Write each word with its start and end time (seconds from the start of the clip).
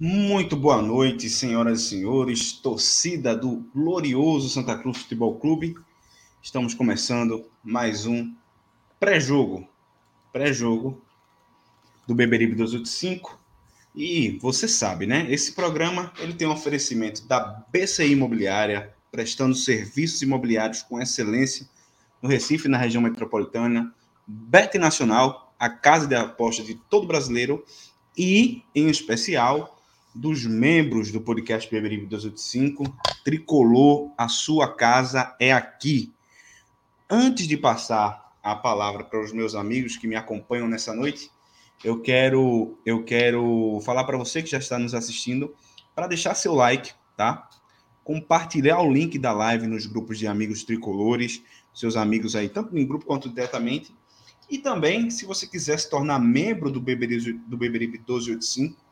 Muito 0.00 0.54
boa 0.54 0.80
noite, 0.80 1.28
senhoras 1.28 1.80
e 1.80 1.88
senhores, 1.88 2.52
torcida 2.52 3.34
do 3.34 3.68
glorioso 3.74 4.48
Santa 4.48 4.78
Cruz 4.78 4.98
Futebol 4.98 5.40
Clube. 5.40 5.74
Estamos 6.40 6.72
começando 6.72 7.50
mais 7.64 8.06
um 8.06 8.32
pré-jogo, 9.00 9.68
pré-jogo 10.32 11.02
do 12.06 12.14
Beberibe 12.14 12.54
285. 12.54 13.40
E 13.92 14.38
você 14.40 14.68
sabe, 14.68 15.04
né? 15.04 15.26
Esse 15.28 15.50
programa 15.50 16.12
ele 16.20 16.32
tem 16.32 16.46
um 16.46 16.52
oferecimento 16.52 17.26
da 17.26 17.64
BCI 17.72 18.12
Imobiliária, 18.12 18.94
prestando 19.10 19.56
serviços 19.56 20.22
imobiliários 20.22 20.80
com 20.80 21.02
excelência 21.02 21.68
no 22.22 22.28
Recife, 22.28 22.68
na 22.68 22.78
região 22.78 23.02
metropolitana, 23.02 23.92
Bet 24.24 24.78
Nacional, 24.78 25.52
a 25.58 25.68
casa 25.68 26.06
de 26.06 26.14
aposta 26.14 26.62
de 26.62 26.76
todo 26.88 27.04
brasileiro 27.04 27.64
e, 28.16 28.62
em 28.72 28.88
especial, 28.88 29.74
dos 30.14 30.44
membros 30.44 31.12
do 31.12 31.20
podcast 31.20 31.70
Beberibe 31.70 32.06
285, 32.06 32.84
Tricolor, 33.24 34.10
a 34.16 34.28
sua 34.28 34.74
casa 34.74 35.34
é 35.38 35.52
aqui. 35.52 36.12
Antes 37.08 37.46
de 37.46 37.56
passar 37.56 38.32
a 38.42 38.54
palavra 38.54 39.04
para 39.04 39.22
os 39.22 39.32
meus 39.32 39.54
amigos 39.54 39.96
que 39.96 40.06
me 40.06 40.16
acompanham 40.16 40.68
nessa 40.68 40.94
noite, 40.94 41.30
eu 41.84 42.00
quero 42.00 42.78
eu 42.84 43.04
quero 43.04 43.80
falar 43.84 44.04
para 44.04 44.18
você 44.18 44.42
que 44.42 44.50
já 44.50 44.58
está 44.58 44.78
nos 44.78 44.94
assistindo 44.94 45.54
para 45.94 46.06
deixar 46.06 46.34
seu 46.34 46.54
like, 46.54 46.92
tá? 47.16 47.48
Compartilhar 48.02 48.80
o 48.80 48.92
link 48.92 49.18
da 49.18 49.32
live 49.32 49.66
nos 49.66 49.86
grupos 49.86 50.18
de 50.18 50.26
amigos 50.26 50.64
tricolores, 50.64 51.42
seus 51.74 51.96
amigos 51.96 52.34
aí, 52.34 52.48
tanto 52.48 52.76
em 52.76 52.86
grupo 52.86 53.06
quanto 53.06 53.28
diretamente. 53.28 53.94
E 54.50 54.58
também, 54.58 55.10
se 55.10 55.26
você 55.26 55.46
quiser 55.46 55.78
se 55.78 55.90
tornar 55.90 56.18
membro 56.18 56.70
do 56.70 56.80
Beberibe, 56.80 57.32
do 57.32 57.56
Beberibe 57.56 57.98
1285, 57.98 58.87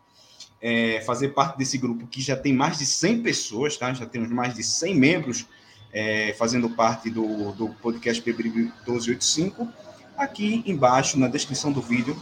é, 0.67 1.01
fazer 1.03 1.29
parte 1.29 1.57
desse 1.57 1.79
grupo 1.79 2.09
que 2.09 2.21
já 2.21 2.37
tem 2.37 2.53
mais 2.53 2.79
de 2.79 2.87
100 2.87 3.23
pessoas, 3.23 3.77
tá? 3.77 3.95
Já 3.95 4.05
temos 4.05 4.29
mais 4.31 4.53
de 4.53 4.65
100 4.65 4.97
membros 4.97 5.47
é, 5.93 6.35
fazendo 6.37 6.69
parte 6.71 7.09
do, 7.09 7.53
do 7.53 7.69
podcast 7.69 8.21
Beberibe 8.21 8.63
1285. 8.85 9.69
Aqui 10.17 10.65
embaixo, 10.67 11.21
na 11.21 11.29
descrição 11.29 11.71
do 11.71 11.81
vídeo, 11.81 12.21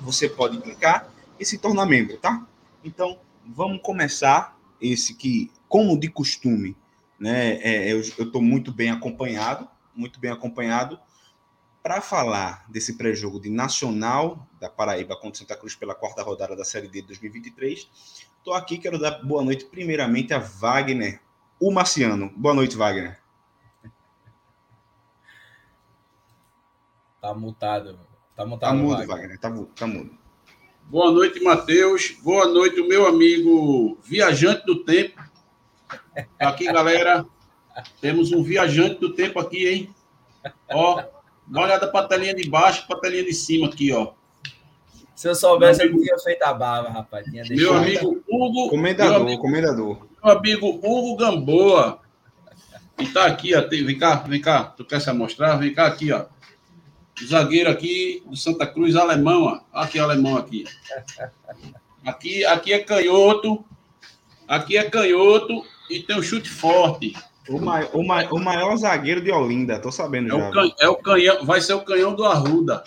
você 0.00 0.28
pode 0.28 0.58
clicar 0.58 1.08
e 1.38 1.44
se 1.44 1.56
tornar 1.56 1.86
membro, 1.86 2.16
tá? 2.16 2.44
Então, 2.82 3.16
vamos 3.46 3.80
começar 3.80 4.58
esse 4.82 5.14
que, 5.14 5.48
como 5.68 5.96
de 5.96 6.08
costume, 6.08 6.76
né? 7.16 7.60
É, 7.62 7.92
eu 7.92 8.00
estou 8.00 8.42
muito 8.42 8.72
bem 8.72 8.90
acompanhado, 8.90 9.68
muito 9.94 10.18
bem 10.18 10.32
acompanhado 10.32 10.98
para 11.82 12.00
falar 12.00 12.64
desse 12.68 12.96
pré-jogo 12.96 13.40
de 13.40 13.48
Nacional 13.48 14.46
da 14.60 14.68
Paraíba 14.68 15.16
contra 15.16 15.38
Santa 15.38 15.56
Cruz 15.56 15.74
pela 15.74 15.94
quarta 15.94 16.22
rodada 16.22 16.56
da 16.56 16.64
Série 16.64 16.88
D 16.88 17.00
de 17.00 17.08
2023. 17.08 17.88
Estou 18.38 18.54
aqui, 18.54 18.78
quero 18.78 18.98
dar 18.98 19.22
boa 19.22 19.42
noite 19.42 19.64
primeiramente 19.66 20.34
a 20.34 20.38
Wagner, 20.38 21.20
o 21.60 21.70
Marciano. 21.70 22.30
Boa 22.36 22.54
noite, 22.54 22.76
Wagner. 22.76 23.20
Tá 27.20 27.34
mutado. 27.34 27.98
Tá 28.34 28.46
mutado, 28.46 28.70
tá 28.70 28.76
mudo, 28.76 29.06
Wagner. 29.06 29.08
Wagner. 29.08 29.38
Tá, 29.38 29.50
tá 29.74 29.86
mudo. 29.86 30.16
Boa 30.84 31.10
noite, 31.10 31.42
Matheus. 31.42 32.12
Boa 32.22 32.46
noite, 32.46 32.80
o 32.80 32.88
meu 32.88 33.06
amigo 33.06 33.98
viajante 34.02 34.64
do 34.64 34.84
tempo. 34.84 35.20
Aqui, 36.38 36.64
galera. 36.64 37.26
Temos 38.00 38.32
um 38.32 38.42
viajante 38.42 38.98
do 38.98 39.14
tempo 39.14 39.38
aqui, 39.38 39.68
hein? 39.68 39.94
Ó, 40.70 41.02
Dá 41.48 41.60
uma 41.60 41.66
olhada 41.66 41.88
para 41.88 42.04
a 42.04 42.08
telinha 42.08 42.34
de 42.34 42.48
baixo 42.48 42.86
para 42.86 42.98
a 42.98 43.00
telinha 43.00 43.24
de 43.24 43.32
cima 43.32 43.66
aqui, 43.68 43.92
ó. 43.92 44.12
Se 45.14 45.28
eu 45.28 45.34
soubesse, 45.34 45.82
amigo, 45.82 45.98
eu 45.98 46.02
tinha 46.04 46.18
feito 46.18 46.42
a 46.44 46.54
barba, 46.54 46.90
rapaz. 46.90 47.26
meu 47.32 47.74
amigo 47.74 48.22
Hugo. 48.28 48.68
Comendador, 48.68 49.14
meu 49.14 49.22
amigo, 49.22 49.42
comendador. 49.42 50.06
Meu 50.22 50.38
amigo 50.38 50.68
Hugo 50.68 51.16
Gamboa. 51.16 52.00
E 52.98 53.06
tá 53.08 53.26
aqui, 53.26 53.54
ó. 53.54 53.66
Vem 53.68 53.98
cá, 53.98 54.16
vem 54.16 54.40
cá. 54.40 54.64
Tu 54.64 54.84
quer 54.84 55.00
se 55.00 55.12
mostrar? 55.12 55.56
Vem 55.56 55.74
cá 55.74 55.86
aqui, 55.86 56.12
ó. 56.12 56.26
O 57.20 57.26
zagueiro 57.26 57.68
aqui 57.68 58.22
do 58.26 58.36
Santa 58.36 58.64
Cruz, 58.64 58.94
alemão, 58.94 59.42
ó. 59.44 59.60
Aqui, 59.72 59.98
alemão 59.98 60.36
aqui. 60.36 60.64
Aqui, 62.06 62.44
aqui 62.44 62.72
é 62.72 62.78
canhoto. 62.78 63.64
Aqui 64.46 64.76
é 64.76 64.88
canhoto 64.88 65.64
e 65.90 66.00
tem 66.00 66.16
um 66.16 66.22
chute 66.22 66.48
forte. 66.48 67.12
O, 67.48 67.58
mai, 67.58 67.88
o, 67.94 68.06
mai, 68.06 68.28
o 68.30 68.38
maior 68.38 68.76
zagueiro 68.76 69.22
de 69.22 69.32
Olinda, 69.32 69.80
tô 69.80 69.90
sabendo 69.90 70.28
é 70.28 70.38
já. 70.38 70.48
O 70.48 70.52
can, 70.52 70.70
é 70.78 70.88
o 70.88 70.96
canhão, 70.96 71.44
vai 71.46 71.60
ser 71.62 71.72
o 71.72 71.80
canhão 71.80 72.14
do 72.14 72.24
Arruda. 72.24 72.84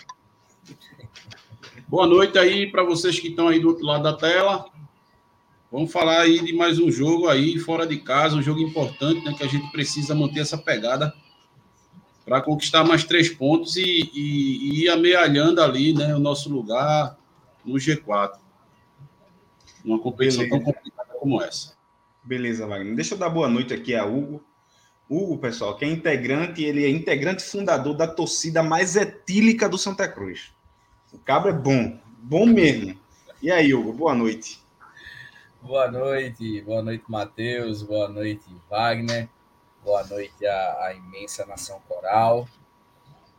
Boa 1.87 2.05
noite 2.05 2.37
aí 2.37 2.69
para 2.69 2.83
vocês 2.83 3.19
que 3.19 3.29
estão 3.29 3.47
aí 3.47 3.59
do 3.59 3.69
outro 3.69 3.85
lado 3.85 4.03
da 4.03 4.13
tela. 4.13 4.65
Vamos 5.71 5.91
falar 5.91 6.19
aí 6.21 6.39
de 6.39 6.53
mais 6.53 6.77
um 6.77 6.91
jogo 6.91 7.27
aí 7.27 7.57
fora 7.57 7.87
de 7.87 7.97
casa, 7.97 8.35
um 8.35 8.41
jogo 8.41 8.59
importante, 8.59 9.25
né? 9.25 9.33
Que 9.33 9.43
a 9.43 9.47
gente 9.47 9.71
precisa 9.71 10.13
manter 10.13 10.41
essa 10.41 10.57
pegada 10.57 11.11
para 12.23 12.39
conquistar 12.39 12.83
mais 12.83 13.03
três 13.03 13.29
pontos 13.29 13.77
e, 13.77 14.11
e, 14.13 14.13
e, 14.13 14.83
ir 14.83 14.89
amealhando 14.89 15.59
ali, 15.59 15.91
né? 15.91 16.15
O 16.15 16.19
nosso 16.19 16.53
lugar 16.53 17.17
no 17.65 17.75
G4. 17.75 18.33
Uma 19.83 19.97
competição 19.97 20.43
Beleza. 20.43 20.63
tão 20.63 20.73
complicada 20.73 21.13
como 21.19 21.41
essa. 21.41 21.73
Beleza, 22.23 22.67
Wagner. 22.67 22.95
Deixa 22.95 23.15
eu 23.15 23.17
dar 23.17 23.29
boa 23.29 23.49
noite 23.49 23.73
aqui 23.73 23.95
a 23.95 24.05
Hugo. 24.05 24.50
Hugo, 25.13 25.37
pessoal, 25.37 25.75
que 25.75 25.83
é 25.83 25.89
integrante, 25.89 26.63
ele 26.63 26.85
é 26.85 26.89
integrante 26.89 27.43
fundador 27.43 27.93
da 27.97 28.07
torcida 28.07 28.63
mais 28.63 28.95
etílica 28.95 29.67
do 29.67 29.77
Santa 29.77 30.07
Cruz. 30.07 30.53
O 31.11 31.19
cabra 31.19 31.51
é 31.51 31.53
bom, 31.53 31.99
bom 32.23 32.45
mesmo. 32.45 32.97
E 33.41 33.51
aí, 33.51 33.73
Hugo, 33.73 33.91
boa 33.91 34.15
noite. 34.15 34.63
Boa 35.61 35.91
noite, 35.91 36.61
boa 36.61 36.81
noite, 36.81 37.03
Matheus, 37.09 37.83
boa 37.83 38.07
noite, 38.07 38.45
Wagner, 38.69 39.27
boa 39.83 40.01
noite 40.05 40.47
à, 40.47 40.85
à 40.85 40.93
imensa 40.93 41.45
nação 41.45 41.81
coral. 41.89 42.47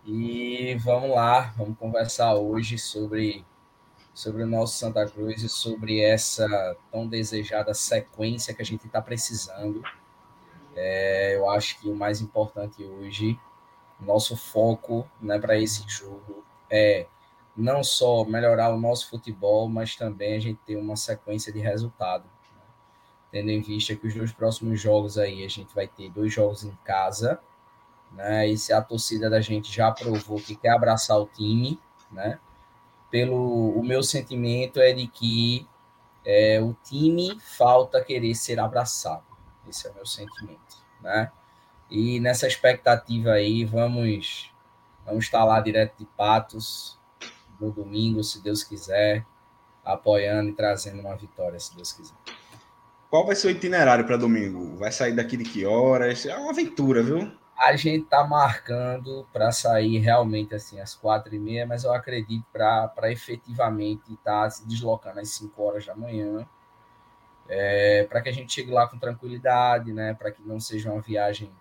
E 0.04 0.76
vamos 0.84 1.08
lá, 1.08 1.54
vamos 1.56 1.78
conversar 1.78 2.34
hoje 2.34 2.76
sobre, 2.76 3.46
sobre 4.12 4.42
o 4.42 4.46
nosso 4.46 4.76
Santa 4.76 5.08
Cruz 5.08 5.42
e 5.42 5.48
sobre 5.48 6.02
essa 6.02 6.76
tão 6.90 7.08
desejada 7.08 7.72
sequência 7.72 8.52
que 8.52 8.60
a 8.60 8.66
gente 8.66 8.86
está 8.86 9.00
precisando 9.00 9.82
é, 10.74 11.36
eu 11.36 11.48
acho 11.50 11.78
que 11.78 11.88
o 11.88 11.94
mais 11.94 12.20
importante 12.20 12.84
hoje, 12.84 13.38
nosso 14.00 14.36
foco 14.36 15.08
né, 15.20 15.38
para 15.38 15.58
esse 15.58 15.84
jogo 15.88 16.44
é 16.70 17.06
não 17.56 17.84
só 17.84 18.24
melhorar 18.24 18.70
o 18.70 18.80
nosso 18.80 19.10
futebol, 19.10 19.68
mas 19.68 19.94
também 19.94 20.36
a 20.36 20.40
gente 20.40 20.58
ter 20.64 20.76
uma 20.76 20.96
sequência 20.96 21.52
de 21.52 21.60
resultado. 21.60 22.24
Né? 22.24 22.62
Tendo 23.30 23.50
em 23.50 23.60
vista 23.60 23.94
que 23.94 24.06
os 24.06 24.14
dois 24.14 24.32
próximos 24.32 24.80
jogos 24.80 25.18
aí 25.18 25.44
a 25.44 25.48
gente 25.48 25.74
vai 25.74 25.86
ter 25.86 26.10
dois 26.10 26.32
jogos 26.32 26.64
em 26.64 26.76
casa, 26.84 27.40
né? 28.12 28.48
E 28.48 28.58
se 28.58 28.72
a 28.72 28.82
torcida 28.82 29.28
da 29.30 29.40
gente 29.40 29.72
já 29.72 29.90
provou 29.90 30.38
que 30.38 30.54
quer 30.54 30.70
abraçar 30.70 31.18
o 31.18 31.26
time, 31.26 31.78
né? 32.10 32.38
Pelo 33.10 33.70
o 33.70 33.82
meu 33.82 34.02
sentimento 34.02 34.80
é 34.80 34.92
de 34.92 35.06
que 35.06 35.66
é, 36.24 36.60
o 36.60 36.74
time 36.84 37.38
falta 37.40 38.02
querer 38.02 38.34
ser 38.34 38.58
abraçado. 38.58 39.31
Esse 39.68 39.86
é 39.86 39.90
o 39.90 39.94
meu 39.94 40.06
sentimento, 40.06 40.76
né? 41.00 41.30
E 41.90 42.18
nessa 42.20 42.46
expectativa 42.46 43.32
aí, 43.32 43.64
vamos 43.64 44.50
vamos 45.04 45.24
estar 45.24 45.44
lá 45.44 45.60
direto 45.60 45.98
de 45.98 46.06
Patos 46.16 46.98
no 47.60 47.70
domingo, 47.70 48.22
se 48.24 48.42
Deus 48.42 48.64
quiser, 48.64 49.24
apoiando 49.84 50.50
e 50.50 50.54
trazendo 50.54 51.00
uma 51.00 51.16
vitória, 51.16 51.58
se 51.60 51.74
Deus 51.76 51.92
quiser. 51.92 52.14
Qual 53.10 53.26
vai 53.26 53.34
ser 53.34 53.48
o 53.48 53.50
itinerário 53.50 54.06
para 54.06 54.16
domingo? 54.16 54.76
Vai 54.78 54.90
sair 54.90 55.14
daqui 55.14 55.36
de 55.36 55.44
que 55.44 55.66
horas? 55.66 56.24
É 56.24 56.36
uma 56.36 56.50
aventura, 56.50 57.02
viu? 57.02 57.30
A 57.54 57.76
gente 57.76 58.06
tá 58.06 58.24
marcando 58.24 59.28
para 59.32 59.52
sair 59.52 59.98
realmente 59.98 60.54
assim 60.54 60.80
às 60.80 60.94
quatro 60.94 61.34
e 61.34 61.38
meia, 61.38 61.66
mas 61.66 61.84
eu 61.84 61.92
acredito 61.92 62.44
para 62.50 63.12
efetivamente 63.12 64.14
estar 64.14 64.44
tá 64.44 64.50
se 64.50 64.66
deslocando 64.66 65.20
às 65.20 65.28
cinco 65.28 65.62
horas 65.62 65.84
da 65.84 65.94
manhã 65.94 66.46
é, 67.54 68.04
para 68.04 68.22
que 68.22 68.30
a 68.30 68.32
gente 68.32 68.50
chegue 68.50 68.70
lá 68.70 68.88
com 68.88 68.98
tranquilidade, 68.98 69.92
né? 69.92 70.14
Para 70.14 70.32
que 70.32 70.40
não 70.42 70.58
seja 70.58 70.90
uma 70.90 71.02
viagem 71.02 71.52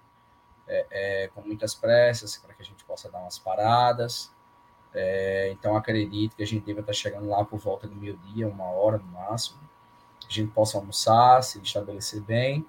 é, 0.65 0.85
é, 0.89 1.27
com 1.35 1.41
muitas 1.41 1.75
pressas, 1.75 2.37
para 2.37 2.53
que 2.53 2.61
a 2.61 2.65
gente 2.65 2.81
possa 2.85 3.11
dar 3.11 3.19
umas 3.19 3.37
paradas. 3.37 4.31
É, 4.93 5.51
então, 5.51 5.75
acredito 5.75 6.33
que 6.33 6.43
a 6.43 6.47
gente 6.47 6.65
deve 6.65 6.79
estar 6.79 6.93
chegando 6.93 7.27
lá 7.27 7.43
por 7.43 7.59
volta 7.59 7.89
do 7.89 7.95
meio-dia, 7.95 8.47
uma 8.47 8.71
hora 8.71 8.99
no 8.99 9.03
máximo. 9.03 9.59
A 10.25 10.31
gente 10.31 10.49
possa 10.53 10.77
almoçar, 10.77 11.43
se 11.43 11.59
estabelecer 11.59 12.21
bem, 12.21 12.65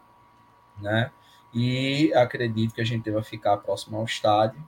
né? 0.79 1.13
E 1.55 2.13
acredito 2.15 2.75
que 2.75 2.81
a 2.81 2.85
gente 2.85 3.05
deva 3.05 3.23
ficar 3.23 3.57
próximo 3.59 3.99
ao 3.99 4.05
estádio. 4.05 4.61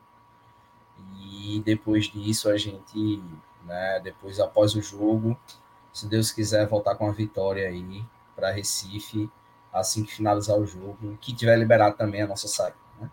E 1.18 1.60
depois 1.64 2.04
disso, 2.04 2.48
a 2.48 2.56
gente, 2.56 3.20
né, 3.64 3.98
depois 3.98 4.38
após 4.38 4.76
o 4.76 4.82
jogo, 4.82 5.36
se 5.92 6.06
Deus 6.06 6.30
quiser 6.30 6.68
voltar 6.68 6.94
com 6.94 7.08
a 7.08 7.12
vitória 7.12 7.66
aí 7.66 8.04
para 8.34 8.50
Recife, 8.50 9.28
assim 9.72 10.04
que 10.04 10.14
finalizar 10.14 10.58
o 10.58 10.66
jogo, 10.66 11.18
que 11.20 11.34
tiver 11.34 11.56
liberado 11.56 11.96
também 11.96 12.22
a 12.22 12.26
nossa 12.26 12.48
saída. 12.48 12.76
Né? 13.00 13.10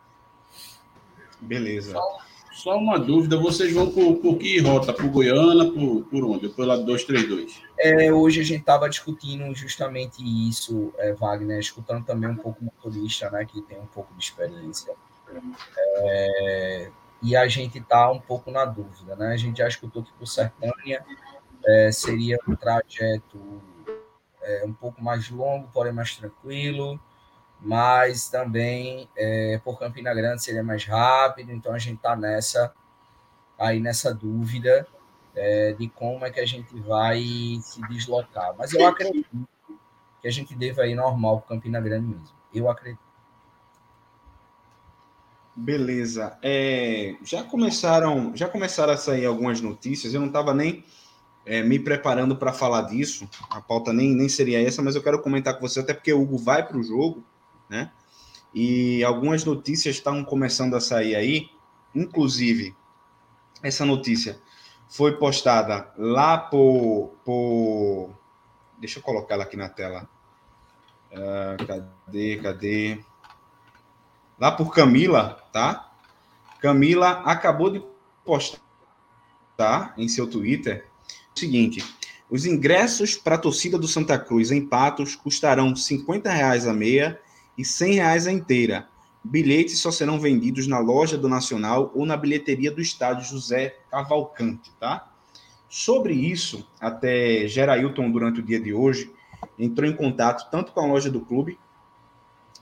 Beleza. 1.42 1.94
Só, 1.94 2.18
só, 2.52 2.78
uma 2.78 3.00
dúvida, 3.00 3.38
vocês 3.38 3.74
vão 3.74 3.90
por, 3.90 4.18
por 4.18 4.38
que 4.38 4.60
rota? 4.60 4.94
Por 4.94 5.08
Goiânia, 5.08 5.72
por, 5.72 6.04
por 6.06 6.24
onde? 6.26 6.50
Pela 6.50 6.78
232? 6.78 7.62
É, 7.80 8.12
hoje 8.14 8.42
a 8.42 8.44
gente 8.44 8.60
estava 8.60 8.90
discutindo 8.90 9.54
justamente 9.56 10.22
isso, 10.22 10.94
é, 10.98 11.14
Wagner, 11.14 11.60
escutando 11.60 12.06
também 12.06 12.30
um 12.30 12.36
pouco 12.36 12.62
o 12.62 12.66
motorista, 12.66 13.30
né, 13.32 13.46
que 13.46 13.62
tem 13.62 13.80
um 13.80 13.88
pouco 13.88 14.14
de 14.14 14.24
experiência. 14.24 14.94
É, 15.98 16.92
e 17.24 17.36
a 17.36 17.48
gente 17.48 17.78
está 17.78 18.12
um 18.12 18.20
pouco 18.20 18.52
na 18.52 18.66
dúvida, 18.66 19.16
né? 19.16 19.34
A 19.34 19.38
gente 19.38 19.60
já 19.60 19.68
escutou 19.68 20.04
que 20.04 20.12
por 20.14 20.26
Sertânia 20.26 21.06
é, 21.66 21.92
seria 21.92 22.38
um 22.48 22.56
trajeto 22.56 23.62
é, 24.42 24.64
um 24.66 24.74
pouco 24.74 25.04
mais 25.04 25.30
longo, 25.30 25.70
porém 25.74 25.94
mais 25.94 26.16
tranquilo, 26.16 27.00
mas 27.60 28.30
também 28.30 29.08
é, 29.16 29.60
por 29.64 29.78
Campina 29.78 30.14
Grande 30.14 30.44
seria 30.44 30.64
mais 30.64 30.86
rápido, 30.86 31.52
então 31.52 31.74
a 31.74 31.80
gente 31.80 31.98
está 31.98 32.16
nessa 32.16 32.74
aí 33.58 33.80
nessa 33.80 34.14
dúvida 34.14 34.88
é, 35.36 35.74
de 35.74 35.88
como 35.88 36.26
é 36.26 36.32
que 36.32 36.40
a 36.40 36.46
gente 36.46 36.78
vai 36.80 37.22
se 37.62 37.82
deslocar. 37.88 38.56
Mas 38.58 38.74
eu 38.74 38.86
acredito 38.86 39.48
que 40.22 40.28
a 40.28 40.32
gente 40.32 40.56
deva 40.56 40.88
ir 40.88 40.96
normal 40.96 41.40
para 41.40 41.56
Campina 41.56 41.80
Grande 41.80 42.08
mesmo. 42.08 42.36
Eu 42.54 42.70
acredito. 42.70 43.02
Beleza. 45.56 46.38
É, 46.42 47.16
já 47.24 47.44
começaram, 47.44 48.36
já 48.36 48.48
começaram 48.48 48.94
a 48.94 48.98
sair 48.98 49.26
algumas 49.26 49.62
notícias. 49.62 50.14
Eu 50.14 50.22
não 50.22 50.28
estava 50.28 50.54
nem 50.54 50.84
é, 51.46 51.62
me 51.64 51.80
preparando 51.80 52.36
para 52.36 52.54
falar 52.54 52.84
disso. 52.84 53.30
A 53.50 53.62
pauta 53.62 53.92
nem, 53.92 54.14
nem 54.14 54.30
seria 54.30 54.62
essa, 54.62 54.82
mas 54.82 54.96
eu 54.96 55.04
quero 55.04 55.22
comentar 55.22 55.56
com 55.56 55.68
você, 55.68 55.80
até 55.80 55.94
porque 55.94 56.14
o 56.14 56.22
Hugo 56.22 56.38
vai 56.38 56.66
para 56.66 56.78
o 56.78 56.84
jogo, 56.84 57.24
né? 57.70 57.92
E 58.54 59.04
algumas 59.04 59.46
notícias 59.46 59.96
estão 59.96 60.24
começando 60.24 60.76
a 60.76 60.82
sair 60.82 61.16
aí, 61.16 61.50
inclusive 61.96 62.76
essa 63.64 63.86
notícia 63.86 64.42
foi 64.92 65.18
postada 65.18 65.90
lá 65.98 66.38
por, 66.38 67.14
por... 67.24 68.10
deixa 68.78 69.00
eu 69.00 69.04
colocar 69.04 69.36
ela 69.36 69.44
aqui 69.44 69.56
na 69.56 69.70
tela. 69.70 70.10
Uh, 71.12 71.66
cadê, 71.66 72.38
cadê? 72.38 73.00
Lá 74.38 74.52
por 74.52 74.74
Camila, 74.74 75.42
tá? 75.54 75.92
Camila 76.60 77.22
acabou 77.24 77.70
de 77.70 77.82
postar 78.26 79.94
em 79.98 80.10
seu 80.10 80.30
Twitter 80.30 80.91
seguinte: 81.42 81.84
os 82.30 82.46
ingressos 82.46 83.16
para 83.16 83.36
a 83.36 83.40
torcida 83.40 83.78
do 83.78 83.88
Santa 83.88 84.18
Cruz 84.18 84.52
em 84.52 84.66
Patos 84.66 85.16
custarão 85.16 85.76
50 85.76 86.32
reais 86.32 86.66
a 86.66 86.74
meia 86.74 87.20
e 87.58 87.66
100 87.66 87.94
reais 87.96 88.28
a 88.28 88.32
inteira. 88.32 88.88
Bilhetes 89.24 89.80
só 89.80 89.92
serão 89.92 90.20
vendidos 90.20 90.66
na 90.66 90.80
loja 90.80 91.18
do 91.18 91.30
Nacional 91.30 91.92
ou 91.94 92.06
na 92.06 92.18
bilheteria 92.18 92.72
do 92.72 92.82
estádio 92.82 93.28
José 93.28 93.76
Cavalcante, 93.92 94.72
tá? 94.80 95.12
Sobre 95.70 96.14
isso, 96.14 96.68
até 96.80 97.48
Gerailton, 97.48 98.10
durante 98.12 98.40
o 98.40 98.44
dia 98.44 98.60
de 98.60 98.74
hoje, 98.74 99.12
entrou 99.60 99.90
em 99.90 99.96
contato 99.96 100.50
tanto 100.50 100.72
com 100.72 100.80
a 100.80 100.86
loja 100.86 101.10
do 101.10 101.22
clube, 101.22 101.58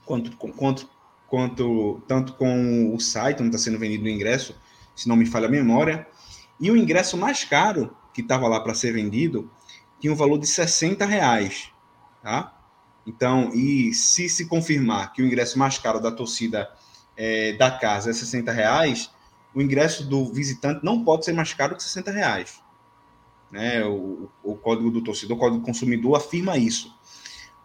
quanto, 0.04 0.36
quanto, 0.36 0.88
quanto 1.26 2.02
tanto 2.06 2.34
com 2.34 2.94
o 2.94 3.00
site 3.00 3.40
onde 3.40 3.48
está 3.48 3.58
sendo 3.58 3.78
vendido 3.78 4.04
o 4.04 4.08
ingresso, 4.08 4.54
se 4.94 5.08
não 5.08 5.16
me 5.16 5.26
falha 5.26 5.46
a 5.46 5.50
memória. 5.50 6.06
E 6.60 6.70
o 6.70 6.76
ingresso 6.76 7.16
mais 7.16 7.42
caro 7.42 7.96
que 8.12 8.20
estava 8.20 8.48
lá 8.48 8.60
para 8.60 8.74
ser 8.74 8.92
vendido 8.92 9.50
tinha 10.00 10.12
um 10.12 10.16
valor 10.16 10.38
de 10.38 10.46
60 10.46 11.04
reais, 11.04 11.70
tá? 12.22 12.56
Então, 13.06 13.50
e 13.54 13.92
se 13.92 14.28
se 14.28 14.46
confirmar 14.46 15.12
que 15.12 15.22
o 15.22 15.26
ingresso 15.26 15.58
mais 15.58 15.78
caro 15.78 16.00
da 16.00 16.10
torcida 16.10 16.70
é, 17.16 17.52
da 17.54 17.70
casa 17.70 18.10
é 18.10 18.12
60 18.12 18.50
reais, 18.50 19.10
o 19.54 19.60
ingresso 19.60 20.06
do 20.08 20.32
visitante 20.32 20.84
não 20.84 21.04
pode 21.04 21.24
ser 21.24 21.32
mais 21.32 21.52
caro 21.52 21.76
que 21.76 21.82
60 21.82 22.10
reais. 22.10 22.62
Né? 23.50 23.84
O, 23.84 24.30
o 24.42 24.54
código 24.54 24.90
do 24.90 25.02
torcedor, 25.02 25.36
o 25.36 25.40
código 25.40 25.60
do 25.60 25.66
consumidor 25.66 26.16
afirma 26.16 26.56
isso. 26.56 26.94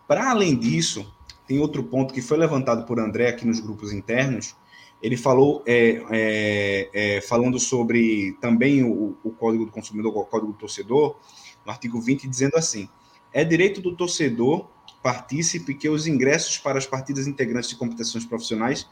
Para 0.08 0.30
além 0.30 0.58
disso, 0.58 1.10
tem 1.48 1.60
outro 1.60 1.84
ponto 1.84 2.14
que 2.14 2.22
foi 2.22 2.38
levantado 2.38 2.86
por 2.86 3.00
André 3.00 3.30
aqui 3.30 3.46
nos 3.46 3.60
grupos 3.60 3.92
internos, 3.92 4.56
ele 5.02 5.18
falou 5.18 5.64
é, 5.66 6.02
é, 6.10 6.90
é, 6.94 7.22
falando 7.22 7.60
sobre 7.60 8.38
também 8.42 8.84
o, 8.84 9.18
o, 9.24 9.32
Código 9.32 9.66
do 9.66 9.72
Consumidor, 9.72 10.16
o 10.16 10.26
Código 10.26 10.52
do 10.52 10.58
Torcedor, 10.58 11.18
no 11.66 11.72
artigo 11.72 12.00
20, 12.02 12.28
dizendo 12.28 12.56
assim: 12.56 12.90
é 13.32 13.44
direito 13.44 13.82
do 13.82 13.96
torcedor 13.96 14.68
partícipe 15.06 15.76
que 15.76 15.88
os 15.88 16.08
ingressos 16.08 16.58
para 16.58 16.80
as 16.80 16.88
partidas 16.88 17.28
integrantes 17.28 17.70
de 17.70 17.76
competições 17.76 18.26
profissionais 18.26 18.88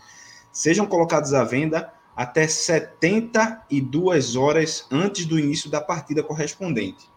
sejam 0.51 0.85
colocados 0.85 1.33
à 1.33 1.43
venda 1.43 1.91
até 2.15 2.47
72 2.47 4.35
horas 4.35 4.85
antes 4.91 5.25
do 5.25 5.39
início 5.39 5.71
da 5.71 5.81
partida 5.81 6.21
correspondente. 6.21 7.09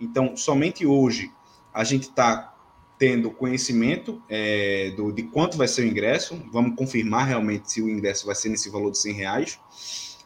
Então, 0.00 0.36
somente 0.36 0.84
hoje 0.84 1.30
a 1.72 1.84
gente 1.84 2.08
está 2.08 2.53
tendo 2.98 3.30
conhecimento 3.30 4.22
é, 4.28 4.92
do, 4.96 5.12
de 5.12 5.24
quanto 5.24 5.56
vai 5.56 5.66
ser 5.66 5.82
o 5.82 5.86
ingresso. 5.86 6.40
Vamos 6.52 6.76
confirmar 6.76 7.26
realmente 7.26 7.72
se 7.72 7.82
o 7.82 7.88
ingresso 7.88 8.26
vai 8.26 8.34
ser 8.34 8.48
nesse 8.48 8.70
valor 8.70 8.90
de 8.90 8.98
100 8.98 9.12
reais. 9.12 9.58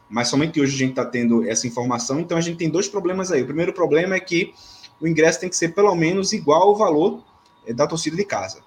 Mas 0.09 0.27
somente 0.27 0.59
hoje 0.59 0.75
a 0.75 0.77
gente 0.77 0.91
está 0.91 1.05
tendo 1.05 1.47
essa 1.47 1.67
informação. 1.67 2.19
Então 2.19 2.37
a 2.37 2.41
gente 2.41 2.57
tem 2.57 2.69
dois 2.69 2.87
problemas 2.87 3.31
aí. 3.31 3.41
O 3.41 3.45
primeiro 3.45 3.73
problema 3.73 4.15
é 4.15 4.19
que 4.19 4.53
o 4.99 5.07
ingresso 5.07 5.39
tem 5.39 5.49
que 5.49 5.55
ser 5.55 5.69
pelo 5.69 5.93
menos 5.95 6.33
igual 6.33 6.63
ao 6.63 6.75
valor 6.75 7.23
é, 7.65 7.73
da 7.73 7.87
torcida 7.87 8.15
de 8.15 8.25
casa. 8.25 8.61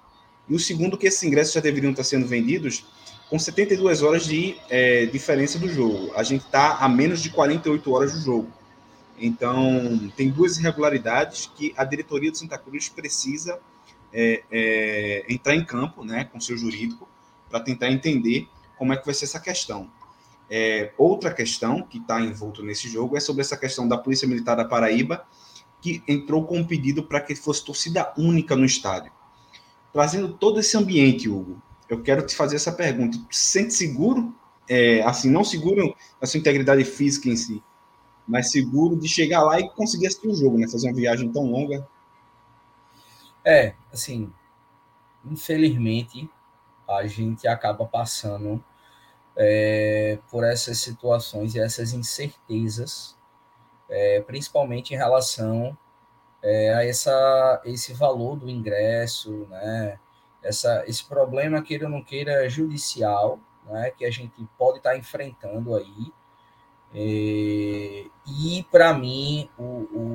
E 0.47 0.55
o 0.55 0.59
segundo, 0.59 0.97
que 0.97 1.07
esses 1.07 1.23
ingressos 1.23 1.53
já 1.53 1.61
deveriam 1.61 1.91
estar 1.91 2.03
sendo 2.03 2.27
vendidos 2.27 2.85
com 3.29 3.39
72 3.39 4.01
horas 4.01 4.25
de 4.25 4.57
é, 4.69 5.05
diferença 5.05 5.57
do 5.57 5.69
jogo. 5.69 6.11
A 6.15 6.23
gente 6.23 6.45
está 6.45 6.77
a 6.77 6.89
menos 6.89 7.21
de 7.21 7.29
48 7.29 7.91
horas 7.91 8.13
do 8.13 8.19
jogo. 8.19 8.47
Então, 9.17 10.11
tem 10.17 10.29
duas 10.29 10.57
irregularidades 10.57 11.49
que 11.55 11.73
a 11.77 11.83
diretoria 11.85 12.29
do 12.29 12.37
Santa 12.37 12.57
Cruz 12.57 12.89
precisa 12.89 13.59
é, 14.13 14.43
é, 14.51 15.25
entrar 15.27 15.55
em 15.55 15.65
campo 15.65 16.03
né, 16.05 16.25
com 16.25 16.39
seu 16.39 16.55
jurídico 16.55 17.07
para 17.49 17.59
tentar 17.59 17.91
entender 17.91 18.47
como 18.77 18.93
é 18.93 18.97
que 18.97 19.05
vai 19.05 19.13
ser 19.13 19.25
essa 19.25 19.39
questão. 19.39 19.89
É, 20.49 20.91
outra 20.97 21.33
questão 21.33 21.81
que 21.81 21.97
está 21.97 22.21
envolto 22.21 22.61
nesse 22.61 22.87
jogo 22.87 23.17
é 23.17 23.19
sobre 23.19 23.41
essa 23.41 23.57
questão 23.57 23.87
da 23.87 23.97
Polícia 23.97 24.27
Militar 24.27 24.55
da 24.55 24.65
Paraíba, 24.65 25.25
que 25.81 26.03
entrou 26.07 26.45
com 26.45 26.59
um 26.59 26.65
pedido 26.65 27.03
para 27.03 27.19
que 27.19 27.35
fosse 27.35 27.65
torcida 27.65 28.13
única 28.17 28.55
no 28.55 28.65
estádio. 28.65 29.11
Trazendo 29.91 30.33
todo 30.33 30.59
esse 30.59 30.77
ambiente, 30.77 31.27
Hugo, 31.27 31.61
eu 31.89 32.01
quero 32.01 32.25
te 32.25 32.35
fazer 32.35 32.55
essa 32.55 32.71
pergunta. 32.71 33.17
Se 33.31 33.51
sente 33.51 33.73
seguro, 33.73 34.33
é, 34.67 35.01
assim, 35.03 35.29
não 35.29 35.43
seguro 35.43 35.95
na 36.21 36.27
sua 36.27 36.39
integridade 36.39 36.83
física 36.83 37.29
em 37.29 37.35
si, 37.35 37.61
mas 38.27 38.51
seguro 38.51 38.95
de 38.95 39.07
chegar 39.07 39.43
lá 39.43 39.59
e 39.59 39.69
conseguir 39.69 40.07
assistir 40.07 40.27
o 40.27 40.35
jogo, 40.35 40.57
né? 40.57 40.67
Fazer 40.67 40.87
uma 40.87 40.95
viagem 40.95 41.31
tão 41.31 41.43
longa 41.51 41.85
é, 43.45 43.73
assim, 43.91 44.31
infelizmente, 45.25 46.29
a 46.87 47.05
gente 47.07 47.47
acaba 47.47 47.85
passando 47.85 48.63
é, 49.35 50.19
por 50.29 50.43
essas 50.43 50.79
situações 50.79 51.55
e 51.55 51.59
essas 51.59 51.93
incertezas, 51.93 53.17
é, 53.89 54.21
principalmente 54.21 54.93
em 54.93 54.97
relação 54.97 55.77
é, 56.41 56.73
a 56.73 56.85
essa, 56.85 57.61
esse 57.65 57.93
valor 57.93 58.35
do 58.35 58.49
ingresso, 58.49 59.47
né? 59.49 59.99
Essa, 60.43 60.83
esse 60.87 61.05
problema, 61.05 61.61
queira 61.61 61.85
ou 61.85 61.91
não 61.91 62.03
queira, 62.03 62.49
judicial, 62.49 63.39
né? 63.65 63.91
que 63.91 64.03
a 64.03 64.11
gente 64.11 64.45
pode 64.57 64.79
estar 64.79 64.97
enfrentando 64.97 65.73
aí. 65.73 66.11
É, 66.93 68.05
e, 68.27 68.65
para 68.69 68.93
mim, 68.93 69.49
o, 69.57 69.63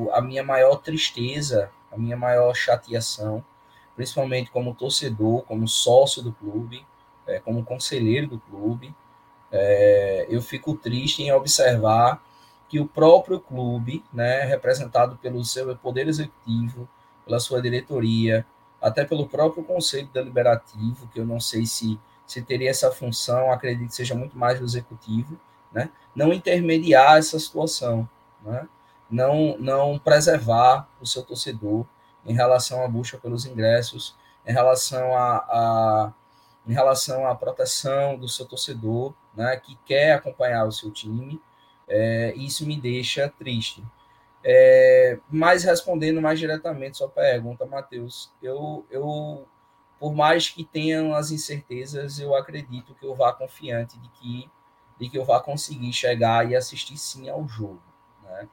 o, 0.06 0.10
a 0.12 0.20
minha 0.20 0.44
maior 0.44 0.76
tristeza 0.76 1.70
a 1.92 1.96
minha 1.96 2.16
maior 2.16 2.54
chateação, 2.54 3.44
principalmente 3.96 4.50
como 4.50 4.74
torcedor, 4.74 5.42
como 5.42 5.66
sócio 5.66 6.22
do 6.22 6.32
clube, 6.32 6.86
é, 7.26 7.40
como 7.40 7.64
conselheiro 7.64 8.28
do 8.28 8.38
clube, 8.38 8.94
é, 9.50 10.26
eu 10.28 10.40
fico 10.42 10.74
triste 10.74 11.22
em 11.22 11.32
observar 11.32 12.22
que 12.68 12.78
o 12.78 12.86
próprio 12.86 13.40
clube, 13.40 14.04
né, 14.12 14.44
representado 14.44 15.16
pelo 15.16 15.44
seu 15.44 15.74
poder 15.76 16.06
executivo, 16.06 16.88
pela 17.24 17.40
sua 17.40 17.62
diretoria, 17.62 18.46
até 18.80 19.04
pelo 19.04 19.26
próprio 19.26 19.64
conselho 19.64 20.08
deliberativo, 20.12 21.08
que 21.08 21.18
eu 21.18 21.26
não 21.26 21.40
sei 21.40 21.64
se, 21.66 21.98
se 22.26 22.42
teria 22.42 22.70
essa 22.70 22.90
função, 22.92 23.50
acredito 23.50 23.88
que 23.88 23.94
seja 23.94 24.14
muito 24.14 24.36
mais 24.38 24.58
do 24.58 24.64
executivo, 24.64 25.38
né, 25.72 25.90
não 26.14 26.32
intermediar 26.32 27.16
essa 27.16 27.38
situação. 27.38 28.08
né? 28.42 28.68
Não, 29.10 29.56
não 29.58 29.98
preservar 29.98 30.88
o 31.00 31.06
seu 31.06 31.22
torcedor 31.22 31.86
em 32.24 32.34
relação 32.34 32.84
à 32.84 32.88
busca 32.88 33.18
pelos 33.18 33.46
ingressos, 33.46 34.16
em 34.46 34.52
relação 34.52 35.16
a, 35.16 35.36
a 35.36 36.12
em 36.66 36.72
relação 36.74 37.26
à 37.26 37.34
proteção 37.34 38.18
do 38.18 38.28
seu 38.28 38.44
torcedor, 38.44 39.14
né, 39.34 39.56
que 39.56 39.74
quer 39.86 40.12
acompanhar 40.12 40.66
o 40.66 40.72
seu 40.72 40.90
time, 40.90 41.40
é, 41.88 42.34
isso 42.36 42.66
me 42.66 42.78
deixa 42.78 43.32
triste. 43.38 43.82
É, 44.44 45.18
mas 45.30 45.64
respondendo 45.64 46.20
mais 46.20 46.38
diretamente 46.38 46.98
sua 46.98 47.08
pergunta, 47.08 47.64
Matheus, 47.64 48.30
eu, 48.42 48.84
eu, 48.90 49.46
por 49.98 50.14
mais 50.14 50.50
que 50.50 50.62
tenham 50.62 51.14
as 51.14 51.30
incertezas, 51.30 52.20
eu 52.20 52.34
acredito 52.34 52.94
que 52.94 53.06
eu 53.06 53.14
vá 53.14 53.32
confiante 53.32 53.98
de 53.98 54.08
que, 54.10 54.50
de 54.98 55.08
que 55.08 55.16
eu 55.18 55.24
vá 55.24 55.40
conseguir 55.40 55.92
chegar 55.94 56.50
e 56.50 56.54
assistir 56.54 56.98
sim 56.98 57.30
ao 57.30 57.48
jogo. 57.48 57.82
Né? 58.22 58.46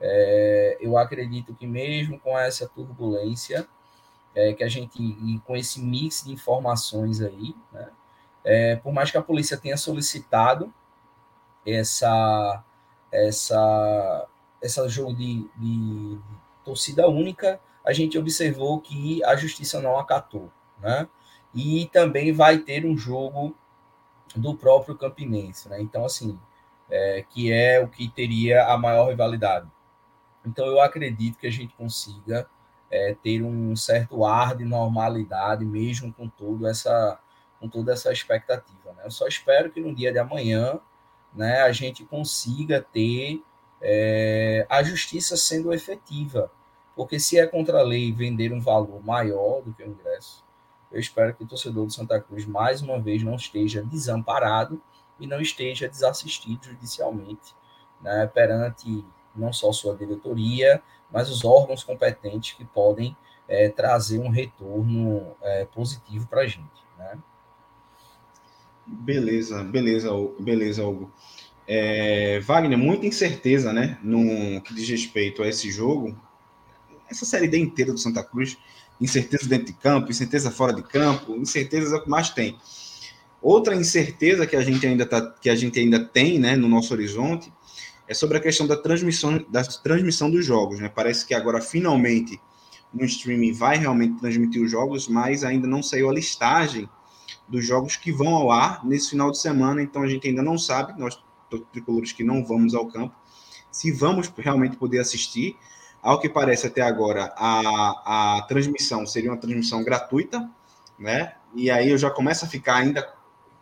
É, 0.00 0.78
eu 0.80 0.96
acredito 0.96 1.54
que 1.54 1.66
mesmo 1.66 2.18
com 2.18 2.38
essa 2.38 2.66
turbulência, 2.68 3.68
é, 4.34 4.52
que 4.52 4.64
a 4.64 4.68
gente, 4.68 5.02
e 5.02 5.40
com 5.44 5.56
esse 5.56 5.80
mix 5.80 6.24
de 6.24 6.32
informações 6.32 7.20
aí, 7.20 7.54
né, 7.72 7.90
é, 8.44 8.76
por 8.76 8.92
mais 8.92 9.10
que 9.10 9.18
a 9.18 9.22
polícia 9.22 9.56
tenha 9.56 9.76
solicitado 9.76 10.72
essa, 11.66 12.64
essa, 13.12 14.26
essa 14.62 14.88
jogo 14.88 15.14
de, 15.14 15.46
de, 15.56 16.18
torcida 16.64 17.08
única, 17.08 17.60
a 17.84 17.92
gente 17.92 18.18
observou 18.18 18.80
que 18.80 19.22
a 19.24 19.36
justiça 19.36 19.80
não 19.80 19.98
acatou, 19.98 20.50
né? 20.78 21.08
E 21.54 21.88
também 21.92 22.32
vai 22.32 22.58
ter 22.58 22.86
um 22.86 22.96
jogo 22.96 23.56
do 24.36 24.54
próprio 24.54 24.96
Campinense, 24.96 25.68
né? 25.68 25.80
Então, 25.80 26.04
assim, 26.04 26.38
é, 26.90 27.24
que 27.28 27.52
é 27.52 27.80
o 27.80 27.88
que 27.88 28.08
teria 28.08 28.66
a 28.66 28.76
maior 28.78 29.08
rivalidade. 29.08 29.66
Então, 30.44 30.66
eu 30.66 30.80
acredito 30.80 31.38
que 31.38 31.46
a 31.46 31.52
gente 31.52 31.74
consiga 31.74 32.48
é, 32.90 33.14
ter 33.22 33.42
um 33.42 33.76
certo 33.76 34.24
ar 34.24 34.56
de 34.56 34.64
normalidade, 34.64 35.64
mesmo 35.64 36.12
com 36.12 36.28
tudo 36.28 36.66
essa 36.66 37.18
com 37.60 37.68
toda 37.68 37.92
essa 37.92 38.10
expectativa. 38.10 38.92
Né? 38.94 39.02
Eu 39.04 39.10
só 39.10 39.28
espero 39.28 39.70
que 39.70 39.80
no 39.80 39.94
dia 39.94 40.10
de 40.10 40.18
amanhã 40.18 40.80
né, 41.34 41.60
a 41.60 41.70
gente 41.70 42.04
consiga 42.04 42.80
ter 42.80 43.42
é, 43.82 44.66
a 44.68 44.82
justiça 44.82 45.36
sendo 45.36 45.72
efetiva, 45.72 46.50
porque 46.96 47.20
se 47.20 47.38
é 47.38 47.46
contra 47.46 47.78
a 47.78 47.82
lei 47.82 48.12
vender 48.12 48.50
um 48.52 48.60
valor 48.60 49.04
maior 49.04 49.60
do 49.60 49.74
que 49.74 49.82
o 49.82 49.86
ingresso, 49.86 50.42
eu 50.90 50.98
espero 50.98 51.34
que 51.34 51.44
o 51.44 51.46
torcedor 51.46 51.86
do 51.86 51.92
Santa 51.92 52.20
Cruz 52.20 52.46
mais 52.46 52.82
uma 52.82 52.98
vez 52.98 53.22
não 53.22 53.36
esteja 53.36 53.82
desamparado 53.82 54.82
e 55.20 55.26
não 55.26 55.40
esteja 55.40 55.86
desassistido 55.86 56.64
judicialmente 56.64 57.54
né, 58.00 58.26
perante 58.26 59.04
não 59.34 59.52
só 59.52 59.72
sua 59.72 59.96
diretoria, 59.96 60.82
mas 61.12 61.30
os 61.30 61.44
órgãos 61.44 61.82
competentes 61.82 62.56
que 62.56 62.64
podem 62.64 63.16
é, 63.48 63.68
trazer 63.68 64.18
um 64.18 64.28
retorno 64.28 65.32
é, 65.42 65.64
positivo 65.64 66.26
para 66.28 66.42
a 66.42 66.46
gente. 66.46 66.68
Né? 66.98 67.18
Beleza, 68.86 69.62
beleza, 69.64 70.10
beleza, 70.38 70.84
Hugo. 70.84 71.10
É, 71.66 72.40
Wagner, 72.40 72.76
muita 72.76 73.06
incerteza, 73.06 73.72
né, 73.72 73.98
no 74.02 74.60
que 74.62 74.74
diz 74.74 74.88
respeito 74.88 75.42
a 75.42 75.48
esse 75.48 75.70
jogo. 75.70 76.16
Essa 77.08 77.24
série 77.24 77.46
D 77.46 77.58
inteira 77.58 77.92
do 77.92 77.98
Santa 77.98 78.24
Cruz, 78.24 78.58
incerteza 79.00 79.48
dentro 79.48 79.66
de 79.66 79.72
campo, 79.74 80.10
incerteza 80.10 80.50
fora 80.50 80.72
de 80.72 80.82
campo, 80.82 81.36
incertezas 81.36 81.92
é 81.92 81.96
o 81.96 82.02
que 82.02 82.10
mais 82.10 82.30
tem. 82.30 82.56
Outra 83.40 83.74
incerteza 83.74 84.46
que 84.46 84.56
a 84.56 84.62
gente 84.62 84.86
ainda 84.86 85.06
tá, 85.06 85.34
que 85.40 85.48
a 85.48 85.54
gente 85.54 85.78
ainda 85.78 86.04
tem, 86.04 86.38
né, 86.38 86.56
no 86.56 86.68
nosso 86.68 86.92
horizonte, 86.92 87.52
é 88.10 88.14
sobre 88.14 88.38
a 88.38 88.40
questão 88.40 88.66
da 88.66 88.76
transmissão, 88.76 89.38
da 89.48 89.62
transmissão 89.62 90.28
dos 90.28 90.44
jogos. 90.44 90.80
Né? 90.80 90.88
Parece 90.88 91.24
que 91.24 91.32
agora, 91.32 91.60
finalmente, 91.60 92.40
no 92.92 93.04
streaming 93.04 93.52
vai 93.52 93.78
realmente 93.78 94.18
transmitir 94.18 94.60
os 94.60 94.68
jogos, 94.68 95.06
mas 95.06 95.44
ainda 95.44 95.68
não 95.68 95.80
saiu 95.80 96.10
a 96.10 96.12
listagem 96.12 96.88
dos 97.48 97.64
jogos 97.64 97.94
que 97.94 98.10
vão 98.10 98.34
ao 98.34 98.50
ar 98.50 98.84
nesse 98.84 99.10
final 99.10 99.30
de 99.30 99.38
semana, 99.38 99.80
então 99.80 100.02
a 100.02 100.08
gente 100.08 100.26
ainda 100.26 100.42
não 100.42 100.58
sabe, 100.58 100.98
nós 100.98 101.22
tricolores 101.72 102.10
que 102.10 102.24
não 102.24 102.44
vamos 102.44 102.74
ao 102.74 102.88
campo, 102.88 103.14
se 103.70 103.92
vamos 103.92 104.32
realmente 104.36 104.76
poder 104.76 104.98
assistir. 104.98 105.56
Ao 106.02 106.18
que 106.18 106.28
parece 106.28 106.66
até 106.66 106.80
agora, 106.80 107.32
a, 107.36 108.38
a 108.38 108.42
transmissão 108.42 109.06
seria 109.06 109.30
uma 109.30 109.36
transmissão 109.36 109.84
gratuita, 109.84 110.50
né? 110.98 111.34
E 111.54 111.70
aí 111.70 111.90
eu 111.90 111.98
já 111.98 112.10
começo 112.10 112.44
a 112.44 112.48
ficar 112.48 112.76
ainda 112.76 113.08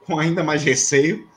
com 0.07 0.19
ainda 0.19 0.43
mais 0.43 0.63
receio, 0.63 1.29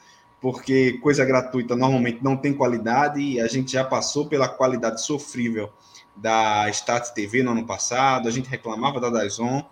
porque 0.41 0.93
coisa 0.93 1.23
gratuita 1.23 1.75
normalmente 1.75 2.23
não 2.23 2.35
tem 2.35 2.51
qualidade 2.51 3.21
e 3.21 3.39
a 3.39 3.47
gente 3.47 3.71
já 3.71 3.83
passou 3.83 4.25
pela 4.25 4.49
qualidade 4.49 5.05
sofrível 5.05 5.69
da 6.15 6.67
Stat 6.71 7.13
TV 7.13 7.43
no 7.43 7.51
ano 7.51 7.65
passado, 7.65 8.27
a 8.27 8.31
gente 8.31 8.49
reclamava 8.49 8.99
da 8.99 9.09
Dazon, 9.09 9.63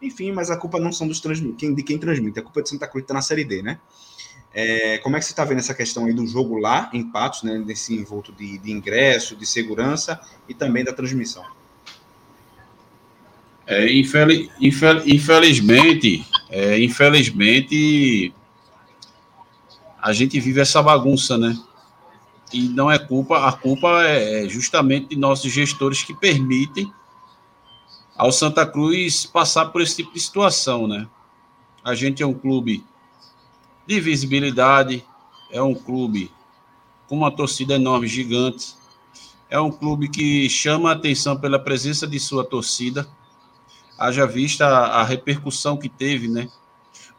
enfim, 0.00 0.30
mas 0.30 0.50
a 0.50 0.56
culpa 0.56 0.78
não 0.78 0.92
são 0.92 1.08
dos 1.08 1.18
transmit, 1.18 1.74
de 1.74 1.82
quem 1.82 1.98
transmite, 1.98 2.38
a 2.38 2.42
culpa 2.42 2.60
é 2.60 2.62
de 2.62 2.68
Santa 2.68 2.86
Cruz 2.86 3.02
está 3.02 3.14
na 3.14 3.22
Série 3.22 3.44
D, 3.44 3.62
né? 3.62 3.80
É, 4.52 4.98
como 4.98 5.16
é 5.16 5.18
que 5.18 5.24
você 5.24 5.32
está 5.32 5.44
vendo 5.44 5.58
essa 5.58 5.74
questão 5.74 6.06
aí 6.06 6.12
do 6.12 6.26
jogo 6.26 6.58
lá, 6.58 6.90
em 6.92 7.10
Patos, 7.10 7.42
né, 7.42 7.58
desse 7.58 7.94
envolto 7.94 8.32
de, 8.32 8.58
de 8.58 8.70
ingresso, 8.70 9.36
de 9.36 9.46
segurança 9.46 10.20
e 10.48 10.54
também 10.54 10.84
da 10.84 10.92
transmissão? 10.92 11.44
É, 13.66 13.92
infeliz, 13.92 14.48
infel, 14.60 15.06
infelizmente, 15.06 16.26
é, 16.48 16.82
infelizmente, 16.82 18.32
a 20.08 20.12
gente 20.14 20.40
vive 20.40 20.58
essa 20.58 20.82
bagunça, 20.82 21.36
né? 21.36 21.54
E 22.50 22.66
não 22.66 22.90
é 22.90 22.98
culpa, 22.98 23.46
a 23.46 23.52
culpa 23.52 24.02
é, 24.04 24.46
é 24.46 24.48
justamente 24.48 25.08
de 25.08 25.16
nossos 25.16 25.52
gestores 25.52 26.02
que 26.02 26.14
permitem 26.14 26.90
ao 28.16 28.32
Santa 28.32 28.64
Cruz 28.64 29.26
passar 29.26 29.66
por 29.66 29.82
esse 29.82 29.96
tipo 29.96 30.14
de 30.14 30.20
situação, 30.20 30.88
né? 30.88 31.06
A 31.84 31.94
gente 31.94 32.22
é 32.22 32.26
um 32.26 32.32
clube 32.32 32.82
de 33.86 34.00
visibilidade, 34.00 35.04
é 35.50 35.60
um 35.60 35.74
clube 35.74 36.32
com 37.06 37.14
uma 37.14 37.30
torcida 37.30 37.74
enorme, 37.74 38.08
gigante, 38.08 38.76
é 39.50 39.60
um 39.60 39.70
clube 39.70 40.08
que 40.08 40.48
chama 40.48 40.88
a 40.88 40.94
atenção 40.94 41.38
pela 41.38 41.58
presença 41.58 42.06
de 42.06 42.18
sua 42.18 42.46
torcida, 42.46 43.06
haja 43.98 44.26
vista 44.26 44.66
a, 44.66 45.02
a 45.02 45.04
repercussão 45.04 45.76
que 45.76 45.90
teve, 45.90 46.28
né? 46.28 46.48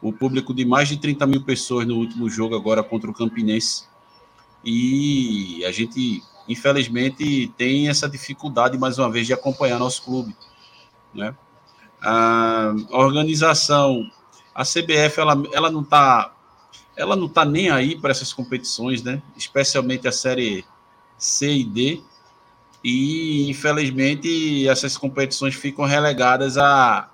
O 0.01 0.13
público 0.13 0.53
de 0.53 0.65
mais 0.65 0.87
de 0.87 0.97
30 0.97 1.27
mil 1.27 1.43
pessoas 1.43 1.85
no 1.85 1.95
último 1.95 2.29
jogo 2.29 2.55
agora 2.55 2.83
contra 2.83 3.09
o 3.09 3.13
Campinense. 3.13 3.83
E 4.63 5.63
a 5.65 5.71
gente, 5.71 6.23
infelizmente, 6.47 7.51
tem 7.57 7.89
essa 7.89 8.07
dificuldade, 8.09 8.77
mais 8.77 8.97
uma 8.97 9.09
vez, 9.09 9.27
de 9.27 9.33
acompanhar 9.33 9.79
nosso 9.79 10.03
clube. 10.03 10.35
Né? 11.13 11.35
A 12.01 12.73
organização, 12.91 14.09
a 14.55 14.63
CBF, 14.63 15.19
ela, 15.19 15.43
ela 15.53 15.69
não 15.69 15.81
está 15.81 16.33
ela 16.95 17.15
não 17.15 17.29
tá 17.29 17.45
nem 17.45 17.69
aí 17.69 17.97
para 17.97 18.11
essas 18.11 18.33
competições, 18.33 19.01
né? 19.01 19.21
especialmente 19.37 20.05
a 20.05 20.11
Série 20.11 20.65
C 21.17 21.49
e 21.49 21.63
D. 21.63 22.01
E, 22.83 23.49
infelizmente, 23.49 24.67
essas 24.67 24.97
competições 24.97 25.55
ficam 25.55 25.85
relegadas 25.85 26.57
a 26.57 27.09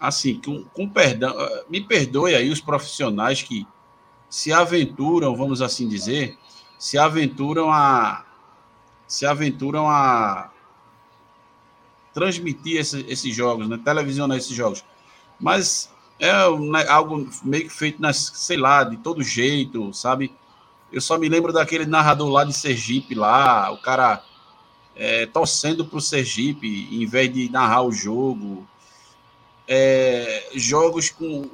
assim, 0.00 0.40
com, 0.40 0.64
com 0.64 0.88
perdão, 0.88 1.38
eh, 1.38 1.64
me 1.68 1.80
perdoe 1.80 2.34
aí 2.34 2.50
os 2.50 2.60
profissionais 2.60 3.42
que 3.42 3.66
se 4.28 4.52
aventuram, 4.52 5.36
vamos 5.36 5.60
assim 5.60 5.86
dizer, 5.86 6.38
se 6.78 6.96
aventuram 6.96 7.70
a 7.70 8.24
se 9.06 9.26
aventuram 9.26 9.88
a 9.88 10.50
transmitir 12.14 12.80
esse, 12.80 13.04
esses 13.08 13.34
jogos, 13.34 13.68
né, 13.68 13.78
televisionar 13.84 14.38
esses 14.38 14.54
jogos. 14.54 14.84
Mas 15.38 15.92
é 16.18 16.32
né, 16.58 16.86
algo 16.88 17.28
meio 17.42 17.64
que 17.64 17.70
feito, 17.70 18.00
nas, 18.00 18.16
sei 18.16 18.56
lá, 18.56 18.84
de 18.84 18.96
todo 18.98 19.22
jeito, 19.22 19.92
sabe? 19.92 20.32
Eu 20.92 21.00
só 21.00 21.18
me 21.18 21.28
lembro 21.28 21.52
daquele 21.52 21.86
narrador 21.86 22.28
lá 22.28 22.44
de 22.44 22.52
Sergipe, 22.52 23.14
lá, 23.14 23.70
o 23.72 23.78
cara 23.78 24.22
é, 24.94 25.26
torcendo 25.26 25.84
para 25.84 25.98
o 25.98 26.00
Sergipe, 26.00 26.88
em 26.92 27.04
vez 27.06 27.32
de 27.32 27.50
narrar 27.50 27.82
o 27.82 27.92
jogo 27.92 28.66
é, 29.72 30.48
jogos 30.56 31.10
com 31.10 31.48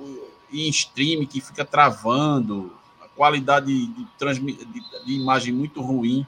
em 0.51 0.71
stream 0.71 1.27
que 1.27 1.39
fica 1.39 1.67
travando, 1.67 2.73
a 3.03 3.09
qualidade 3.09 3.67
de, 3.67 4.05
de, 4.05 5.05
de 5.05 5.13
imagem 5.13 5.53
muito 5.53 5.83
ruim. 5.83 6.27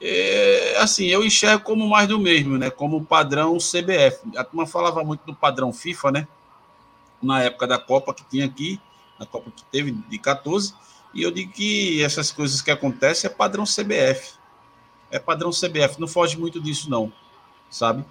É, 0.00 0.76
assim, 0.78 1.06
eu 1.06 1.24
enxergo 1.24 1.62
como 1.62 1.88
mais 1.88 2.08
do 2.08 2.18
mesmo, 2.18 2.58
né? 2.58 2.70
Como 2.70 3.04
padrão 3.04 3.56
CBF. 3.58 4.36
A 4.36 4.42
turma 4.42 4.66
falava 4.66 5.04
muito 5.04 5.24
do 5.24 5.34
padrão 5.34 5.72
FIFA, 5.72 6.10
né? 6.10 6.28
Na 7.22 7.40
época 7.42 7.68
da 7.68 7.78
Copa 7.78 8.12
que 8.12 8.24
tinha 8.24 8.44
aqui, 8.44 8.80
na 9.18 9.26
Copa 9.26 9.52
que 9.54 9.64
teve 9.66 9.92
de 9.92 10.18
14, 10.18 10.74
e 11.14 11.22
eu 11.22 11.30
digo 11.30 11.52
que 11.52 12.02
essas 12.02 12.32
coisas 12.32 12.60
que 12.60 12.72
acontecem 12.72 13.30
é 13.30 13.32
padrão 13.32 13.64
CBF. 13.64 14.34
É 15.08 15.20
padrão 15.20 15.50
CBF, 15.50 16.00
não 16.00 16.08
foge 16.08 16.36
muito 16.36 16.60
disso, 16.60 16.90
não, 16.90 17.12
sabe? 17.70 18.04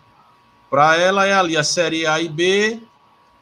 Para 0.74 0.98
ela 0.98 1.28
é 1.28 1.32
ali 1.32 1.56
a 1.56 1.64
série 1.64 2.08
A 2.08 2.20
e 2.20 2.28
B 2.28 2.82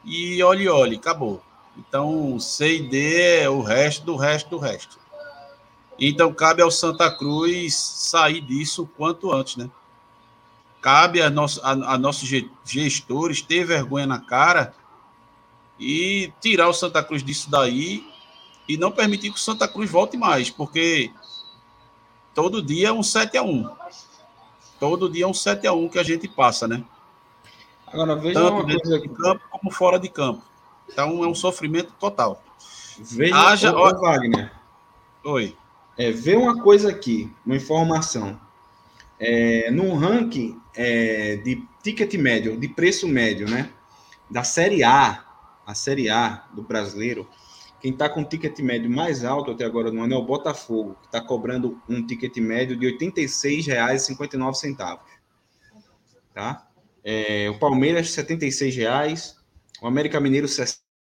e 0.04 0.42
olhe, 0.42 0.68
olhe, 0.68 0.96
acabou. 0.96 1.42
Então, 1.78 2.38
C 2.38 2.76
e 2.76 2.88
D 2.90 3.40
é 3.40 3.48
o 3.48 3.62
resto 3.62 4.04
do 4.04 4.16
resto 4.16 4.50
do 4.50 4.58
resto. 4.58 4.98
Então 5.98 6.34
cabe 6.34 6.60
ao 6.60 6.70
Santa 6.70 7.10
Cruz 7.10 7.74
sair 7.74 8.42
disso 8.42 8.82
o 8.82 8.86
quanto 8.86 9.32
antes, 9.32 9.56
né? 9.56 9.70
Cabe 10.82 11.22
a, 11.22 11.30
nosso, 11.30 11.58
a, 11.64 11.70
a 11.70 11.96
nossos 11.96 12.28
gestores 12.66 13.40
ter 13.40 13.64
vergonha 13.64 14.06
na 14.06 14.20
cara 14.20 14.74
e 15.80 16.30
tirar 16.38 16.68
o 16.68 16.74
Santa 16.74 17.02
Cruz 17.02 17.24
disso 17.24 17.50
daí 17.50 18.06
e 18.68 18.76
não 18.76 18.92
permitir 18.92 19.30
que 19.30 19.38
o 19.38 19.42
Santa 19.42 19.66
Cruz 19.66 19.90
volte 19.90 20.18
mais, 20.18 20.50
porque 20.50 21.10
todo 22.34 22.62
dia 22.62 22.88
é 22.88 22.92
um 22.92 23.02
7 23.02 23.38
a 23.38 23.42
1 23.42 23.70
Todo 24.78 25.08
dia 25.08 25.24
é 25.24 25.26
um 25.26 25.32
7 25.32 25.66
a 25.66 25.72
1 25.72 25.88
que 25.88 25.98
a 25.98 26.02
gente 26.02 26.28
passa, 26.28 26.68
né? 26.68 26.84
Agora 27.92 28.16
veja 28.16 28.40
Tanto 28.40 28.54
uma 28.54 28.64
dentro 28.64 29.00
de 29.00 29.08
campo 29.08 29.44
como 29.50 29.70
fora 29.70 29.98
de 29.98 30.08
campo. 30.08 30.42
Então 30.88 31.22
é 31.22 31.28
um 31.28 31.34
sofrimento 31.34 31.92
total. 32.00 32.42
Veja, 32.98 33.36
Haja, 33.36 33.76
ô, 33.76 33.88
ô, 33.88 34.00
Wagner. 34.00 34.50
Oi. 35.24 35.56
É, 35.96 36.10
vê 36.10 36.34
uma 36.34 36.62
coisa 36.62 36.90
aqui, 36.90 37.30
uma 37.44 37.56
informação. 37.56 38.40
É, 39.18 39.70
no 39.70 39.94
ranking 39.94 40.60
é, 40.74 41.36
de 41.36 41.62
ticket 41.82 42.14
médio, 42.14 42.56
de 42.56 42.68
preço 42.68 43.06
médio, 43.06 43.48
né? 43.48 43.70
Da 44.30 44.42
Série 44.42 44.82
A, 44.82 45.24
a 45.66 45.74
Série 45.74 46.08
A 46.08 46.46
do 46.52 46.62
brasileiro, 46.62 47.28
quem 47.80 47.92
está 47.92 48.08
com 48.08 48.22
o 48.22 48.24
ticket 48.24 48.58
médio 48.60 48.90
mais 48.90 49.24
alto 49.24 49.50
até 49.50 49.64
agora 49.64 49.90
no 49.90 50.02
ano 50.02 50.14
é 50.14 50.16
o 50.16 50.24
Botafogo, 50.24 50.96
que 51.00 51.06
está 51.06 51.20
cobrando 51.20 51.80
um 51.88 52.06
ticket 52.06 52.36
médio 52.38 52.76
de 52.76 52.86
R$ 52.86 52.96
86,59. 52.96 54.98
Tá? 56.32 56.66
É, 57.04 57.50
o 57.50 57.58
Palmeiras, 57.58 58.16
R$ 58.16 58.22
76,00. 58.24 59.34
O 59.80 59.86
América 59.86 60.20
Mineiro, 60.20 60.46
R$ 60.46 60.91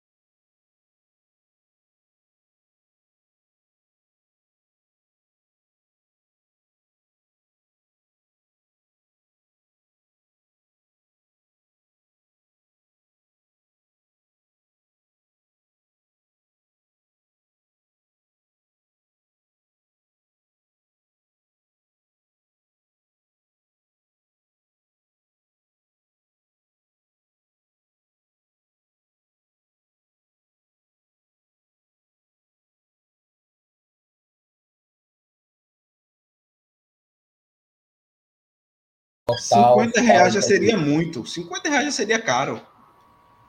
50 39.41 40.01
reais 40.01 40.33
já 40.33 40.41
seria 40.41 40.77
de... 40.77 40.83
muito. 40.83 41.25
50 41.25 41.69
reais 41.69 41.86
já 41.86 41.91
seria 41.91 42.21
caro. 42.21 42.62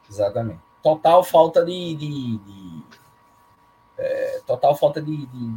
Exatamente. 0.09 0.61
Total 0.83 1.23
falta 1.23 1.65
de. 1.65 1.95
de, 1.95 2.39
de 2.39 2.83
é, 3.99 4.41
total 4.47 4.77
falta 4.77 5.01
de, 5.01 5.27
de, 5.27 5.55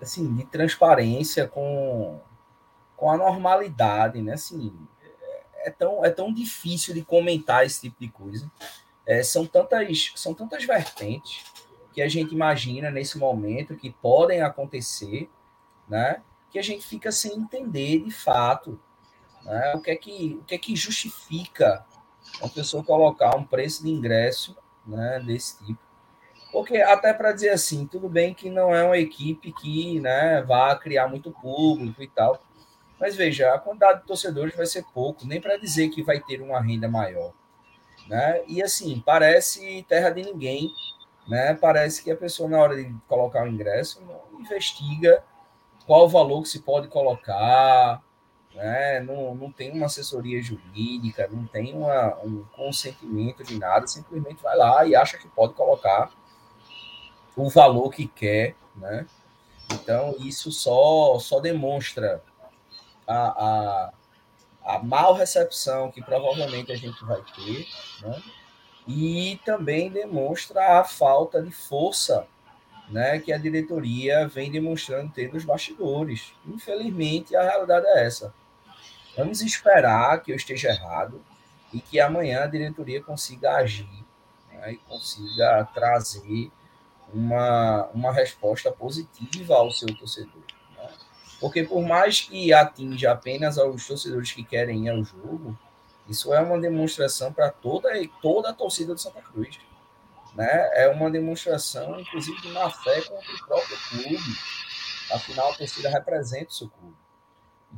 assim, 0.00 0.34
de 0.34 0.44
transparência 0.44 1.48
com, 1.48 2.20
com 2.96 3.10
a 3.10 3.16
normalidade, 3.16 4.20
né? 4.20 4.34
Assim, 4.34 4.72
é, 5.66 5.70
tão, 5.70 6.04
é 6.04 6.10
tão 6.10 6.32
difícil 6.32 6.94
de 6.94 7.02
comentar 7.02 7.66
esse 7.66 7.82
tipo 7.82 7.96
de 8.00 8.08
coisa. 8.08 8.50
É, 9.04 9.22
são, 9.22 9.46
tantas, 9.46 10.12
são 10.14 10.32
tantas 10.32 10.64
vertentes 10.64 11.44
que 11.92 12.00
a 12.00 12.08
gente 12.08 12.34
imagina 12.34 12.90
nesse 12.90 13.18
momento 13.18 13.76
que 13.76 13.90
podem 13.90 14.42
acontecer, 14.42 15.30
né? 15.88 16.22
Que 16.50 16.58
a 16.58 16.62
gente 16.62 16.86
fica 16.86 17.10
sem 17.10 17.34
entender 17.34 18.00
de 18.00 18.10
fato 18.10 18.78
né? 19.46 19.72
O, 19.74 19.80
que 19.80 19.90
é 19.90 19.96
que, 19.96 20.38
o 20.40 20.44
que 20.44 20.54
é 20.54 20.58
que 20.58 20.76
justifica 20.76 21.86
uma 22.40 22.50
pessoa 22.50 22.84
colocar 22.84 23.36
um 23.36 23.44
preço 23.44 23.82
de 23.82 23.90
ingresso 23.90 24.56
né, 24.84 25.22
desse 25.24 25.64
tipo? 25.64 25.78
Porque 26.52 26.78
até 26.78 27.12
para 27.12 27.32
dizer 27.32 27.50
assim, 27.50 27.86
tudo 27.86 28.08
bem 28.08 28.34
que 28.34 28.50
não 28.50 28.74
é 28.74 28.82
uma 28.82 28.98
equipe 28.98 29.52
que 29.52 30.00
né, 30.00 30.42
vá 30.42 30.74
criar 30.76 31.08
muito 31.08 31.30
público 31.30 32.02
e 32.02 32.08
tal, 32.08 32.40
mas 32.98 33.14
veja, 33.14 33.54
a 33.54 33.58
quantidade 33.58 34.00
de 34.00 34.06
torcedores 34.06 34.56
vai 34.56 34.66
ser 34.66 34.84
pouco, 34.94 35.26
nem 35.26 35.40
para 35.40 35.56
dizer 35.56 35.90
que 35.90 36.02
vai 36.02 36.20
ter 36.20 36.40
uma 36.40 36.60
renda 36.60 36.88
maior. 36.88 37.32
Né? 38.08 38.42
E 38.46 38.62
assim, 38.62 39.02
parece 39.04 39.84
terra 39.88 40.10
de 40.10 40.22
ninguém, 40.22 40.72
né? 41.28 41.54
Parece 41.54 42.02
que 42.02 42.10
a 42.10 42.16
pessoa, 42.16 42.48
na 42.48 42.58
hora 42.58 42.76
de 42.76 42.94
colocar 43.08 43.44
o 43.44 43.48
ingresso, 43.48 44.00
não 44.02 44.40
investiga 44.40 45.22
qual 45.86 46.04
o 46.04 46.08
valor 46.08 46.42
que 46.42 46.48
se 46.48 46.60
pode 46.60 46.88
colocar, 46.88 48.02
né? 48.56 49.00
não, 49.00 49.34
não 49.34 49.52
tem 49.52 49.70
uma 49.70 49.86
assessoria 49.86 50.42
jurídica, 50.42 51.28
não 51.30 51.46
tem 51.46 51.74
uma, 51.74 52.16
um 52.24 52.42
consentimento 52.56 53.44
de 53.44 53.58
nada, 53.58 53.86
simplesmente 53.86 54.42
vai 54.42 54.56
lá 54.56 54.86
e 54.86 54.96
acha 54.96 55.18
que 55.18 55.28
pode 55.28 55.52
colocar 55.52 56.10
o 57.36 57.50
valor 57.50 57.90
que 57.90 58.08
quer, 58.08 58.56
né? 58.74 59.06
Então, 59.72 60.14
isso 60.18 60.50
só, 60.50 61.18
só 61.18 61.38
demonstra 61.38 62.22
a, 63.06 63.44
a, 63.44 63.92
a 64.64 64.78
mal 64.82 65.12
recepção 65.12 65.90
que 65.90 66.02
provavelmente 66.02 66.72
a 66.72 66.76
gente 66.76 67.04
vai 67.04 67.20
ter, 67.34 67.66
né? 68.00 68.22
E 68.88 69.38
também 69.44 69.90
demonstra 69.90 70.80
a 70.80 70.84
falta 70.84 71.42
de 71.42 71.50
força 71.50 72.26
né, 72.88 73.18
que 73.18 73.32
a 73.32 73.38
diretoria 73.38 74.28
vem 74.28 74.50
demonstrando 74.50 75.12
ter 75.12 75.32
nos 75.32 75.44
bastidores. 75.44 76.32
Infelizmente, 76.46 77.34
a 77.34 77.42
realidade 77.42 77.84
é 77.86 78.06
essa. 78.06 78.32
Vamos 79.16 79.40
esperar 79.40 80.22
que 80.22 80.30
eu 80.30 80.36
esteja 80.36 80.68
errado 80.68 81.22
e 81.72 81.80
que 81.80 81.98
amanhã 81.98 82.42
a 82.42 82.46
diretoria 82.46 83.02
consiga 83.02 83.56
agir 83.56 83.88
né, 84.52 84.72
e 84.72 84.76
consiga 84.76 85.66
trazer 85.72 86.50
uma, 87.12 87.86
uma 87.94 88.12
resposta 88.12 88.70
positiva 88.70 89.54
ao 89.54 89.70
seu 89.70 89.88
torcedor. 89.96 90.42
Né? 90.76 90.90
Porque 91.40 91.62
por 91.62 91.82
mais 91.82 92.20
que 92.20 92.52
atinja 92.52 93.12
apenas 93.12 93.58
aos 93.58 93.86
torcedores 93.86 94.32
que 94.32 94.44
querem 94.44 94.86
ir 94.86 94.90
ao 94.90 95.02
jogo, 95.02 95.58
isso 96.08 96.32
é 96.32 96.40
uma 96.40 96.60
demonstração 96.60 97.32
para 97.32 97.50
toda, 97.50 97.90
toda 98.20 98.50
a 98.50 98.52
torcida 98.52 98.94
do 98.94 99.00
Santa 99.00 99.22
Cruz. 99.22 99.58
Né? 100.34 100.70
É 100.74 100.88
uma 100.88 101.10
demonstração, 101.10 101.98
inclusive, 101.98 102.40
de 102.42 102.48
má 102.48 102.70
fé 102.70 103.00
contra 103.02 103.32
o 103.32 103.46
próprio 103.46 103.78
clube. 103.88 104.38
Afinal, 105.10 105.50
a 105.50 105.54
torcida 105.54 105.88
representa 105.88 106.50
o 106.50 106.54
seu 106.54 106.68
clube. 106.68 107.05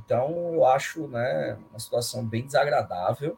Então, 0.04 0.54
eu 0.54 0.64
acho 0.64 1.06
né, 1.08 1.58
uma 1.70 1.78
situação 1.78 2.24
bem 2.24 2.44
desagradável 2.44 3.37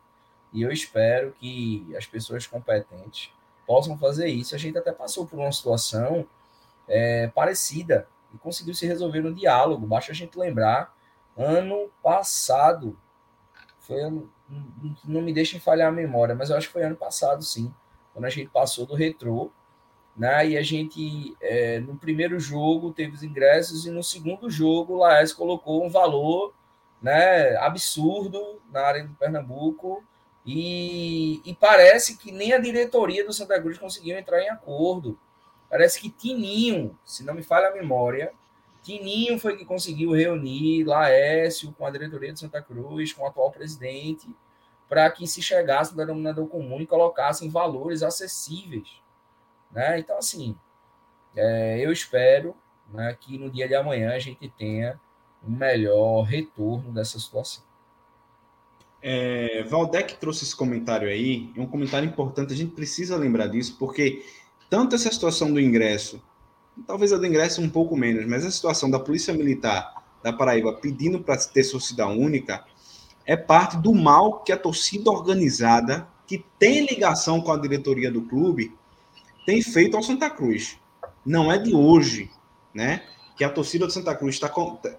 e 0.53 0.63
eu 0.63 0.71
espero 0.71 1.33
que 1.33 1.87
as 1.97 2.07
pessoas 2.07 2.47
competentes 2.47 3.33
possam 3.67 3.97
fazer 3.97 4.29
isso. 4.29 4.55
A 4.55 4.59
gente 4.59 4.77
até 4.77 4.93
passou 4.93 5.27
por 5.27 5.39
uma 5.39 5.53
situação 5.53 6.27
é, 6.89 7.29
parecida 7.29 8.09
e 8.35 8.39
conseguiu 8.39 8.75
se 8.75 8.87
resolver 8.87 9.21
no 9.21 9.35
diálogo. 9.35 9.87
Basta 9.87 10.13
a 10.13 10.15
gente 10.15 10.39
lembrar, 10.39 10.95
ano 11.37 11.91
passado, 12.03 12.99
foi 13.79 14.03
não 15.05 15.23
me 15.23 15.33
deixem 15.33 15.61
falhar 15.61 15.89
a 15.89 15.93
memória, 15.93 16.35
mas 16.35 16.51
eu 16.51 16.57
acho 16.57 16.67
que 16.67 16.73
foi 16.73 16.83
ano 16.83 16.97
passado, 16.97 17.43
sim, 17.45 17.73
quando 18.13 18.25
a 18.25 18.31
gente 18.31 18.51
passou 18.51 18.85
do 18.85 18.95
retrô 18.95 19.53
né? 20.17 20.49
E 20.49 20.57
a 20.57 20.63
gente, 20.63 21.37
é, 21.41 21.81
no 21.81 21.97
primeiro 21.97 22.39
jogo, 22.39 22.93
teve 22.93 23.15
os 23.15 23.23
ingressos, 23.23 23.87
e 23.87 23.91
no 23.91 24.03
segundo 24.03 24.51
jogo, 24.51 24.95
o 24.95 24.99
Laércio 24.99 25.37
colocou 25.37 25.85
um 25.85 25.89
valor 25.89 26.55
né, 27.01 27.57
absurdo 27.57 28.61
na 28.71 28.81
área 28.83 29.05
do 29.05 29.15
Pernambuco, 29.15 30.05
e, 30.45 31.41
e, 31.45 31.55
parece 31.55 32.17
que 32.17 32.33
nem 32.33 32.53
a 32.53 32.59
diretoria 32.59 33.25
do 33.25 33.33
Santa 33.33 33.61
Cruz 33.61 33.79
conseguiu 33.79 34.19
entrar 34.19 34.43
em 34.43 34.49
acordo. 34.49 35.19
Parece 35.69 36.01
que 36.01 36.11
Tininho, 36.11 36.99
se 37.05 37.23
não 37.25 37.35
me 37.35 37.43
falha 37.43 37.69
a 37.69 37.75
memória, 37.75 38.33
Tininho 38.83 39.39
foi 39.39 39.57
que 39.57 39.65
conseguiu 39.65 40.13
reunir 40.13 40.85
Laércio 40.85 41.73
com 41.73 41.85
a 41.85 41.91
diretoria 41.91 42.33
do 42.33 42.39
Santa 42.39 42.63
Cruz, 42.63 43.13
com 43.13 43.23
o 43.23 43.27
atual 43.27 43.51
presidente, 43.51 44.29
para 44.89 45.09
que 45.11 45.27
se 45.27 45.43
chegasse 45.43 45.93
no 45.93 45.99
denominador 45.99 46.49
comum 46.49 46.81
e 46.81 46.87
colocassem 46.87 47.51
valores 47.51 48.03
acessíveis 48.03 49.00
né? 49.71 49.99
Então, 49.99 50.19
assim, 50.19 50.57
é, 51.37 51.85
eu 51.85 51.93
espero 51.93 52.55
né, 52.93 53.17
que 53.21 53.39
no 53.39 53.51
dia 53.51 53.69
de 53.69 53.75
amanhã 53.75 54.15
a 54.15 54.19
gente 54.19 54.49
tenha 54.57 55.01
um 55.47 55.51
melhor 55.51 56.23
retorno 56.23 56.93
dessa 56.93 57.19
situação. 57.19 57.63
É, 59.03 59.63
Valdec 59.63 60.17
trouxe 60.17 60.45
esse 60.45 60.55
comentário 60.55 61.09
aí, 61.09 61.51
é 61.57 61.61
um 61.61 61.67
comentário 61.67 62.07
importante, 62.07 62.53
a 62.53 62.57
gente 62.57 62.73
precisa 62.73 63.17
lembrar 63.17 63.47
disso, 63.47 63.77
porque 63.79 64.23
tanto 64.69 64.95
essa 64.95 65.11
situação 65.11 65.51
do 65.51 65.59
ingresso, 65.59 66.23
talvez 66.87 67.13
a 67.13 67.17
do 67.17 67.25
ingresso 67.25 67.63
um 67.63 67.71
pouco 67.71 67.97
menos, 67.97 68.27
mas 68.27 68.45
a 68.45 68.51
situação 68.51 68.91
da 68.91 69.01
Polícia 69.01 69.33
Militar 69.33 70.01
da 70.23 70.33
Paraíba 70.33 70.75
pedindo 70.75 71.21
para 71.21 71.37
ter 71.39 71.69
torcida 71.71 72.07
única, 72.07 72.65
é 73.25 73.37
parte 73.37 73.77
do 73.79 73.95
mal 73.95 74.41
que 74.41 74.53
a 74.53 74.57
torcida 74.57 75.11
organizada, 75.11 76.07
que 76.27 76.45
tem 76.59 76.87
ligação 76.87 77.41
com 77.41 77.53
a 77.53 77.57
diretoria 77.57 78.11
do 78.11 78.23
clube, 78.23 78.77
tem 79.47 79.63
feito 79.63 79.97
ao 79.97 80.03
Santa 80.03 80.31
Cruz. 80.31 80.79
Não 81.25 81.51
é 81.51 81.59
de 81.59 81.75
hoje, 81.75 82.31
né? 82.75 83.03
que 83.41 83.45
a 83.45 83.49
torcida 83.49 83.87
do 83.87 83.93
Santa 83.93 84.15
Cruz 84.15 84.35
está 84.35 84.53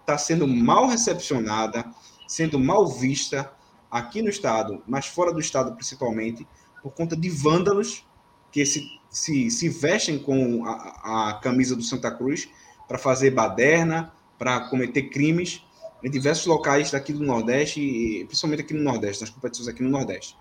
tá 0.03 0.17
sendo 0.17 0.47
mal 0.47 0.87
recepcionada, 0.87 1.85
sendo 2.27 2.59
mal 2.59 2.87
vista 2.87 3.53
aqui 3.91 4.19
no 4.19 4.29
estado, 4.29 4.81
mas 4.87 5.05
fora 5.05 5.31
do 5.31 5.39
estado 5.39 5.75
principalmente, 5.75 6.47
por 6.81 6.91
conta 6.91 7.15
de 7.15 7.29
vândalos 7.29 8.03
que 8.51 8.65
se, 8.65 8.83
se, 9.11 9.51
se 9.51 9.69
vestem 9.69 10.17
com 10.17 10.65
a, 10.65 11.29
a 11.29 11.33
camisa 11.35 11.75
do 11.75 11.83
Santa 11.83 12.09
Cruz 12.09 12.49
para 12.87 12.97
fazer 12.97 13.29
baderna, 13.29 14.11
para 14.39 14.61
cometer 14.71 15.03
crimes 15.03 15.63
em 16.03 16.09
diversos 16.09 16.47
locais 16.47 16.89
daqui 16.89 17.13
do 17.13 17.23
Nordeste, 17.23 18.25
principalmente 18.25 18.61
aqui 18.61 18.73
no 18.73 18.81
Nordeste, 18.81 19.21
nas 19.21 19.29
competições 19.29 19.67
aqui 19.67 19.83
no 19.83 19.89
Nordeste. 19.91 20.35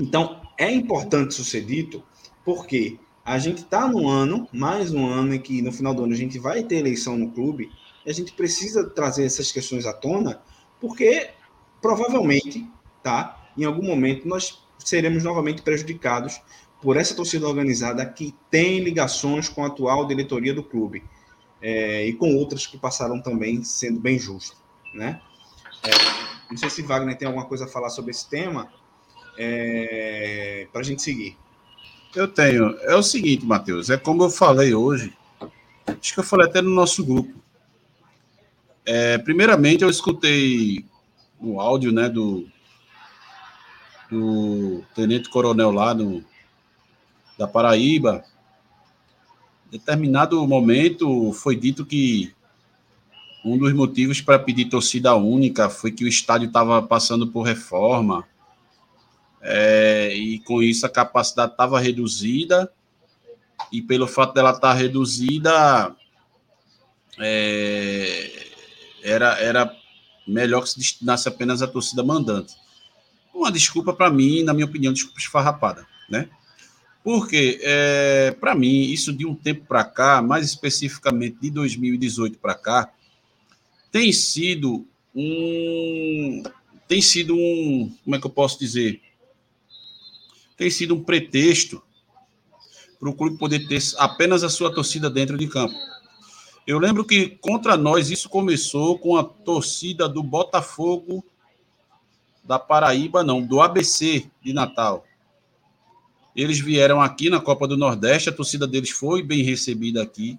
Então, 0.00 0.40
é 0.56 0.72
importante 0.72 1.32
isso 1.32 1.44
ser 1.44 1.60
dito, 1.60 2.02
porque 2.44 2.98
a 3.24 3.38
gente 3.38 3.58
está 3.58 3.86
no 3.86 4.08
ano, 4.08 4.48
mais 4.52 4.92
um 4.92 5.06
ano, 5.06 5.34
em 5.34 5.40
que 5.40 5.62
no 5.62 5.72
final 5.72 5.94
do 5.94 6.04
ano 6.04 6.12
a 6.12 6.16
gente 6.16 6.38
vai 6.38 6.62
ter 6.62 6.76
eleição 6.76 7.16
no 7.16 7.30
clube, 7.30 7.70
e 8.04 8.10
a 8.10 8.14
gente 8.14 8.32
precisa 8.32 8.88
trazer 8.88 9.24
essas 9.24 9.52
questões 9.52 9.86
à 9.86 9.92
tona, 9.92 10.40
porque 10.80 11.30
provavelmente, 11.80 12.66
tá, 13.02 13.50
em 13.56 13.64
algum 13.64 13.84
momento 13.84 14.26
nós 14.26 14.62
seremos 14.78 15.22
novamente 15.22 15.62
prejudicados 15.62 16.40
por 16.80 16.96
essa 16.96 17.14
torcida 17.14 17.46
organizada 17.46 18.04
que 18.06 18.34
tem 18.50 18.80
ligações 18.80 19.48
com 19.48 19.62
a 19.62 19.66
atual 19.66 20.06
diretoria 20.06 20.54
do 20.54 20.62
clube 20.62 21.04
é, 21.60 22.06
e 22.06 22.14
com 22.14 22.34
outras 22.36 22.66
que 22.66 22.78
passaram 22.78 23.20
também, 23.20 23.62
sendo 23.62 24.00
bem 24.00 24.18
justo, 24.18 24.56
né? 24.94 25.20
É, 25.82 25.90
não 26.50 26.56
sei 26.56 26.70
se 26.70 26.82
Wagner 26.82 27.16
tem 27.16 27.28
alguma 27.28 27.44
coisa 27.44 27.64
a 27.64 27.68
falar 27.68 27.90
sobre 27.90 28.10
esse 28.10 28.28
tema, 28.28 28.72
é, 29.38 30.66
para 30.72 30.80
a 30.80 30.84
gente 30.84 31.02
seguir. 31.02 31.36
Eu 32.14 32.26
tenho. 32.26 32.76
É 32.80 32.94
o 32.94 33.02
seguinte, 33.02 33.44
Matheus, 33.44 33.90
é 33.90 33.96
como 33.96 34.24
eu 34.24 34.30
falei 34.30 34.74
hoje, 34.74 35.12
acho 35.86 36.14
que 36.14 36.20
eu 36.20 36.24
falei 36.24 36.46
até 36.48 36.60
no 36.60 36.70
nosso 36.70 37.04
grupo. 37.04 37.40
É, 38.84 39.18
primeiramente, 39.18 39.82
eu 39.82 39.90
escutei 39.90 40.84
o 41.38 41.60
áudio 41.60 41.92
né, 41.92 42.08
do, 42.08 42.46
do 44.10 44.82
tenente 44.94 45.30
coronel 45.30 45.70
lá 45.70 45.94
no, 45.94 46.24
da 47.38 47.46
Paraíba, 47.46 48.24
determinado 49.70 50.46
momento 50.46 51.32
foi 51.32 51.54
dito 51.54 51.86
que 51.86 52.34
um 53.44 53.56
dos 53.56 53.72
motivos 53.72 54.20
para 54.20 54.38
pedir 54.38 54.66
torcida 54.66 55.14
única 55.14 55.70
foi 55.70 55.92
que 55.92 56.04
o 56.04 56.08
estádio 56.08 56.48
estava 56.48 56.82
passando 56.82 57.28
por 57.28 57.42
reforma 57.42 58.26
é, 59.40 60.14
e 60.14 60.38
com 60.40 60.62
isso 60.62 60.84
a 60.84 60.90
capacidade 60.90 61.52
estava 61.52 61.80
reduzida 61.80 62.70
e 63.72 63.80
pelo 63.80 64.06
fato 64.06 64.34
dela 64.34 64.50
estar 64.50 64.60
tá 64.60 64.74
reduzida 64.74 65.94
é, 67.18 68.46
era, 69.02 69.38
era 69.40 69.76
melhor 70.26 70.62
que 70.62 70.70
se 70.70 70.78
destinasse 70.78 71.28
apenas 71.28 71.62
a 71.62 71.68
torcida 71.68 72.02
mandante. 72.02 72.54
Uma 73.34 73.50
desculpa 73.50 73.92
para 73.92 74.10
mim, 74.10 74.42
na 74.42 74.52
minha 74.52 74.66
opinião, 74.66 74.92
desculpa 74.92 75.20
esfarrapada, 75.20 75.86
né? 76.08 76.28
Porque, 77.02 77.58
é, 77.62 78.36
para 78.38 78.54
mim, 78.54 78.82
isso 78.82 79.12
de 79.12 79.24
um 79.24 79.34
tempo 79.34 79.64
para 79.66 79.84
cá, 79.84 80.20
mais 80.20 80.44
especificamente 80.44 81.38
de 81.40 81.50
2018 81.50 82.38
para 82.38 82.54
cá, 82.54 82.92
tem 83.90 84.12
sido 84.12 84.86
um. 85.14 86.42
Tem 86.86 87.00
sido 87.00 87.34
um. 87.34 87.90
Como 88.04 88.16
é 88.16 88.20
que 88.20 88.26
eu 88.26 88.30
posso 88.30 88.58
dizer? 88.58 89.00
Tem 90.60 90.68
sido 90.68 90.94
um 90.94 91.02
pretexto 91.02 91.82
para 92.98 93.08
o 93.08 93.14
clube 93.14 93.38
poder 93.38 93.66
ter 93.66 93.80
apenas 93.96 94.44
a 94.44 94.50
sua 94.50 94.70
torcida 94.70 95.08
dentro 95.08 95.38
de 95.38 95.48
campo. 95.48 95.74
Eu 96.66 96.78
lembro 96.78 97.02
que 97.02 97.30
contra 97.40 97.78
nós 97.78 98.10
isso 98.10 98.28
começou 98.28 98.98
com 98.98 99.16
a 99.16 99.24
torcida 99.24 100.06
do 100.06 100.22
Botafogo 100.22 101.24
da 102.44 102.58
Paraíba, 102.58 103.24
não, 103.24 103.40
do 103.40 103.62
ABC 103.62 104.30
de 104.42 104.52
Natal. 104.52 105.06
Eles 106.36 106.60
vieram 106.60 107.00
aqui 107.00 107.30
na 107.30 107.40
Copa 107.40 107.66
do 107.66 107.74
Nordeste, 107.74 108.28
a 108.28 108.32
torcida 108.32 108.66
deles 108.66 108.90
foi 108.90 109.22
bem 109.22 109.42
recebida 109.42 110.02
aqui. 110.02 110.38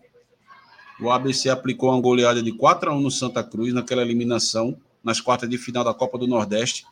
O 1.00 1.10
ABC 1.10 1.50
aplicou 1.50 1.90
uma 1.90 2.00
goleada 2.00 2.44
de 2.44 2.52
4 2.52 2.92
a 2.92 2.94
1 2.94 3.02
no 3.02 3.10
Santa 3.10 3.44
Cruz 3.44 3.74
naquela 3.74 4.04
eliminação, 4.04 4.78
nas 5.04 5.20
quartas 5.20 5.50
de 5.50 5.58
final 5.58 5.84
da 5.84 5.96
Copa 5.96 6.20
do 6.20 6.28
Nordeste. 6.28 6.86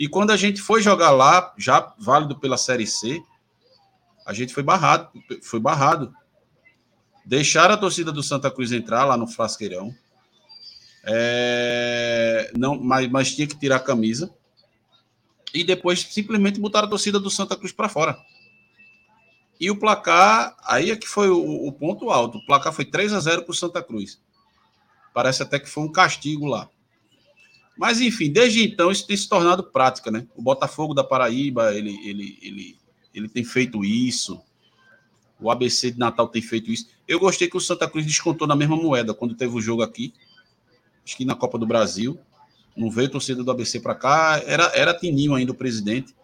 E 0.00 0.08
quando 0.08 0.30
a 0.30 0.36
gente 0.36 0.62
foi 0.62 0.80
jogar 0.80 1.10
lá, 1.10 1.52
já 1.58 1.92
válido 1.98 2.34
pela 2.34 2.56
Série 2.56 2.86
C, 2.86 3.22
a 4.24 4.32
gente 4.32 4.54
foi 4.54 4.62
barrado, 4.62 5.10
foi 5.42 5.60
barrado. 5.60 6.10
Deixaram 7.26 7.74
a 7.74 7.76
torcida 7.76 8.10
do 8.10 8.22
Santa 8.22 8.50
Cruz 8.50 8.72
entrar 8.72 9.04
lá 9.04 9.14
no 9.14 9.26
Frasqueirão. 9.26 9.94
É, 11.04 12.50
não, 12.56 12.82
mas, 12.82 13.10
mas 13.10 13.34
tinha 13.34 13.46
que 13.46 13.58
tirar 13.58 13.76
a 13.76 13.80
camisa 13.80 14.34
e 15.52 15.62
depois 15.62 16.00
simplesmente 16.00 16.58
botaram 16.58 16.86
a 16.86 16.90
torcida 16.90 17.20
do 17.20 17.28
Santa 17.28 17.54
Cruz 17.54 17.70
para 17.70 17.90
fora. 17.90 18.16
E 19.60 19.70
o 19.70 19.78
placar, 19.78 20.56
aí 20.64 20.90
é 20.90 20.96
que 20.96 21.06
foi 21.06 21.28
o, 21.28 21.66
o 21.66 21.72
ponto 21.72 22.08
alto. 22.08 22.38
O 22.38 22.46
placar 22.46 22.72
foi 22.72 22.86
3 22.86 23.12
a 23.12 23.20
0 23.20 23.42
para 23.42 23.52
o 23.52 23.54
Santa 23.54 23.82
Cruz. 23.82 24.18
Parece 25.12 25.42
até 25.42 25.58
que 25.58 25.68
foi 25.68 25.82
um 25.82 25.92
castigo 25.92 26.46
lá. 26.46 26.70
Mas, 27.80 27.98
enfim, 28.02 28.30
desde 28.30 28.62
então 28.62 28.90
isso 28.90 29.06
tem 29.06 29.16
se 29.16 29.26
tornado 29.26 29.64
prática, 29.64 30.10
né? 30.10 30.26
O 30.36 30.42
Botafogo 30.42 30.92
da 30.92 31.02
Paraíba, 31.02 31.74
ele, 31.74 31.98
ele, 32.06 32.38
ele, 32.42 32.76
ele 33.14 33.26
tem 33.26 33.42
feito 33.42 33.82
isso. 33.82 34.38
O 35.40 35.50
ABC 35.50 35.90
de 35.90 35.98
Natal 35.98 36.28
tem 36.28 36.42
feito 36.42 36.70
isso. 36.70 36.88
Eu 37.08 37.18
gostei 37.18 37.48
que 37.48 37.56
o 37.56 37.60
Santa 37.60 37.88
Cruz 37.88 38.04
descontou 38.04 38.46
na 38.46 38.54
mesma 38.54 38.76
moeda 38.76 39.14
quando 39.14 39.34
teve 39.34 39.56
o 39.56 39.62
jogo 39.62 39.80
aqui. 39.80 40.12
Acho 41.02 41.16
que 41.16 41.24
na 41.24 41.34
Copa 41.34 41.56
do 41.58 41.66
Brasil. 41.66 42.20
Não 42.76 42.90
veio 42.90 43.08
torcida 43.08 43.42
do 43.42 43.50
ABC 43.50 43.80
para 43.80 43.94
cá, 43.94 44.42
era, 44.44 44.70
era 44.74 44.92
Tininho 44.92 45.34
ainda 45.34 45.52
o 45.52 45.54
presidente. 45.54 46.14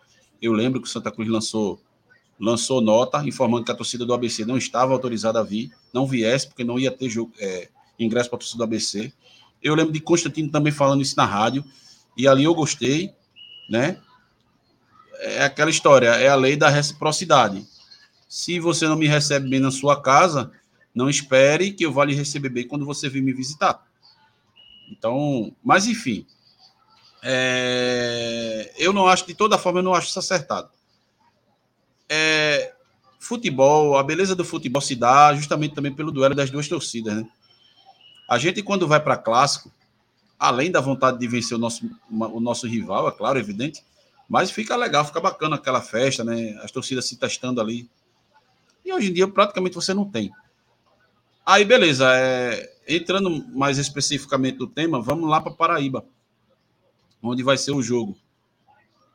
Eu 0.42 0.52
lembro 0.52 0.78
que 0.78 0.86
o 0.86 0.90
Santa 0.90 1.10
Cruz 1.10 1.26
lançou, 1.26 1.80
lançou 2.38 2.82
nota 2.82 3.26
informando 3.26 3.64
que 3.64 3.72
a 3.72 3.74
torcida 3.74 4.04
do 4.04 4.12
ABC 4.12 4.44
não 4.44 4.58
estava 4.58 4.92
autorizada 4.92 5.40
a 5.40 5.42
vir, 5.42 5.72
não 5.90 6.06
viesse, 6.06 6.48
porque 6.48 6.64
não 6.64 6.78
ia 6.78 6.90
ter 6.90 7.08
jogo, 7.08 7.32
é, 7.40 7.70
ingresso 7.98 8.28
para 8.28 8.36
a 8.36 8.40
torcida 8.40 8.58
do 8.58 8.64
ABC. 8.64 9.10
Eu 9.62 9.74
lembro 9.74 9.92
de 9.92 10.00
Constantino 10.00 10.50
também 10.50 10.72
falando 10.72 11.02
isso 11.02 11.16
na 11.16 11.24
rádio, 11.24 11.64
e 12.16 12.26
ali 12.26 12.44
eu 12.44 12.54
gostei, 12.54 13.12
né? 13.68 14.00
É 15.18 15.44
aquela 15.44 15.70
história, 15.70 16.08
é 16.08 16.28
a 16.28 16.34
lei 16.34 16.56
da 16.56 16.68
reciprocidade. 16.68 17.66
Se 18.28 18.60
você 18.60 18.86
não 18.86 18.96
me 18.96 19.06
recebe 19.06 19.48
bem 19.48 19.60
na 19.60 19.70
sua 19.70 20.00
casa, 20.00 20.50
não 20.94 21.08
espere 21.08 21.72
que 21.72 21.84
eu 21.84 21.92
vá 21.92 22.04
lhe 22.04 22.14
receber 22.14 22.48
bem 22.48 22.66
quando 22.66 22.84
você 22.84 23.08
vir 23.08 23.22
me 23.22 23.32
visitar. 23.32 23.84
Então, 24.90 25.54
mas 25.64 25.86
enfim, 25.86 26.26
é, 27.22 28.72
eu 28.78 28.92
não 28.92 29.06
acho, 29.06 29.26
de 29.26 29.34
toda 29.34 29.58
forma, 29.58 29.80
eu 29.80 29.82
não 29.82 29.94
acho 29.94 30.08
isso 30.08 30.18
acertado. 30.18 30.70
É, 32.08 32.72
futebol, 33.18 33.98
a 33.98 34.02
beleza 34.02 34.36
do 34.36 34.44
futebol 34.44 34.80
se 34.80 34.94
dá 34.94 35.34
justamente 35.34 35.74
também 35.74 35.92
pelo 35.92 36.12
duelo 36.12 36.34
das 36.34 36.50
duas 36.50 36.68
torcidas, 36.68 37.16
né? 37.16 37.28
A 38.28 38.38
gente, 38.38 38.62
quando 38.62 38.88
vai 38.88 39.00
para 39.00 39.16
clássico, 39.16 39.70
além 40.38 40.70
da 40.70 40.80
vontade 40.80 41.18
de 41.18 41.28
vencer 41.28 41.56
o 41.56 41.60
nosso, 41.60 41.88
o 42.10 42.40
nosso 42.40 42.66
rival, 42.66 43.08
é 43.08 43.12
claro, 43.12 43.38
evidente, 43.38 43.82
mas 44.28 44.50
fica 44.50 44.74
legal, 44.76 45.04
fica 45.04 45.20
bacana 45.20 45.56
aquela 45.56 45.80
festa, 45.80 46.24
né? 46.24 46.58
As 46.62 46.70
torcidas 46.70 47.06
se 47.06 47.16
testando 47.16 47.60
ali. 47.60 47.88
E 48.84 48.92
hoje 48.92 49.10
em 49.10 49.12
dia, 49.12 49.28
praticamente, 49.28 49.74
você 49.74 49.94
não 49.94 50.04
tem. 50.04 50.30
Aí, 51.44 51.64
beleza. 51.64 52.08
É, 52.16 52.72
entrando 52.88 53.46
mais 53.56 53.78
especificamente 53.78 54.58
no 54.58 54.66
tema, 54.66 55.00
vamos 55.00 55.28
lá 55.30 55.40
para 55.40 55.52
Paraíba 55.52 56.04
onde 57.22 57.42
vai 57.42 57.56
ser 57.56 57.72
o 57.72 57.82
jogo. 57.82 58.16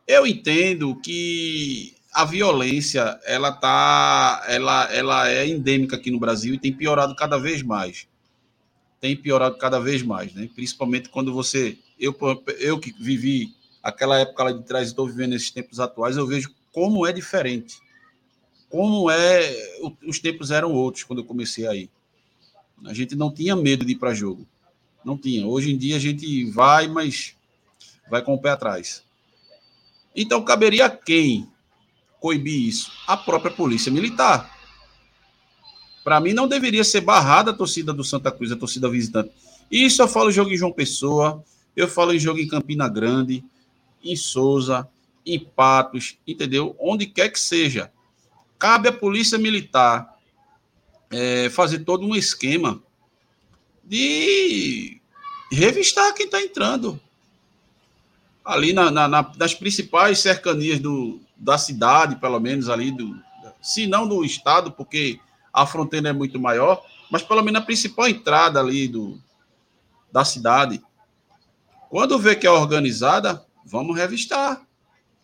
Eu 0.08 0.26
entendo 0.28 0.95
que 0.95 1.95
a 2.13 2.26
violência 2.26 3.19
ela 3.26 3.52
tá, 3.52 4.43
ela, 4.47 4.91
ela 4.93 5.30
é 5.30 5.47
endêmica 5.47 5.95
aqui 5.95 6.12
no 6.12 6.19
Brasil 6.19 6.54
e 6.54 6.60
tem 6.60 6.74
piorado 6.74 7.15
cada 7.15 7.38
vez 7.38 7.63
mais. 7.63 8.08
Tem 9.02 9.16
piorado 9.16 9.58
cada 9.58 9.80
vez 9.80 10.02
mais, 10.04 10.34
né? 10.34 10.50
Principalmente 10.54 11.10
quando 11.10 11.34
você, 11.34 11.78
eu, 12.00 12.16
eu 12.60 12.80
que 12.80 12.94
vivi 12.94 13.54
aquela 13.84 14.20
época 14.20 14.44
lá 14.44 14.52
de 14.52 14.64
trás, 14.64 14.88
estou 14.88 15.08
vivendo 15.08 15.34
esses 15.34 15.52
tempos 15.52 15.80
atuais, 15.80 16.16
eu 16.16 16.28
vejo 16.28 16.54
como 16.72 17.06
é 17.06 17.12
diferente. 17.12 17.78
Como 18.70 19.10
é, 19.10 19.54
os 20.08 20.20
tempos 20.20 20.52
eram 20.52 20.72
outros 20.74 21.04
quando 21.04 21.20
eu 21.20 21.26
comecei 21.26 21.68
aí. 21.68 21.90
A 22.86 22.94
gente 22.94 23.16
não 23.16 23.34
tinha 23.34 23.56
medo 23.56 23.84
de 23.84 23.92
ir 23.94 23.98
para 23.98 24.14
jogo. 24.14 24.48
Não 25.04 25.18
tinha. 25.18 25.46
Hoje 25.46 25.74
em 25.74 25.78
dia 25.78 25.98
a 25.98 26.00
gente 26.00 26.46
vai, 26.52 26.88
mas 26.88 27.36
vai 28.10 28.22
com 28.22 28.34
o 28.34 28.42
pé 28.42 28.52
atrás. 28.52 29.04
Então, 30.16 30.44
caberia 30.44 30.86
a 30.86 30.90
quem 30.90 31.48
coibir 32.20 32.68
isso? 32.68 32.92
A 33.08 33.18
própria 33.18 33.52
Polícia 33.52 33.92
Militar. 33.92 34.61
Para 36.04 36.20
mim, 36.20 36.34
não 36.34 36.48
deveria 36.48 36.84
ser 36.84 37.02
barrada 37.02 37.52
a 37.52 37.54
torcida 37.54 37.94
do 37.94 38.04
Santa 38.04 38.32
Cruz, 38.32 38.52
a 38.52 38.56
torcida 38.56 38.90
visitante. 38.90 39.32
Isso 39.70 40.02
eu 40.02 40.08
falo 40.08 40.32
jogo 40.32 40.52
em 40.52 40.58
João 40.58 40.72
Pessoa, 40.72 41.44
eu 41.76 41.88
falo 41.88 42.14
em 42.14 42.20
jogo 42.20 42.40
em 42.40 42.48
Campina 42.48 42.90
Grande, 42.90 43.44
em 44.04 44.16
Souza, 44.16 44.88
em 45.26 45.40
Patos, 45.40 46.18
entendeu? 46.28 46.76
Onde 46.80 47.06
quer 47.06 47.30
que 47.30 47.40
seja. 47.40 47.92
Cabe 48.58 48.90
à 48.90 48.92
Polícia 48.92 49.38
Militar 49.38 50.18
é, 51.10 51.50
fazer 51.50 51.80
todo 51.80 52.06
um 52.06 52.16
esquema 52.16 52.82
de 53.84 55.00
revistar 55.52 56.14
quem 56.14 56.26
está 56.26 56.42
entrando. 56.42 57.00
Ali 58.44 58.74
na, 58.74 58.90
na, 58.90 59.08
na, 59.08 59.32
nas 59.38 59.54
principais 59.54 60.20
cercanias 60.20 60.80
do, 60.80 61.22
da 61.38 61.58
cidade, 61.58 62.16
pelo 62.16 62.40
menos 62.40 62.70
ali, 62.70 62.92
do, 62.92 63.16
se 63.62 63.86
não 63.86 64.08
do 64.08 64.26
estado, 64.26 64.72
porque 64.72 65.20
a 65.54 65.66
fronteira 65.66 66.10
é 66.10 66.14
muito 66.14 66.40
maior, 66.40 66.86
mas 67.10 67.24
pelo 67.24 67.42
menos 67.42 67.62
a 67.62 67.66
principal 67.66 68.08
entrada 68.08 68.60
ali 68.60 68.88
do, 68.88 69.22
da 70.12 70.24
cidade. 70.24 70.82
Quando 71.90 72.20
vê 72.20 72.36
que 72.36 72.48
é 72.48 72.52
organizada, 72.52 73.46
vamos 73.66 73.98
revistar. 73.98 74.66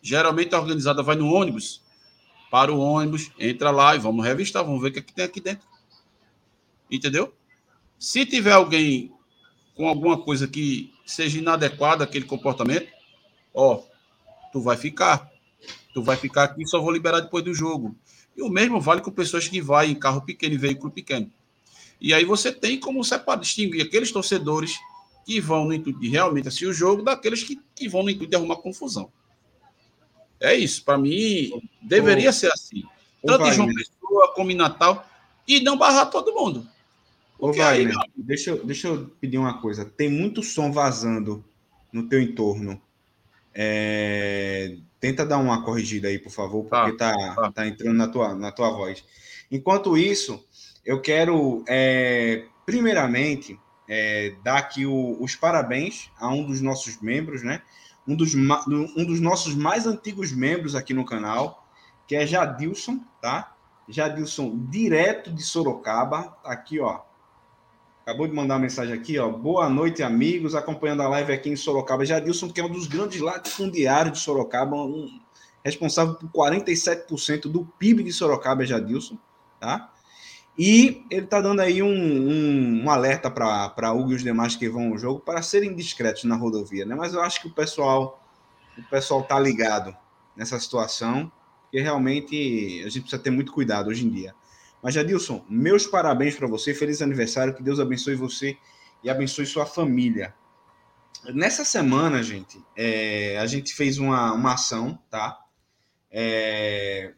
Geralmente 0.02 0.54
a 0.54 0.60
organizada 0.60 1.02
vai 1.02 1.16
no 1.16 1.32
ônibus, 1.32 1.82
para 2.52 2.74
o 2.74 2.80
ônibus, 2.80 3.32
entra 3.40 3.72
lá 3.72 3.96
e 3.96 4.00
vamos 4.00 4.26
revistar, 4.26 4.64
vamos 4.64 4.82
ver 4.82 4.90
o 4.90 4.94
que, 4.94 5.00
é 5.00 5.02
que 5.02 5.14
tem 5.14 5.26
aqui 5.26 5.42
dentro. 5.42 5.68
Entendeu? 6.90 7.34
Se 8.00 8.26
tiver 8.26 8.54
alguém 8.54 9.12
com 9.76 9.88
alguma 9.88 10.18
coisa 10.18 10.48
que 10.48 10.94
seja 11.06 11.40
inadequada 11.40 12.04
aquele 12.04 12.26
comportamento, 12.26 12.88
ó, 13.54 13.82
tu 14.52 14.62
vai 14.62 14.78
ficar. 14.78 15.30
Tu 15.94 16.02
vai 16.02 16.16
ficar 16.16 16.44
aqui, 16.44 16.66
só 16.68 16.80
vou 16.80 16.92
liberar 16.92 17.22
depois 17.22 17.44
do 17.44 17.54
jogo. 17.54 17.96
E 18.38 18.42
o 18.44 18.50
mesmo 18.50 18.80
vale 18.80 19.02
com 19.02 19.10
pessoas 19.12 19.48
que 19.48 19.60
vai 19.60 19.90
em 19.90 19.96
carro 19.96 20.22
pequeno 20.22 20.54
e 20.54 20.58
veículo 20.58 20.92
pequeno. 20.92 21.32
E 22.00 22.14
aí 22.14 22.24
você 22.24 22.52
tem 22.52 22.80
como 22.80 23.04
separar, 23.04 23.42
distinguir 23.42 23.82
aqueles 23.82 24.12
torcedores 24.12 24.78
que 25.26 25.42
vão 25.42 25.66
no 25.66 25.74
intuito 25.74 26.00
de 26.00 26.08
realmente 26.08 26.48
assistir 26.48 26.68
o 26.68 26.74
jogo 26.74 27.02
daqueles 27.02 27.44
que, 27.44 27.60
que 27.76 27.90
vão 27.90 28.04
no 28.04 28.10
intuito 28.12 28.30
de 28.30 28.36
arrumar 28.36 28.58
confusão. 28.58 29.12
É 30.40 30.56
isso. 30.56 30.86
Para 30.86 30.98
mim, 30.98 31.52
deveria 31.82 32.32
ser 32.32 32.52
assim. 32.54 32.84
Tanto 33.26 33.48
em 33.48 33.54
João 33.54 33.68
Pessoa 33.74 34.34
como 34.36 34.52
em 34.52 34.56
Natal. 34.56 35.06
E 35.48 35.60
não 35.62 35.78
barrar 35.78 36.08
todo 36.08 36.34
mundo. 36.34 36.68
Ô, 37.40 37.52
Wagner, 37.52 37.98
aí, 37.98 38.10
deixa, 38.16 38.52
eu, 38.52 38.66
deixa 38.66 38.88
eu 38.88 39.08
pedir 39.20 39.38
uma 39.38 39.62
coisa. 39.62 39.86
Tem 39.86 40.10
muito 40.10 40.44
som 40.44 40.72
vazando 40.72 41.44
no 41.92 42.08
teu 42.08 42.22
entorno. 42.22 42.82
É... 43.60 44.78
Tenta 45.00 45.26
dar 45.26 45.40
uma 45.40 45.64
corrigida 45.64 46.08
aí, 46.08 46.20
por 46.20 46.32
favor, 46.32 46.64
porque 46.64 46.98
tá, 46.98 47.12
tá, 47.14 47.36
tá. 47.36 47.52
tá 47.52 47.68
entrando 47.68 47.98
na 47.98 48.08
tua, 48.08 48.36
na 48.36 48.52
tua 48.52 48.70
voz. 48.70 49.04
Enquanto 49.50 49.98
isso, 49.98 50.44
eu 50.86 51.02
quero, 51.02 51.64
é, 51.68 52.46
primeiramente, 52.66 53.60
é, 53.90 54.36
dar 54.44 54.58
aqui 54.58 54.86
o, 54.86 55.18
os 55.22 55.36
parabéns 55.36 56.12
a 56.20 56.30
um 56.30 56.46
dos 56.46 56.62
nossos 56.62 57.02
membros, 57.02 57.42
né? 57.42 57.62
Um 58.08 58.16
dos, 58.16 58.36
um 58.36 59.06
dos 59.06 59.20
nossos 59.20 59.56
mais 59.56 59.86
antigos 59.86 60.32
membros 60.32 60.76
aqui 60.76 60.94
no 60.94 61.06
canal, 61.06 61.68
que 62.08 62.16
é 62.16 62.26
Jadilson, 62.26 63.02
tá? 63.22 63.56
Jadilson, 63.90 64.68
direto 64.70 65.32
de 65.32 65.42
Sorocaba, 65.44 66.24
tá 66.44 66.52
aqui, 66.52 66.80
ó. 66.80 67.02
Acabou 68.08 68.26
de 68.26 68.34
mandar 68.34 68.54
uma 68.54 68.62
mensagem 68.62 68.94
aqui, 68.94 69.20
ó. 69.20 69.30
Boa 69.30 69.70
noite, 69.70 70.02
amigos, 70.02 70.56
acompanhando 70.56 71.02
a 71.02 71.10
live 71.10 71.34
aqui 71.34 71.50
em 71.50 71.58
Sorocaba. 71.58 72.06
Jadilson, 72.06 72.48
que 72.48 72.62
é 72.62 72.64
um 72.64 72.72
dos 72.72 72.88
grandes 72.88 73.20
latifundiários 73.20 74.18
de 74.18 74.24
Sorocaba, 74.24 74.78
um, 74.78 75.20
responsável 75.62 76.16
por 76.16 76.30
47% 76.30 77.52
do 77.52 77.66
PIB 77.78 78.04
de 78.04 78.14
Sorocaba, 78.14 78.66
Jadilson, 78.66 79.18
tá? 79.60 79.92
E 80.58 81.04
ele 81.12 81.26
está 81.26 81.42
dando 81.42 81.60
aí 81.60 81.84
um, 81.84 81.90
um, 81.90 82.86
um 82.86 82.90
alerta 82.90 83.30
para 83.30 83.92
Hugo 83.92 84.14
e 84.14 84.16
os 84.16 84.24
demais 84.24 84.56
que 84.56 84.70
vão 84.70 84.94
ao 84.94 84.98
jogo 84.98 85.20
para 85.20 85.42
serem 85.42 85.76
discretos 85.76 86.24
na 86.24 86.38
rodovia, 86.38 86.86
né? 86.86 86.96
Mas 86.96 87.14
eu 87.14 87.22
acho 87.22 87.42
que 87.42 87.48
o 87.48 87.54
pessoal 87.54 88.24
o 88.78 88.84
pessoal 88.84 89.22
tá 89.22 89.38
ligado 89.38 89.94
nessa 90.34 90.58
situação, 90.58 91.30
porque 91.64 91.82
realmente 91.82 92.84
a 92.86 92.90
gente 92.90 93.02
precisa 93.02 93.22
ter 93.22 93.32
muito 93.32 93.52
cuidado 93.52 93.90
hoje 93.90 94.06
em 94.06 94.10
dia. 94.10 94.34
Mas 94.82 94.94
Jadilson, 94.94 95.46
meus 95.50 95.86
parabéns 95.88 96.36
para 96.36 96.48
você, 96.48 96.74
feliz 96.74 97.02
aniversário, 97.02 97.54
que 97.54 97.64
Deus 97.64 97.80
abençoe 97.80 98.16
você 98.16 98.58
e 99.04 99.10
abençoe 99.10 99.46
sua 99.46 99.66
família. 99.66 100.34
Nessa 101.34 101.66
semana, 101.66 102.22
gente, 102.22 102.62
é, 102.76 103.38
a 103.40 103.46
gente 103.46 103.74
fez 103.74 103.98
uma, 103.98 104.34
uma 104.34 104.54
ação, 104.54 104.98
tá? 105.10 105.38
É, 106.12 107.14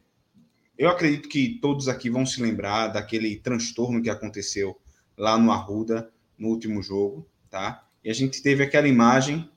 eu 0.78 0.89
acredito 0.89 1.28
que 1.28 1.60
todos 1.62 1.88
aqui 1.88 2.10
vão 2.10 2.26
se 2.26 2.41
lembrar 2.41 2.88
daquele 2.88 3.38
transtorno 3.38 4.02
que 4.02 4.10
aconteceu 4.10 4.80
lá 5.17 5.38
no 5.38 5.52
Arruda, 5.52 6.10
no 6.38 6.48
último 6.48 6.82
jogo, 6.82 7.30
tá? 7.50 7.86
E 8.04 8.10
a 8.10 8.13
gente 8.13 8.41
teve 8.41 8.63
aquela 8.63 8.88
imagem 8.88 9.52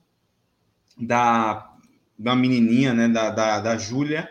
da, 0.97 1.73
da 2.19 2.35
menininha, 2.35 2.93
né, 2.93 3.07
da, 3.07 3.29
da, 3.29 3.59
da 3.61 3.77
Júlia, 3.77 4.29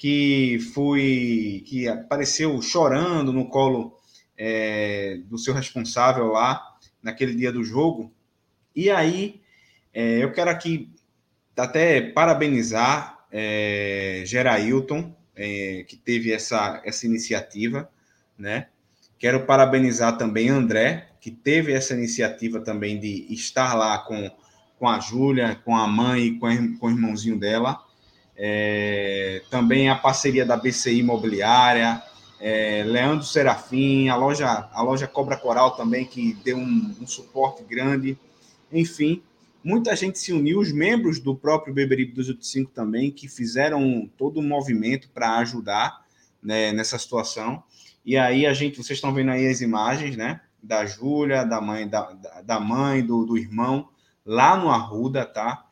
que 0.00 0.58
foi, 0.72 1.62
que 1.66 1.86
apareceu 1.86 2.62
chorando 2.62 3.34
no 3.34 3.50
colo 3.50 3.98
é, 4.34 5.18
do 5.26 5.36
seu 5.36 5.52
responsável 5.52 6.28
lá, 6.28 6.58
naquele 7.02 7.34
dia 7.34 7.52
do 7.52 7.62
jogo. 7.62 8.10
E 8.74 8.88
aí, 8.88 9.42
é, 9.92 10.24
eu 10.24 10.32
quero 10.32 10.48
aqui 10.48 10.90
até 11.54 12.00
parabenizar 12.00 13.26
é, 13.30 14.22
Gerailton, 14.24 15.14
é, 15.36 15.84
que 15.86 15.96
teve 15.96 16.32
essa, 16.32 16.80
essa 16.82 17.04
iniciativa, 17.04 17.90
né? 18.38 18.68
Quero 19.18 19.44
parabenizar 19.44 20.16
também 20.16 20.48
André, 20.48 21.10
que 21.20 21.30
teve 21.30 21.74
essa 21.74 21.92
iniciativa 21.92 22.58
também 22.58 22.98
de 22.98 23.26
estar 23.34 23.74
lá 23.74 23.98
com, 23.98 24.30
com 24.78 24.88
a 24.88 24.98
Júlia, 24.98 25.60
com 25.62 25.76
a 25.76 25.86
mãe 25.86 26.22
e 26.22 26.38
com, 26.38 26.46
a, 26.46 26.56
com 26.78 26.86
o 26.86 26.90
irmãozinho 26.90 27.38
dela. 27.38 27.89
É, 28.42 29.42
também 29.50 29.90
a 29.90 29.96
parceria 29.96 30.46
da 30.46 30.56
BCI 30.56 31.00
Imobiliária, 31.00 32.02
é, 32.40 32.82
Leandro 32.86 33.26
Serafim, 33.26 34.08
a 34.08 34.16
loja, 34.16 34.70
a 34.72 34.82
loja 34.82 35.06
Cobra 35.06 35.36
Coral 35.36 35.72
também, 35.72 36.06
que 36.06 36.32
deu 36.42 36.56
um, 36.56 36.96
um 36.98 37.06
suporte 37.06 37.62
grande. 37.62 38.16
Enfim, 38.72 39.22
Muita 39.62 39.94
gente 39.94 40.18
se 40.18 40.32
uniu, 40.32 40.58
os 40.58 40.72
membros 40.72 41.20
do 41.20 41.36
próprio 41.36 41.74
Beberibe 41.74 42.12
285 42.12 42.72
também, 42.72 43.10
que 43.10 43.28
fizeram 43.28 44.10
todo 44.16 44.40
um 44.40 44.42
movimento 44.42 45.10
para 45.10 45.36
ajudar 45.38 46.02
né, 46.42 46.72
nessa 46.72 46.98
situação. 46.98 47.62
E 48.04 48.16
aí 48.16 48.46
a 48.46 48.54
gente, 48.54 48.76
vocês 48.76 48.96
estão 48.96 49.12
vendo 49.12 49.30
aí 49.30 49.46
as 49.46 49.60
imagens, 49.60 50.16
né? 50.16 50.40
Da 50.62 50.86
Júlia, 50.86 51.44
da 51.44 51.60
mãe, 51.60 51.86
da, 51.86 52.10
da 52.42 52.58
mãe, 52.58 53.04
do, 53.04 53.26
do 53.26 53.36
irmão, 53.36 53.90
lá 54.24 54.56
no 54.56 54.70
Arruda, 54.70 55.26
tá? 55.26 55.66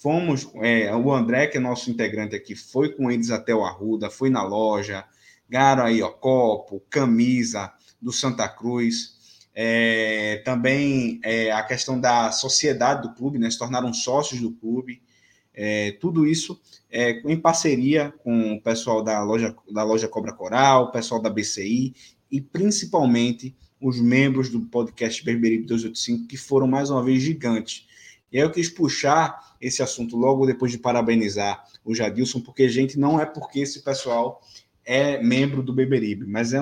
Fomos, 0.00 0.48
é, 0.62 0.94
o 0.96 1.12
André, 1.12 1.46
que 1.46 1.58
é 1.58 1.60
nosso 1.60 1.90
integrante 1.90 2.34
aqui, 2.34 2.56
foi 2.56 2.94
com 2.94 3.10
eles 3.10 3.30
até 3.30 3.54
o 3.54 3.62
Arruda, 3.62 4.08
foi 4.08 4.30
na 4.30 4.42
loja, 4.42 5.04
ganharam 5.46 5.84
aí, 5.84 6.00
ó, 6.00 6.08
copo, 6.08 6.82
camisa 6.88 7.70
do 8.00 8.10
Santa 8.10 8.48
Cruz, 8.48 9.18
é, 9.54 10.40
também 10.42 11.20
é, 11.22 11.52
a 11.52 11.62
questão 11.62 12.00
da 12.00 12.32
sociedade 12.32 13.02
do 13.02 13.14
clube, 13.14 13.38
né, 13.38 13.50
se 13.50 13.58
tornaram 13.58 13.92
sócios 13.92 14.40
do 14.40 14.52
clube, 14.52 15.02
é, 15.52 15.92
tudo 16.00 16.26
isso 16.26 16.58
é, 16.90 17.20
em 17.30 17.38
parceria 17.38 18.10
com 18.22 18.54
o 18.54 18.62
pessoal 18.62 19.04
da 19.04 19.22
loja, 19.22 19.54
da 19.70 19.84
loja 19.84 20.08
Cobra 20.08 20.32
Coral, 20.32 20.84
o 20.84 20.92
pessoal 20.92 21.20
da 21.20 21.28
BCI 21.28 21.94
e 22.30 22.40
principalmente 22.40 23.54
os 23.78 24.00
membros 24.00 24.48
do 24.48 24.60
podcast 24.60 25.22
Berberibe 25.22 25.66
285, 25.66 26.26
que 26.26 26.38
foram 26.38 26.66
mais 26.66 26.88
uma 26.88 27.02
vez 27.02 27.20
gigantes. 27.22 27.86
E 28.32 28.38
aí 28.38 28.44
eu 28.44 28.50
quis 28.50 28.70
puxar 28.70 29.49
esse 29.60 29.82
assunto 29.82 30.16
logo 30.16 30.46
depois 30.46 30.72
de 30.72 30.78
parabenizar 30.78 31.64
o 31.84 31.94
Jadilson, 31.94 32.40
porque, 32.40 32.68
gente, 32.68 32.98
não 32.98 33.20
é 33.20 33.26
porque 33.26 33.60
esse 33.60 33.82
pessoal 33.82 34.40
é 34.84 35.22
membro 35.22 35.62
do 35.62 35.72
Beberibe, 35.72 36.26
mas 36.26 36.52
é, 36.52 36.60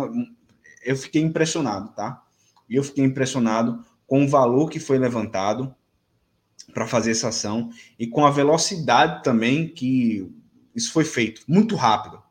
eu 0.84 0.96
fiquei 0.96 1.22
impressionado, 1.22 1.92
tá? 1.94 2.22
E 2.68 2.74
eu 2.74 2.82
fiquei 2.82 3.04
impressionado 3.04 3.84
com 4.06 4.24
o 4.24 4.28
valor 4.28 4.68
que 4.68 4.80
foi 4.80 4.98
levantado 4.98 5.74
para 6.72 6.86
fazer 6.86 7.12
essa 7.12 7.28
ação 7.28 7.70
e 7.98 8.06
com 8.06 8.26
a 8.26 8.30
velocidade 8.30 9.22
também 9.22 9.68
que 9.68 10.30
isso 10.74 10.92
foi 10.92 11.04
feito, 11.04 11.42
muito 11.46 11.76
rápido. 11.76 12.22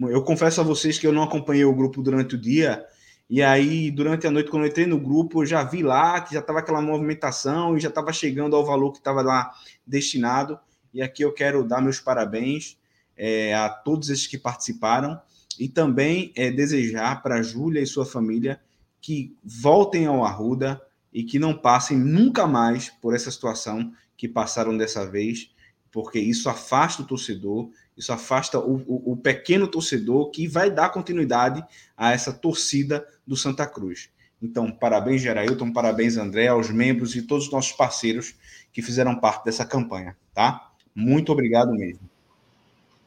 Eu 0.00 0.22
confesso 0.22 0.60
a 0.60 0.64
vocês 0.64 0.98
que 0.98 1.06
eu 1.06 1.12
não 1.12 1.22
acompanhei 1.22 1.64
o 1.64 1.74
grupo 1.74 2.02
durante 2.02 2.34
o 2.34 2.40
dia, 2.40 2.84
e 3.32 3.42
aí 3.42 3.90
durante 3.90 4.26
a 4.26 4.30
noite, 4.30 4.50
quando 4.50 4.64
eu 4.64 4.68
entrei 4.68 4.84
no 4.84 5.00
grupo, 5.00 5.40
eu 5.40 5.46
já 5.46 5.64
vi 5.64 5.82
lá 5.82 6.20
que 6.20 6.34
já 6.34 6.40
estava 6.40 6.58
aquela 6.58 6.82
movimentação 6.82 7.74
e 7.74 7.80
já 7.80 7.88
estava 7.88 8.12
chegando 8.12 8.54
ao 8.54 8.62
valor 8.62 8.92
que 8.92 8.98
estava 8.98 9.22
lá 9.22 9.54
destinado. 9.86 10.60
E 10.92 11.00
aqui 11.00 11.24
eu 11.24 11.32
quero 11.32 11.64
dar 11.64 11.80
meus 11.80 11.98
parabéns 11.98 12.76
é, 13.16 13.54
a 13.54 13.70
todos 13.70 14.10
esses 14.10 14.26
que 14.26 14.36
participaram 14.36 15.18
e 15.58 15.66
também 15.66 16.30
é, 16.36 16.50
desejar 16.50 17.22
para 17.22 17.36
a 17.36 17.42
Júlia 17.42 17.80
e 17.80 17.86
sua 17.86 18.04
família 18.04 18.60
que 19.00 19.34
voltem 19.42 20.04
ao 20.04 20.26
Arruda 20.26 20.78
e 21.10 21.24
que 21.24 21.38
não 21.38 21.56
passem 21.56 21.96
nunca 21.96 22.46
mais 22.46 22.90
por 22.90 23.14
essa 23.14 23.30
situação 23.30 23.94
que 24.14 24.28
passaram 24.28 24.76
dessa 24.76 25.10
vez, 25.10 25.50
porque 25.90 26.18
isso 26.18 26.50
afasta 26.50 27.00
o 27.00 27.06
torcedor, 27.06 27.70
isso 27.96 28.12
afasta 28.12 28.58
o, 28.58 28.76
o, 28.86 29.12
o 29.12 29.16
pequeno 29.16 29.66
torcedor 29.66 30.30
que 30.30 30.46
vai 30.46 30.70
dar 30.70 30.90
continuidade 30.90 31.64
a 31.96 32.12
essa 32.12 32.30
torcida 32.30 33.06
do 33.26 33.36
Santa 33.36 33.66
Cruz. 33.66 34.10
Então, 34.42 34.70
parabéns, 34.70 35.22
Gerailton, 35.22 35.72
parabéns, 35.72 36.16
André, 36.16 36.48
aos 36.48 36.68
membros 36.70 37.14
e 37.14 37.22
todos 37.22 37.46
os 37.46 37.52
nossos 37.52 37.72
parceiros 37.72 38.34
que 38.72 38.82
fizeram 38.82 39.14
parte 39.14 39.44
dessa 39.44 39.64
campanha, 39.64 40.16
tá? 40.34 40.72
Muito 40.94 41.30
obrigado 41.30 41.72
mesmo. 41.72 42.10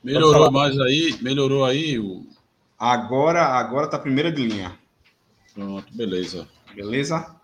Melhorou 0.04 0.51
mais 0.51 0.80
aí? 0.80 1.17
Melhorou 1.21 1.65
aí? 1.65 1.99
O... 1.99 2.25
Agora, 2.78 3.43
agora 3.43 3.88
tá 3.88 3.97
primeira 3.97 4.32
de 4.32 4.45
linha. 4.47 4.78
Pronto, 5.54 5.93
beleza. 5.93 6.47
Beleza? 6.75 7.36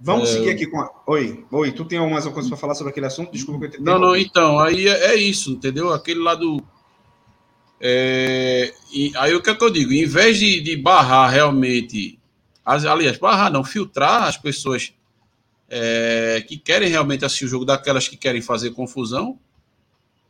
Vamos 0.00 0.30
é... 0.30 0.32
seguir 0.32 0.50
aqui 0.50 0.66
com 0.66 0.80
a... 0.80 0.90
Oi, 1.06 1.44
oi, 1.50 1.72
tu 1.72 1.84
tem 1.84 1.98
algumas 1.98 2.26
coisas 2.26 2.48
para 2.48 2.58
falar 2.58 2.74
sobre 2.74 2.90
aquele 2.90 3.06
assunto? 3.06 3.30
Desculpa 3.30 3.68
que 3.68 3.76
eu 3.76 3.82
Não, 3.82 3.98
não, 3.98 4.16
então, 4.16 4.58
aí 4.58 4.88
é, 4.88 5.12
é, 5.12 5.14
isso, 5.14 5.52
entendeu? 5.52 5.92
Aquele 5.92 6.20
lado. 6.20 6.62
É... 7.84 8.72
E, 8.92 9.12
aí 9.16 9.34
o 9.34 9.42
que 9.42 9.50
é 9.50 9.54
que 9.56 9.64
eu 9.64 9.70
digo? 9.70 9.92
Em 9.92 10.06
vez 10.06 10.38
de, 10.38 10.60
de 10.60 10.76
barrar 10.76 11.28
realmente. 11.28 12.18
As, 12.64 12.84
aliás, 12.84 13.18
barrar 13.18 13.50
não, 13.50 13.64
filtrar 13.64 14.22
as 14.22 14.36
pessoas 14.36 14.94
é, 15.74 16.44
que 16.46 16.58
querem 16.58 16.90
realmente 16.90 17.24
assistir 17.24 17.46
o 17.46 17.48
jogo, 17.48 17.64
daquelas 17.64 18.06
que 18.06 18.16
querem 18.16 18.42
fazer 18.42 18.70
confusão, 18.72 19.38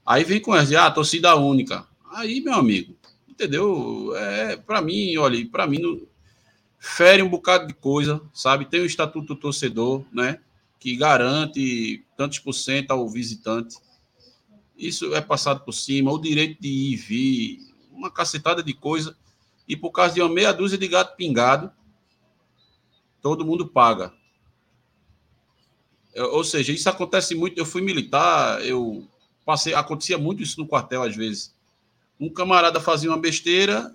aí 0.06 0.22
vem 0.22 0.40
com 0.40 0.54
essa, 0.54 0.86
ah, 0.86 0.90
torcida 0.90 1.34
única. 1.34 1.84
Aí, 2.12 2.40
meu 2.40 2.54
amigo, 2.54 2.96
entendeu? 3.28 4.14
É, 4.16 4.56
para 4.56 4.80
mim, 4.80 5.16
olha, 5.16 5.44
para 5.48 5.66
mim, 5.66 6.06
fere 6.78 7.22
um 7.22 7.28
bocado 7.28 7.66
de 7.66 7.74
coisa, 7.74 8.20
sabe? 8.32 8.66
Tem 8.66 8.80
o 8.80 8.86
estatuto 8.86 9.34
do 9.34 9.40
torcedor, 9.40 10.04
né? 10.12 10.38
Que 10.78 10.96
garante 10.96 12.04
tantos 12.16 12.38
por 12.38 12.52
cento 12.52 12.92
ao 12.92 13.08
visitante. 13.08 13.76
Isso 14.82 15.14
é 15.14 15.20
passado 15.20 15.60
por 15.60 15.72
cima, 15.72 16.10
o 16.10 16.18
direito 16.18 16.60
de 16.60 16.68
ir 16.68 16.92
e 16.92 16.96
vir, 16.96 17.58
uma 17.92 18.10
cacetada 18.10 18.62
de 18.64 18.74
coisa. 18.74 19.16
E 19.68 19.76
por 19.76 19.92
causa 19.92 20.14
de 20.14 20.20
uma 20.20 20.28
meia 20.28 20.52
dúzia 20.52 20.76
de 20.76 20.88
gato 20.88 21.16
pingado, 21.16 21.70
todo 23.20 23.44
mundo 23.44 23.68
paga. 23.68 24.12
Ou 26.16 26.42
seja, 26.42 26.72
isso 26.72 26.88
acontece 26.88 27.32
muito. 27.32 27.56
Eu 27.56 27.64
fui 27.64 27.80
militar, 27.80 28.60
eu 28.66 29.06
passei, 29.46 29.72
acontecia 29.72 30.18
muito 30.18 30.42
isso 30.42 30.60
no 30.60 30.66
quartel 30.66 31.04
às 31.04 31.14
vezes. 31.14 31.54
Um 32.18 32.28
camarada 32.28 32.80
fazia 32.80 33.08
uma 33.08 33.18
besteira, 33.18 33.94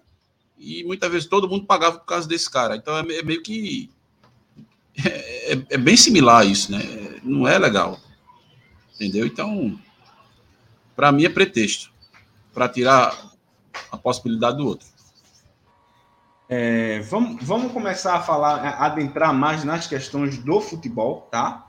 e 0.58 0.86
muitas 0.86 1.12
vezes 1.12 1.28
todo 1.28 1.50
mundo 1.50 1.66
pagava 1.66 2.00
por 2.00 2.06
causa 2.06 2.28
desse 2.28 2.50
cara. 2.50 2.78
Então 2.78 2.98
é, 2.98 3.02
é 3.02 3.24
meio 3.24 3.44
que. 3.44 3.90
É, 5.06 5.54
é, 5.54 5.66
é, 5.72 5.78
bem 5.78 5.98
similar 5.98 6.48
isso, 6.48 6.72
né? 6.72 6.80
Não 7.24 7.46
é 7.46 7.60
legal. 7.60 8.00
Entendeu? 8.96 9.28
Então, 9.28 9.78
para 10.98 11.14
mim 11.14 11.24
é 11.24 11.30
pretexto 11.30 11.90
para 12.54 12.68
tirar 12.68 13.16
a 13.90 13.98
possibilidade 13.98 14.58
do 14.58 14.68
outro. 14.68 14.86
É, 16.50 17.00
vamos, 17.02 17.42
vamos 17.42 17.72
começar 17.72 18.16
a 18.16 18.22
falar, 18.22 18.60
a 18.60 18.86
adentrar 18.86 19.34
mais 19.34 19.64
nas 19.64 19.88
questões 19.88 20.38
do 20.38 20.60
futebol, 20.60 21.30
tá? 21.32 21.66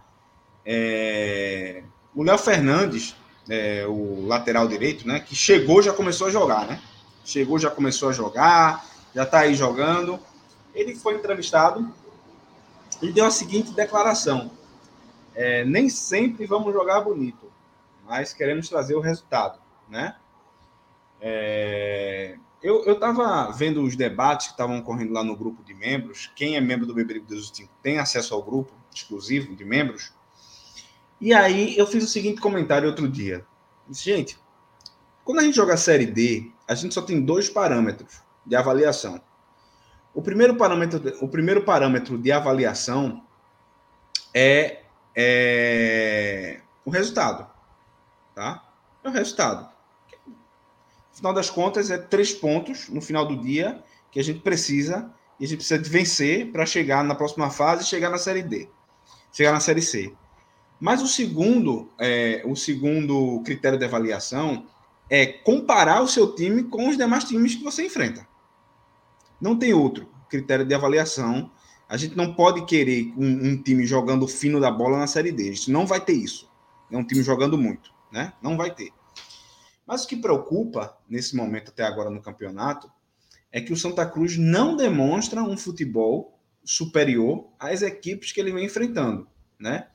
É, 0.66 1.84
o 2.12 2.24
Léo 2.24 2.38
Fernandes, 2.38 3.14
é, 3.48 3.86
o 3.86 4.26
lateral 4.26 4.66
direito, 4.66 5.06
né? 5.06 5.20
Que 5.20 5.36
chegou 5.36 5.80
já 5.80 5.92
começou 5.92 6.26
a 6.26 6.30
jogar, 6.30 6.66
né? 6.66 6.80
chegou, 7.28 7.58
já 7.58 7.70
começou 7.70 8.08
a 8.08 8.12
jogar, 8.12 8.86
já 9.14 9.22
está 9.22 9.40
aí 9.40 9.54
jogando. 9.54 10.18
Ele 10.74 10.94
foi 10.94 11.14
entrevistado 11.14 11.92
e 13.02 13.12
deu 13.12 13.26
a 13.26 13.30
seguinte 13.30 13.72
declaração: 13.72 14.50
é, 15.34 15.64
nem 15.64 15.88
sempre 15.88 16.46
vamos 16.46 16.72
jogar 16.72 17.02
bonito, 17.02 17.47
mas 18.08 18.32
queremos 18.32 18.68
trazer 18.68 18.94
o 18.94 19.00
resultado, 19.00 19.60
né? 19.88 20.16
É, 21.20 22.38
eu 22.62 22.92
estava 22.92 23.52
vendo 23.52 23.82
os 23.82 23.94
debates 23.94 24.46
que 24.46 24.52
estavam 24.52 24.78
ocorrendo 24.78 25.12
lá 25.12 25.22
no 25.22 25.36
grupo 25.36 25.62
de 25.62 25.74
membros. 25.74 26.30
Quem 26.34 26.56
é 26.56 26.60
membro 26.60 26.86
do 26.86 26.94
Beberibe 26.94 27.26
205 27.26 27.70
tem 27.82 27.98
acesso 27.98 28.34
ao 28.34 28.42
grupo 28.42 28.72
exclusivo 28.92 29.54
de 29.54 29.64
membros. 29.64 30.12
E 31.20 31.34
aí 31.34 31.76
eu 31.76 31.86
fiz 31.86 32.02
o 32.02 32.08
seguinte 32.08 32.40
comentário 32.40 32.88
outro 32.88 33.08
dia. 33.08 33.44
Disse, 33.86 34.04
gente, 34.04 34.38
quando 35.24 35.40
a 35.40 35.42
gente 35.42 35.56
joga 35.56 35.74
a 35.74 35.76
Série 35.76 36.06
D, 36.06 36.50
a 36.66 36.74
gente 36.74 36.94
só 36.94 37.02
tem 37.02 37.20
dois 37.20 37.50
parâmetros 37.50 38.22
de 38.46 38.56
avaliação. 38.56 39.20
O 40.14 40.22
primeiro 40.22 40.56
parâmetro, 40.56 41.16
o 41.20 41.28
primeiro 41.28 41.62
parâmetro 41.64 42.16
de 42.16 42.32
avaliação 42.32 43.22
é, 44.34 44.82
é 45.14 46.60
o 46.84 46.90
resultado. 46.90 47.57
Tá? 48.38 48.62
É 49.02 49.08
o 49.08 49.10
resultado. 49.10 49.68
Afinal 51.12 51.34
das 51.34 51.50
contas, 51.50 51.90
é 51.90 51.98
três 51.98 52.32
pontos 52.32 52.88
no 52.88 53.00
final 53.02 53.26
do 53.26 53.36
dia 53.36 53.82
que 54.12 54.20
a 54.20 54.22
gente 54.22 54.38
precisa 54.38 55.12
e 55.40 55.44
a 55.44 55.48
gente 55.48 55.58
precisa 55.58 55.82
de 55.82 55.90
vencer 55.90 56.52
para 56.52 56.64
chegar 56.64 57.02
na 57.02 57.16
próxima 57.16 57.50
fase 57.50 57.82
e 57.82 57.86
chegar 57.86 58.10
na 58.10 58.16
Série 58.16 58.44
D. 58.44 58.68
Chegar 59.32 59.50
na 59.50 59.58
Série 59.58 59.82
C. 59.82 60.14
Mas 60.78 61.02
o 61.02 61.08
segundo, 61.08 61.90
é, 61.98 62.40
o 62.44 62.54
segundo 62.54 63.42
critério 63.44 63.76
de 63.76 63.84
avaliação 63.84 64.66
é 65.10 65.26
comparar 65.26 66.00
o 66.00 66.06
seu 66.06 66.32
time 66.36 66.62
com 66.62 66.88
os 66.88 66.96
demais 66.96 67.24
times 67.24 67.56
que 67.56 67.64
você 67.64 67.86
enfrenta. 67.86 68.24
Não 69.40 69.58
tem 69.58 69.74
outro 69.74 70.08
critério 70.30 70.64
de 70.64 70.72
avaliação. 70.72 71.50
A 71.88 71.96
gente 71.96 72.16
não 72.16 72.34
pode 72.34 72.64
querer 72.66 73.12
um, 73.16 73.48
um 73.48 73.60
time 73.60 73.84
jogando 73.84 74.28
fino 74.28 74.60
da 74.60 74.70
bola 74.70 74.96
na 74.96 75.08
Série 75.08 75.32
D. 75.32 75.42
A 75.42 75.54
gente 75.54 75.72
não 75.72 75.84
vai 75.84 76.00
ter 76.00 76.12
isso. 76.12 76.48
É 76.88 76.96
um 76.96 77.04
time 77.04 77.24
jogando 77.24 77.58
muito, 77.58 77.97
né? 78.12 78.32
Não 78.42 78.56
vai 78.56 78.74
ter. 78.74 78.90
Mas 79.86 80.04
o 80.04 80.08
que 80.08 80.16
preocupa 80.16 80.96
nesse 81.08 81.34
momento 81.34 81.70
até 81.70 81.82
agora 81.82 82.10
no 82.10 82.20
campeonato 82.20 82.90
é 83.50 83.60
que 83.60 83.72
o 83.72 83.76
Santa 83.76 84.04
Cruz 84.04 84.36
não 84.36 84.76
demonstra 84.76 85.42
um 85.42 85.56
futebol 85.56 86.38
superior 86.62 87.48
às 87.58 87.80
equipes 87.80 88.30
que 88.30 88.40
ele 88.40 88.52
vem 88.52 88.66
enfrentando, 88.66 89.26
né? 89.58 89.88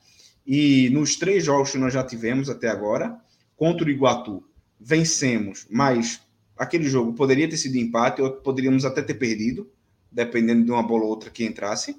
E 0.46 0.90
nos 0.90 1.16
três 1.16 1.44
jogos 1.44 1.70
que 1.70 1.78
nós 1.78 1.94
já 1.94 2.02
tivemos 2.04 2.50
até 2.50 2.68
agora, 2.68 3.18
contra 3.56 3.86
o 3.86 3.90
Iguatu, 3.90 4.44
vencemos, 4.78 5.66
mas 5.70 6.20
aquele 6.56 6.84
jogo 6.84 7.14
poderia 7.14 7.48
ter 7.48 7.56
sido 7.56 7.76
empate, 7.76 8.20
ou 8.20 8.30
poderíamos 8.30 8.84
até 8.84 9.00
ter 9.00 9.14
perdido, 9.14 9.70
dependendo 10.10 10.64
de 10.64 10.70
uma 10.70 10.82
bola 10.82 11.04
ou 11.04 11.10
outra 11.10 11.30
que 11.30 11.44
entrasse. 11.44 11.96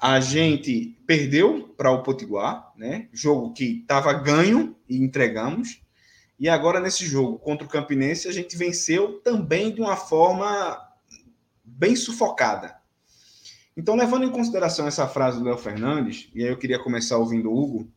A 0.00 0.20
gente 0.20 0.96
perdeu 1.06 1.74
para 1.76 1.90
o 1.90 2.02
Potiguar, 2.02 2.72
né? 2.76 3.08
Jogo 3.12 3.52
que 3.52 3.80
estava 3.80 4.12
ganho 4.12 4.76
e 4.88 4.96
entregamos. 4.96 5.82
E 6.38 6.48
agora, 6.48 6.78
nesse 6.78 7.04
jogo 7.04 7.38
contra 7.38 7.66
o 7.66 7.70
Campinense, 7.70 8.28
a 8.28 8.32
gente 8.32 8.56
venceu 8.56 9.20
também 9.20 9.74
de 9.74 9.80
uma 9.80 9.96
forma 9.96 10.78
bem 11.64 11.96
sufocada. 11.96 12.76
Então, 13.76 13.96
levando 13.96 14.24
em 14.24 14.30
consideração 14.30 14.86
essa 14.86 15.06
frase 15.06 15.38
do 15.38 15.44
Léo 15.44 15.58
Fernandes, 15.58 16.28
e 16.34 16.42
aí 16.42 16.50
eu 16.50 16.56
queria 16.56 16.78
começar 16.78 17.16
ouvindo 17.16 17.50
o 17.50 17.56
Hugo, 17.56 17.88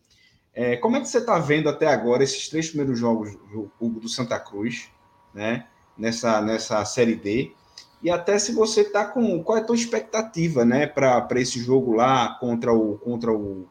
é, 0.54 0.76
como 0.78 0.98
é 0.98 1.00
que 1.00 1.08
você 1.08 1.20
está 1.20 1.40
vendo 1.40 1.70
até 1.70 1.88
agora 1.88 2.24
esses 2.24 2.50
três 2.50 2.70
primeiros 2.70 3.00
jogos 3.00 3.36
Hugo, 3.80 4.00
do 4.00 4.10
Santa 4.10 4.40
Cruz, 4.40 4.90
né? 5.34 5.68
Nessa, 5.98 6.42
nessa 6.42 6.84
Série 6.86 7.16
D. 7.16 7.52
E 8.04 8.10
até 8.10 8.40
se 8.40 8.54
você 8.54 8.82
está 8.82 9.06
com. 9.06 9.44
Qual 9.44 9.58
é 9.58 9.62
a 9.62 9.64
tua 9.64 9.76
expectativa, 9.76 10.66
né? 10.66 10.88
Para 10.88 11.28
esse 11.36 11.60
jogo 11.60 11.94
lá 11.94 12.36
contra 12.40 12.74
o, 12.74 12.98
contra 12.98 13.32
o, 13.32 13.68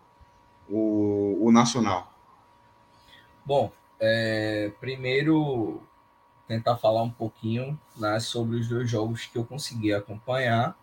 o, 0.69 1.47
o 1.47 1.53
Nacional? 1.53 2.13
Bom, 3.45 3.73
é, 3.99 4.71
primeiro 4.81 5.83
tentar 6.47 6.77
falar 6.77 7.03
um 7.03 7.11
pouquinho 7.11 7.79
né, 7.97 8.19
sobre 8.19 8.57
os 8.57 8.69
dois 8.69 8.91
jogos 8.91 9.27
que 9.27 9.39
eu 9.39 9.45
consegui 9.45 9.93
acompanhar 9.93 10.77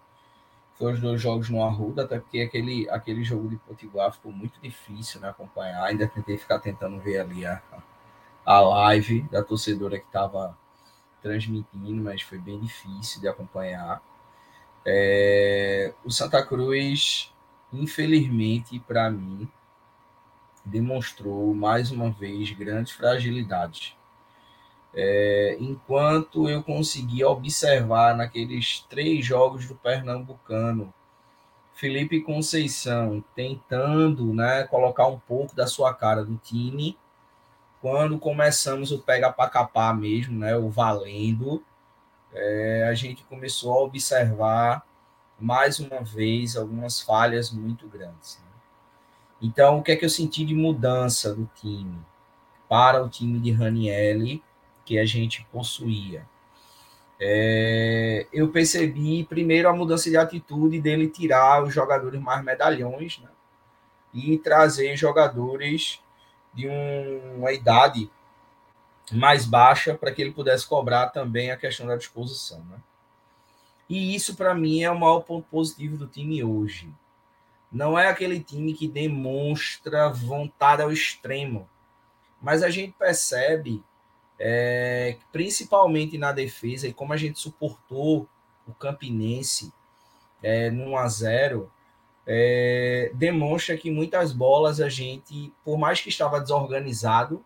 foi 0.78 0.94
os 0.94 1.02
dois 1.02 1.20
jogos 1.20 1.50
no 1.50 1.64
Arruda, 1.64 2.04
até 2.04 2.20
porque 2.20 2.40
aquele, 2.40 2.88
aquele 2.90 3.24
jogo 3.24 3.50
de 3.50 3.58
Potiguar 3.58 4.14
ficou 4.14 4.32
muito 4.32 4.62
difícil 4.62 5.20
né, 5.20 5.30
acompanhar. 5.30 5.84
Ainda 5.84 6.08
tentei 6.08 6.38
ficar 6.38 6.60
tentando 6.60 7.00
ver 7.00 7.20
ali 7.20 7.46
a, 7.46 7.62
a 8.46 8.60
live 8.60 9.24
da 9.32 9.44
torcedora 9.44 9.98
que 9.98 10.06
estava 10.06 10.56
transmitindo, 11.28 12.04
mas 12.04 12.22
foi 12.22 12.38
bem 12.38 12.60
difícil 12.60 13.22
de 13.22 13.28
acompanhar. 13.28 14.02
É, 14.86 15.94
o 16.06 16.12
Santa 16.12 16.46
Cruz, 16.46 17.34
infelizmente, 17.72 18.80
para 18.80 19.10
mim, 19.10 19.50
demonstrou 20.66 21.54
mais 21.54 21.92
uma 21.92 22.10
vez 22.10 22.52
grandes 22.52 22.94
fragilidades 22.94 23.98
é, 25.00 25.56
enquanto 25.60 26.50
eu 26.50 26.64
conseguia 26.64 27.30
observar 27.30 28.16
naqueles 28.16 28.80
três 28.90 29.24
jogos 29.24 29.68
do 29.68 29.76
Pernambucano, 29.76 30.92
Felipe 31.74 32.22
Conceição 32.22 33.24
tentando 33.36 34.34
né, 34.34 34.64
colocar 34.64 35.06
um 35.06 35.20
pouco 35.20 35.56
da 35.56 35.68
sua 35.68 35.94
cara 35.94 36.24
no 36.24 36.38
time, 36.38 36.98
quando 37.82 38.18
começamos 38.20 38.92
o 38.92 39.00
pega 39.00 39.32
para 39.32 39.50
capar 39.50 39.96
mesmo, 39.96 40.40
né, 40.40 40.56
o 40.58 40.70
valendo, 40.70 41.64
é, 42.34 42.88
a 42.90 42.94
gente 42.94 43.24
começou 43.26 43.74
a 43.74 43.84
observar 43.84 44.86
mais 45.40 45.80
uma 45.80 46.02
vez 46.02 46.56
algumas 46.56 47.02
falhas 47.02 47.52
muito 47.52 47.88
grandes. 47.88 48.40
Né? 48.40 48.52
Então, 49.42 49.80
o 49.80 49.84
que 49.84 49.92
é 49.92 49.96
que 49.96 50.06
eu 50.06 50.10
senti 50.10 50.44
de 50.44 50.56
mudança 50.56 51.34
do 51.34 51.50
time 51.56 51.98
para 52.68 53.04
o 53.04 53.10
time 53.10 53.40
de 53.40 53.52
Ranielli? 53.52 54.44
que 54.88 54.98
a 54.98 55.06
gente 55.06 55.46
possuía. 55.52 56.26
É, 57.20 58.26
eu 58.32 58.48
percebi 58.48 59.26
primeiro 59.26 59.68
a 59.68 59.74
mudança 59.74 60.10
de 60.10 60.16
atitude 60.16 60.80
dele 60.80 61.10
tirar 61.10 61.62
os 61.62 61.74
jogadores 61.74 62.22
mais 62.22 62.44
medalhões 62.44 63.20
né, 63.20 63.28
e 64.14 64.38
trazer 64.38 64.96
jogadores 64.96 66.00
de 66.58 66.68
um, 66.68 67.38
uma 67.38 67.54
idade 67.54 68.10
mais 69.12 69.46
baixa 69.46 69.94
para 69.94 70.12
que 70.12 70.22
ele 70.22 70.32
pudesse 70.32 70.66
cobrar 70.66 71.10
também 71.10 71.52
a 71.52 71.58
questão 71.58 71.86
da 71.86 71.96
disposição. 71.96 72.60
Né? 72.66 72.78
E 73.88 74.16
isso, 74.16 74.36
para 74.36 74.56
mim, 74.56 74.82
é 74.82 74.90
o 74.90 75.00
maior 75.00 75.22
ponto 75.22 75.48
positivo 75.50 75.96
do 75.96 76.08
time 76.08 76.44
hoje. 76.44 76.92
não 77.72 78.00
é 78.00 78.08
aquele 78.08 78.40
time 78.40 78.74
que 78.74 78.88
demonstra 78.88 80.10
vontade 80.10 80.82
ao 80.82 80.92
extremo, 80.92 81.70
mas 82.42 82.64
a 82.64 82.70
gente 82.70 82.94
percebe, 82.98 83.84
é, 84.40 85.18
principalmente 85.32 86.18
na 86.18 86.32
defesa, 86.32 86.88
e 86.88 86.94
como 86.94 87.14
a 87.14 87.18
gente 87.18 87.40
suportou 87.40 88.28
o 88.66 88.74
Campinense 88.74 89.72
é, 90.42 90.72
no 90.72 90.92
1 90.92 90.98
a 90.98 91.08
0 91.08 91.72
é, 92.30 93.10
demonstra 93.14 93.78
que 93.78 93.90
muitas 93.90 94.34
bolas 94.34 94.82
a 94.82 94.90
gente, 94.90 95.54
por 95.64 95.78
mais 95.78 96.02
que 96.02 96.10
estava 96.10 96.42
desorganizado, 96.42 97.44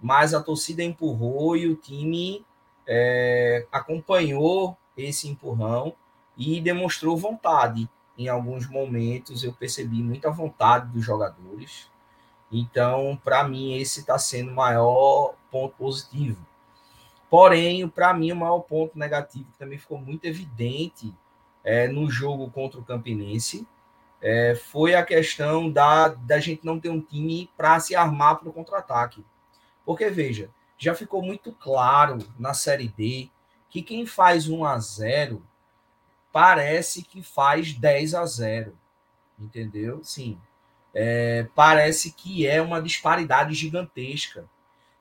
mas 0.00 0.32
a 0.32 0.40
torcida 0.40 0.82
empurrou 0.82 1.56
e 1.56 1.66
o 1.66 1.74
time 1.74 2.46
é, 2.86 3.66
acompanhou 3.72 4.76
esse 4.96 5.28
empurrão 5.28 5.92
e 6.36 6.60
demonstrou 6.60 7.16
vontade. 7.16 7.90
Em 8.16 8.28
alguns 8.28 8.68
momentos 8.68 9.42
eu 9.42 9.52
percebi 9.52 10.02
muita 10.02 10.30
vontade 10.30 10.86
dos 10.92 11.04
jogadores. 11.04 11.90
Então, 12.50 13.18
para 13.24 13.42
mim, 13.42 13.74
esse 13.74 14.00
está 14.00 14.18
sendo 14.18 14.52
o 14.52 14.54
maior 14.54 15.34
ponto 15.50 15.74
positivo. 15.76 16.46
Porém, 17.28 17.88
para 17.88 18.12
mim, 18.12 18.30
o 18.30 18.36
maior 18.36 18.60
ponto 18.60 18.96
negativo 18.96 19.50
que 19.50 19.58
também 19.58 19.78
ficou 19.78 19.98
muito 19.98 20.26
evidente 20.26 21.12
é, 21.64 21.88
no 21.88 22.10
jogo 22.10 22.50
contra 22.50 22.78
o 22.78 22.84
Campinense 22.84 23.66
é, 24.22 24.54
foi 24.54 24.94
a 24.94 25.04
questão 25.04 25.68
da, 25.70 26.08
da 26.08 26.38
gente 26.38 26.64
não 26.64 26.78
ter 26.78 26.88
um 26.88 27.00
time 27.00 27.50
para 27.56 27.80
se 27.80 27.96
armar 27.96 28.38
para 28.38 28.48
o 28.48 28.52
contra-ataque. 28.52 29.24
Porque, 29.84 30.08
veja, 30.08 30.48
já 30.78 30.94
ficou 30.94 31.20
muito 31.20 31.52
claro 31.52 32.18
na 32.38 32.54
Série 32.54 32.88
D 32.88 33.28
que 33.68 33.82
quem 33.82 34.06
faz 34.06 34.48
1 34.48 34.64
a 34.64 34.78
0 34.78 35.44
parece 36.32 37.02
que 37.02 37.22
faz 37.22 37.74
10 37.74 38.14
a 38.14 38.24
0 38.24 38.78
entendeu? 39.38 40.04
Sim. 40.04 40.38
É, 40.94 41.48
parece 41.54 42.12
que 42.12 42.46
é 42.46 42.62
uma 42.62 42.80
disparidade 42.80 43.54
gigantesca. 43.54 44.48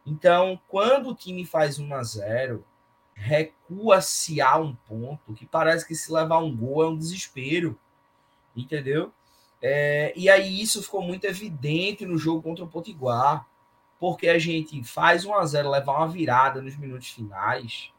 Então, 0.06 0.60
quando 0.68 1.10
o 1.10 1.16
time 1.16 1.46
faz 1.46 1.78
1 1.78 1.94
a 1.94 2.04
0 2.04 2.66
recua-se 3.14 4.42
a 4.42 4.58
um 4.58 4.74
ponto 4.74 5.34
que 5.34 5.46
parece 5.46 5.88
que 5.88 5.94
se 5.94 6.12
levar 6.12 6.40
um 6.40 6.56
gol 6.56 6.84
é 6.84 6.88
um 6.88 6.98
desespero, 6.98 7.78
entendeu? 8.56 9.12
É, 9.62 10.12
e 10.16 10.30
aí 10.30 10.62
isso 10.62 10.82
ficou 10.82 11.02
muito 11.02 11.26
evidente 11.26 12.06
no 12.06 12.18
jogo 12.18 12.42
contra 12.42 12.64
o 12.64 12.68
Potiguar, 12.68 13.46
porque 14.00 14.28
a 14.28 14.40
gente 14.40 14.84
faz 14.84 15.26
1 15.26 15.36
a 15.36 15.46
0 15.46 15.70
levar 15.70 15.98
uma 15.98 16.08
virada 16.08 16.62
nos 16.62 16.76
minutos 16.76 17.10
finais, 17.10 17.92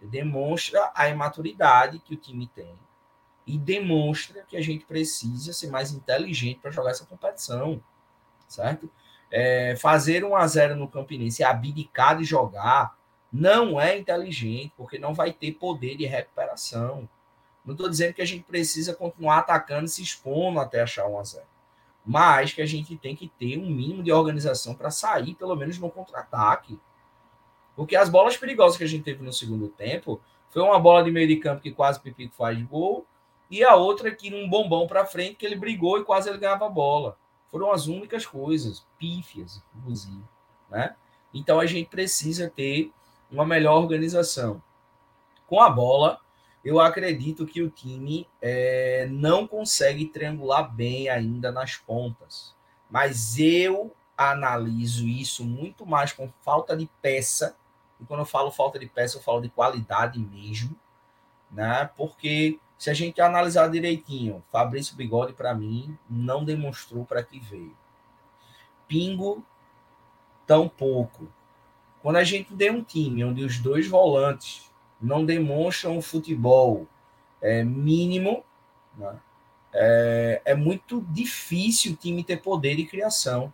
demonstra 0.00 0.90
a 0.94 1.08
imaturidade 1.08 1.98
que 1.98 2.14
o 2.14 2.16
time 2.16 2.46
tem 2.46 2.72
e 3.46 3.58
demonstra 3.58 4.44
que 4.48 4.56
a 4.56 4.62
gente 4.62 4.84
precisa 4.84 5.52
ser 5.52 5.68
mais 5.70 5.92
inteligente 5.92 6.60
para 6.60 6.70
jogar 6.70 6.90
essa 6.90 7.04
competição, 7.04 7.82
certo? 8.46 8.90
É, 9.30 9.76
fazer 9.76 10.24
1 10.24 10.36
a 10.36 10.46
0 10.46 10.76
no 10.76 10.88
Campinense 10.88 11.42
e 11.42 11.44
abdicar 11.44 12.16
de 12.16 12.24
jogar 12.24 12.96
não 13.32 13.80
é 13.80 13.96
inteligente, 13.98 14.72
porque 14.76 14.98
não 14.98 15.14
vai 15.14 15.32
ter 15.32 15.52
poder 15.52 15.96
de 15.96 16.04
recuperação. 16.04 17.08
Não 17.64 17.72
estou 17.72 17.88
dizendo 17.88 18.14
que 18.14 18.22
a 18.22 18.26
gente 18.26 18.44
precisa 18.44 18.94
continuar 18.94 19.38
atacando 19.38 19.84
e 19.84 19.88
se 19.88 20.02
expondo 20.02 20.60
até 20.60 20.80
achar 20.80 21.06
1 21.06 21.18
a 21.18 21.24
0 21.24 21.44
mas 22.04 22.52
que 22.52 22.62
a 22.62 22.66
gente 22.66 22.96
tem 22.96 23.14
que 23.14 23.28
ter 23.28 23.58
um 23.58 23.66
mínimo 23.66 24.02
de 24.02 24.10
organização 24.10 24.74
para 24.74 24.90
sair, 24.90 25.34
pelo 25.34 25.54
menos 25.54 25.78
no 25.78 25.90
contra-ataque. 25.90 26.78
Porque 27.76 27.94
as 27.94 28.08
bolas 28.08 28.36
perigosas 28.36 28.76
que 28.76 28.84
a 28.84 28.86
gente 28.86 29.04
teve 29.04 29.22
no 29.22 29.32
segundo 29.32 29.68
tempo 29.68 30.20
foi 30.48 30.62
uma 30.62 30.78
bola 30.78 31.04
de 31.04 31.10
meio 31.10 31.28
de 31.28 31.36
campo 31.36 31.62
que 31.62 31.70
quase 31.70 32.00
Pipico 32.00 32.34
faz 32.34 32.60
gol, 32.62 33.06
e 33.50 33.64
a 33.64 33.74
outra 33.74 34.14
que 34.14 34.30
num 34.30 34.48
bombom 34.48 34.86
para 34.86 35.06
frente 35.06 35.36
que 35.36 35.46
ele 35.46 35.56
brigou 35.56 35.98
e 35.98 36.04
quase 36.04 36.28
ele 36.28 36.38
ganhava 36.38 36.66
a 36.66 36.70
bola. 36.70 37.16
Foram 37.48 37.72
as 37.72 37.86
únicas 37.86 38.24
coisas, 38.24 38.86
pífias, 38.98 39.62
inclusive. 39.76 40.22
Né? 40.68 40.94
Então 41.34 41.58
a 41.58 41.66
gente 41.66 41.88
precisa 41.88 42.48
ter 42.48 42.92
uma 43.30 43.44
melhor 43.44 43.76
organização. 43.76 44.62
Com 45.46 45.60
a 45.60 45.68
bola, 45.68 46.20
eu 46.64 46.78
acredito 46.78 47.46
que 47.46 47.62
o 47.62 47.70
time 47.70 48.28
é, 48.40 49.08
não 49.10 49.46
consegue 49.46 50.06
triangular 50.06 50.70
bem 50.70 51.08
ainda 51.08 51.50
nas 51.50 51.76
pontas. 51.76 52.54
Mas 52.90 53.38
eu 53.38 53.94
analiso 54.16 55.08
isso 55.08 55.44
muito 55.44 55.86
mais 55.86 56.12
com 56.12 56.30
falta 56.42 56.76
de 56.76 56.88
peça. 57.00 57.56
E 57.98 58.04
quando 58.04 58.20
eu 58.20 58.26
falo 58.26 58.50
falta 58.50 58.78
de 58.78 58.86
peça, 58.86 59.16
eu 59.16 59.22
falo 59.22 59.40
de 59.40 59.48
qualidade 59.48 60.18
mesmo. 60.18 60.76
Né? 61.50 61.88
Porque 61.96 62.58
se 62.76 62.90
a 62.90 62.94
gente 62.94 63.20
analisar 63.20 63.68
direitinho, 63.68 64.44
Fabrício 64.50 64.96
Bigode, 64.96 65.32
para 65.32 65.54
mim, 65.54 65.96
não 66.08 66.44
demonstrou 66.44 67.06
para 67.06 67.22
que 67.22 67.40
veio. 67.40 67.76
Pingo, 68.86 69.44
tão 70.46 70.68
pouco. 70.68 71.26
Quando 72.02 72.16
a 72.16 72.24
gente 72.24 72.54
tem 72.54 72.70
um 72.70 72.82
time 72.82 73.24
onde 73.24 73.44
os 73.44 73.58
dois 73.58 73.86
volantes 73.86 74.69
não 75.00 75.24
demonstram 75.24 75.96
um 75.96 76.02
futebol 76.02 76.86
é, 77.40 77.64
mínimo, 77.64 78.44
né? 78.96 79.16
é, 79.72 80.42
é, 80.44 80.54
muito 80.54 81.00
difícil 81.10 81.92
o 81.92 81.96
time 81.96 82.22
ter 82.24 82.38
poder 82.38 82.76
de 82.76 82.84
criação. 82.84 83.52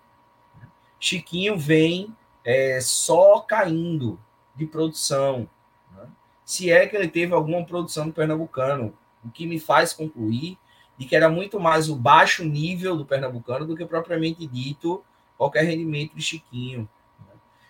Chiquinho 0.99 1.57
vem 1.59 2.15
é, 2.45 2.81
só 2.81 3.41
caindo 3.41 4.19
de 4.55 4.67
produção. 4.67 5.49
Né? 5.95 6.09
Se 6.45 6.71
é 6.71 6.87
que 6.87 6.97
ele 6.97 7.09
teve 7.09 7.35
alguma 7.35 7.65
produção 7.65 8.07
no 8.07 8.13
Pernambucano, 8.13 8.95
o 9.25 9.31
que 9.31 9.47
me 9.47 9.61
faz 9.61 9.93
concluir 9.93 10.59
de 10.97 11.05
que 11.05 11.15
era 11.15 11.29
muito 11.29 11.61
mais 11.61 11.89
o 11.91 11.97
baixo 11.97 12.45
nível 12.45 12.97
do 12.97 13.05
Pernambucano 13.05 13.67
do 13.67 13.77
que 13.77 13.85
propriamente 13.85 14.47
dito 14.47 15.05
qualquer 15.37 15.65
rendimento 15.65 16.15
de 16.15 16.23
Chiquinho. 16.23 16.89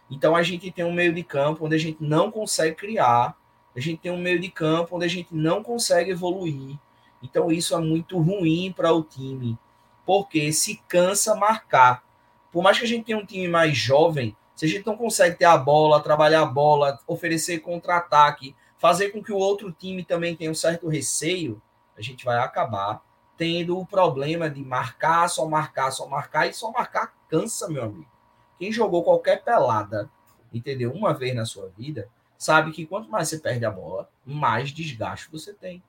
Então 0.09 0.37
a 0.37 0.43
gente 0.43 0.71
tem 0.71 0.85
um 0.85 0.93
meio 0.93 1.13
de 1.13 1.25
campo 1.25 1.67
onde 1.67 1.75
a 1.75 1.79
gente 1.79 1.99
não 2.01 2.31
consegue 2.31 2.77
criar, 2.77 3.37
a 3.77 3.81
gente 3.81 4.01
tem 4.01 4.11
um 4.11 4.19
meio 4.19 4.41
de 4.41 4.51
campo 4.51 4.97
onde 4.97 5.05
a 5.05 5.09
gente 5.09 5.35
não 5.35 5.63
consegue 5.63 6.11
evoluir. 6.11 6.79
Então 7.23 7.53
isso 7.53 7.75
é 7.75 7.79
muito 7.79 8.19
ruim 8.19 8.73
para 8.75 8.93
o 8.93 9.03
time, 9.03 9.59
porque 10.07 10.51
se 10.53 10.77
cansa 10.89 11.35
marcar. 11.35 12.03
Por 12.51 12.63
mais 12.63 12.79
que 12.79 12.85
a 12.85 12.89
gente 12.89 13.05
tenha 13.05 13.19
um 13.19 13.27
time 13.27 13.47
mais 13.49 13.77
jovem, 13.77 14.35
se 14.55 14.65
a 14.65 14.69
gente 14.69 14.87
não 14.87 14.97
consegue 14.97 15.37
ter 15.37 15.45
a 15.45 15.59
bola, 15.59 16.03
trabalhar 16.03 16.41
a 16.41 16.47
bola, 16.47 16.99
oferecer 17.07 17.59
contra-ataque, 17.59 18.57
fazer 18.79 19.11
com 19.11 19.23
que 19.23 19.33
o 19.33 19.37
outro 19.37 19.71
time 19.71 20.03
também 20.03 20.35
tenha 20.35 20.51
um 20.51 20.55
certo 20.55 20.89
receio, 20.89 21.61
a 21.99 22.01
gente 22.01 22.25
vai 22.25 22.39
acabar 22.39 23.03
tendo 23.37 23.79
o 23.79 23.85
problema 23.85 24.49
de 24.49 24.65
marcar, 24.65 25.29
só 25.29 25.47
marcar, 25.47 25.91
só 25.91 26.07
marcar 26.09 26.49
e 26.49 26.55
só 26.55 26.71
marcar 26.71 27.13
cansa, 27.29 27.69
meu 27.69 27.85
amigo. 27.85 28.11
Quem 28.59 28.73
jogou 28.73 29.05
qualquer 29.05 29.45
pelada, 29.45 30.09
entendeu? 30.53 30.93
Uma 30.93 31.13
vez 31.13 31.35
na 31.35 31.45
sua 31.45 31.69
vida, 31.77 32.09
sabe 32.39 32.73
que 32.73 32.87
quanto 32.87 33.11
mais 33.11 33.29
você 33.29 33.39
perde 33.39 33.65
a 33.65 33.71
bola, 33.71 34.09
mais 34.25 34.71
desgaste 34.71 35.29
você 35.31 35.53
tem. 35.53 35.83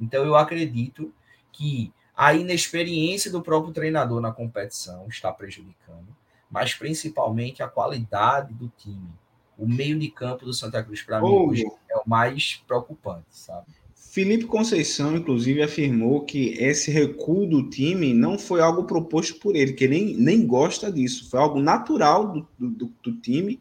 Então 0.00 0.24
eu 0.24 0.36
acredito 0.36 1.12
que 1.52 1.92
a 2.16 2.34
inexperiência 2.34 3.30
do 3.30 3.42
próprio 3.42 3.72
treinador 3.72 4.20
na 4.20 4.32
competição 4.32 5.06
está 5.08 5.32
prejudicando, 5.32 6.06
mas 6.50 6.74
principalmente 6.74 7.62
a 7.62 7.68
qualidade 7.68 8.52
do 8.54 8.70
time. 8.76 9.10
O 9.56 9.66
meio 9.66 9.98
de 9.98 10.08
campo 10.10 10.44
do 10.44 10.52
Santa 10.52 10.82
Cruz, 10.82 11.02
para 11.02 11.20
mim, 11.20 11.28
hoje 11.28 11.64
é 11.88 11.96
o 11.96 12.02
mais 12.06 12.62
preocupante, 12.66 13.26
sabe? 13.30 13.66
Felipe 13.94 14.46
Conceição, 14.46 15.16
inclusive, 15.16 15.60
afirmou 15.60 16.24
que 16.24 16.50
esse 16.50 16.88
recuo 16.88 17.48
do 17.48 17.68
time 17.68 18.14
não 18.14 18.38
foi 18.38 18.60
algo 18.60 18.84
proposto 18.84 19.40
por 19.40 19.56
ele, 19.56 19.72
que 19.72 19.84
ele 19.84 19.98
nem, 19.98 20.16
nem 20.16 20.46
gosta 20.46 20.90
disso, 20.90 21.28
foi 21.28 21.40
algo 21.40 21.60
natural 21.60 22.32
do, 22.32 22.48
do, 22.56 22.92
do 23.02 23.12
time 23.20 23.60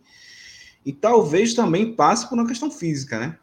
e 0.86 0.92
talvez 0.92 1.54
também 1.54 1.94
passe 1.94 2.28
por 2.28 2.36
uma 2.36 2.48
questão 2.48 2.70
física, 2.70 3.20
né? 3.20 3.38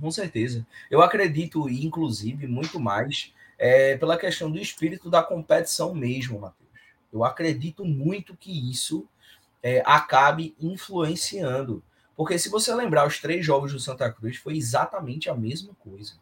Com 0.00 0.10
certeza. 0.10 0.66
Eu 0.90 1.02
acredito, 1.02 1.68
inclusive, 1.68 2.46
muito 2.46 2.78
mais 2.78 3.32
é, 3.58 3.96
pela 3.96 4.16
questão 4.16 4.50
do 4.50 4.58
espírito 4.58 5.10
da 5.10 5.22
competição 5.22 5.94
mesmo, 5.94 6.40
Matheus. 6.40 6.68
Eu 7.12 7.24
acredito 7.24 7.84
muito 7.84 8.36
que 8.36 8.70
isso 8.70 9.06
é, 9.62 9.82
acabe 9.84 10.54
influenciando 10.60 11.82
porque 12.18 12.36
se 12.36 12.48
você 12.48 12.74
lembrar 12.74 13.06
os 13.06 13.20
três 13.20 13.46
jogos 13.46 13.72
do 13.72 13.78
Santa 13.78 14.10
Cruz, 14.10 14.36
foi 14.38 14.56
exatamente 14.56 15.30
a 15.30 15.34
mesma 15.36 15.72
coisa. 15.74 16.14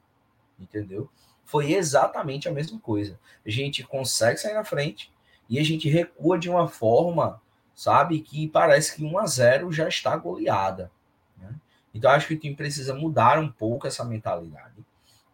Entendeu? 0.60 1.08
Foi 1.42 1.72
exatamente 1.72 2.46
a 2.46 2.52
mesma 2.52 2.78
coisa. 2.78 3.18
A 3.46 3.48
gente 3.48 3.82
consegue 3.82 4.38
sair 4.38 4.52
na 4.52 4.62
frente 4.62 5.10
e 5.48 5.58
a 5.58 5.64
gente 5.64 5.88
recua 5.88 6.38
de 6.38 6.50
uma 6.50 6.68
forma, 6.68 7.40
sabe, 7.76 8.20
que 8.20 8.48
parece 8.48 8.96
que 8.96 9.04
1 9.04 9.18
a 9.18 9.26
0 9.26 9.70
já 9.70 9.86
está 9.86 10.16
goleada. 10.16 10.90
Né? 11.38 11.54
Então 11.94 12.10
acho 12.10 12.26
que 12.26 12.34
o 12.34 12.38
time 12.38 12.56
precisa 12.56 12.94
mudar 12.94 13.38
um 13.38 13.48
pouco 13.48 13.86
essa 13.86 14.04
mentalidade. 14.04 14.74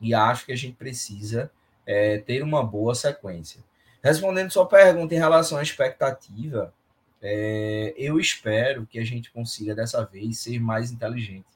E 0.00 0.12
acho 0.12 0.44
que 0.44 0.52
a 0.52 0.56
gente 0.56 0.74
precisa 0.74 1.50
é, 1.86 2.18
ter 2.18 2.42
uma 2.42 2.62
boa 2.62 2.94
sequência. 2.94 3.60
Respondendo 4.02 4.50
sua 4.50 4.66
pergunta 4.66 5.14
em 5.14 5.18
relação 5.18 5.58
à 5.58 5.62
expectativa, 5.62 6.74
é, 7.22 7.94
eu 7.96 8.18
espero 8.18 8.84
que 8.84 8.98
a 8.98 9.04
gente 9.04 9.30
consiga 9.30 9.74
dessa 9.74 10.04
vez 10.04 10.40
ser 10.40 10.58
mais 10.58 10.90
inteligente, 10.90 11.46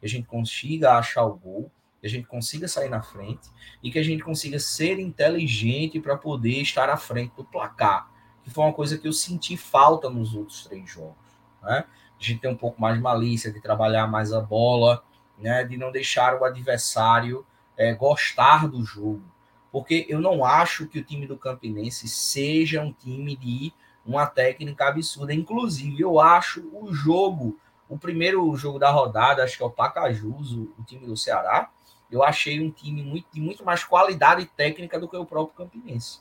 que 0.00 0.06
a 0.06 0.08
gente 0.08 0.26
consiga 0.26 0.98
achar 0.98 1.24
o 1.24 1.36
gol 1.36 1.70
que 2.02 2.08
a 2.08 2.10
gente 2.10 2.26
consiga 2.26 2.66
sair 2.66 2.88
na 2.88 3.00
frente 3.00 3.48
e 3.80 3.88
que 3.88 3.98
a 3.98 4.02
gente 4.02 4.24
consiga 4.24 4.58
ser 4.58 4.98
inteligente 4.98 6.00
para 6.00 6.16
poder 6.16 6.60
estar 6.60 6.90
à 6.90 6.96
frente 6.96 7.32
do 7.36 7.44
placar, 7.44 8.10
que 8.42 8.50
foi 8.50 8.64
uma 8.64 8.72
coisa 8.72 8.98
que 8.98 9.06
eu 9.06 9.12
senti 9.12 9.56
falta 9.56 10.08
nos 10.10 10.34
outros 10.34 10.64
três 10.64 10.90
jogos. 10.90 11.16
Né? 11.62 11.84
Gente 12.18 12.40
tem 12.40 12.50
um 12.50 12.56
pouco 12.56 12.80
mais 12.80 12.96
de 12.96 13.02
malícia, 13.02 13.52
de 13.52 13.60
trabalhar 13.60 14.06
mais 14.06 14.32
a 14.32 14.40
bola, 14.40 15.02
né? 15.38 15.64
de 15.64 15.76
não 15.76 15.90
deixar 15.90 16.34
o 16.40 16.44
adversário 16.44 17.46
é, 17.76 17.94
gostar 17.94 18.68
do 18.68 18.84
jogo. 18.84 19.22
Porque 19.70 20.06
eu 20.08 20.20
não 20.20 20.44
acho 20.44 20.86
que 20.86 20.98
o 20.98 21.04
time 21.04 21.26
do 21.26 21.36
Campinense 21.36 22.06
seja 22.08 22.82
um 22.82 22.92
time 22.92 23.36
de 23.36 23.72
uma 24.04 24.26
técnica 24.26 24.88
absurda. 24.88 25.32
Inclusive, 25.32 26.02
eu 26.02 26.20
acho 26.20 26.68
o 26.72 26.92
jogo, 26.92 27.58
o 27.88 27.98
primeiro 27.98 28.54
jogo 28.56 28.78
da 28.78 28.90
rodada, 28.90 29.42
acho 29.42 29.56
que 29.56 29.62
é 29.62 29.66
o 29.66 29.70
Pacajus, 29.70 30.52
o, 30.52 30.74
o 30.78 30.84
time 30.84 31.06
do 31.06 31.16
Ceará, 31.16 31.70
eu 32.10 32.22
achei 32.22 32.60
um 32.60 32.70
time 32.70 33.02
muito, 33.02 33.26
de 33.32 33.40
muito 33.40 33.64
mais 33.64 33.82
qualidade 33.82 34.44
técnica 34.44 35.00
do 35.00 35.08
que 35.08 35.16
o 35.16 35.24
próprio 35.24 35.56
Campinense. 35.56 36.20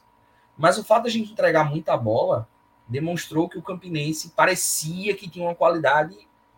Mas 0.58 0.78
o 0.78 0.84
fato 0.84 1.04
de 1.04 1.10
a 1.10 1.12
gente 1.12 1.32
entregar 1.32 1.70
muita 1.70 1.96
bola 1.98 2.48
demonstrou 2.88 3.48
que 3.48 3.58
o 3.58 3.62
Campinense 3.62 4.32
parecia 4.32 5.16
que 5.16 5.30
tinha 5.30 5.46
uma 5.46 5.56
qualidade 5.56 6.18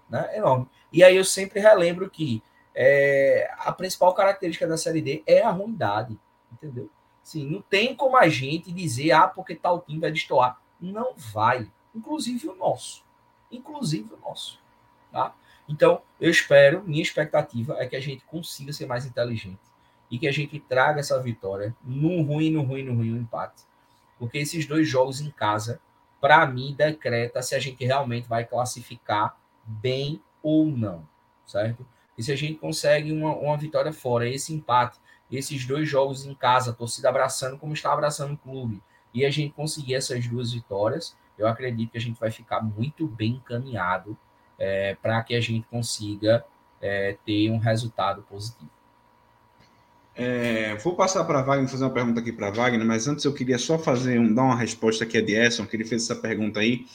né, 0.09 0.37
enorme. 0.37 0.67
E 0.91 1.03
aí 1.03 1.15
eu 1.15 1.25
sempre 1.25 1.59
relembro 1.59 2.09
que 2.09 2.41
é, 2.75 3.49
a 3.59 3.71
principal 3.71 4.13
característica 4.13 4.67
da 4.67 4.77
Série 4.77 5.01
D 5.01 5.23
é 5.25 5.41
a 5.41 5.51
ruindade, 5.51 6.17
entendeu? 6.51 6.89
Sim, 7.23 7.49
não 7.49 7.61
tem 7.61 7.95
como 7.95 8.17
a 8.17 8.27
gente 8.27 8.71
dizer, 8.71 9.11
ah, 9.11 9.27
porque 9.27 9.55
tal 9.55 9.81
time 9.81 9.99
vai 9.99 10.11
destoar. 10.11 10.59
Não 10.81 11.13
vai. 11.15 11.71
Inclusive 11.95 12.49
o 12.49 12.55
nosso. 12.55 13.03
Inclusive 13.51 14.13
o 14.13 14.17
nosso. 14.17 14.59
Tá? 15.11 15.33
Então, 15.69 16.01
eu 16.19 16.29
espero, 16.29 16.83
minha 16.83 17.01
expectativa 17.01 17.77
é 17.79 17.87
que 17.87 17.95
a 17.95 18.01
gente 18.01 18.25
consiga 18.25 18.73
ser 18.73 18.85
mais 18.85 19.05
inteligente 19.05 19.61
e 20.11 20.19
que 20.19 20.27
a 20.27 20.31
gente 20.31 20.59
traga 20.59 20.99
essa 20.99 21.21
vitória 21.21 21.75
no 21.83 22.21
ruim, 22.21 22.51
no 22.51 22.61
ruim, 22.63 22.83
no 22.83 22.93
ruim, 22.93 23.11
no 23.11 23.17
empate. 23.17 23.63
Porque 24.23 24.37
esses 24.37 24.65
dois 24.65 24.87
jogos 24.87 25.19
em 25.19 25.29
casa, 25.29 25.81
para 26.21 26.47
mim, 26.47 26.73
decreta 26.73 27.41
se 27.41 27.53
a 27.55 27.59
gente 27.59 27.83
realmente 27.83 28.25
vai 28.25 28.45
classificar 28.45 29.37
bem 29.65 30.21
ou 30.41 30.65
não, 30.65 31.05
certo? 31.45 31.85
E 32.17 32.23
se 32.23 32.31
a 32.31 32.35
gente 32.37 32.57
consegue 32.57 33.11
uma, 33.11 33.35
uma 33.35 33.57
vitória 33.57 33.91
fora, 33.91 34.25
esse 34.25 34.53
empate, 34.53 34.97
esses 35.29 35.65
dois 35.67 35.89
jogos 35.89 36.25
em 36.25 36.33
casa, 36.33 36.71
a 36.71 36.73
torcida 36.73 37.09
abraçando 37.09 37.57
como 37.57 37.73
está 37.73 37.91
abraçando 37.91 38.35
o 38.35 38.37
clube, 38.37 38.81
e 39.13 39.25
a 39.25 39.29
gente 39.29 39.53
conseguir 39.53 39.95
essas 39.95 40.25
duas 40.25 40.53
vitórias, 40.53 41.17
eu 41.37 41.45
acredito 41.45 41.91
que 41.91 41.97
a 41.97 42.01
gente 42.01 42.17
vai 42.17 42.31
ficar 42.31 42.61
muito 42.61 43.05
bem 43.05 43.31
encaminhado 43.33 44.17
é, 44.57 44.95
para 45.01 45.21
que 45.21 45.35
a 45.35 45.41
gente 45.41 45.67
consiga 45.67 46.45
é, 46.79 47.17
ter 47.25 47.51
um 47.51 47.57
resultado 47.57 48.21
positivo. 48.21 48.71
É, 50.15 50.75
vou 50.75 50.95
passar 50.95 51.23
para 51.23 51.41
Wagner 51.41 51.67
fazer 51.67 51.83
uma 51.83 51.89
pergunta 51.89 52.19
aqui 52.19 52.31
para 52.31 52.51
Wagner, 52.51 52.85
mas 52.85 53.07
antes 53.07 53.25
eu 53.25 53.33
queria 53.33 53.57
só 53.57 53.79
fazer 53.79 54.19
um, 54.19 54.31
dar 54.31 54.43
uma 54.43 54.55
resposta 54.55 55.03
aqui 55.03 55.17
a 55.17 55.21
Edson, 55.21 55.65
que 55.65 55.75
ele 55.75 55.85
fez 55.85 56.03
essa 56.03 56.15
pergunta 56.15 56.59
aí 56.59 56.85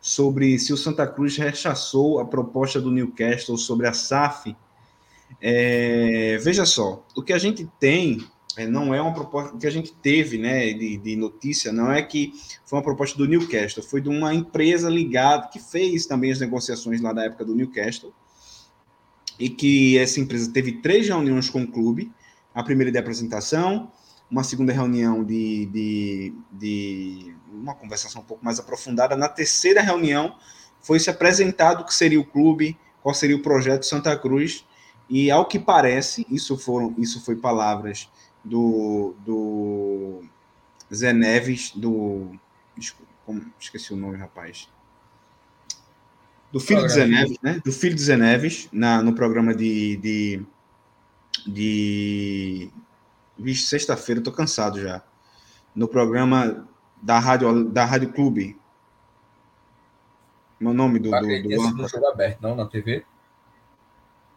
sobre 0.00 0.58
se 0.58 0.72
o 0.72 0.76
Santa 0.76 1.06
Cruz 1.06 1.36
rechaçou 1.36 2.20
a 2.20 2.24
proposta 2.24 2.80
do 2.80 2.90
Newcastle 2.90 3.56
sobre 3.58 3.86
a 3.86 3.92
SAF. 3.92 4.56
É, 5.40 6.38
veja 6.42 6.64
só, 6.64 7.04
o 7.16 7.22
que 7.22 7.32
a 7.32 7.38
gente 7.38 7.68
tem 7.80 8.24
é, 8.56 8.66
não 8.66 8.94
é 8.94 9.00
uma 9.00 9.14
proposta, 9.14 9.56
que 9.56 9.66
a 9.66 9.70
gente 9.70 9.92
teve 9.94 10.38
né, 10.38 10.72
de, 10.72 10.98
de, 10.98 11.16
notícia 11.16 11.72
não 11.72 11.90
é 11.90 12.02
que 12.02 12.32
foi 12.66 12.78
uma 12.78 12.84
proposta 12.84 13.16
do 13.16 13.26
Newcastle, 13.26 13.82
foi 13.82 14.00
de 14.00 14.08
uma 14.08 14.34
empresa 14.34 14.90
ligada 14.90 15.48
que 15.48 15.58
fez 15.58 16.06
também 16.06 16.30
as 16.30 16.40
negociações 16.40 17.00
lá 17.00 17.12
da 17.12 17.24
época 17.24 17.44
do 17.44 17.54
Newcastle 17.54 18.12
e 19.38 19.48
que 19.48 19.96
essa 19.98 20.20
empresa 20.20 20.52
teve 20.52 20.80
três 20.82 21.08
reuniões 21.08 21.48
com 21.48 21.62
o 21.62 21.66
clube, 21.66 22.12
a 22.54 22.62
primeira 22.62 22.90
de 22.90 22.98
apresentação, 22.98 23.90
uma 24.30 24.44
segunda 24.44 24.72
reunião 24.72 25.22
de, 25.22 25.66
de, 25.66 26.34
de 26.52 27.36
uma 27.52 27.74
conversação 27.74 28.22
um 28.22 28.24
pouco 28.24 28.44
mais 28.44 28.58
aprofundada. 28.58 29.14
Na 29.16 29.28
terceira 29.28 29.82
reunião, 29.82 30.36
foi 30.80 30.98
se 30.98 31.10
apresentado 31.10 31.82
o 31.82 31.84
que 31.84 31.94
seria 31.94 32.20
o 32.20 32.24
clube, 32.24 32.78
qual 33.02 33.14
seria 33.14 33.36
o 33.36 33.42
projeto 33.42 33.84
Santa 33.84 34.16
Cruz, 34.16 34.64
e 35.08 35.30
ao 35.30 35.46
que 35.46 35.58
parece, 35.58 36.26
isso 36.30 36.56
foram, 36.56 36.94
isso 36.96 37.22
foi 37.24 37.36
palavras 37.36 38.08
do, 38.44 39.14
do 39.24 40.22
Zé 40.92 41.12
Neves, 41.12 41.72
do. 41.74 42.32
Como, 43.26 43.44
esqueci 43.58 43.92
o 43.92 43.96
nome, 43.96 44.16
rapaz. 44.16 44.68
Do 46.50 46.60
filho 46.60 46.82
de 46.86 46.92
Zé 46.92 47.06
Neves, 47.06 47.38
né? 47.42 47.60
Do 47.64 47.72
filho 47.72 47.94
de 47.94 48.02
Zé 48.02 48.16
Neves, 48.16 48.68
na, 48.72 49.02
no 49.02 49.14
programa 49.14 49.54
de. 49.54 49.96
de, 49.96 50.42
de 51.46 52.70
Vixe, 53.38 53.66
sexta-feira, 53.66 54.20
tô 54.20 54.30
cansado 54.30 54.80
já. 54.80 55.02
No 55.74 55.88
programa 55.88 56.68
da 57.00 57.18
Rádio, 57.18 57.64
da 57.64 57.84
Rádio 57.84 58.12
Clube. 58.12 58.56
Meu 60.60 60.72
nome 60.72 60.98
do. 60.98 61.10
do, 61.10 61.42
do, 61.42 61.88
jogo 61.88 62.06
aberto, 62.06 62.40
não, 62.40 62.54
na 62.54 62.66
TV? 62.66 63.04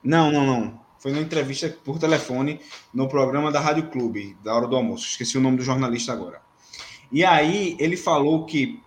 Não, 0.03 0.31
não, 0.31 0.45
não. 0.45 0.85
Foi 0.97 1.11
numa 1.11 1.21
entrevista 1.21 1.69
por 1.83 1.99
telefone 1.99 2.59
no 2.91 3.07
programa 3.07 3.51
da 3.51 3.59
Rádio 3.59 3.89
Clube, 3.89 4.35
da 4.43 4.55
hora 4.55 4.67
do 4.67 4.75
almoço. 4.75 5.05
Esqueci 5.05 5.37
o 5.37 5.41
nome 5.41 5.57
do 5.57 5.63
jornalista 5.63 6.13
agora. 6.13 6.41
E 7.11 7.23
aí 7.23 7.75
ele 7.79 7.95
falou 7.95 8.45
que 8.45 8.81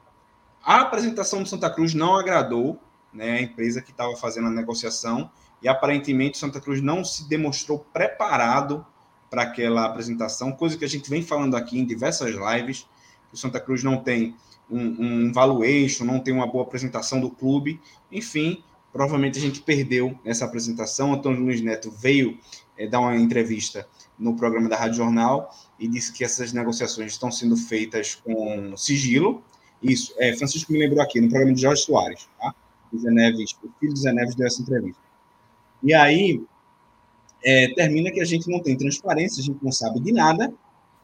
a 0.64 0.80
apresentação 0.80 1.42
do 1.42 1.48
Santa 1.48 1.70
Cruz 1.70 1.94
não 1.94 2.16
agradou 2.16 2.80
né, 3.18 3.32
a 3.32 3.42
empresa 3.42 3.82
que 3.82 3.90
estava 3.90 4.16
fazendo 4.16 4.46
a 4.46 4.50
negociação 4.50 5.30
e 5.60 5.68
aparentemente 5.68 6.38
Santa 6.38 6.60
Cruz 6.60 6.80
não 6.80 7.04
se 7.04 7.28
demonstrou 7.28 7.80
preparado 7.92 8.86
para 9.28 9.42
aquela 9.42 9.84
apresentação, 9.84 10.52
coisa 10.52 10.78
que 10.78 10.84
a 10.84 10.88
gente 10.88 11.10
vem 11.10 11.20
falando 11.20 11.56
aqui 11.56 11.78
em 11.78 11.84
diversas 11.84 12.34
lives, 12.34 12.86
que 13.28 13.34
o 13.34 13.36
Santa 13.36 13.60
Cruz 13.60 13.82
não 13.82 13.98
tem 13.98 14.34
um, 14.70 15.26
um 15.26 15.32
valuation, 15.32 16.04
não 16.04 16.20
tem 16.20 16.32
uma 16.32 16.46
boa 16.46 16.64
apresentação 16.64 17.20
do 17.20 17.28
clube, 17.28 17.80
enfim, 18.10 18.62
provavelmente 18.92 19.36
a 19.38 19.42
gente 19.42 19.60
perdeu 19.60 20.18
essa 20.24 20.44
apresentação. 20.44 21.12
Antônio 21.12 21.42
Luiz 21.42 21.60
Neto 21.60 21.90
veio 21.90 22.38
é, 22.78 22.86
dar 22.86 23.00
uma 23.00 23.16
entrevista 23.16 23.86
no 24.18 24.34
programa 24.34 24.68
da 24.68 24.76
Rádio 24.76 24.96
Jornal 24.96 25.54
e 25.78 25.86
disse 25.88 26.12
que 26.12 26.24
essas 26.24 26.52
negociações 26.52 27.12
estão 27.12 27.30
sendo 27.30 27.56
feitas 27.56 28.14
com 28.14 28.76
sigilo. 28.76 29.42
Isso, 29.82 30.14
é, 30.18 30.34
Francisco 30.36 30.72
me 30.72 30.78
lembrou 30.78 31.02
aqui, 31.02 31.20
no 31.20 31.28
programa 31.28 31.54
de 31.54 31.60
Jorge 31.60 31.82
Soares, 31.82 32.28
tá? 32.40 32.54
O, 32.92 32.98
Zé 32.98 33.10
Neves, 33.10 33.56
o 33.62 33.68
filho 33.78 33.92
do 33.92 33.98
Zé 33.98 34.12
Neves 34.12 34.34
deu 34.34 34.46
essa 34.46 34.62
entrevista. 34.62 35.00
E 35.82 35.94
aí, 35.94 36.42
é, 37.44 37.72
termina 37.74 38.10
que 38.10 38.20
a 38.20 38.24
gente 38.24 38.50
não 38.50 38.60
tem 38.60 38.76
transparência, 38.76 39.40
a 39.40 39.44
gente 39.44 39.62
não 39.62 39.72
sabe 39.72 40.00
de 40.00 40.12
nada, 40.12 40.52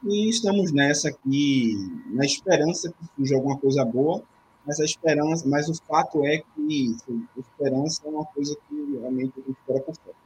e 0.03 0.29
estamos 0.29 0.73
nessa 0.73 1.09
aqui, 1.09 1.75
na 2.09 2.25
esperança 2.25 2.93
que 2.93 3.07
surja 3.17 3.37
alguma 3.37 3.57
coisa 3.57 3.85
boa, 3.85 4.23
mas 4.67 4.81
a 4.81 4.85
esperança, 4.85 5.47
mas 5.47 5.69
o 5.69 5.75
fato 5.85 6.25
é 6.25 6.39
que 6.39 6.97
a 7.09 7.41
esperança 7.41 8.03
é 8.05 8.09
uma 8.09 8.25
coisa 8.27 8.57
que 8.69 8.99
realmente 8.99 9.33
a 9.37 9.41
gente 9.41 9.59
espera 9.59 9.81
por 9.81 9.95
fora, 9.97 10.17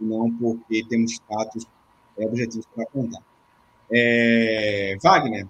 não 0.00 0.30
porque 0.30 0.84
temos 0.88 1.18
fatos 1.28 1.66
é, 2.16 2.26
objetivos 2.26 2.66
para 2.74 2.86
contar. 2.86 3.22
É, 3.92 4.96
Wagner, 5.02 5.48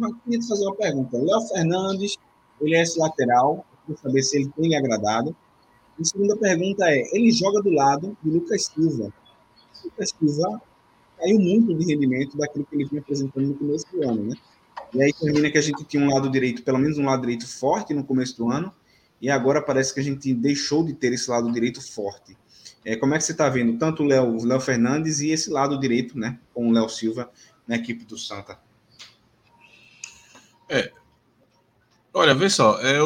eu 0.00 0.14
queria 0.16 0.38
te 0.40 0.48
fazer 0.48 0.66
uma 0.66 0.76
pergunta. 0.76 1.16
Léo 1.16 1.40
Fernandes, 1.48 2.16
ele 2.60 2.76
é 2.76 2.82
esse 2.82 2.98
lateral, 2.98 3.64
eu 3.88 3.96
queria 3.96 4.02
saber 4.02 4.22
se 4.22 4.36
ele 4.36 4.50
tem 4.56 4.76
agradado. 4.76 5.34
E 5.98 6.02
a 6.02 6.04
segunda 6.04 6.36
pergunta 6.36 6.84
é, 6.88 7.04
ele 7.12 7.30
joga 7.32 7.60
do 7.62 7.70
lado 7.70 8.16
de 8.22 8.30
Lucas 8.30 8.66
Silva, 8.66 9.12
pesquisar, 9.96 10.60
caiu 11.18 11.38
muito 11.38 11.74
de 11.74 11.84
rendimento 11.84 12.36
daquilo 12.36 12.64
que 12.66 12.76
ele 12.76 12.84
vinha 12.84 13.00
apresentando 13.00 13.48
no 13.48 13.54
começo 13.54 13.86
do 13.92 14.08
ano, 14.08 14.24
né? 14.24 14.36
E 14.94 15.02
aí 15.02 15.12
termina 15.12 15.50
que 15.50 15.58
a 15.58 15.62
gente 15.62 15.84
tinha 15.84 16.02
um 16.02 16.12
lado 16.12 16.30
direito, 16.30 16.62
pelo 16.62 16.78
menos 16.78 16.98
um 16.98 17.04
lado 17.04 17.20
direito 17.20 17.46
forte 17.46 17.92
no 17.92 18.04
começo 18.04 18.36
do 18.36 18.50
ano, 18.50 18.72
e 19.20 19.28
agora 19.28 19.60
parece 19.60 19.92
que 19.92 20.00
a 20.00 20.02
gente 20.02 20.32
deixou 20.32 20.84
de 20.84 20.94
ter 20.94 21.12
esse 21.12 21.28
lado 21.30 21.50
direito 21.52 21.80
forte. 21.80 22.36
É, 22.84 22.96
como 22.96 23.14
é 23.14 23.18
que 23.18 23.24
você 23.24 23.32
está 23.32 23.48
vendo 23.48 23.76
tanto 23.78 24.02
o 24.02 24.06
Léo, 24.06 24.44
Léo 24.44 24.60
Fernandes 24.60 25.20
e 25.20 25.30
esse 25.30 25.50
lado 25.50 25.78
direito, 25.78 26.18
né, 26.18 26.38
com 26.54 26.68
o 26.68 26.72
Léo 26.72 26.88
Silva 26.88 27.30
na 27.66 27.76
equipe 27.76 28.04
do 28.04 28.16
Santa? 28.16 28.58
É. 30.68 30.92
Olha, 32.14 32.34
vê 32.34 32.48
só, 32.48 32.80
é, 32.80 32.98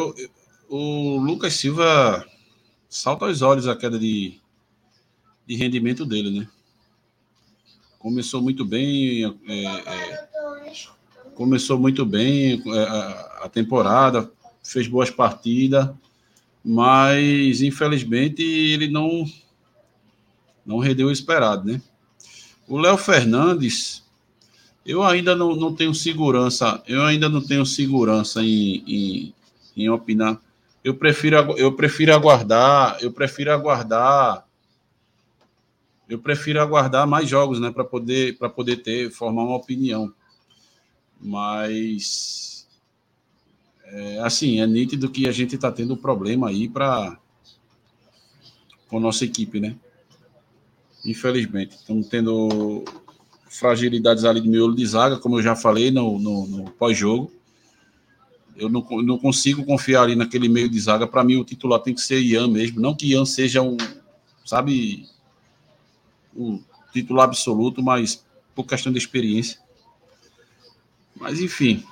o, 0.75 1.17
Lucas 1.17 1.53
Silva 1.53 2.25
salta 2.89 3.25
aos 3.25 3.41
olhos 3.41 3.67
a 3.67 3.75
queda 3.75 3.99
de, 3.99 4.39
de 5.45 5.55
rendimento 5.55 6.05
dele, 6.05 6.39
né? 6.39 6.47
começou 8.03 8.41
muito 8.41 8.65
bem, 8.65 9.23
é, 9.47 9.63
é, 9.63 10.27
começou 11.35 11.79
muito 11.79 12.05
bem 12.05 12.61
é, 12.67 12.83
a, 12.83 13.39
a, 13.43 13.49
temporada, 13.49 14.29
fez 14.61 14.87
boas 14.89 15.09
partidas, 15.09 15.89
mas 16.61 17.61
infelizmente 17.61 18.43
ele 18.43 18.89
não 18.89 19.25
não 20.65 20.79
rendeu 20.79 21.07
o 21.07 21.11
esperado, 21.11 21.71
né? 21.71 21.81
O 22.67 22.77
Léo 22.77 22.97
Fernandes, 22.97 24.03
eu 24.85 25.01
ainda 25.01 25.33
não, 25.33 25.55
não 25.55 25.73
tenho 25.73 25.93
segurança, 25.93 26.83
eu 26.85 27.03
ainda 27.03 27.29
não 27.29 27.41
tenho 27.41 27.65
segurança 27.65 28.41
em, 28.43 28.83
em, 28.85 29.33
em 29.77 29.89
opinar. 29.89 30.41
Eu 30.83 30.95
prefiro, 30.95 31.37
eu 31.57 31.73
prefiro 31.73 32.13
aguardar, 32.13 32.97
eu 33.01 33.11
prefiro 33.11 33.51
aguardar 33.51 34.45
eu 36.13 36.19
prefiro 36.19 36.61
aguardar 36.61 37.07
mais 37.07 37.27
jogos, 37.27 37.59
né, 37.59 37.71
para 37.71 37.83
poder 37.83 38.37
para 38.37 38.49
poder 38.49 38.77
ter 38.77 39.09
formar 39.09 39.43
uma 39.43 39.55
opinião. 39.55 40.13
Mas 41.19 42.67
é, 43.85 44.19
assim, 44.19 44.59
é 44.59 44.67
nítido 44.67 45.09
que 45.09 45.27
a 45.27 45.31
gente 45.31 45.55
está 45.55 45.71
tendo 45.71 45.95
problema 45.95 46.49
aí 46.49 46.67
para 46.67 47.17
com 48.87 48.99
nossa 48.99 49.25
equipe, 49.25 49.59
né? 49.59 49.75
Infelizmente, 51.05 51.75
estamos 51.75 52.07
tendo 52.07 52.83
fragilidades 53.49 54.23
ali 54.23 54.41
do 54.41 54.49
miolo 54.49 54.75
de 54.75 54.85
zaga, 54.85 55.17
como 55.17 55.39
eu 55.39 55.43
já 55.43 55.55
falei 55.55 55.89
no, 55.89 56.19
no, 56.19 56.47
no 56.47 56.71
pós-jogo. 56.71 57.31
Eu 58.55 58.69
não, 58.69 58.81
não 59.01 59.17
consigo 59.17 59.65
confiar 59.65 60.03
ali 60.03 60.15
naquele 60.15 60.47
meio 60.47 60.69
de 60.69 60.79
zaga. 60.79 61.07
Para 61.07 61.23
mim, 61.23 61.37
o 61.37 61.43
titular 61.43 61.79
tem 61.79 61.93
que 61.93 62.01
ser 62.01 62.19
Ian 62.19 62.47
mesmo. 62.47 62.79
Não 62.79 62.95
que 62.95 63.07
Ian 63.07 63.25
seja 63.25 63.61
um, 63.61 63.77
sabe, 64.45 65.07
o 66.35 66.59
titular 66.91 67.25
absoluto, 67.25 67.81
mas 67.81 68.23
por 68.53 68.65
questão 68.65 68.91
de 68.91 68.97
experiência. 68.97 69.59
Mas, 71.15 71.39
enfim. 71.39 71.83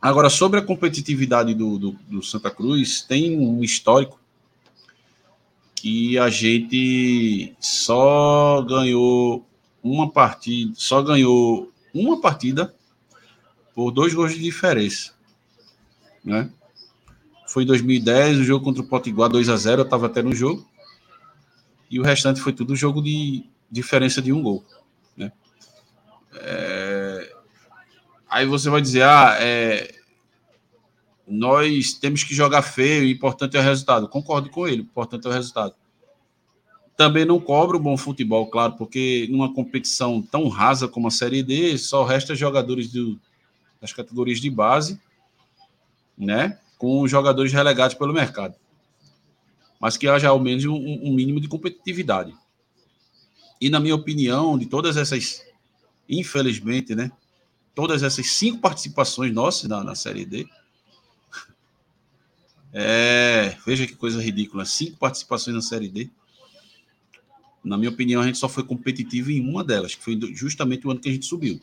Agora, 0.00 0.30
sobre 0.30 0.60
a 0.60 0.62
competitividade 0.62 1.54
do, 1.54 1.78
do, 1.78 1.92
do 2.08 2.22
Santa 2.22 2.50
Cruz, 2.50 3.02
tem 3.02 3.38
um 3.38 3.62
histórico 3.64 4.20
que 5.74 6.18
a 6.18 6.28
gente 6.28 7.54
só 7.60 8.62
ganhou 8.62 9.46
uma 9.82 10.10
partida, 10.10 10.72
só 10.74 11.02
ganhou 11.02 11.72
uma 11.94 12.20
partida 12.20 12.74
por 13.74 13.90
dois 13.90 14.12
gols 14.12 14.34
de 14.34 14.40
diferença, 14.40 15.12
né? 16.26 16.50
Foi 17.46 17.62
em 17.62 17.66
2010, 17.66 18.38
o 18.38 18.44
jogo 18.44 18.64
contra 18.64 18.82
o 18.82 18.86
Potiguar 18.86 19.30
2 19.30 19.48
a 19.48 19.56
0, 19.56 19.82
eu 19.82 19.84
estava 19.84 20.06
até 20.06 20.20
no 20.20 20.34
jogo. 20.34 20.68
E 21.88 22.00
o 22.00 22.02
restante 22.02 22.40
foi 22.40 22.52
tudo 22.52 22.74
jogo 22.74 23.00
de 23.00 23.44
diferença 23.70 24.20
de 24.20 24.32
um 24.32 24.42
gol, 24.42 24.64
né? 25.16 25.30
É... 26.34 27.32
Aí 28.28 28.44
você 28.44 28.68
vai 28.68 28.82
dizer, 28.82 29.04
ah, 29.04 29.36
é... 29.40 29.94
nós 31.26 31.92
temos 31.92 32.24
que 32.24 32.34
jogar 32.34 32.62
feio, 32.62 33.04
o 33.04 33.10
importante 33.10 33.56
é 33.56 33.60
o 33.60 33.62
resultado. 33.62 34.08
Concordo 34.08 34.50
com 34.50 34.66
ele, 34.66 34.82
o 34.82 34.84
importante 34.84 35.26
é 35.28 35.30
o 35.30 35.32
resultado. 35.32 35.74
Também 36.96 37.24
não 37.24 37.38
cobra 37.38 37.76
o 37.76 37.80
bom 37.80 37.96
futebol, 37.96 38.48
claro, 38.48 38.72
porque 38.72 39.28
numa 39.30 39.54
competição 39.54 40.20
tão 40.20 40.48
rasa 40.48 40.88
como 40.88 41.06
a 41.06 41.10
Série 41.10 41.42
D, 41.42 41.78
só 41.78 42.04
resta 42.04 42.34
jogadores 42.34 42.90
do, 42.90 43.20
das 43.80 43.92
categorias 43.92 44.40
de 44.40 44.50
base, 44.50 45.00
né? 46.16 46.58
Com 46.78 47.06
jogadores 47.06 47.52
relegados 47.52 47.96
pelo 47.96 48.12
mercado. 48.12 48.54
Mas 49.80 49.96
que 49.96 50.08
haja 50.08 50.28
ao 50.28 50.40
menos 50.40 50.64
um, 50.64 50.74
um 50.74 51.12
mínimo 51.12 51.40
de 51.40 51.48
competitividade. 51.48 52.34
E 53.60 53.70
na 53.70 53.80
minha 53.80 53.94
opinião, 53.94 54.58
de 54.58 54.66
todas 54.66 54.96
essas, 54.96 55.42
infelizmente, 56.08 56.94
né? 56.94 57.10
Todas 57.74 58.02
essas 58.02 58.26
cinco 58.30 58.58
participações 58.58 59.32
nossas 59.32 59.68
na, 59.68 59.84
na 59.84 59.94
Série 59.94 60.24
D, 60.24 60.46
é, 62.72 63.56
veja 63.66 63.86
que 63.86 63.94
coisa 63.94 64.22
ridícula. 64.22 64.64
Cinco 64.64 64.96
participações 64.96 65.54
na 65.54 65.62
Série 65.62 65.88
D. 65.88 66.10
Na 67.62 67.76
minha 67.76 67.90
opinião, 67.90 68.22
a 68.22 68.26
gente 68.26 68.38
só 68.38 68.48
foi 68.48 68.62
competitivo 68.62 69.30
em 69.30 69.40
uma 69.40 69.64
delas, 69.64 69.94
que 69.94 70.02
foi 70.02 70.18
justamente 70.34 70.86
o 70.86 70.90
ano 70.90 71.00
que 71.00 71.08
a 71.08 71.12
gente 71.12 71.26
subiu. 71.26 71.60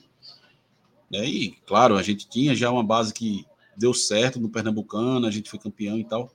Né? 1.10 1.26
E, 1.26 1.52
claro, 1.66 1.96
a 1.96 2.04
gente 2.04 2.28
tinha 2.28 2.54
já 2.54 2.70
uma 2.70 2.84
base 2.84 3.14
que 3.14 3.46
deu 3.78 3.94
certo 3.94 4.40
no 4.40 4.50
Pernambucano, 4.50 5.26
a 5.26 5.32
gente 5.32 5.50
foi 5.50 5.60
campeão 5.60 5.98
e 5.98 6.04
tal. 6.04 6.32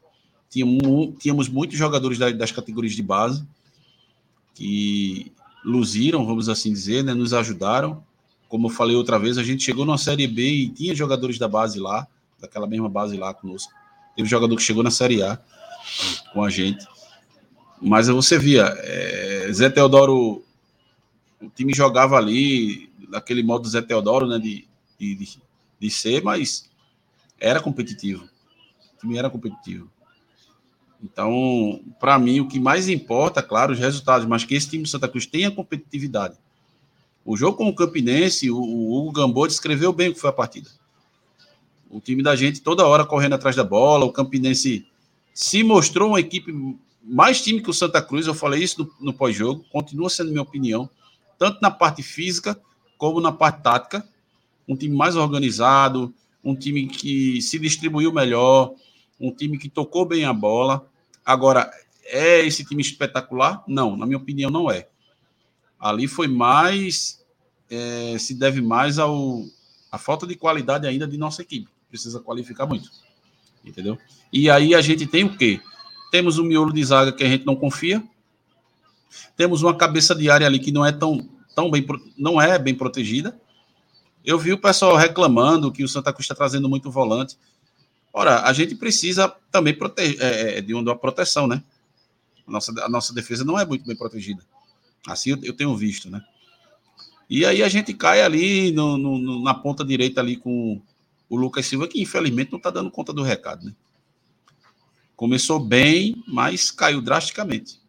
Tínhamos, 0.50 1.48
muitos 1.48 1.76
jogadores 1.76 2.18
das 2.18 2.50
categorias 2.50 2.94
de 2.94 3.02
base 3.02 3.46
que 4.54 5.32
luziram, 5.64 6.24
vamos 6.26 6.48
assim 6.48 6.72
dizer, 6.72 7.04
né? 7.04 7.14
nos 7.14 7.32
ajudaram. 7.32 8.02
Como 8.48 8.66
eu 8.66 8.70
falei 8.70 8.96
outra 8.96 9.18
vez, 9.18 9.36
a 9.36 9.42
gente 9.42 9.62
chegou 9.62 9.84
na 9.84 9.98
Série 9.98 10.26
B 10.26 10.42
e 10.42 10.68
tinha 10.70 10.94
jogadores 10.94 11.38
da 11.38 11.46
base 11.46 11.78
lá, 11.78 12.06
daquela 12.40 12.66
mesma 12.66 12.88
base 12.88 13.16
lá 13.16 13.34
conosco. 13.34 13.70
Teve 14.16 14.28
jogador 14.28 14.56
que 14.56 14.62
chegou 14.62 14.82
na 14.82 14.90
Série 14.90 15.22
A 15.22 15.38
com 16.32 16.42
a 16.42 16.50
gente. 16.50 16.86
Mas 17.80 18.08
você 18.08 18.38
via, 18.38 18.64
é, 18.78 19.48
Zé 19.52 19.68
Teodoro, 19.68 20.42
o 21.40 21.50
time 21.54 21.72
jogava 21.74 22.16
ali, 22.16 22.90
naquele 23.08 23.42
modo 23.42 23.68
Zé 23.68 23.82
Teodoro, 23.82 24.26
né, 24.26 24.38
de, 24.38 24.66
de, 24.98 25.38
de 25.78 25.90
ser, 25.90 26.22
mas 26.22 26.68
era 27.40 27.60
competitivo. 27.60 28.24
O 28.94 29.00
time 29.00 29.18
era 29.18 29.30
competitivo. 29.30 29.90
Então, 31.02 31.80
para 32.00 32.18
mim, 32.18 32.40
o 32.40 32.48
que 32.48 32.58
mais 32.58 32.88
importa, 32.88 33.42
claro, 33.42 33.72
os 33.72 33.78
resultados, 33.78 34.26
mas 34.26 34.44
que 34.44 34.54
esse 34.54 34.68
time 34.68 34.82
do 34.82 34.88
Santa 34.88 35.08
Cruz 35.08 35.26
tenha 35.26 35.50
competitividade. 35.50 36.36
O 37.24 37.36
jogo 37.36 37.56
com 37.56 37.68
o 37.68 37.74
Campinense, 37.74 38.50
o, 38.50 38.58
o 38.58 38.98
Hugo 38.98 39.12
Gambô 39.12 39.46
descreveu 39.46 39.92
bem 39.92 40.08
o 40.08 40.14
que 40.14 40.20
foi 40.20 40.30
a 40.30 40.32
partida. 40.32 40.68
O 41.88 42.00
time 42.00 42.22
da 42.22 42.34
gente 42.34 42.60
toda 42.60 42.86
hora 42.86 43.04
correndo 43.04 43.34
atrás 43.34 43.54
da 43.54 43.64
bola, 43.64 44.04
o 44.04 44.12
Campinense 44.12 44.86
se 45.32 45.62
mostrou 45.62 46.08
uma 46.08 46.20
equipe 46.20 46.52
mais 47.02 47.40
time 47.40 47.62
que 47.62 47.70
o 47.70 47.74
Santa 47.74 48.02
Cruz, 48.02 48.26
eu 48.26 48.34
falei 48.34 48.62
isso 48.62 48.82
no, 48.82 49.06
no 49.06 49.14
pós-jogo, 49.14 49.64
continua 49.70 50.10
sendo 50.10 50.30
minha 50.30 50.42
opinião, 50.42 50.90
tanto 51.38 51.60
na 51.62 51.70
parte 51.70 52.02
física 52.02 52.60
como 52.98 53.20
na 53.20 53.30
parte 53.30 53.62
tática. 53.62 54.06
Um 54.66 54.76
time 54.76 54.94
mais 54.94 55.16
organizado, 55.16 56.12
um 56.48 56.56
time 56.56 56.86
que 56.86 57.42
se 57.42 57.58
distribuiu 57.58 58.12
melhor, 58.12 58.74
um 59.20 59.30
time 59.30 59.58
que 59.58 59.68
tocou 59.68 60.06
bem 60.06 60.24
a 60.24 60.32
bola. 60.32 60.88
Agora, 61.24 61.70
é 62.04 62.40
esse 62.40 62.64
time 62.64 62.80
espetacular? 62.80 63.62
Não, 63.68 63.96
na 63.96 64.06
minha 64.06 64.16
opinião, 64.16 64.50
não 64.50 64.70
é. 64.70 64.88
Ali 65.78 66.08
foi 66.08 66.26
mais. 66.26 67.22
É, 67.70 68.16
se 68.18 68.34
deve 68.34 68.62
mais 68.62 68.98
ao 68.98 69.44
a 69.92 69.98
falta 69.98 70.26
de 70.26 70.34
qualidade 70.34 70.86
ainda 70.86 71.06
de 71.06 71.18
nossa 71.18 71.42
equipe. 71.42 71.68
Precisa 71.88 72.20
qualificar 72.20 72.66
muito. 72.66 72.90
Entendeu? 73.64 73.98
E 74.32 74.48
aí 74.48 74.74
a 74.74 74.80
gente 74.80 75.06
tem 75.06 75.24
o 75.24 75.36
quê? 75.36 75.60
Temos 76.10 76.38
um 76.38 76.44
miolo 76.44 76.72
de 76.72 76.82
zaga 76.82 77.12
que 77.12 77.24
a 77.24 77.28
gente 77.28 77.44
não 77.44 77.56
confia. 77.56 78.02
Temos 79.36 79.62
uma 79.62 79.74
cabeça 79.74 80.14
de 80.14 80.30
área 80.30 80.46
ali 80.46 80.58
que 80.58 80.72
não 80.72 80.84
é 80.84 80.92
tão, 80.92 81.28
tão 81.54 81.70
bem, 81.70 81.86
não 82.16 82.40
é 82.40 82.58
bem 82.58 82.74
protegida. 82.74 83.38
Eu 84.28 84.38
vi 84.38 84.52
o 84.52 84.58
pessoal 84.58 84.94
reclamando 84.94 85.72
que 85.72 85.82
o 85.82 85.88
Santa 85.88 86.12
Cruz 86.12 86.26
está 86.26 86.34
trazendo 86.34 86.68
muito 86.68 86.90
volante. 86.90 87.38
Ora, 88.12 88.42
a 88.42 88.52
gente 88.52 88.74
precisa 88.74 89.34
também 89.50 89.72
proteger, 89.72 90.20
é, 90.20 90.58
é, 90.58 90.60
de 90.60 90.74
uma 90.74 90.94
proteção, 90.94 91.46
né? 91.46 91.64
A 92.46 92.50
nossa, 92.50 92.84
a 92.84 92.90
nossa 92.90 93.14
defesa 93.14 93.42
não 93.42 93.58
é 93.58 93.64
muito 93.64 93.86
bem 93.86 93.96
protegida. 93.96 94.42
Assim 95.06 95.30
eu, 95.30 95.38
eu 95.44 95.56
tenho 95.56 95.74
visto, 95.74 96.10
né? 96.10 96.22
E 97.30 97.46
aí 97.46 97.62
a 97.62 97.70
gente 97.70 97.94
cai 97.94 98.20
ali 98.20 98.70
no, 98.70 98.98
no, 98.98 99.42
na 99.42 99.54
ponta 99.54 99.82
direita 99.82 100.20
ali 100.20 100.36
com 100.36 100.78
o 101.26 101.34
Lucas 101.34 101.64
Silva, 101.64 101.88
que 101.88 102.02
infelizmente 102.02 102.52
não 102.52 102.58
está 102.58 102.68
dando 102.68 102.90
conta 102.90 103.14
do 103.14 103.22
recado, 103.22 103.64
né? 103.64 103.74
Começou 105.16 105.58
bem, 105.58 106.22
mas 106.28 106.70
caiu 106.70 107.00
drasticamente. 107.00 107.80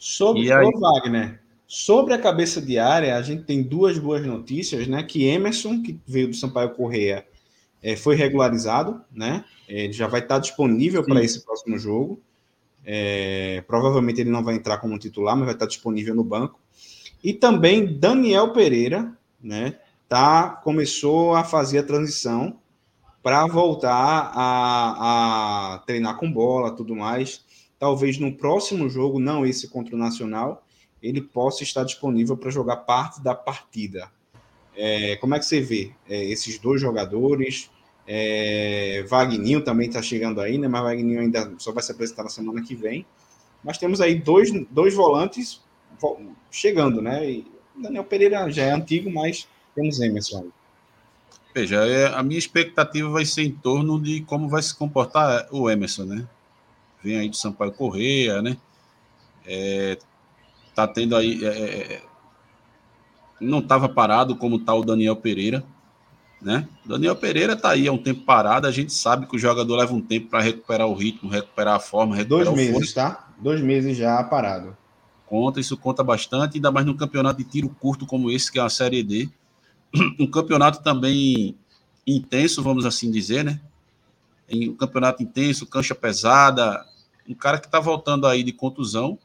Sobre 0.00 0.50
aí... 0.50 0.66
o 0.66 0.80
Wagner, 0.80 1.40
sobre 1.66 2.14
a 2.14 2.18
cabeça 2.18 2.60
de 2.60 2.78
área, 2.78 3.16
a 3.16 3.22
gente 3.22 3.44
tem 3.44 3.62
duas 3.62 3.98
boas 3.98 4.24
notícias, 4.24 4.86
né? 4.86 5.02
Que 5.02 5.26
Emerson, 5.26 5.82
que 5.82 5.98
veio 6.06 6.28
do 6.28 6.36
Sampaio 6.36 6.70
Correia, 6.70 7.26
é, 7.82 7.96
foi 7.96 8.14
regularizado, 8.14 9.00
né? 9.12 9.44
É, 9.68 9.84
ele 9.84 9.92
já 9.92 10.06
vai 10.06 10.20
estar 10.20 10.38
disponível 10.38 11.04
para 11.04 11.22
esse 11.22 11.44
próximo 11.44 11.78
jogo. 11.78 12.20
É, 12.84 13.64
provavelmente 13.66 14.20
ele 14.20 14.30
não 14.30 14.44
vai 14.44 14.54
entrar 14.54 14.78
como 14.78 14.98
titular, 14.98 15.34
mas 15.34 15.44
vai 15.44 15.54
estar 15.54 15.66
disponível 15.66 16.14
no 16.14 16.22
banco. 16.22 16.60
E 17.22 17.32
também 17.32 17.98
Daniel 17.98 18.52
Pereira, 18.52 19.12
né? 19.42 19.78
Tá, 20.08 20.50
começou 20.62 21.34
a 21.34 21.42
fazer 21.42 21.78
a 21.78 21.82
transição 21.82 22.60
para 23.22 23.44
voltar 23.48 24.30
a, 24.32 25.74
a 25.74 25.78
treinar 25.78 26.16
com 26.16 26.30
bola, 26.30 26.76
tudo 26.76 26.94
mais. 26.94 27.44
Talvez 27.76 28.18
no 28.18 28.36
próximo 28.36 28.88
jogo, 28.88 29.18
não 29.18 29.44
esse 29.44 29.68
contra 29.68 29.96
o 29.96 29.98
Nacional, 29.98 30.64
ele 31.06 31.20
possa 31.20 31.62
estar 31.62 31.84
disponível 31.84 32.36
para 32.36 32.50
jogar 32.50 32.76
parte 32.78 33.22
da 33.22 33.34
partida. 33.34 34.10
É, 34.76 35.16
como 35.16 35.34
é 35.34 35.38
que 35.38 35.46
você 35.46 35.60
vê 35.60 35.92
é, 36.08 36.24
esses 36.24 36.58
dois 36.58 36.80
jogadores? 36.80 37.70
É, 38.08 39.04
também 39.64 39.88
está 39.88 40.02
chegando 40.02 40.40
aí, 40.40 40.58
né? 40.58 40.68
Mas 40.68 40.82
Wagninho 40.82 41.20
ainda 41.20 41.52
só 41.58 41.72
vai 41.72 41.82
se 41.82 41.92
apresentar 41.92 42.22
na 42.22 42.28
semana 42.28 42.62
que 42.62 42.74
vem. 42.74 43.06
Mas 43.64 43.78
temos 43.78 44.00
aí 44.00 44.14
dois, 44.16 44.50
dois 44.70 44.94
volantes 44.94 45.62
chegando, 46.50 47.00
né? 47.00 47.28
E 47.28 47.46
Daniel 47.76 48.04
Pereira 48.04 48.50
já 48.50 48.64
é 48.64 48.70
antigo, 48.72 49.10
mas 49.10 49.48
temos 49.74 50.00
Emerson 50.00 50.42
aí. 50.42 50.50
Veja, 51.54 51.86
é, 51.86 52.06
a 52.14 52.22
minha 52.22 52.38
expectativa 52.38 53.08
vai 53.08 53.24
ser 53.24 53.42
em 53.42 53.52
torno 53.52 54.00
de 54.00 54.20
como 54.22 54.48
vai 54.48 54.62
se 54.62 54.76
comportar 54.76 55.48
o 55.50 55.70
Emerson, 55.70 56.04
né? 56.04 56.28
Vem 57.02 57.18
aí 57.18 57.28
do 57.28 57.36
Sampaio 57.36 57.72
Correia, 57.72 58.42
né? 58.42 58.58
É, 59.46 59.96
tá 60.76 60.86
tendo 60.86 61.16
aí. 61.16 61.42
É, 61.42 61.48
é, 61.48 61.92
é 61.94 62.02
não 63.40 63.58
estava 63.58 63.88
parado 63.88 64.36
como 64.36 64.58
tá 64.58 64.74
o 64.74 64.84
Daniel 64.84 65.16
Pereira, 65.16 65.62
né? 66.40 66.66
Daniel 66.84 67.14
Pereira 67.16 67.54
tá 67.54 67.70
aí 67.70 67.86
há 67.86 67.92
um 67.92 67.98
tempo 67.98 68.22
parado, 68.22 68.66
a 68.66 68.70
gente 68.70 68.92
sabe 68.92 69.26
que 69.26 69.36
o 69.36 69.38
jogador 69.38 69.76
leva 69.76 69.92
um 69.92 70.00
tempo 70.00 70.28
para 70.28 70.40
recuperar 70.40 70.86
o 70.86 70.94
ritmo, 70.94 71.28
recuperar 71.28 71.74
a 71.74 71.80
forma, 71.80 72.16
recuperar 72.16 72.46
Dois 72.46 72.56
meses, 72.56 72.94
tá? 72.94 73.28
Dois 73.38 73.60
meses 73.60 73.96
já 73.96 74.22
parado. 74.24 74.76
Conta, 75.26 75.60
isso 75.60 75.76
conta 75.76 76.02
bastante, 76.02 76.56
ainda 76.56 76.70
mais 76.70 76.86
num 76.86 76.96
campeonato 76.96 77.42
de 77.42 77.44
tiro 77.44 77.68
curto 77.68 78.06
como 78.06 78.30
esse, 78.30 78.50
que 78.50 78.58
é 78.58 78.62
a 78.62 78.70
Série 78.70 79.02
D. 79.02 79.28
Um 80.18 80.26
campeonato 80.26 80.82
também 80.82 81.56
intenso, 82.06 82.62
vamos 82.62 82.86
assim 82.86 83.10
dizer, 83.10 83.44
né? 83.44 83.60
Em 84.48 84.70
um 84.70 84.76
campeonato 84.76 85.22
intenso, 85.22 85.66
cancha 85.66 85.94
pesada, 85.94 86.84
um 87.28 87.34
cara 87.34 87.58
que 87.58 87.66
está 87.66 87.80
voltando 87.80 88.26
aí 88.26 88.42
de 88.42 88.52
contusão 88.52 89.18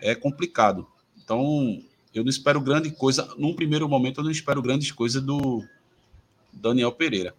é 0.00 0.14
complicado. 0.14 0.86
Então, 1.16 1.82
eu 2.14 2.22
não 2.22 2.30
espero 2.30 2.60
grande 2.60 2.90
coisa. 2.90 3.34
Num 3.36 3.54
primeiro 3.54 3.88
momento, 3.88 4.20
eu 4.20 4.24
não 4.24 4.30
espero 4.30 4.62
grandes 4.62 4.90
coisas 4.92 5.22
do 5.22 5.64
Daniel 6.52 6.92
Pereira. 6.92 7.34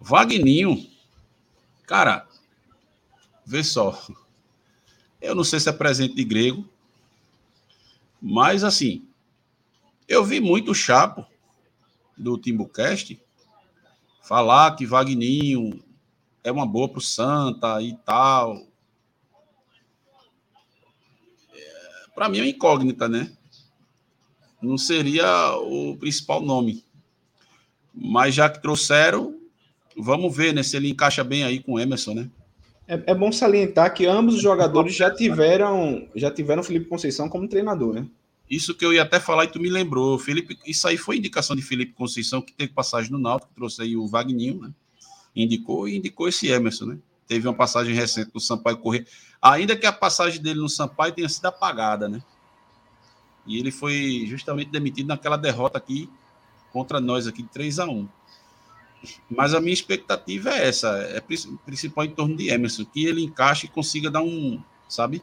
Vagninho, 0.00 0.86
cara, 1.86 2.26
vê 3.44 3.62
só. 3.62 4.00
Eu 5.20 5.34
não 5.34 5.44
sei 5.44 5.60
se 5.60 5.68
é 5.68 5.72
presente 5.72 6.14
de 6.14 6.24
grego, 6.24 6.66
mas 8.22 8.64
assim, 8.64 9.06
eu 10.08 10.24
vi 10.24 10.40
muito 10.40 10.74
chapo 10.74 11.26
do 12.16 12.38
Timbucast 12.38 13.20
falar 14.22 14.76
que 14.76 14.86
Vagninho 14.86 15.82
é 16.42 16.50
uma 16.50 16.66
boa 16.66 16.88
para 16.88 16.98
o 16.98 17.02
Santa 17.02 17.82
e 17.82 17.96
tal. 17.96 18.66
Para 22.20 22.28
mim 22.28 22.40
é 22.40 22.42
uma 22.42 22.48
incógnita, 22.48 23.08
né? 23.08 23.32
não 24.60 24.76
seria 24.76 25.56
o 25.56 25.96
principal 25.96 26.42
nome. 26.42 26.84
Mas 27.94 28.34
já 28.34 28.50
que 28.50 28.60
trouxeram, 28.60 29.38
vamos 29.96 30.36
ver 30.36 30.52
né, 30.52 30.62
se 30.62 30.76
ele 30.76 30.90
encaixa 30.90 31.24
bem 31.24 31.44
aí 31.44 31.60
com 31.60 31.72
o 31.72 31.80
Emerson, 31.80 32.12
né? 32.12 32.30
É, 32.86 33.12
é 33.12 33.14
bom 33.14 33.32
salientar 33.32 33.94
que 33.94 34.04
ambos 34.04 34.34
os 34.34 34.42
jogadores 34.42 34.94
já 34.94 35.10
tiveram 35.10 36.06
já 36.14 36.30
tiveram 36.30 36.62
Felipe 36.62 36.90
Conceição 36.90 37.26
como 37.26 37.48
treinador, 37.48 37.94
né? 37.94 38.06
Isso 38.50 38.74
que 38.74 38.84
eu 38.84 38.92
ia 38.92 39.02
até 39.02 39.18
falar 39.18 39.44
e 39.44 39.48
tu 39.48 39.58
me 39.58 39.70
lembrou. 39.70 40.18
Felipe, 40.18 40.58
isso 40.66 40.86
aí 40.86 40.98
foi 40.98 41.16
indicação 41.16 41.56
de 41.56 41.62
Felipe 41.62 41.94
Conceição, 41.94 42.42
que 42.42 42.52
teve 42.52 42.70
passagem 42.70 43.10
no 43.10 43.18
Náutico, 43.18 43.54
trouxe 43.56 43.80
aí 43.80 43.96
o 43.96 44.06
Vagninho, 44.06 44.60
né? 44.60 44.70
Indicou 45.34 45.88
e 45.88 45.96
indicou 45.96 46.28
esse 46.28 46.48
Emerson, 46.48 46.84
né? 46.84 46.98
Teve 47.30 47.46
uma 47.46 47.54
passagem 47.54 47.94
recente 47.94 48.32
no 48.34 48.40
Sampaio 48.40 48.78
Correr. 48.78 49.06
Ainda 49.40 49.76
que 49.76 49.86
a 49.86 49.92
passagem 49.92 50.42
dele 50.42 50.58
no 50.58 50.68
Sampaio 50.68 51.12
tenha 51.12 51.28
sido 51.28 51.46
apagada, 51.46 52.08
né? 52.08 52.20
E 53.46 53.56
ele 53.56 53.70
foi 53.70 54.24
justamente 54.26 54.68
demitido 54.68 55.06
naquela 55.06 55.36
derrota 55.36 55.78
aqui 55.78 56.10
contra 56.72 57.00
nós 57.00 57.28
aqui, 57.28 57.44
3 57.44 57.78
a 57.78 57.84
1 57.86 58.08
Mas 59.30 59.54
a 59.54 59.60
minha 59.60 59.72
expectativa 59.72 60.50
é 60.50 60.66
essa, 60.66 60.88
é 60.88 61.22
principal 61.64 62.04
em 62.04 62.10
torno 62.10 62.36
de 62.36 62.48
Emerson, 62.48 62.84
que 62.84 63.06
ele 63.06 63.22
encaixe 63.22 63.66
e 63.66 63.70
consiga 63.70 64.10
dar 64.10 64.22
um, 64.22 64.60
sabe, 64.88 65.22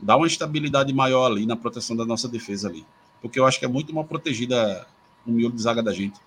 dar 0.00 0.18
uma 0.18 0.26
estabilidade 0.28 0.92
maior 0.92 1.32
ali 1.32 1.46
na 1.46 1.56
proteção 1.56 1.96
da 1.96 2.04
nossa 2.04 2.28
defesa 2.28 2.68
ali. 2.68 2.86
Porque 3.20 3.40
eu 3.40 3.44
acho 3.44 3.58
que 3.58 3.64
é 3.64 3.68
muito 3.68 3.92
mal 3.92 4.04
protegida 4.04 4.86
o 5.26 5.32
miolo 5.32 5.52
de 5.52 5.62
zaga 5.62 5.82
da 5.82 5.92
gente. 5.92 6.20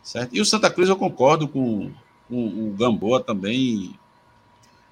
Certo? 0.00 0.32
E 0.32 0.40
o 0.40 0.44
Santa 0.44 0.70
Cruz 0.70 0.88
eu 0.88 0.96
concordo 0.96 1.48
com, 1.48 1.90
com 2.28 2.46
o 2.46 2.74
Gamboa 2.76 3.22
também. 3.22 3.98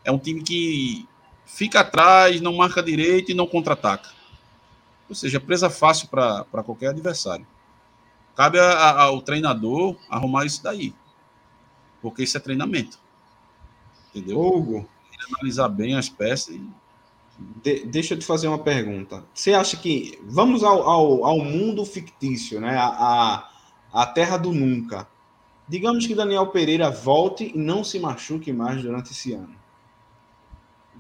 É 0.05 0.11
um 0.11 0.19
time 0.19 0.43
que 0.43 1.09
fica 1.47 1.81
atrás, 1.81 2.41
não 2.41 2.55
marca 2.55 2.83
direito 2.83 3.31
e 3.31 3.35
não 3.35 3.47
contra-ataca. 3.47 4.11
Ou 5.09 5.15
seja, 5.15 5.41
presa 5.41 5.69
fácil 5.69 6.09
para 6.09 6.45
qualquer 6.65 6.89
adversário. 6.89 7.47
Cabe 8.35 8.59
a, 8.59 8.65
a, 8.65 9.03
ao 9.05 9.23
treinador 9.23 9.97
arrumar 10.09 10.45
isso 10.45 10.63
daí. 10.63 10.95
Porque 12.03 12.23
isso 12.23 12.37
é 12.37 12.41
treinamento. 12.41 12.99
Entendeu? 14.11 14.41
Hugo. 14.41 14.89
Analisar 15.37 15.69
bem 15.69 15.95
as 15.97 16.09
peças. 16.09 16.55
E... 16.55 16.69
De, 17.63 17.87
deixa 17.87 18.15
eu 18.15 18.19
te 18.19 18.27
fazer 18.27 18.49
uma 18.49 18.59
pergunta. 18.59 19.25
Você 19.33 19.55
acha 19.55 19.77
que. 19.77 20.19
Vamos 20.25 20.63
ao, 20.63 20.83
ao, 20.83 21.25
ao 21.25 21.39
mundo 21.39 21.85
fictício, 21.85 22.61
né? 22.61 22.77
A, 22.77 22.87
a, 23.93 24.03
a 24.03 24.07
terra 24.07 24.37
do 24.37 24.53
nunca. 24.53 25.09
Digamos 25.69 26.07
que 26.07 26.15
Daniel 26.15 26.49
Pereira 26.49 26.91
volte 26.91 27.53
e 27.55 27.59
não 27.59 27.83
se 27.83 27.99
machuque 27.99 28.53
mais 28.53 28.83
durante 28.83 29.13
esse 29.13 29.33
ano. 29.33 29.55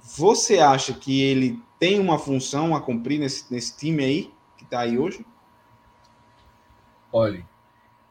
Você 0.02 0.58
acha 0.58 0.92
que 0.94 1.22
ele 1.22 1.62
tem 1.78 2.00
uma 2.00 2.18
função 2.18 2.74
a 2.74 2.80
cumprir 2.80 3.18
nesse, 3.18 3.52
nesse 3.52 3.76
time 3.76 4.04
aí, 4.04 4.34
que 4.56 4.64
está 4.64 4.80
aí 4.80 4.98
hoje? 4.98 5.24
Olha, 7.12 7.46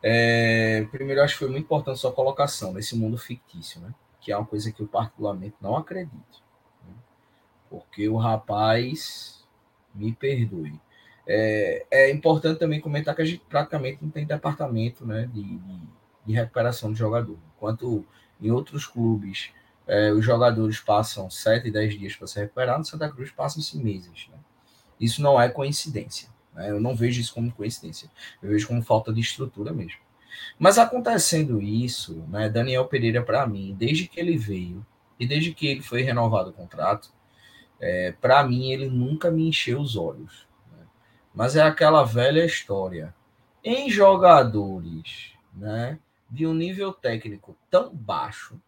é, 0.02 0.88
primeiro 0.92 1.22
acho 1.22 1.34
que 1.34 1.40
foi 1.40 1.50
muito 1.50 1.66
importante 1.66 2.00
sua 2.00 2.12
colocação 2.12 2.74
nesse 2.74 2.96
mundo 2.96 3.18
fictício, 3.18 3.82
né? 3.82 3.94
Que 4.22 4.32
é 4.32 4.38
uma 4.38 4.46
coisa 4.46 4.72
que 4.72 4.82
eu 4.82 4.88
particularmente 4.88 5.56
não 5.60 5.76
acredito. 5.76 6.44
Né? 6.86 6.94
Porque 7.70 8.08
o 8.08 8.16
rapaz, 8.16 9.44
me 9.94 10.14
perdoe. 10.14 10.80
É, 11.26 11.86
é, 11.90 12.12
importante 12.12 12.60
também 12.60 12.82
comentar 12.82 13.16
que 13.16 13.22
a 13.22 13.26
gente 13.26 13.44
praticamente 13.48 14.04
não 14.04 14.10
tem 14.10 14.26
departamento 14.26 15.06
né, 15.06 15.30
de, 15.34 15.42
de, 15.42 15.82
de 16.26 16.34
recuperação 16.34 16.92
de 16.92 17.00
jogador. 17.00 17.38
Enquanto 17.56 18.06
em 18.42 18.52
outros 18.52 18.86
clubes 18.86 19.52
é, 19.88 20.12
os 20.12 20.24
jogadores 20.24 20.80
passam 20.80 21.30
7, 21.30 21.70
10 21.70 22.00
dias 22.00 22.16
para 22.16 22.28
se 22.28 22.40
recuperar, 22.40 22.78
no 22.78 22.86
Santa 22.86 23.10
Cruz 23.10 23.32
passam-se 23.32 23.78
meses. 23.78 24.28
Né? 24.32 24.38
Isso 25.00 25.22
não 25.22 25.40
é 25.40 25.50
coincidência. 25.50 26.30
Né? 26.54 26.70
Eu 26.70 26.80
não 26.80 26.96
vejo 26.96 27.20
isso 27.20 27.34
como 27.34 27.52
coincidência. 27.52 28.10
Eu 28.42 28.50
vejo 28.50 28.68
como 28.68 28.82
falta 28.82 29.14
de 29.14 29.22
estrutura 29.22 29.74
mesmo. 29.74 30.00
Mas 30.58 30.78
acontecendo 30.78 31.62
isso, 31.62 32.24
né, 32.28 32.50
Daniel 32.50 32.86
Pereira, 32.86 33.22
para 33.22 33.46
mim, 33.46 33.76
desde 33.78 34.08
que 34.08 34.20
ele 34.20 34.38
veio 34.38 34.86
e 35.20 35.28
desde 35.28 35.54
que 35.54 35.68
ele 35.68 35.82
foi 35.82 36.02
renovado 36.02 36.50
o 36.50 36.54
contrato, 36.54 37.12
é, 37.80 38.14
para 38.14 38.44
mim, 38.44 38.72
ele 38.72 38.90
nunca 38.90 39.30
me 39.30 39.48
encheu 39.48 39.80
os 39.80 39.96
olhos. 39.96 40.48
Né? 40.72 40.84
Mas 41.34 41.56
é 41.56 41.62
aquela 41.62 42.04
velha 42.04 42.46
história. 42.46 43.14
Em 43.64 43.90
jogadores 43.90 45.34
né, 45.54 46.00
de 46.34 46.48
um 46.48 46.54
nível 46.54 46.92
técnico 46.92 47.56
tão 47.70 47.94
baixo, 47.94 48.60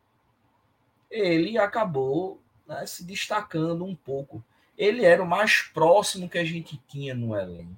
ele 1.09 1.57
acabou 1.57 2.39
né, 2.67 2.85
se 2.85 3.03
destacando 3.03 3.83
um 3.83 3.95
pouco. 3.95 4.43
Ele 4.77 5.03
era 5.03 5.23
o 5.23 5.27
mais 5.27 5.63
próximo 5.63 6.29
que 6.29 6.37
a 6.37 6.45
gente 6.45 6.79
tinha 6.87 7.15
no 7.15 7.35
elenco 7.35 7.75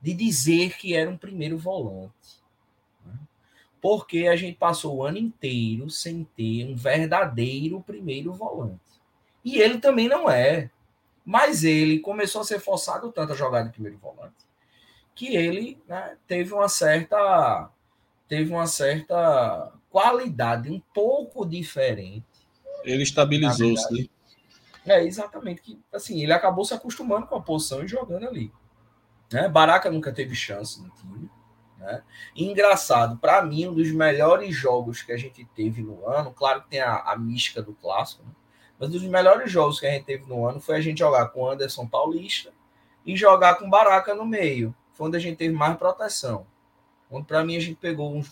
de 0.00 0.14
dizer 0.14 0.76
que 0.76 0.94
era 0.94 1.10
um 1.10 1.16
primeiro 1.16 1.58
volante. 1.58 2.40
Né? 3.04 3.14
Porque 3.80 4.28
a 4.28 4.36
gente 4.36 4.56
passou 4.56 4.96
o 4.96 5.02
ano 5.04 5.18
inteiro 5.18 5.90
sem 5.90 6.22
ter 6.36 6.64
um 6.64 6.76
verdadeiro 6.76 7.80
primeiro 7.80 8.32
volante. 8.32 8.78
E 9.44 9.58
ele 9.58 9.78
também 9.78 10.06
não 10.08 10.30
é. 10.30 10.70
Mas 11.24 11.64
ele 11.64 11.98
começou 11.98 12.42
a 12.42 12.44
ser 12.44 12.60
forçado 12.60 13.10
tanto 13.10 13.32
a 13.32 13.36
jogar 13.36 13.62
de 13.62 13.72
primeiro 13.72 13.98
volante 13.98 14.46
que 15.16 15.34
ele 15.34 15.82
né, 15.88 16.16
teve 16.28 16.52
uma 16.52 16.68
certa 16.68 17.70
teve 18.28 18.52
uma 18.52 18.66
certa 18.66 19.72
qualidade 19.90 20.70
um 20.70 20.80
pouco 20.92 21.46
diferente 21.46 22.24
ele 22.86 23.02
estabilizou-se, 23.02 23.92
né? 23.92 24.06
É, 24.86 25.04
exatamente. 25.04 25.60
Que, 25.60 25.80
assim, 25.92 26.22
ele 26.22 26.32
acabou 26.32 26.64
se 26.64 26.72
acostumando 26.72 27.26
com 27.26 27.34
a 27.34 27.40
posição 27.40 27.82
e 27.82 27.88
jogando 27.88 28.28
ali. 28.28 28.52
Né? 29.32 29.48
Baraca 29.48 29.90
nunca 29.90 30.12
teve 30.12 30.36
chance 30.36 30.80
no 30.80 30.88
time. 30.90 31.28
Né? 31.78 32.02
E 32.36 32.46
engraçado, 32.46 33.18
para 33.18 33.42
mim, 33.42 33.66
um 33.66 33.74
dos 33.74 33.90
melhores 33.90 34.54
jogos 34.54 35.02
que 35.02 35.10
a 35.10 35.16
gente 35.16 35.44
teve 35.56 35.82
no 35.82 36.08
ano, 36.08 36.32
claro 36.32 36.62
que 36.62 36.70
tem 36.70 36.80
a, 36.80 36.98
a 36.98 37.18
mística 37.18 37.60
do 37.60 37.74
clássico, 37.74 38.22
né? 38.22 38.30
mas 38.78 38.88
um 38.88 38.92
dos 38.92 39.02
melhores 39.02 39.50
jogos 39.50 39.80
que 39.80 39.86
a 39.86 39.90
gente 39.90 40.04
teve 40.04 40.24
no 40.26 40.46
ano 40.46 40.60
foi 40.60 40.76
a 40.76 40.80
gente 40.80 40.98
jogar 40.98 41.26
com 41.30 41.50
Anderson 41.50 41.88
Paulista 41.88 42.52
e 43.04 43.16
jogar 43.16 43.56
com 43.56 43.68
Baraca 43.68 44.14
no 44.14 44.24
meio. 44.24 44.74
Foi 44.92 45.08
onde 45.08 45.16
a 45.16 45.20
gente 45.20 45.36
teve 45.36 45.54
mais 45.54 45.76
proteção. 45.76 46.46
Onde, 47.10 47.26
para 47.26 47.44
mim, 47.44 47.56
a 47.56 47.60
gente 47.60 47.76
pegou 47.76 48.14
um, 48.14 48.22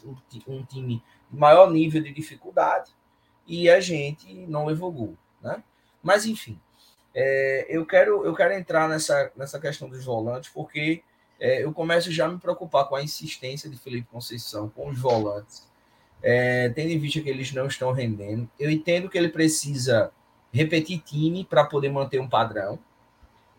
um, 0.48 0.62
time 0.64 1.02
de 1.30 1.38
maior 1.38 1.70
nível 1.70 2.02
de 2.02 2.12
dificuldade 2.12 2.90
e 3.46 3.70
a 3.70 3.80
gente 3.80 4.32
não 4.46 4.66
levou 4.66 4.90
gol, 4.90 5.16
né? 5.40 5.62
Mas 6.02 6.26
enfim, 6.26 6.58
é, 7.14 7.66
eu 7.68 7.86
quero 7.86 8.24
eu 8.24 8.34
quero 8.34 8.54
entrar 8.54 8.88
nessa 8.88 9.32
nessa 9.36 9.60
questão 9.60 9.88
dos 9.88 10.04
volantes 10.04 10.50
porque 10.50 11.02
é, 11.38 11.64
eu 11.64 11.72
começo 11.72 12.10
já 12.10 12.26
a 12.26 12.28
me 12.28 12.38
preocupar 12.38 12.88
com 12.88 12.96
a 12.96 13.02
insistência 13.02 13.68
de 13.68 13.76
Felipe 13.76 14.08
Conceição 14.10 14.68
com 14.68 14.88
os 14.88 14.98
volantes, 14.98 15.68
é, 16.22 16.68
tendo 16.70 16.90
em 16.90 16.98
vista 16.98 17.20
que 17.20 17.28
eles 17.28 17.52
não 17.52 17.66
estão 17.66 17.92
rendendo. 17.92 18.48
Eu 18.58 18.70
entendo 18.70 19.08
que 19.08 19.18
ele 19.18 19.28
precisa 19.28 20.12
repetir 20.52 21.00
time 21.00 21.44
para 21.44 21.64
poder 21.64 21.90
manter 21.90 22.20
um 22.20 22.28
padrão, 22.28 22.78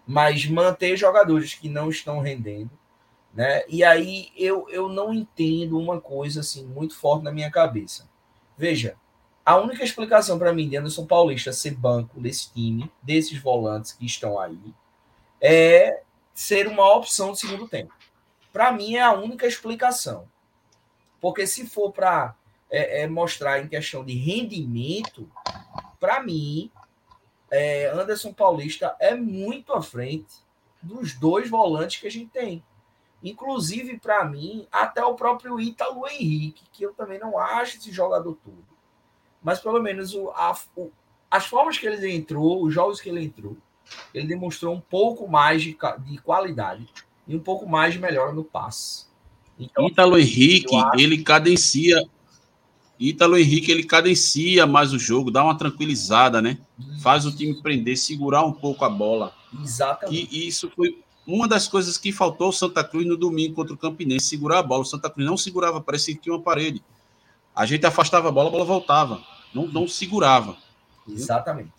mas 0.08 0.46
manter 0.46 0.96
jogadores 0.96 1.54
que 1.54 1.68
não 1.68 1.90
estão 1.90 2.20
rendendo, 2.20 2.72
né? 3.36 3.64
E 3.68 3.84
aí 3.84 4.32
eu, 4.38 4.68
eu 4.70 4.88
não 4.88 5.14
entendo 5.14 5.78
uma 5.78 6.00
coisa 6.00 6.40
assim 6.40 6.66
muito 6.66 6.96
forte 6.98 7.24
na 7.24 7.32
minha 7.32 7.52
cabeça. 7.52 8.10
Veja, 8.58 8.96
a 9.46 9.58
única 9.58 9.84
explicação 9.84 10.40
para 10.40 10.54
mim 10.54 10.70
de 10.70 10.78
Anderson 10.78 11.06
Paulista 11.06 11.52
ser 11.52 11.76
banco 11.76 12.20
desse 12.20 12.52
time, 12.54 12.90
desses 13.04 13.38
volantes 13.38 13.92
que 13.92 14.06
estão 14.06 14.40
aí, 14.40 14.74
é 15.42 16.02
ser 16.34 16.68
uma 16.68 16.96
opção 16.96 17.34
de 17.34 17.40
segundo 17.40 17.68
tempo. 17.68 17.94
Para 18.54 18.72
mim 18.72 18.96
é 18.96 19.02
a 19.02 19.12
única 19.12 19.46
explicação. 19.46 20.28
Porque 21.20 21.46
se 21.46 21.68
for 21.68 21.92
para 21.92 22.36
é, 22.70 23.02
é, 23.02 23.08
mostrar 23.08 23.60
em 23.60 23.68
questão 23.68 24.04
de 24.04 24.14
rendimento, 24.14 25.30
para 26.00 26.24
mim, 26.24 26.72
é, 27.52 27.88
Anderson 27.88 28.32
Paulista 28.32 28.96
é 29.00 29.14
muito 29.14 29.74
à 29.74 29.82
frente 29.82 30.36
dos 30.82 31.14
dois 31.14 31.50
volantes 31.50 32.00
que 32.00 32.08
a 32.08 32.12
gente 32.12 32.32
tem. 32.32 32.64
Inclusive, 33.26 33.98
para 33.98 34.24
mim, 34.24 34.68
até 34.72 35.04
o 35.04 35.16
próprio 35.16 35.60
Ítalo 35.60 36.08
Henrique, 36.08 36.64
que 36.72 36.84
eu 36.84 36.94
também 36.94 37.18
não 37.20 37.40
acho 37.40 37.78
esse 37.78 37.92
jogador 37.92 38.38
todo. 38.46 38.64
Mas 39.44 39.60
pelo 39.60 39.82
menos 39.82 40.14
o, 40.14 40.30
a, 40.30 40.56
o, 40.76 40.92
as 41.30 41.48
formas 41.48 41.76
que 41.76 41.88
ele 41.88 42.12
entrou, 42.12 42.64
os 42.64 42.72
jogos 42.72 43.02
que 43.02 43.10
ele 43.10 43.24
entrou, 43.24 43.58
ele 44.14 44.28
demonstrou 44.28 44.76
um 44.76 44.80
pouco 44.80 45.28
mais 45.28 45.64
de, 45.64 45.76
de 46.06 46.18
qualidade 46.20 46.88
e 47.28 47.36
um 47.36 47.40
pouco 47.40 47.68
mais 47.68 47.94
de 47.96 48.00
melhora 48.00 48.32
no 48.32 48.44
passe. 48.44 49.08
Então, 49.58 49.88
Ítalo 49.88 50.20
Henrique, 50.20 50.76
acho... 50.76 51.00
ele 51.00 51.24
cadencia. 51.24 52.08
Ítalo 53.00 53.38
Henrique, 53.38 53.72
ele 53.72 53.84
cadencia 53.84 54.68
mais 54.68 54.94
o 54.94 55.00
jogo, 55.00 55.32
dá 55.32 55.44
uma 55.44 55.58
tranquilizada, 55.58 56.44
né? 56.44 56.60
Faz 57.02 57.26
o 57.26 57.36
time 57.36 57.60
prender, 57.60 57.98
segurar 57.98 58.46
um 58.46 58.54
pouco 58.54 58.86
a 58.86 58.90
bola. 58.90 59.34
Exatamente. 59.64 60.30
E, 60.32 60.46
e 60.46 60.48
isso 60.48 60.72
foi 60.76 61.04
uma 61.28 61.48
das 61.48 61.68
coisas 61.68 61.98
que 61.98 62.12
faltou 62.12 62.48
ao 62.48 62.54
Santa 62.54 62.84
Cruz 62.84 63.06
no 63.06 63.18
domingo 63.18 63.56
contra 63.56 63.74
o 63.74 63.78
Campinense, 63.78 64.28
segurar 64.28 64.60
a 64.60 64.64
bola. 64.64 64.84
O 64.84 64.86
Santa 64.86 65.10
Cruz 65.10 65.28
não 65.28 65.38
segurava, 65.38 65.82
parecia 65.82 66.14
que 66.14 66.22
tinha 66.22 66.36
uma 66.36 66.42
parede. 66.42 66.84
A 67.56 67.66
gente 67.66 67.86
afastava 67.86 68.30
a 68.30 68.32
bola, 68.32 68.50
a 68.50 68.52
bola 68.52 68.66
voltava. 68.66 69.24
Não, 69.54 69.68
não 69.68 69.88
segurava. 69.88 70.58
Exatamente. 71.08 71.72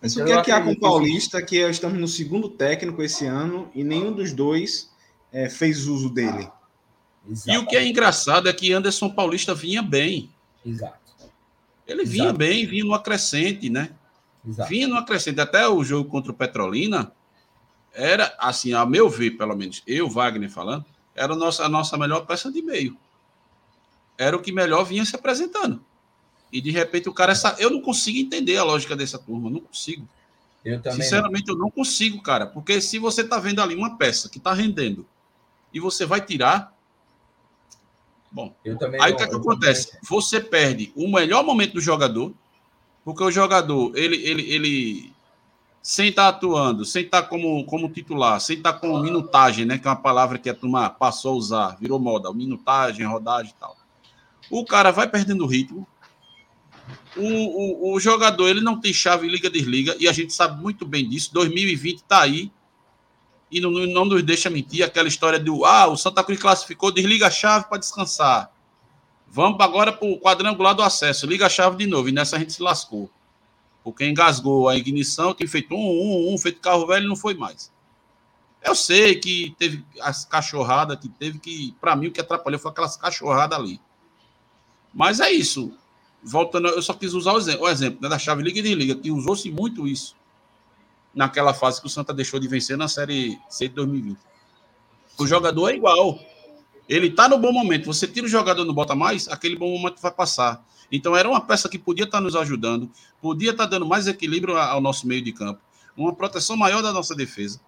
Mas 0.00 0.16
o 0.16 0.24
que 0.24 0.32
é 0.32 0.42
que 0.42 0.50
há 0.50 0.60
com 0.60 0.72
o 0.72 0.78
Paulista, 0.78 1.40
que 1.40 1.56
estamos 1.68 1.98
no 1.98 2.08
segundo 2.08 2.48
técnico 2.48 3.02
esse 3.02 3.24
ano 3.24 3.70
e 3.74 3.84
nenhum 3.84 4.12
dos 4.12 4.32
dois 4.32 4.90
é, 5.32 5.48
fez 5.48 5.86
uso 5.86 6.10
dele? 6.10 6.48
E 7.46 7.56
o 7.56 7.66
que 7.66 7.76
é 7.76 7.86
engraçado 7.86 8.48
é 8.48 8.52
que 8.52 8.72
Anderson 8.72 9.08
Paulista 9.10 9.54
vinha 9.54 9.80
bem. 9.80 10.28
Exato. 10.66 10.98
Ele 11.86 12.04
vinha 12.04 12.24
Exato. 12.24 12.38
bem, 12.38 12.66
vinha 12.66 12.84
no 12.84 12.94
acrescente, 12.94 13.70
né? 13.70 13.90
Exato. 14.46 14.68
Vinha 14.68 14.88
no 14.88 14.96
acrescente. 14.96 15.40
Até 15.40 15.68
o 15.68 15.84
jogo 15.84 16.10
contra 16.10 16.32
o 16.32 16.34
Petrolina, 16.34 17.12
era, 17.94 18.34
assim, 18.38 18.72
a 18.72 18.86
meu 18.86 19.08
ver, 19.08 19.32
pelo 19.32 19.54
menos, 19.54 19.82
eu, 19.86 20.08
Wagner, 20.08 20.50
falando, 20.50 20.84
era 21.14 21.34
a 21.34 21.36
nossa, 21.36 21.64
a 21.64 21.68
nossa 21.68 21.96
melhor 21.96 22.26
peça 22.26 22.50
de 22.50 22.62
meio. 22.62 22.96
Era 24.16 24.36
o 24.36 24.40
que 24.40 24.52
melhor 24.52 24.84
vinha 24.84 25.04
se 25.04 25.14
apresentando. 25.14 25.84
E 26.52 26.60
de 26.60 26.70
repente 26.70 27.08
o 27.08 27.14
cara. 27.14 27.32
Essa, 27.32 27.56
eu 27.58 27.70
não 27.70 27.80
consigo 27.80 28.18
entender 28.18 28.56
a 28.58 28.64
lógica 28.64 28.94
dessa 28.94 29.18
turma, 29.18 29.50
não 29.50 29.60
consigo. 29.60 30.06
Eu 30.64 30.80
também 30.80 31.02
Sinceramente, 31.02 31.48
não. 31.48 31.54
eu 31.54 31.58
não 31.58 31.70
consigo, 31.70 32.22
cara. 32.22 32.46
Porque 32.46 32.80
se 32.80 32.98
você 32.98 33.24
tá 33.24 33.38
vendo 33.38 33.60
ali 33.60 33.74
uma 33.74 33.96
peça 33.96 34.28
que 34.28 34.38
tá 34.38 34.52
rendendo 34.52 35.06
e 35.72 35.80
você 35.80 36.04
vai 36.04 36.20
tirar. 36.20 36.76
Bom, 38.30 38.54
eu 38.64 38.78
também 38.78 39.00
aí 39.02 39.12
o 39.12 39.16
que, 39.16 39.22
é 39.22 39.28
que 39.28 39.34
acontece? 39.34 39.98
Você 40.02 40.40
perde 40.40 40.92
o 40.94 41.10
melhor 41.10 41.44
momento 41.44 41.74
do 41.74 41.80
jogador, 41.80 42.32
porque 43.04 43.22
o 43.22 43.30
jogador, 43.30 43.92
ele, 43.96 44.16
ele, 44.16 44.50
ele 44.50 45.12
sem 45.82 46.10
estar 46.10 46.30
tá 46.30 46.36
atuando, 46.36 46.84
sem 46.84 47.04
estar 47.04 47.22
tá 47.22 47.28
como, 47.28 47.64
como 47.64 47.90
titular, 47.90 48.40
sem 48.40 48.56
estar 48.56 48.74
tá 48.74 48.78
com 48.78 48.98
minutagem, 49.00 49.64
né? 49.64 49.78
Que 49.78 49.88
é 49.88 49.90
uma 49.90 49.96
palavra 49.96 50.38
que 50.38 50.48
a 50.48 50.54
turma 50.54 50.88
passou 50.88 51.32
a 51.32 51.36
usar, 51.36 51.76
virou 51.80 51.98
moda, 51.98 52.32
minutagem, 52.32 53.04
rodagem 53.04 53.52
e 53.54 53.60
tal. 53.60 53.76
O 54.48 54.64
cara 54.64 54.92
vai 54.92 55.08
perdendo 55.08 55.44
ritmo. 55.44 55.86
O, 57.16 57.90
o, 57.90 57.94
o 57.94 58.00
jogador 58.00 58.48
ele 58.48 58.60
não 58.60 58.80
tem 58.80 58.92
chave 58.92 59.26
liga-desliga, 59.26 59.96
e 59.98 60.08
a 60.08 60.12
gente 60.12 60.32
sabe 60.32 60.62
muito 60.62 60.86
bem 60.86 61.08
disso. 61.08 61.32
2020 61.34 61.96
está 61.96 62.22
aí, 62.22 62.50
e 63.50 63.60
não, 63.60 63.70
não 63.70 64.04
nos 64.04 64.22
deixa 64.22 64.48
mentir 64.48 64.84
aquela 64.84 65.08
história 65.08 65.38
do 65.38 65.64
ah, 65.64 65.88
o 65.88 65.96
Santa 65.96 66.22
Cruz 66.22 66.40
classificou, 66.40 66.92
desliga 66.92 67.26
a 67.26 67.30
chave 67.30 67.66
para 67.68 67.78
descansar. 67.78 68.50
Vamos 69.28 69.60
agora 69.60 69.92
para 69.92 70.08
o 70.08 70.18
quadrangular 70.18 70.74
do 70.74 70.82
acesso, 70.82 71.26
liga 71.26 71.46
a 71.46 71.50
chave 71.50 71.76
de 71.76 71.86
novo, 71.86 72.08
e 72.08 72.12
nessa 72.12 72.36
a 72.36 72.38
gente 72.38 72.52
se 72.52 72.62
lascou. 72.62 73.10
Porque 73.82 74.06
engasgou 74.06 74.68
a 74.68 74.76
ignição, 74.76 75.34
tinha 75.34 75.48
feito 75.48 75.74
um, 75.74 75.78
um, 75.78 76.34
um, 76.34 76.38
feito 76.38 76.60
carro 76.60 76.86
velho, 76.86 77.08
não 77.08 77.16
foi 77.16 77.34
mais. 77.34 77.72
Eu 78.62 78.74
sei 78.76 79.16
que 79.16 79.54
teve 79.58 79.84
as 80.00 80.24
cachorradas 80.24 80.98
que 80.98 81.08
teve 81.08 81.38
que, 81.38 81.74
para 81.80 81.96
mim, 81.96 82.06
o 82.06 82.12
que 82.12 82.20
atrapalhou 82.20 82.60
foi 82.60 82.70
aquelas 82.70 82.96
cachorradas 82.96 83.58
ali. 83.58 83.80
Mas 84.94 85.18
é 85.18 85.32
isso. 85.32 85.72
Voltando, 86.22 86.68
eu 86.68 86.82
só 86.82 86.94
quis 86.94 87.12
usar 87.12 87.32
o 87.32 87.38
exemplo, 87.38 87.62
o 87.62 87.68
exemplo 87.68 87.98
né, 88.00 88.08
da 88.08 88.18
chave 88.18 88.42
liga 88.42 88.60
e 88.60 88.62
desliga, 88.62 88.94
que 88.94 89.10
usou-se 89.10 89.50
muito 89.50 89.88
isso 89.88 90.14
naquela 91.14 91.52
fase 91.52 91.80
que 91.80 91.86
o 91.86 91.90
Santa 91.90 92.14
deixou 92.14 92.38
de 92.38 92.48
vencer 92.48 92.76
na 92.76 92.88
Série 92.88 93.38
C 93.48 93.68
de 93.68 93.74
2020. 93.74 94.18
O 95.18 95.26
jogador 95.26 95.70
é 95.70 95.74
igual. 95.74 96.18
Ele 96.88 97.10
tá 97.10 97.28
no 97.28 97.38
bom 97.38 97.52
momento. 97.52 97.86
Você 97.86 98.06
tira 98.06 98.26
o 98.26 98.30
jogador 98.30 98.64
não 98.64 98.74
bota 98.74 98.94
mais, 98.94 99.28
aquele 99.28 99.56
bom 99.56 99.70
momento 99.76 100.00
vai 100.00 100.12
passar. 100.12 100.64
Então 100.92 101.16
era 101.16 101.26
uma 101.26 101.40
peça 101.40 101.70
que 101.70 101.78
podia 101.78 102.04
estar 102.04 102.20
nos 102.20 102.36
ajudando, 102.36 102.90
podia 103.20 103.52
estar 103.52 103.64
dando 103.64 103.86
mais 103.86 104.06
equilíbrio 104.06 104.58
ao 104.58 104.80
nosso 104.80 105.06
meio 105.08 105.22
de 105.22 105.32
campo, 105.32 105.60
uma 105.96 106.14
proteção 106.14 106.54
maior 106.54 106.82
da 106.82 106.92
nossa 106.92 107.14
defesa, 107.14 107.60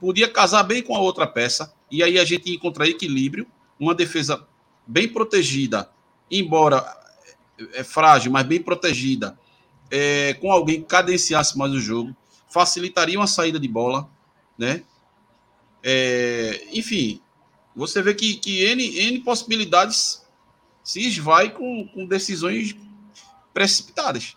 podia 0.00 0.26
casar 0.26 0.62
bem 0.62 0.82
com 0.82 0.96
a 0.96 0.98
outra 0.98 1.26
peça 1.26 1.72
e 1.90 2.02
aí 2.02 2.18
a 2.18 2.24
gente 2.24 2.50
encontrar 2.50 2.88
equilíbrio, 2.88 3.46
uma 3.78 3.94
defesa 3.94 4.46
bem 4.86 5.06
protegida, 5.06 5.90
embora 6.30 6.84
é, 7.74 7.84
frágil, 7.84 8.32
mas 8.32 8.46
bem 8.46 8.62
protegida, 8.62 9.38
é, 9.90 10.34
com 10.34 10.50
alguém 10.50 10.80
que 10.80 10.86
cadenciasse 10.86 11.58
mais 11.58 11.72
o 11.72 11.80
jogo, 11.80 12.16
facilitaria 12.48 13.18
uma 13.18 13.26
saída 13.26 13.60
de 13.60 13.68
bola, 13.68 14.08
né? 14.56 14.82
É, 15.82 16.68
enfim, 16.72 17.20
você 17.74 18.02
vê 18.02 18.14
que, 18.14 18.34
que 18.36 18.64
N, 18.64 18.98
N 18.98 19.20
possibilidades 19.20 20.22
se 20.82 21.06
esvai 21.06 21.50
com, 21.50 21.86
com 21.88 22.06
decisões 22.06 22.74
precipitadas. 23.52 24.36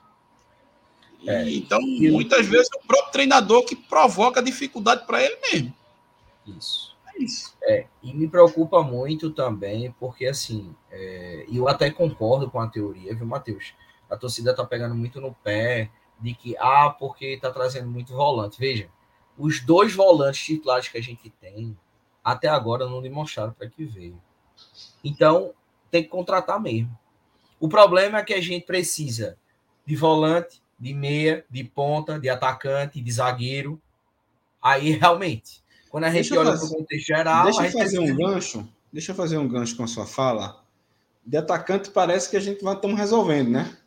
É, 1.26 1.50
então, 1.50 1.80
e 1.82 2.12
muitas 2.12 2.46
vezes, 2.46 2.68
o 2.76 2.86
próprio 2.86 3.12
treinador 3.12 3.64
que 3.64 3.76
provoca 3.76 4.44
dificuldade 4.44 5.06
para 5.06 5.24
ele 5.24 5.38
mesmo. 5.42 5.74
Isso. 6.46 6.94
É 7.16 7.24
isso. 7.24 7.56
É, 7.64 7.88
e 8.02 8.14
me 8.14 8.28
preocupa 8.28 8.84
muito 8.84 9.32
também, 9.32 9.92
porque 10.00 10.26
assim, 10.26 10.76
é, 10.92 11.46
eu 11.52 11.68
até 11.68 11.90
concordo 11.90 12.50
com 12.50 12.60
a 12.60 12.68
teoria, 12.68 13.16
viu, 13.16 13.26
Matheus? 13.26 13.74
A 14.10 14.18
torcida 14.18 14.54
tá 14.54 14.66
pegando 14.66 14.96
muito 14.96 15.22
no 15.22 15.34
pé 15.34 15.90
de 16.20 16.34
que, 16.34 16.56
ah, 16.58 16.90
porque 16.90 17.38
tá 17.42 17.52
trazendo 17.52 17.90
muito 17.90 18.14
volante. 18.14 18.60
Veja, 18.60 18.90
os 19.38 19.62
dois 19.62 19.94
volantes 19.94 20.42
titulares 20.42 20.88
que 20.88 20.98
a 20.98 21.02
gente 21.02 21.30
tem, 21.30 21.78
até 22.24 22.48
agora 22.48 22.86
não 22.86 23.02
demonstraram 23.02 23.54
para 23.54 23.68
que 23.68 23.86
veio. 23.86 24.22
Então, 25.04 25.54
tem 25.94 26.02
que 26.02 26.10
contratar 26.10 26.60
mesmo. 26.60 26.98
O 27.60 27.70
problema 27.70 28.18
é 28.18 28.24
que 28.24 28.34
a 28.34 28.42
gente 28.42 28.66
precisa 28.66 29.38
de 29.86 29.96
volante, 29.96 30.60
de 30.80 30.92
meia, 30.92 31.46
de 31.52 31.64
ponta, 31.64 32.20
de 32.20 32.28
atacante, 32.28 33.00
de 33.00 33.12
zagueiro. 33.12 33.80
Aí, 34.60 34.90
realmente, 34.98 35.64
quando 35.92 36.06
a 36.06 36.10
gente 36.10 36.32
deixa 36.32 36.40
olha 36.40 36.58
para 36.58 36.66
o 36.66 36.70
contexto 36.70 37.06
geral. 37.06 37.44
Deixa 37.44 37.68
eu 37.68 37.72
fazer 37.72 38.00
um 38.00 38.16
gancho. 38.16 38.68
Deixa 38.92 39.12
eu 39.12 39.16
fazer 39.16 39.38
um 39.38 39.48
gancho 39.48 39.78
com 39.78 39.84
a 39.84 39.88
sua 39.88 40.08
fala. 40.08 40.64
De 41.24 41.38
atacante, 41.38 41.92
parece 41.92 42.28
que 42.28 42.38
a 42.38 42.42
gente 42.42 42.64
vai 42.64 42.74
estamos 42.74 42.98
resolvendo, 42.98 43.52
né? 43.52 43.78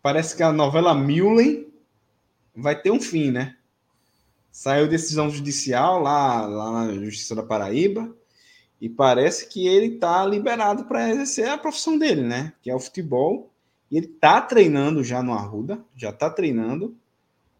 Parece 0.00 0.34
que 0.34 0.42
a 0.42 0.52
novela 0.52 0.94
Mullen 0.94 1.70
vai 2.56 2.80
ter 2.80 2.90
um 2.90 3.00
fim, 3.00 3.30
né? 3.30 3.56
Saiu 4.50 4.88
decisão 4.88 5.28
judicial 5.28 6.00
lá, 6.00 6.46
lá 6.46 6.86
na 6.86 6.94
Justiça 6.94 7.34
da 7.34 7.42
Paraíba 7.42 8.12
e 8.82 8.88
parece 8.88 9.48
que 9.48 9.68
ele 9.68 9.94
está 9.94 10.26
liberado 10.26 10.86
para 10.86 11.08
exercer 11.08 11.48
a 11.48 11.56
profissão 11.56 11.96
dele, 11.96 12.22
né? 12.22 12.52
Que 12.60 12.68
é 12.68 12.74
o 12.74 12.80
futebol. 12.80 13.48
E 13.88 13.96
ele 13.96 14.06
está 14.06 14.40
treinando 14.40 15.04
já 15.04 15.22
no 15.22 15.32
Arruda, 15.32 15.78
já 15.94 16.10
está 16.10 16.28
treinando. 16.28 16.96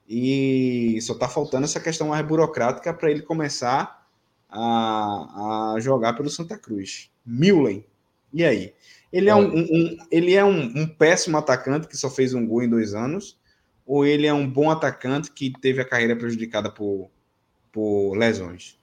E 0.09 0.99
só 1.01 1.13
está 1.13 1.29
faltando 1.29 1.65
essa 1.65 1.79
questão 1.79 2.09
mais 2.09 2.27
burocrática 2.27 2.93
para 2.93 3.09
ele 3.09 3.23
começar 3.23 4.05
a, 4.51 5.75
a, 5.75 5.77
jogar 5.79 6.15
pelo 6.15 6.29
Santa 6.29 6.59
Cruz. 6.59 7.09
Millen. 7.25 7.87
E 8.33 8.45
aí? 8.45 8.75
Ele 9.13 9.31
é, 9.31 9.35
um, 9.37 9.59
um, 9.59 9.97
ele 10.11 10.35
é 10.35 10.45
um, 10.45 10.73
um 10.75 10.89
péssimo 10.89 11.39
atacante 11.39 11.87
que 11.87 11.97
só 11.97 12.11
fez 12.11 12.35
um 12.35 12.45
gol 12.45 12.65
em 12.65 12.69
dois 12.69 12.95
anos? 12.95 13.39
Ou 13.87 14.05
ele 14.05 14.27
é 14.27 14.35
um 14.35 14.51
bom 14.51 14.73
atacante 14.73 15.31
que 15.31 15.53
teve 15.61 15.81
a 15.81 15.89
carreira 15.89 16.17
prejudicada 16.17 16.69
por, 16.69 17.09
por 17.71 18.17
lesões? 18.17 18.82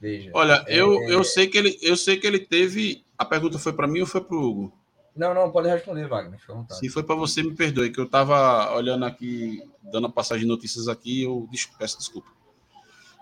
Veja. 0.00 0.30
Olha, 0.34 0.64
é... 0.66 0.80
eu, 0.80 1.02
eu, 1.08 1.24
sei 1.24 1.46
que 1.46 1.58
ele, 1.58 1.78
eu 1.82 1.96
sei 1.96 2.16
que 2.16 2.26
ele 2.26 2.38
teve. 2.38 3.04
A 3.16 3.24
pergunta 3.24 3.58
foi 3.58 3.72
para 3.72 3.86
mim 3.86 4.00
ou 4.00 4.06
foi 4.06 4.20
para 4.20 4.36
o 4.36 4.42
Hugo? 4.42 4.72
Não, 5.16 5.34
não, 5.34 5.50
pode 5.50 5.68
responder, 5.68 6.06
Wagner. 6.06 6.38
Se 6.70 6.88
foi 6.88 7.02
para 7.02 7.16
você, 7.16 7.42
me 7.42 7.52
perdoe, 7.52 7.90
que 7.90 7.98
eu 7.98 8.04
estava 8.04 8.72
olhando 8.76 9.04
aqui, 9.04 9.60
dando 9.82 10.06
a 10.06 10.10
passagem 10.10 10.44
de 10.44 10.48
notícias 10.48 10.86
aqui, 10.86 11.24
eu 11.24 11.48
peço 11.76 11.98
desculpa. 11.98 12.30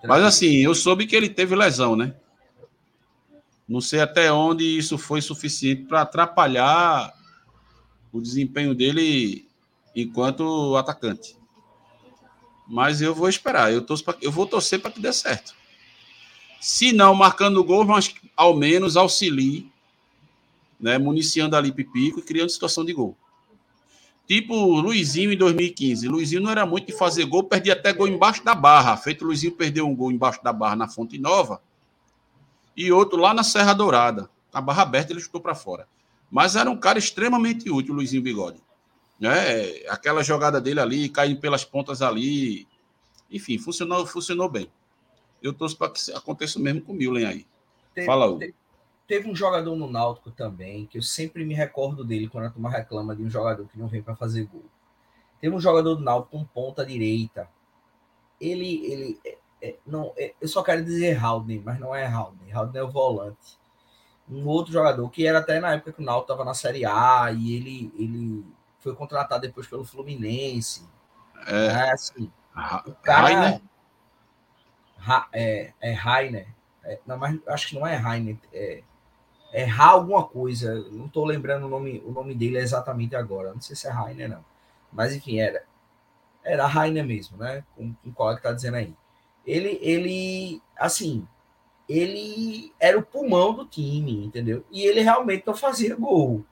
Mas 0.04 0.22
assim, 0.22 0.56
eu 0.56 0.74
soube 0.74 1.06
que 1.06 1.16
ele 1.16 1.30
teve 1.30 1.56
lesão, 1.56 1.96
né? 1.96 2.14
Não 3.66 3.80
sei 3.80 4.00
até 4.00 4.30
onde 4.30 4.64
isso 4.64 4.98
foi 4.98 5.22
suficiente 5.22 5.84
para 5.84 6.02
atrapalhar 6.02 7.12
o 8.12 8.20
desempenho 8.20 8.74
dele 8.74 9.48
enquanto 9.94 10.76
atacante. 10.76 11.36
Mas 12.68 13.00
eu 13.00 13.14
vou 13.14 13.28
esperar, 13.28 13.72
eu, 13.72 13.80
torço 13.80 14.04
pra, 14.04 14.16
eu 14.20 14.30
vou 14.30 14.46
torcer 14.46 14.80
para 14.80 14.90
que 14.90 15.00
dê 15.00 15.12
certo. 15.12 15.54
Se 16.60 16.92
não 16.92 17.14
marcando 17.14 17.62
gol, 17.62 17.84
mas 17.84 18.14
ao 18.36 18.56
menos 18.56 18.96
auxilie, 18.96 19.70
né, 20.80 20.98
municiando 20.98 21.56
ali 21.56 21.72
Pipico 21.72 22.20
e 22.20 22.22
criando 22.22 22.50
situação 22.50 22.84
de 22.84 22.92
gol. 22.92 23.16
Tipo 24.26 24.80
Luizinho 24.80 25.32
em 25.32 25.36
2015. 25.36 26.08
Luizinho 26.08 26.42
não 26.42 26.50
era 26.50 26.66
muito 26.66 26.88
de 26.88 26.92
fazer 26.92 27.24
gol, 27.26 27.44
perdia 27.44 27.74
até 27.74 27.92
gol 27.92 28.08
embaixo 28.08 28.44
da 28.44 28.54
barra. 28.54 28.96
Feito 28.96 29.24
Luizinho 29.24 29.52
perdeu 29.52 29.86
um 29.86 29.94
gol 29.94 30.10
embaixo 30.10 30.42
da 30.42 30.52
barra 30.52 30.74
na 30.74 30.88
Fonte 30.88 31.16
Nova 31.16 31.60
e 32.76 32.90
outro 32.90 33.18
lá 33.18 33.32
na 33.32 33.44
Serra 33.44 33.72
Dourada. 33.72 34.28
A 34.52 34.60
barra 34.60 34.82
aberta 34.82 35.12
ele 35.12 35.20
chutou 35.20 35.40
para 35.40 35.54
fora. 35.54 35.86
Mas 36.30 36.56
era 36.56 36.68
um 36.68 36.76
cara 36.76 36.98
extremamente 36.98 37.70
útil, 37.70 37.94
o 37.94 37.96
Luizinho 37.96 38.22
Bigode. 38.22 38.60
Né? 39.18 39.84
Aquela 39.88 40.24
jogada 40.24 40.60
dele 40.60 40.80
ali, 40.80 41.08
caindo 41.08 41.40
pelas 41.40 41.64
pontas 41.64 42.02
ali. 42.02 42.66
Enfim, 43.30 43.58
funcionou, 43.58 44.04
funcionou 44.04 44.48
bem. 44.48 44.68
Eu 45.46 45.52
torço 45.54 45.76
para 45.76 45.90
que 45.90 46.12
aconteça 46.12 46.58
o 46.58 46.62
mesmo 46.62 46.82
com 46.82 46.92
o 46.92 46.94
Milen 46.94 47.24
aí. 47.26 47.46
Teve, 47.94 48.06
Fala, 48.06 48.26
Hugo. 48.26 48.40
te- 48.40 48.54
Teve 49.06 49.30
um 49.30 49.36
jogador 49.36 49.76
no 49.76 49.88
Náutico 49.88 50.32
também, 50.32 50.84
que 50.86 50.98
eu 50.98 51.02
sempre 51.02 51.44
me 51.44 51.54
recordo 51.54 52.04
dele 52.04 52.28
quando 52.28 52.46
a 52.46 52.50
turma 52.50 52.68
reclama 52.68 53.14
de 53.14 53.22
um 53.22 53.30
jogador 53.30 53.64
que 53.68 53.78
não 53.78 53.86
vem 53.86 54.02
para 54.02 54.16
fazer 54.16 54.44
gol. 54.46 54.64
Teve 55.40 55.54
um 55.54 55.60
jogador 55.60 55.94
do 55.94 56.02
Náutico 56.02 56.36
com 56.36 56.44
ponta 56.44 56.84
direita. 56.84 57.48
Ele, 58.40 58.84
ele, 58.84 59.20
é- 59.24 59.38
é- 59.62 59.76
não, 59.86 60.12
é- 60.16 60.34
eu 60.40 60.48
só 60.48 60.62
quero 60.62 60.84
dizer 60.84 61.16
Haldane, 61.22 61.62
mas 61.64 61.78
não 61.78 61.94
é 61.94 62.04
Haldane. 62.04 62.52
Haldane 62.52 62.78
é 62.78 62.82
o 62.82 62.90
volante. 62.90 63.56
Um 64.28 64.44
outro 64.48 64.72
jogador 64.72 65.08
que 65.08 65.24
era 65.24 65.38
até 65.38 65.60
na 65.60 65.74
época 65.74 65.92
que 65.92 66.02
o 66.02 66.04
Náutico 66.04 66.32
estava 66.32 66.44
na 66.44 66.52
Série 66.54 66.84
A 66.84 67.30
e 67.30 67.54
ele, 67.54 67.92
ele 67.96 68.44
foi 68.80 68.92
contratado 68.96 69.42
depois 69.42 69.68
pelo 69.68 69.84
Fluminense. 69.84 70.84
É, 71.46 71.66
É, 71.66 71.92
assim, 71.92 72.28
Ra- 72.52 72.82
o 72.86 72.92
cara 72.92 73.22
Rainer? 73.28 73.60
É, 75.32 75.72
é 75.80 75.92
Rainer. 75.92 76.46
É, 76.84 76.98
não, 77.06 77.16
mas 77.18 77.38
acho 77.48 77.68
que 77.68 77.74
não 77.74 77.86
é 77.86 77.94
Rainer. 77.96 78.36
É, 78.52 78.82
é 79.52 79.64
Ra 79.64 79.86
alguma 79.86 80.24
coisa. 80.24 80.74
Não 80.90 81.06
estou 81.06 81.24
lembrando 81.24 81.66
o 81.66 81.68
nome, 81.68 82.02
o 82.04 82.10
nome 82.10 82.34
dele 82.34 82.58
exatamente 82.58 83.14
agora. 83.16 83.52
Não 83.52 83.60
sei 83.60 83.76
se 83.76 83.86
é 83.86 83.90
Rainer, 83.90 84.28
não. 84.28 84.44
Mas 84.92 85.14
enfim, 85.14 85.40
era. 85.40 85.64
Era 86.44 86.66
Rainer 86.66 87.04
mesmo, 87.04 87.36
né? 87.36 87.64
Com, 87.74 87.92
com 87.94 88.12
qual 88.12 88.32
é 88.32 88.36
que 88.36 88.42
tá 88.42 88.52
dizendo 88.52 88.76
aí. 88.76 88.94
Ele, 89.44 89.78
ele, 89.82 90.62
assim, 90.76 91.26
ele 91.88 92.72
era 92.80 92.98
o 92.98 93.02
pulmão 93.02 93.54
do 93.54 93.64
time, 93.64 94.24
entendeu? 94.24 94.64
E 94.70 94.84
ele 94.84 95.00
realmente 95.00 95.44
não 95.46 95.54
fazia 95.54 95.94
gol. 95.96 96.44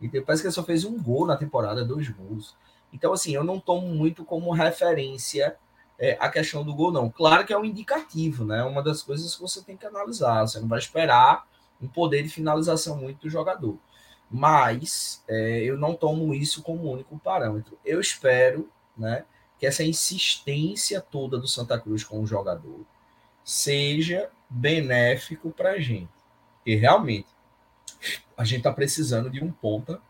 Então, 0.00 0.22
parece 0.24 0.42
que 0.42 0.48
ele 0.48 0.54
só 0.54 0.64
fez 0.64 0.84
um 0.84 1.00
gol 1.00 1.26
na 1.26 1.36
temporada, 1.36 1.84
dois 1.84 2.08
gols. 2.08 2.56
Então, 2.92 3.12
assim, 3.12 3.34
eu 3.34 3.44
não 3.44 3.60
tomo 3.60 3.86
muito 3.88 4.24
como 4.24 4.50
referência 4.52 5.56
é, 6.00 6.16
a 6.18 6.30
questão 6.30 6.64
do 6.64 6.74
gol, 6.74 6.90
não. 6.90 7.10
Claro 7.10 7.44
que 7.44 7.52
é 7.52 7.58
um 7.58 7.64
indicativo, 7.64 8.42
né? 8.42 8.64
Uma 8.64 8.82
das 8.82 9.02
coisas 9.02 9.34
que 9.34 9.42
você 9.42 9.62
tem 9.62 9.76
que 9.76 9.84
analisar. 9.84 10.46
Você 10.46 10.58
não 10.58 10.66
vai 10.66 10.78
esperar 10.78 11.46
um 11.80 11.86
poder 11.86 12.22
de 12.22 12.30
finalização 12.30 12.96
muito 12.96 13.20
do 13.20 13.30
jogador. 13.30 13.78
Mas 14.30 15.22
é, 15.28 15.62
eu 15.62 15.76
não 15.76 15.94
tomo 15.94 16.32
isso 16.34 16.62
como 16.62 16.90
único 16.90 17.18
parâmetro. 17.18 17.78
Eu 17.84 18.00
espero, 18.00 18.70
né, 18.96 19.26
que 19.58 19.66
essa 19.66 19.84
insistência 19.84 21.02
toda 21.02 21.38
do 21.38 21.46
Santa 21.46 21.78
Cruz 21.78 22.02
com 22.02 22.20
o 22.20 22.26
jogador 22.26 22.80
seja 23.44 24.30
benéfico 24.48 25.50
para 25.50 25.72
a 25.72 25.80
gente. 25.80 26.08
E 26.64 26.76
realmente, 26.76 27.28
a 28.38 28.44
gente 28.44 28.58
está 28.58 28.72
precisando 28.72 29.28
de 29.28 29.44
um 29.44 29.52
ponta 29.52 30.00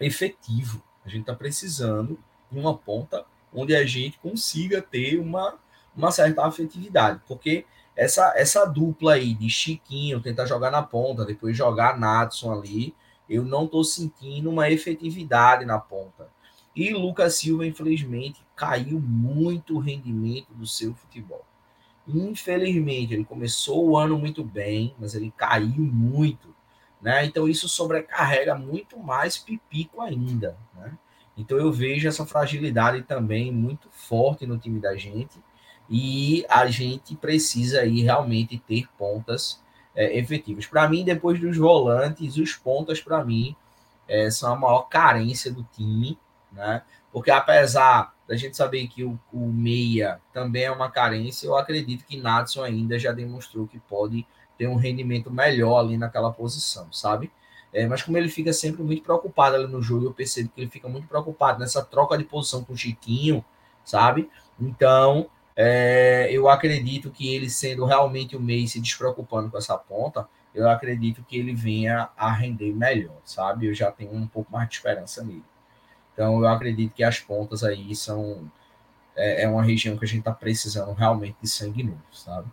efetivo. 0.00 0.82
A 1.04 1.10
gente 1.10 1.22
está 1.22 1.34
precisando 1.34 2.18
de 2.50 2.58
uma 2.58 2.74
ponta 2.74 3.26
onde 3.54 3.74
a 3.74 3.86
gente 3.86 4.18
consiga 4.18 4.82
ter 4.82 5.18
uma, 5.18 5.56
uma 5.96 6.10
certa 6.10 6.44
afetividade. 6.44 7.20
Porque 7.26 7.64
essa, 7.96 8.32
essa 8.36 8.64
dupla 8.64 9.14
aí 9.14 9.34
de 9.34 9.48
Chiquinho 9.48 10.20
tentar 10.20 10.46
jogar 10.46 10.70
na 10.70 10.82
ponta, 10.82 11.24
depois 11.24 11.56
jogar 11.56 11.98
Natson 11.98 12.52
ali, 12.52 12.94
eu 13.28 13.44
não 13.44 13.64
estou 13.64 13.84
sentindo 13.84 14.50
uma 14.50 14.68
efetividade 14.70 15.64
na 15.64 15.78
ponta. 15.78 16.28
E 16.74 16.92
Lucas 16.92 17.36
Silva, 17.36 17.64
infelizmente, 17.64 18.44
caiu 18.56 18.98
muito 18.98 19.76
o 19.76 19.78
rendimento 19.78 20.52
do 20.52 20.66
seu 20.66 20.92
futebol. 20.94 21.44
Infelizmente, 22.06 23.14
ele 23.14 23.24
começou 23.24 23.88
o 23.88 23.96
ano 23.96 24.18
muito 24.18 24.44
bem, 24.44 24.94
mas 24.98 25.14
ele 25.14 25.32
caiu 25.36 25.84
muito. 25.84 26.54
Né? 27.00 27.24
Então, 27.24 27.48
isso 27.48 27.68
sobrecarrega 27.68 28.54
muito 28.54 28.98
mais 28.98 29.38
Pipico 29.38 30.00
ainda. 30.00 30.58
Né? 30.74 30.98
Então, 31.36 31.58
eu 31.58 31.72
vejo 31.72 32.08
essa 32.08 32.24
fragilidade 32.24 33.02
também 33.02 33.50
muito 33.50 33.88
forte 33.90 34.46
no 34.46 34.58
time 34.58 34.80
da 34.80 34.96
gente. 34.96 35.42
E 35.88 36.44
a 36.48 36.66
gente 36.66 37.14
precisa 37.14 37.80
aí 37.80 38.00
realmente 38.00 38.58
ter 38.58 38.88
pontas 38.96 39.62
é, 39.94 40.18
efetivas. 40.18 40.66
Para 40.66 40.88
mim, 40.88 41.04
depois 41.04 41.40
dos 41.40 41.56
volantes, 41.56 42.36
os 42.36 42.54
pontas, 42.54 43.00
para 43.00 43.24
mim, 43.24 43.54
é, 44.08 44.30
são 44.30 44.52
a 44.52 44.56
maior 44.56 44.82
carência 44.82 45.52
do 45.52 45.62
time. 45.72 46.18
Né? 46.52 46.82
Porque 47.12 47.30
apesar 47.30 48.14
da 48.26 48.36
gente 48.36 48.56
saber 48.56 48.86
que 48.88 49.04
o, 49.04 49.18
o 49.32 49.46
meia 49.46 50.20
também 50.32 50.64
é 50.64 50.70
uma 50.70 50.90
carência, 50.90 51.46
eu 51.46 51.56
acredito 51.56 52.04
que 52.04 52.16
Natson 52.16 52.62
ainda 52.62 52.98
já 52.98 53.12
demonstrou 53.12 53.66
que 53.66 53.78
pode 53.78 54.26
ter 54.56 54.66
um 54.66 54.76
rendimento 54.76 55.30
melhor 55.30 55.80
ali 55.80 55.98
naquela 55.98 56.32
posição, 56.32 56.92
sabe? 56.92 57.30
É, 57.74 57.88
mas 57.88 58.02
como 58.02 58.16
ele 58.16 58.28
fica 58.28 58.52
sempre 58.52 58.84
muito 58.84 59.02
preocupado 59.02 59.56
ali 59.56 59.66
no 59.66 59.82
jogo, 59.82 60.06
eu 60.06 60.14
percebo 60.14 60.48
que 60.54 60.60
ele 60.60 60.70
fica 60.70 60.88
muito 60.88 61.08
preocupado 61.08 61.58
nessa 61.58 61.84
troca 61.84 62.16
de 62.16 62.22
posição 62.22 62.62
com 62.62 62.72
o 62.72 62.76
Chiquinho, 62.76 63.44
sabe? 63.84 64.30
Então, 64.60 65.28
é, 65.56 66.28
eu 66.30 66.48
acredito 66.48 67.10
que 67.10 67.34
ele 67.34 67.50
sendo 67.50 67.84
realmente 67.84 68.36
o 68.36 68.40
meio 68.40 68.68
se 68.68 68.80
despreocupando 68.80 69.50
com 69.50 69.58
essa 69.58 69.76
ponta, 69.76 70.28
eu 70.54 70.70
acredito 70.70 71.24
que 71.24 71.36
ele 71.36 71.52
venha 71.52 72.10
a 72.16 72.32
render 72.32 72.72
melhor, 72.72 73.16
sabe? 73.24 73.66
Eu 73.66 73.74
já 73.74 73.90
tenho 73.90 74.14
um 74.14 74.26
pouco 74.28 74.52
mais 74.52 74.68
de 74.68 74.76
esperança 74.76 75.24
nele. 75.24 75.44
Então, 76.12 76.38
eu 76.40 76.46
acredito 76.46 76.94
que 76.94 77.02
as 77.02 77.18
pontas 77.18 77.64
aí 77.64 77.94
são. 77.96 78.48
É, 79.16 79.42
é 79.42 79.48
uma 79.48 79.64
região 79.64 79.96
que 79.96 80.04
a 80.04 80.08
gente 80.08 80.20
está 80.20 80.32
precisando 80.32 80.92
realmente 80.92 81.36
de 81.42 81.48
sangue 81.48 81.82
novo, 81.82 82.02
sabe? 82.12 82.48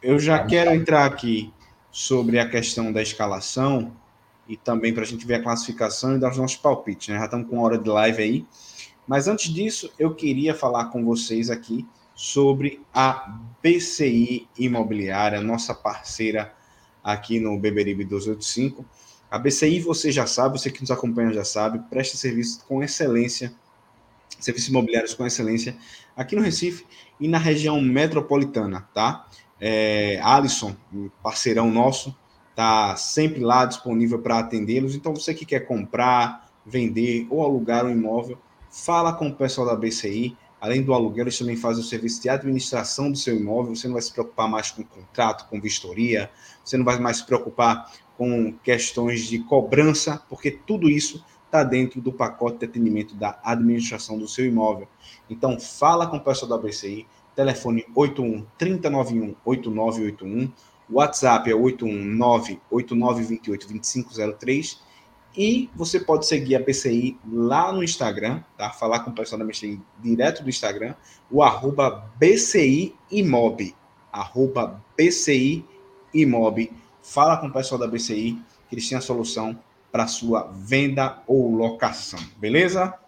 Eu 0.00 0.16
já 0.20 0.46
quero 0.46 0.72
entrar 0.72 1.04
aqui 1.04 1.52
sobre 1.90 2.38
a 2.38 2.48
questão 2.48 2.92
da 2.92 3.02
escalação 3.02 3.92
e 4.46 4.56
também 4.56 4.94
para 4.94 5.02
a 5.02 5.06
gente 5.06 5.26
ver 5.26 5.34
a 5.34 5.42
classificação 5.42 6.14
e 6.14 6.20
dar 6.20 6.30
os 6.30 6.38
nossos 6.38 6.56
palpites, 6.56 7.08
né? 7.08 7.18
Já 7.18 7.24
estamos 7.24 7.48
com 7.48 7.56
uma 7.56 7.64
hora 7.64 7.76
de 7.76 7.88
live 7.88 8.22
aí. 8.22 8.46
Mas 9.08 9.26
antes 9.26 9.52
disso, 9.52 9.92
eu 9.98 10.14
queria 10.14 10.54
falar 10.54 10.86
com 10.86 11.04
vocês 11.04 11.50
aqui 11.50 11.84
sobre 12.14 12.80
a 12.94 13.40
BCI 13.60 14.48
Imobiliária, 14.56 15.40
nossa 15.40 15.74
parceira 15.74 16.54
aqui 17.02 17.40
no 17.40 17.58
Beberibe 17.58 18.04
285. 18.04 18.84
A 19.28 19.36
BCI, 19.36 19.80
você 19.80 20.12
já 20.12 20.26
sabe, 20.26 20.60
você 20.60 20.70
que 20.70 20.80
nos 20.80 20.92
acompanha 20.92 21.32
já 21.32 21.44
sabe, 21.44 21.80
presta 21.90 22.16
serviço 22.16 22.64
com 22.68 22.84
excelência, 22.84 23.52
serviços 24.38 24.68
imobiliários 24.68 25.14
com 25.14 25.26
excelência 25.26 25.76
aqui 26.16 26.36
no 26.36 26.42
Recife 26.42 26.86
e 27.18 27.26
na 27.26 27.38
região 27.38 27.80
metropolitana, 27.80 28.88
tá? 28.94 29.26
É, 29.60 30.20
Alisson, 30.22 30.74
um 30.92 31.10
parceirão 31.22 31.70
nosso, 31.70 32.16
tá 32.54 32.96
sempre 32.96 33.40
lá 33.40 33.64
disponível 33.64 34.20
para 34.20 34.38
atendê-los. 34.38 34.94
Então, 34.94 35.14
você 35.14 35.34
que 35.34 35.44
quer 35.44 35.60
comprar, 35.60 36.48
vender 36.64 37.26
ou 37.30 37.42
alugar 37.42 37.84
um 37.84 37.90
imóvel, 37.90 38.38
fala 38.70 39.12
com 39.12 39.28
o 39.28 39.34
pessoal 39.34 39.66
da 39.66 39.76
BCI. 39.76 40.36
Além 40.60 40.82
do 40.82 40.92
aluguel, 40.92 41.24
eles 41.24 41.38
também 41.38 41.56
fazem 41.56 41.82
o 41.82 41.86
serviço 41.86 42.20
de 42.20 42.28
administração 42.28 43.10
do 43.10 43.16
seu 43.16 43.36
imóvel. 43.36 43.76
Você 43.76 43.86
não 43.86 43.94
vai 43.94 44.02
se 44.02 44.12
preocupar 44.12 44.48
mais 44.48 44.70
com 44.70 44.82
contrato, 44.82 45.48
com 45.48 45.60
vistoria, 45.60 46.30
você 46.64 46.76
não 46.76 46.84
vai 46.84 46.98
mais 46.98 47.18
se 47.18 47.26
preocupar 47.26 47.92
com 48.16 48.52
questões 48.64 49.20
de 49.26 49.38
cobrança, 49.38 50.20
porque 50.28 50.50
tudo 50.50 50.90
isso 50.90 51.24
está 51.48 51.62
dentro 51.62 52.00
do 52.00 52.12
pacote 52.12 52.58
de 52.58 52.64
atendimento 52.64 53.14
da 53.14 53.38
administração 53.42 54.18
do 54.18 54.28
seu 54.28 54.44
imóvel. 54.44 54.88
Então, 55.30 55.58
fala 55.58 56.06
com 56.06 56.16
o 56.16 56.20
pessoal 56.20 56.48
da 56.48 56.58
BCI, 56.58 57.06
telefone 57.38 57.86
81 57.94 58.44
3091 58.58 59.36
8981, 59.44 60.50
WhatsApp 60.90 61.48
é 61.48 61.54
819 61.54 62.60
8928 62.68 63.68
2503 63.68 64.80
e 65.36 65.70
você 65.76 66.00
pode 66.00 66.26
seguir 66.26 66.56
a 66.56 66.58
BCI 66.58 67.16
lá 67.30 67.72
no 67.72 67.84
Instagram, 67.84 68.42
tá? 68.56 68.70
Falar 68.70 69.00
com 69.00 69.10
o 69.10 69.14
pessoal 69.14 69.38
da 69.38 69.44
BCI 69.44 69.80
direto 70.00 70.42
do 70.42 70.48
Instagram, 70.48 70.96
o 71.30 71.40
arroba 71.40 72.10
BCI 72.16 72.96
Imob, 73.08 73.72
arroba 74.12 74.82
BCI 74.96 75.64
Imob. 76.12 76.72
Fala 77.00 77.36
com 77.36 77.46
o 77.46 77.52
pessoal 77.52 77.78
da 77.78 77.86
BCI 77.86 78.36
que 78.68 78.74
eles 78.74 78.88
têm 78.88 78.98
a 78.98 79.00
solução 79.00 79.56
para 79.92 80.08
sua 80.08 80.50
venda 80.52 81.22
ou 81.24 81.54
locação, 81.54 82.18
beleza? 82.36 82.98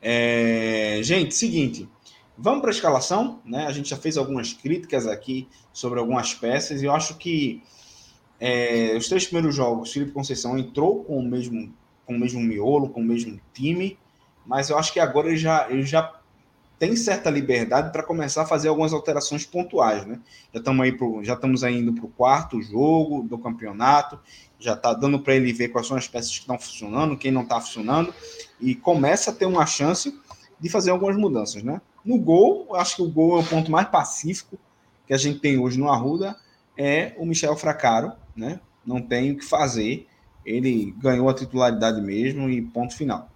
É, 0.00 1.00
gente, 1.02 1.34
seguinte, 1.34 1.88
vamos 2.36 2.60
para 2.60 2.70
a 2.70 2.74
escalação, 2.74 3.40
né? 3.44 3.66
A 3.66 3.72
gente 3.72 3.88
já 3.88 3.96
fez 3.96 4.16
algumas 4.16 4.52
críticas 4.52 5.06
aqui 5.06 5.48
sobre 5.72 5.98
algumas 5.98 6.34
peças 6.34 6.82
e 6.82 6.84
eu 6.84 6.92
acho 6.92 7.16
que 7.16 7.62
é, 8.40 8.94
os 8.96 9.08
três 9.08 9.24
primeiros 9.24 9.54
jogos, 9.54 9.92
Felipe 9.92 10.12
Conceição 10.12 10.56
entrou 10.56 11.04
com 11.04 11.18
o 11.18 11.22
mesmo 11.22 11.72
com 12.06 12.14
o 12.14 12.18
mesmo 12.18 12.40
miolo, 12.40 12.88
com 12.88 13.02
o 13.02 13.04
mesmo 13.04 13.38
time, 13.52 13.98
mas 14.46 14.70
eu 14.70 14.78
acho 14.78 14.94
que 14.94 14.98
agora 14.98 15.28
ele 15.28 15.36
já, 15.36 15.66
ele 15.68 15.82
já 15.82 16.17
tem 16.78 16.94
certa 16.94 17.28
liberdade 17.28 17.90
para 17.90 18.02
começar 18.02 18.42
a 18.42 18.46
fazer 18.46 18.68
algumas 18.68 18.92
alterações 18.92 19.44
pontuais, 19.44 20.06
né? 20.06 20.20
Já 20.52 20.60
estamos 20.60 20.84
aí 20.84 20.92
pro, 20.92 21.24
já 21.24 21.34
estamos 21.34 21.62
indo 21.64 21.92
para 21.92 22.04
o 22.04 22.08
quarto 22.08 22.62
jogo 22.62 23.22
do 23.22 23.36
campeonato, 23.36 24.18
já 24.58 24.74
está 24.74 24.94
dando 24.94 25.18
para 25.18 25.34
ele 25.34 25.52
ver 25.52 25.68
quais 25.68 25.86
são 25.86 25.96
as 25.96 26.06
peças 26.06 26.30
que 26.30 26.40
estão 26.40 26.58
funcionando, 26.58 27.16
quem 27.16 27.32
não 27.32 27.42
está 27.42 27.60
funcionando, 27.60 28.14
e 28.60 28.74
começa 28.74 29.30
a 29.30 29.34
ter 29.34 29.46
uma 29.46 29.66
chance 29.66 30.16
de 30.60 30.68
fazer 30.68 30.90
algumas 30.90 31.16
mudanças, 31.16 31.62
né? 31.62 31.80
No 32.04 32.18
gol, 32.18 32.74
acho 32.76 32.96
que 32.96 33.02
o 33.02 33.10
gol 33.10 33.38
é 33.38 33.42
o 33.42 33.46
ponto 33.46 33.70
mais 33.70 33.88
pacífico 33.88 34.58
que 35.06 35.12
a 35.12 35.18
gente 35.18 35.40
tem 35.40 35.58
hoje 35.58 35.78
no 35.78 35.90
Arruda, 35.90 36.36
é 36.76 37.14
o 37.16 37.26
Michel 37.26 37.56
Fracaro, 37.56 38.12
né? 38.36 38.60
Não 38.86 39.02
tem 39.02 39.32
o 39.32 39.36
que 39.36 39.44
fazer, 39.44 40.06
ele 40.44 40.94
ganhou 40.98 41.28
a 41.28 41.34
titularidade 41.34 42.00
mesmo 42.00 42.48
e 42.48 42.62
ponto 42.62 42.96
final. 42.96 43.28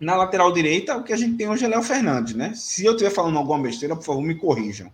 Na 0.00 0.16
lateral 0.16 0.50
direita, 0.50 0.96
o 0.96 1.04
que 1.04 1.12
a 1.12 1.16
gente 1.16 1.36
tem 1.36 1.46
hoje 1.46 1.62
é 1.62 1.68
Léo 1.68 1.82
Fernandes, 1.82 2.34
né? 2.34 2.54
Se 2.54 2.86
eu 2.86 2.92
estiver 2.92 3.10
falando 3.10 3.36
alguma 3.36 3.62
besteira, 3.62 3.94
por 3.94 4.02
favor, 4.02 4.22
me 4.22 4.34
corrijam, 4.34 4.90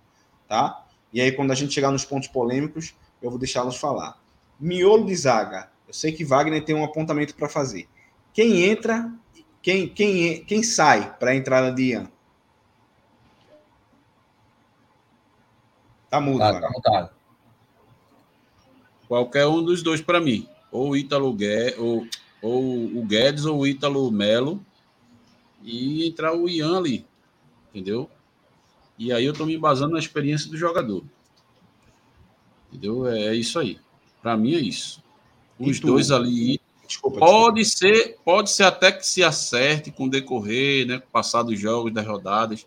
tá? 0.49 0.85
E 1.13 1.21
aí, 1.21 1.31
quando 1.31 1.53
a 1.53 1.55
gente 1.55 1.73
chegar 1.73 1.93
nos 1.93 2.05
pontos 2.05 2.29
polêmicos, 2.29 2.93
eu 3.23 3.31
vou 3.31 3.39
deixá-los 3.39 3.77
falar. 3.77 4.21
Miolo 4.59 5.07
de 5.07 5.15
zaga. 5.15 5.71
Eu 5.87 5.95
sei 5.95 6.11
que 6.11 6.25
Wagner 6.25 6.65
tem 6.65 6.75
um 6.75 6.85
apontamento 6.85 7.37
para 7.37 7.49
fazer. 7.49 7.89
Quem 8.35 8.65
entra, 8.65 9.13
quem, 9.63 9.89
quem, 9.89 10.45
quem 10.45 10.63
sai 10.65 11.17
para 11.19 11.31
a 11.31 11.37
entrada 11.37 11.71
de 11.71 11.93
Ian? 11.93 12.11
Tá 16.11 16.21
mudo, 16.21 16.39
tá, 16.39 16.61
tá. 16.83 17.11
Qualquer 19.07 19.47
um 19.47 19.63
dos 19.63 19.85
dois 19.85 20.01
para 20.01 20.21
mim. 20.21 20.49
Ou 20.73 20.91
o 20.91 20.97
Ítalo 20.97 21.33
Guedes, 21.33 21.79
ou, 21.79 22.07
ou 22.43 22.99
o 22.99 23.05
Guedes 23.05 23.45
ou 23.45 23.61
o 23.61 23.67
Ítalo 23.67 24.11
Melo 24.11 24.61
e 25.67 26.07
entrar 26.07 26.33
o 26.33 26.49
Ian 26.49 26.79
ali, 26.79 27.05
entendeu? 27.69 28.09
E 28.97 29.13
aí 29.13 29.25
eu 29.25 29.33
tô 29.33 29.45
me 29.45 29.59
basando 29.59 29.95
na 29.95 29.99
experiência 29.99 30.49
do 30.49 30.57
jogador. 30.57 31.05
Entendeu? 32.71 33.07
É, 33.09 33.27
é 33.27 33.35
isso 33.35 33.59
aí. 33.59 33.79
Para 34.23 34.37
mim 34.37 34.55
é 34.55 34.61
isso. 34.61 35.03
Os 35.59 35.81
dois 35.81 36.11
ali 36.13 36.61
desculpa, 36.87 37.19
pode 37.19 37.63
desculpa. 37.63 37.95
ser, 37.97 38.17
pode 38.25 38.51
ser 38.51 38.63
até 38.63 38.93
que 38.93 39.05
se 39.05 39.25
acerte 39.25 39.91
com 39.91 40.05
o 40.05 40.11
decorrer, 40.11 40.87
né, 40.87 40.99
com 40.99 41.07
o 41.07 41.11
passar 41.11 41.43
dos 41.43 41.59
jogos, 41.59 41.93
das 41.93 42.07
rodadas, 42.07 42.65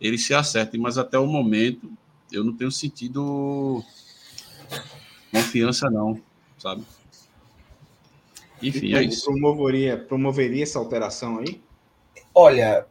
eles 0.00 0.24
se 0.24 0.32
acertem, 0.32 0.80
mas 0.80 0.96
até 0.96 1.18
o 1.18 1.26
momento 1.26 1.90
eu 2.32 2.42
não 2.42 2.54
tenho 2.54 2.72
sentido 2.72 3.84
confiança 5.30 5.90
não, 5.90 6.20
sabe? 6.58 6.82
Enfim, 8.62 8.94
é 8.94 9.02
isso. 9.02 9.26
Promoveria, 9.26 9.98
promoveria 9.98 10.62
essa 10.62 10.78
alteração 10.78 11.38
aí? 11.38 11.60
Olha, 12.34 12.86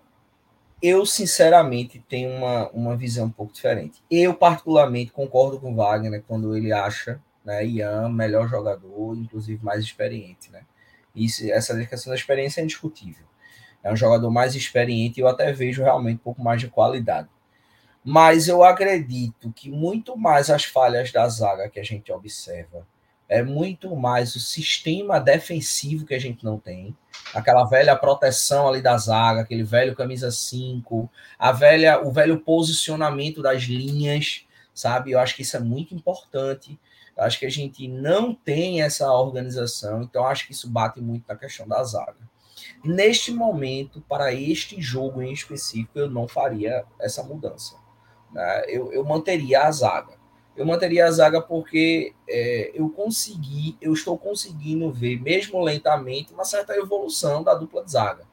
eu 0.82 1.06
sinceramente 1.06 2.04
tenho 2.08 2.30
uma, 2.32 2.70
uma 2.70 2.96
visão 2.96 3.26
um 3.26 3.32
pouco 3.32 3.54
diferente. 3.54 4.04
Eu, 4.10 4.34
particularmente, 4.34 5.12
concordo 5.12 5.60
com 5.60 5.76
Wagner 5.76 6.24
quando 6.28 6.56
ele 6.56 6.72
acha 6.72 7.22
né, 7.44 7.66
Ian 7.66 8.10
melhor 8.10 8.48
jogador, 8.48 9.16
inclusive 9.16 9.64
mais 9.64 9.84
experiente. 9.84 10.52
Né? 10.52 10.62
Isso, 11.16 11.50
essa 11.52 11.78
questão 11.86 12.12
da 12.12 12.16
experiência 12.16 12.62
é 12.62 12.64
indiscutível. 12.64 13.26
É 13.84 13.92
um 13.92 13.96
jogador 13.96 14.30
mais 14.30 14.56
experiente 14.56 15.20
e 15.20 15.24
eu 15.24 15.28
até 15.28 15.52
vejo 15.52 15.84
realmente 15.84 16.18
um 16.18 16.24
pouco 16.24 16.42
mais 16.44 16.62
de 16.62 16.68
qualidade. 16.68 17.30
Mas 18.04 18.48
eu 18.48 18.64
acredito 18.64 19.52
que 19.54 19.70
muito 19.70 20.18
mais 20.18 20.50
as 20.50 20.66
falhas 20.66 21.12
da 21.12 21.28
zaga 21.28 21.70
que 21.70 21.80
a 21.80 21.84
gente 21.84 22.12
observa 22.12 22.86
é 23.32 23.42
muito 23.42 23.96
mais 23.96 24.36
o 24.36 24.42
sistema 24.42 25.18
defensivo 25.18 26.06
que 26.06 26.14
a 26.14 26.20
gente 26.20 26.44
não 26.44 26.60
tem, 26.60 26.94
aquela 27.34 27.64
velha 27.64 27.96
proteção 27.96 28.68
ali 28.68 28.82
da 28.82 28.98
zaga, 28.98 29.40
aquele 29.40 29.64
velho 29.64 29.96
camisa 29.96 30.30
5, 30.30 31.10
a 31.40 31.54
velha, 31.54 32.06
o 32.06 32.12
velho 32.12 32.42
posicionamento 32.42 33.42
das 33.42 33.64
linhas, 33.64 34.46
sabe? 34.74 35.12
Eu 35.12 35.20
acho 35.20 35.34
que 35.34 35.44
isso 35.44 35.56
é 35.56 35.62
muito 35.62 35.96
importante. 35.96 36.78
Eu 37.16 37.24
acho 37.24 37.40
que 37.40 37.46
a 37.46 37.50
gente 37.50 37.88
não 37.88 38.36
tem 38.36 38.82
essa 38.82 39.10
organização, 39.10 40.04
então 40.04 40.28
acho 40.28 40.46
que 40.46 40.52
isso 40.52 40.70
bate 40.70 41.00
muito 41.00 41.24
na 41.26 41.36
questão 41.38 41.66
da 41.66 41.82
zaga. 41.86 42.30
Neste 42.84 43.32
momento, 43.32 44.04
para 44.10 44.34
este 44.34 44.82
jogo 44.82 45.22
em 45.22 45.32
específico, 45.32 45.98
eu 45.98 46.10
não 46.10 46.28
faria 46.28 46.84
essa 47.00 47.24
mudança. 47.24 47.78
Né? 48.30 48.66
Eu, 48.68 48.92
eu 48.92 49.06
manteria 49.06 49.64
a 49.64 49.72
zaga 49.72 50.21
eu 50.62 50.66
manteria 50.68 51.08
a 51.08 51.12
zaga 51.12 51.42
porque 51.42 52.14
é, 52.30 52.72
eu 52.76 52.88
consegui, 52.90 53.76
eu 53.82 53.94
estou 53.94 54.16
conseguindo 54.16 54.92
ver, 54.92 55.20
mesmo 55.20 55.60
lentamente, 55.60 56.32
uma 56.32 56.46
certa 56.46 56.76
evolução 56.78 57.42
da 57.42 57.56
dupla 57.56 57.84
de 57.84 57.92
zaga. 57.92 58.26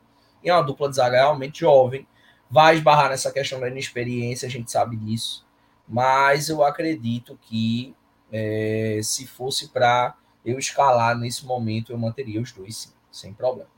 E 0.45 0.51
é 0.51 0.55
uma 0.55 0.63
dupla 0.63 0.91
de 0.91 0.97
zaga 0.97 1.17
realmente 1.17 1.61
jovem, 1.61 2.07
vai 2.51 2.77
esbarrar 2.77 3.09
nessa 3.09 3.33
questão 3.33 3.59
da 3.59 3.69
inexperiência, 3.69 4.47
a 4.47 4.51
gente 4.51 4.71
sabe 4.71 4.95
disso, 4.97 5.47
mas 5.89 6.51
eu 6.51 6.63
acredito 6.63 7.39
que 7.41 7.97
é, 8.31 9.01
se 9.03 9.27
fosse 9.27 9.69
para 9.69 10.15
eu 10.45 10.59
escalar 10.59 11.17
nesse 11.17 11.47
momento, 11.47 11.93
eu 11.93 11.99
manteria 11.99 12.43
os 12.43 12.53
dois 12.53 12.77
sim, 12.77 12.91
sem 13.11 13.33
problema. 13.33 13.71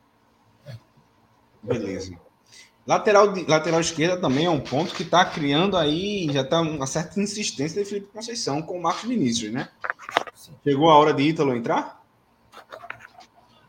Beleza. 1.62 2.18
Lateral, 2.87 3.35
lateral 3.47 3.81
esquerda 3.81 4.16
também 4.16 4.47
é 4.47 4.51
um 4.51 4.61
ponto 4.61 4.95
que 4.95 5.03
está 5.03 5.24
criando 5.24 5.76
aí, 5.76 6.28
já 6.33 6.41
está 6.41 6.61
uma 6.61 6.87
certa 6.87 7.20
insistência 7.20 7.83
de 7.83 7.89
Felipe 7.89 8.09
Conceição 8.12 8.62
com 8.62 8.78
o 8.78 8.83
Marcos 8.83 9.09
Vinícius, 9.09 9.53
né? 9.53 9.68
Chegou 10.64 10.91
a 10.91 10.97
hora 10.97 11.12
de 11.12 11.22
Ítalo 11.22 11.55
entrar? 11.55 12.03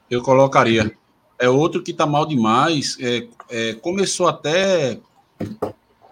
Eu 0.10 0.22
colocaria. 0.22 0.98
É 1.38 1.50
outro 1.50 1.84
que 1.84 1.92
está 1.92 2.06
mal 2.06 2.26
demais. 2.26 2.98
É, 3.00 3.28
é, 3.50 3.74
começou 3.76 4.28
até 4.28 5.00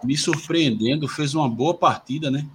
me 0.03 0.17
surpreendendo, 0.17 1.07
fez 1.07 1.33
uma 1.33 1.49
boa 1.49 1.73
partida, 1.73 2.29
né? 2.29 2.47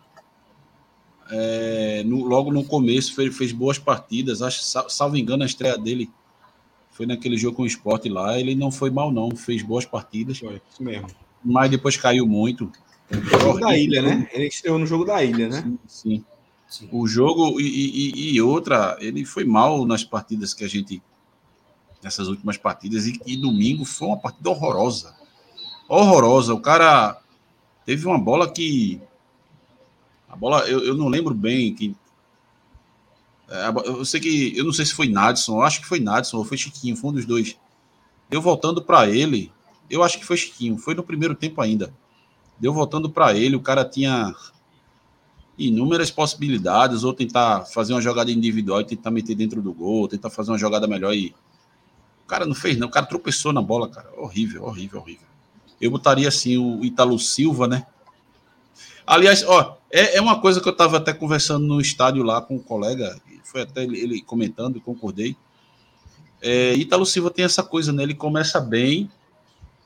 É, 1.30 2.02
no, 2.04 2.24
logo 2.24 2.52
no 2.52 2.64
começo 2.64 3.14
fez, 3.14 3.36
fez 3.36 3.52
boas 3.52 3.78
partidas. 3.78 4.42
Acho, 4.42 4.62
salvo 4.88 5.16
engano, 5.16 5.42
a 5.42 5.46
estreia 5.46 5.78
dele 5.78 6.10
foi 6.94 7.06
naquele 7.06 7.36
jogo 7.36 7.56
com 7.56 7.62
o 7.64 7.66
esporte 7.66 8.08
lá. 8.08 8.38
Ele 8.38 8.54
não 8.54 8.70
foi 8.70 8.88
mal, 8.88 9.10
não. 9.10 9.34
Fez 9.34 9.62
boas 9.62 9.84
partidas. 9.84 10.38
Foi, 10.38 10.62
isso 10.70 10.82
mesmo. 10.82 11.08
Mas 11.44 11.68
depois 11.68 11.96
caiu 11.96 12.24
muito. 12.24 12.70
O 13.10 13.38
jogo 13.40 13.58
da 13.58 13.76
ilha, 13.76 14.00
né? 14.00 14.30
Ele 14.32 14.46
estreou 14.46 14.78
no 14.78 14.86
jogo 14.86 15.04
da 15.04 15.22
ilha, 15.22 15.48
né? 15.48 15.60
Sim. 15.60 15.78
sim. 15.88 16.24
sim. 16.68 16.88
O 16.92 17.06
jogo 17.08 17.60
e, 17.60 17.64
e, 17.64 18.34
e, 18.34 18.40
outra, 18.40 18.96
ele 19.00 19.24
foi 19.24 19.44
mal 19.44 19.84
nas 19.84 20.04
partidas 20.04 20.54
que 20.54 20.62
a 20.62 20.68
gente. 20.68 21.02
Nessas 22.00 22.28
últimas 22.28 22.56
partidas. 22.56 23.06
E, 23.06 23.20
e 23.26 23.36
domingo 23.36 23.84
foi 23.84 24.06
uma 24.06 24.18
partida 24.18 24.50
horrorosa. 24.50 25.16
Horrorosa. 25.88 26.54
O 26.54 26.60
cara 26.60 27.20
teve 27.84 28.06
uma 28.06 28.18
bola 28.18 28.48
que. 28.48 29.00
A 30.28 30.36
bola, 30.36 30.60
eu, 30.68 30.78
eu 30.84 30.94
não 30.94 31.08
lembro 31.08 31.34
bem 31.34 31.74
quem, 31.74 31.90
é, 31.90 32.03
eu 33.48 34.04
sei 34.04 34.20
que. 34.20 34.56
Eu 34.56 34.64
não 34.64 34.72
sei 34.72 34.84
se 34.84 34.94
foi 34.94 35.08
Nadson, 35.08 35.56
eu 35.56 35.62
acho 35.62 35.80
que 35.80 35.86
foi 35.86 36.00
Nadson 36.00 36.38
ou 36.38 36.44
foi 36.44 36.56
Chiquinho, 36.56 36.96
foi 36.96 37.10
um 37.10 37.14
dos 37.14 37.26
dois. 37.26 37.56
Deu 38.28 38.40
voltando 38.40 38.82
para 38.82 39.08
ele. 39.08 39.52
Eu 39.90 40.02
acho 40.02 40.18
que 40.18 40.24
foi 40.24 40.36
Chiquinho, 40.36 40.78
foi 40.78 40.94
no 40.94 41.02
primeiro 41.02 41.34
tempo 41.34 41.60
ainda. 41.60 41.92
Deu 42.58 42.72
voltando 42.72 43.10
para 43.10 43.34
ele, 43.34 43.56
o 43.56 43.60
cara 43.60 43.84
tinha 43.84 44.34
inúmeras 45.58 46.10
possibilidades, 46.10 47.04
ou 47.04 47.12
tentar 47.12 47.64
fazer 47.66 47.92
uma 47.92 48.00
jogada 48.00 48.30
individual 48.30 48.80
e 48.80 48.84
tentar 48.84 49.10
meter 49.10 49.34
dentro 49.34 49.60
do 49.62 49.72
gol, 49.72 50.08
tentar 50.08 50.30
fazer 50.30 50.50
uma 50.50 50.58
jogada 50.58 50.86
melhor 50.86 51.14
e. 51.14 51.34
O 52.24 52.26
cara 52.26 52.46
não 52.46 52.54
fez, 52.54 52.78
não. 52.78 52.88
O 52.88 52.90
cara 52.90 53.04
tropeçou 53.04 53.52
na 53.52 53.60
bola, 53.60 53.88
cara. 53.88 54.08
Horrível, 54.16 54.64
horrível, 54.64 55.00
horrível. 55.00 55.26
Eu 55.78 55.90
botaria 55.90 56.26
assim 56.26 56.56
o 56.56 56.82
Italo 56.82 57.18
Silva, 57.18 57.68
né? 57.68 57.86
Aliás, 59.06 59.44
ó, 59.46 59.76
é, 59.90 60.16
é 60.16 60.20
uma 60.20 60.40
coisa 60.40 60.60
que 60.60 60.68
eu 60.68 60.72
estava 60.72 60.96
até 60.96 61.12
conversando 61.12 61.66
no 61.66 61.80
estádio 61.80 62.22
lá 62.22 62.40
com 62.40 62.56
um 62.56 62.62
colega, 62.62 63.20
foi 63.44 63.62
até 63.62 63.82
ele, 63.82 64.00
ele 64.00 64.22
comentando, 64.22 64.76
e 64.76 64.80
concordei. 64.80 65.36
É, 66.40 66.74
Ítalo 66.74 67.06
Silva 67.06 67.30
tem 67.30 67.44
essa 67.44 67.62
coisa, 67.62 67.92
né? 67.92 68.02
Ele 68.02 68.14
começa 68.14 68.60
bem 68.60 69.10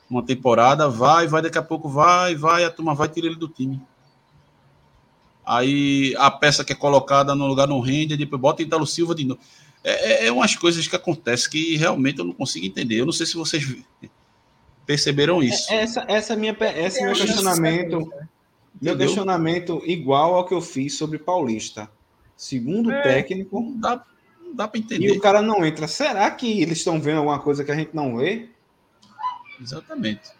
uma 0.09 0.24
temporada, 0.24 0.89
vai, 0.89 1.27
vai, 1.27 1.43
daqui 1.43 1.59
a 1.59 1.62
pouco 1.62 1.89
vai, 1.89 2.35
vai, 2.35 2.65
a 2.65 2.70
turma 2.70 2.95
vai 2.95 3.09
tirar 3.09 3.27
ele 3.27 3.36
do 3.36 3.49
time. 3.49 3.81
Aí 5.45 6.15
a 6.19 6.31
peça 6.31 6.65
que 6.65 6.73
é 6.73 6.77
colocada 6.77 7.35
no 7.35 7.47
lugar 7.47 7.66
não 7.66 7.81
rende, 7.81 8.16
depois 8.16 8.40
bota 8.40 8.62
Ítalo 8.62 8.86
Silva 8.86 9.15
de 9.15 9.24
novo. 9.24 9.40
É, 9.85 10.24
é, 10.24 10.27
é 10.27 10.32
umas 10.32 10.57
coisas 10.57 10.86
que 10.86 10.97
acontecem 10.97 11.51
que 11.51 11.77
realmente 11.77 12.19
eu 12.19 12.24
não 12.24 12.32
consigo 12.32 12.66
entender. 12.66 13.01
Eu 13.01 13.07
não 13.07 13.12
sei 13.12 13.27
se 13.27 13.35
vocês 13.35 13.65
perceberam 14.85 15.43
isso. 15.43 15.73
É, 15.73 15.82
essa, 15.82 16.05
essa 16.09 16.36
minha, 16.36 16.57
esse 16.77 17.03
meu 17.03 17.15
questionamento. 17.15 18.11
Meu 18.81 18.95
Entendeu? 18.95 19.07
questionamento 19.07 19.83
igual 19.85 20.35
ao 20.35 20.47
que 20.47 20.55
eu 20.55 20.61
fiz 20.61 20.97
sobre 20.97 21.19
Paulista. 21.19 21.91
Segundo 22.37 22.93
é, 22.93 23.03
técnico. 23.03 23.61
Não 23.61 23.77
dá, 23.77 24.05
não 24.41 24.55
dá 24.55 24.69
para 24.69 24.79
entender. 24.79 25.09
E 25.09 25.11
o 25.11 25.21
cara 25.21 25.43
não 25.43 25.67
entra. 25.67 25.89
Será 25.89 26.31
que 26.31 26.63
eles 26.63 26.79
estão 26.79 27.01
vendo 27.01 27.19
alguma 27.19 27.41
coisa 27.41 27.65
que 27.65 27.73
a 27.73 27.75
gente 27.75 27.91
não 27.93 28.17
vê? 28.17 28.49
Exatamente. 29.61 30.31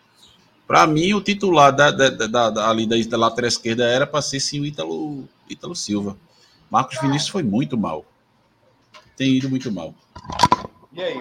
Para 0.66 0.86
mim, 0.86 1.15
o 1.15 1.20
titular 1.20 1.74
da, 1.74 1.90
da, 1.90 2.10
da, 2.10 2.51
da 2.51 2.70
ali 2.70 2.86
da, 2.86 2.97
da 2.97 3.16
lateral 3.16 3.48
esquerda 3.48 3.85
era 3.85 4.06
para 4.06 4.23
ser 4.23 4.39
sim 4.39 4.60
o 4.60 4.66
Ítalo, 4.66 5.28
Ítalo 5.48 5.74
Silva. 5.74 6.16
Marcos 6.70 7.01
Vinícius 7.01 7.31
foi 7.31 7.43
muito 7.43 7.77
mal. 7.77 8.05
Tem 9.16 9.35
ido 9.35 9.48
muito 9.48 9.73
mal. 9.73 9.94
E 10.93 11.02
aí? 11.02 11.19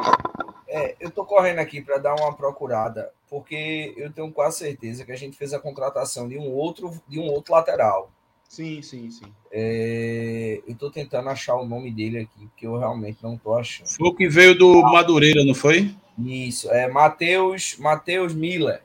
É, 0.68 0.96
eu 1.00 1.10
tô 1.10 1.26
correndo 1.26 1.60
aqui 1.60 1.82
para 1.82 1.98
dar 1.98 2.16
uma 2.16 2.34
procurada, 2.34 3.12
porque 3.30 3.94
eu 3.96 4.12
tenho 4.12 4.32
quase 4.32 4.58
certeza 4.58 5.06
que 5.06 5.12
a 5.12 5.18
gente 5.18 5.38
fez 5.38 5.54
a 5.54 5.60
contratação 5.60 6.28
de 6.28 6.38
um 6.38 6.52
outro, 6.52 6.92
de 7.08 7.20
um 7.20 7.26
outro 7.26 7.54
lateral. 7.54 8.12
Sim, 8.50 8.82
sim, 8.82 9.10
sim. 9.12 9.34
É, 9.52 10.62
eu 10.68 10.76
tô 10.76 10.90
tentando 10.90 11.30
achar 11.30 11.56
o 11.56 11.66
nome 11.66 11.92
dele 11.92 12.20
aqui, 12.20 12.48
porque 12.48 12.66
eu 12.66 12.78
realmente 12.78 13.20
não 13.22 13.38
tô 13.38 13.54
achando. 13.54 13.88
Foi 13.88 14.08
o 14.08 14.16
que 14.16 14.28
veio 14.28 14.58
do 14.58 14.82
Madureira, 14.82 15.44
não 15.44 15.54
foi? 15.54 15.94
Isso, 16.18 16.72
é 16.72 16.88
Matheus 16.88 17.78
Mateus 17.78 18.34
Miller. 18.34 18.82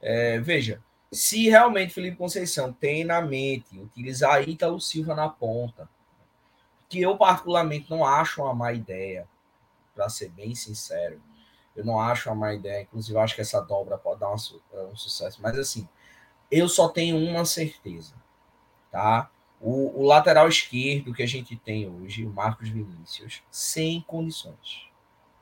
É, 0.00 0.38
veja, 0.38 0.80
se 1.10 1.48
realmente 1.48 1.92
Felipe 1.92 2.16
Conceição 2.16 2.72
tem 2.72 3.04
na 3.04 3.20
mente 3.20 3.78
utilizar 3.78 4.48
Ítalo 4.48 4.80
Silva 4.80 5.14
na 5.14 5.28
ponta, 5.28 5.88
que 6.88 7.00
eu 7.00 7.16
particularmente 7.16 7.90
não 7.90 8.04
acho 8.04 8.42
uma 8.42 8.54
má 8.54 8.72
ideia, 8.72 9.26
para 9.98 10.08
ser 10.08 10.28
bem 10.28 10.54
sincero, 10.54 11.20
eu 11.74 11.84
não 11.84 12.00
acho 12.00 12.28
uma 12.28 12.36
má 12.36 12.54
ideia, 12.54 12.82
inclusive 12.82 13.18
acho 13.18 13.34
que 13.34 13.40
essa 13.40 13.60
dobra 13.60 13.98
pode 13.98 14.20
dar 14.20 14.30
um, 14.30 14.36
um 14.92 14.96
sucesso, 14.96 15.42
mas 15.42 15.58
assim, 15.58 15.88
eu 16.48 16.68
só 16.68 16.88
tenho 16.88 17.16
uma 17.16 17.44
certeza, 17.44 18.14
tá? 18.92 19.28
O, 19.60 20.00
o, 20.00 20.06
lateral 20.06 20.48
esquerdo 20.48 21.12
que 21.12 21.22
a 21.22 21.26
gente 21.26 21.56
tem 21.56 21.88
hoje, 21.88 22.24
o 22.24 22.30
Marcos 22.30 22.68
Vinícius, 22.68 23.42
sem 23.50 24.00
condições. 24.02 24.88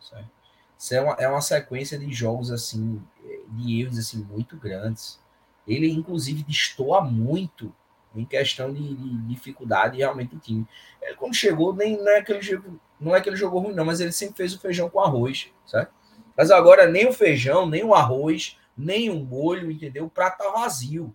Certo? 0.01 0.31
Isso 0.79 0.95
é 0.95 1.01
uma, 1.03 1.13
é 1.15 1.29
uma 1.29 1.43
sequência 1.43 1.99
de 1.99 2.11
jogos 2.11 2.51
assim, 2.51 3.03
de 3.51 3.83
erros 3.83 3.99
assim, 3.99 4.25
muito 4.25 4.57
grandes. 4.57 5.21
Ele, 5.69 5.91
inclusive, 5.91 6.43
destoa 6.43 7.03
muito 7.03 7.75
em 8.21 8.25
questão 8.25 8.73
de, 8.73 8.95
de 8.95 9.19
dificuldade 9.27 9.99
realmente 9.99 10.35
do 10.35 10.41
time. 10.41 10.67
Ele, 11.01 11.17
quando 11.17 11.35
chegou, 11.35 11.75
nem, 11.75 11.97
não, 11.97 12.09
é 12.09 12.23
que 12.23 12.33
ele 12.33 12.43
jogou, 12.43 12.81
não 13.01 13.15
é 13.15 13.21
que 13.21 13.29
ele 13.29 13.37
jogou 13.37 13.61
ruim, 13.61 13.75
não, 13.75 13.85
mas 13.85 14.01
ele 14.01 14.13
sempre 14.13 14.37
fez 14.37 14.55
o 14.55 14.61
feijão 14.61 14.89
com 14.89 15.01
arroz, 15.01 15.51
certo? 15.67 15.93
Mas 16.37 16.51
agora 16.51 16.87
nem 16.87 17.09
o 17.09 17.13
feijão, 17.13 17.67
nem 17.69 17.85
o 17.85 17.95
arroz, 17.95 18.59
nem 18.77 19.11
um 19.11 19.25
molho, 19.25 19.71
entendeu? 19.71 20.05
O 20.05 20.11
prato 20.11 20.39
tá 20.39 20.51
vazio, 20.51 21.15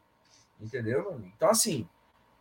entendeu? 0.59 1.21
Então, 1.35 1.49
assim, 1.49 1.87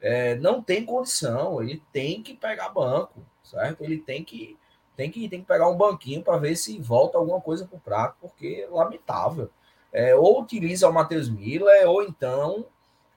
é, 0.01 0.35
não 0.37 0.63
tem 0.63 0.85
condição, 0.85 1.63
ele 1.63 1.83
tem 1.93 2.23
que 2.23 2.35
pegar 2.35 2.71
banco, 2.71 3.25
certo? 3.43 3.85
Ele 3.85 3.99
tem 3.99 4.25
que 4.25 4.59
tem 5.01 5.11
que, 5.11 5.29
tem 5.31 5.41
que 5.41 5.47
pegar 5.47 5.67
um 5.67 5.77
banquinho 5.79 6.23
para 6.23 6.37
ver 6.37 6.55
se 6.57 6.79
volta 6.79 7.17
alguma 7.17 7.41
coisa 7.41 7.67
para 7.67 7.77
o 7.77 7.81
prato, 7.81 8.17
porque 8.21 8.67
é 8.67 8.71
lamentável. 8.71 9.51
É, 9.91 10.15
ou 10.15 10.43
utiliza 10.43 10.89
o 10.89 10.93
Matheus 10.93 11.29
Miller, 11.31 11.89
ou 11.89 12.03
então 12.03 12.67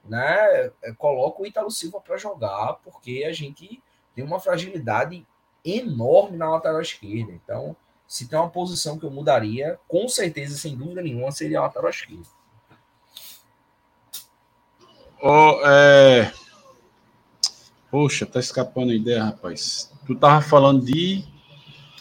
né, 0.03 0.71
é, 0.81 0.93
coloca 0.97 1.41
o 1.41 1.45
Italo 1.45 1.71
Silva 1.71 2.01
para 2.01 2.17
jogar, 2.17 2.73
porque 2.83 3.25
a 3.27 3.33
gente 3.33 3.81
tem 4.15 4.23
uma 4.23 4.39
fragilidade 4.39 5.25
enorme 5.63 6.37
na 6.37 6.49
lateral 6.49 6.81
esquerda. 6.81 7.31
Então, 7.31 7.75
se 8.07 8.27
tem 8.27 8.37
uma 8.37 8.49
posição 8.49 8.99
que 8.99 9.05
eu 9.05 9.11
mudaria, 9.11 9.79
com 9.87 10.07
certeza, 10.07 10.57
sem 10.57 10.75
dúvida 10.75 11.01
nenhuma, 11.01 11.31
seria 11.31 11.59
a 11.59 11.63
lateral 11.63 11.89
esquerda. 11.89 12.27
Oh, 15.21 15.61
é... 15.65 16.33
Poxa, 17.89 18.25
tá 18.25 18.39
escapando 18.39 18.91
a 18.91 18.95
ideia, 18.95 19.23
rapaz. 19.23 19.91
Tu 20.05 20.15
tava 20.15 20.41
falando 20.41 20.83
de. 20.83 21.23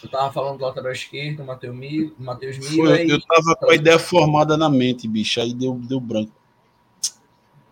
Tu 0.01 0.09
tava 0.09 0.33
falando 0.33 0.57
do 0.57 0.65
lateral 0.65 0.91
esquerdo, 0.91 1.45
Matheus. 1.45 2.13
Mateus 2.17 2.57
Miller 2.57 3.07
eu 3.07 3.21
tava 3.21 3.55
com 3.55 3.69
a 3.69 3.75
ideia 3.75 3.97
formada 3.97 4.57
na 4.57 4.69
mente, 4.69 5.07
bicho. 5.07 5.39
Aí 5.39 5.53
deu, 5.53 5.75
deu 5.75 5.99
branco. 5.99 6.33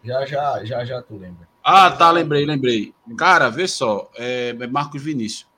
Já, 0.03 0.26
já, 0.26 0.65
já, 0.65 0.86
já 0.86 1.02
tu 1.02 1.15
lembra. 1.18 1.48
Ah, 1.64 1.91
tá, 1.91 2.10
lembrei, 2.10 2.45
lembrei. 2.45 2.94
Cara, 3.18 3.49
vê 3.49 3.68
só, 3.68 4.10
é 4.15 4.53
Marcos 4.68 5.02
Vinícius 5.02 5.52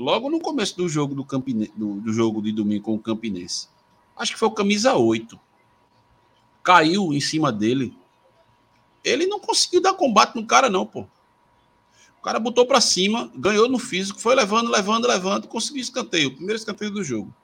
logo 0.00 0.30
no 0.30 0.40
começo 0.40 0.76
do 0.76 0.88
jogo 0.88 1.14
do, 1.14 1.24
Campine, 1.24 1.70
do, 1.76 2.00
do, 2.00 2.12
jogo 2.12 2.40
de 2.40 2.50
domingo 2.50 2.84
com 2.84 2.94
o 2.94 2.98
Campinense. 2.98 3.68
Acho 4.16 4.32
que 4.32 4.38
foi 4.38 4.48
o 4.48 4.52
camisa 4.52 4.94
8. 4.94 5.38
Caiu 6.62 7.12
em 7.12 7.20
cima 7.20 7.52
dele. 7.52 7.96
Ele 9.04 9.26
não 9.26 9.38
conseguiu 9.38 9.80
dar 9.80 9.94
combate 9.94 10.34
no 10.34 10.46
cara, 10.46 10.70
não, 10.70 10.86
pô. 10.86 11.06
O 12.18 12.22
cara 12.22 12.38
botou 12.38 12.66
para 12.66 12.80
cima, 12.80 13.30
ganhou 13.34 13.68
no 13.68 13.78
físico, 13.78 14.20
foi 14.20 14.34
levando, 14.34 14.70
levando, 14.70 15.06
levando, 15.06 15.48
conseguiu 15.48 15.80
escanteio. 15.80 16.34
Primeiro 16.34 16.56
escanteio 16.56 16.90
do 16.90 17.04
jogo. 17.04 17.34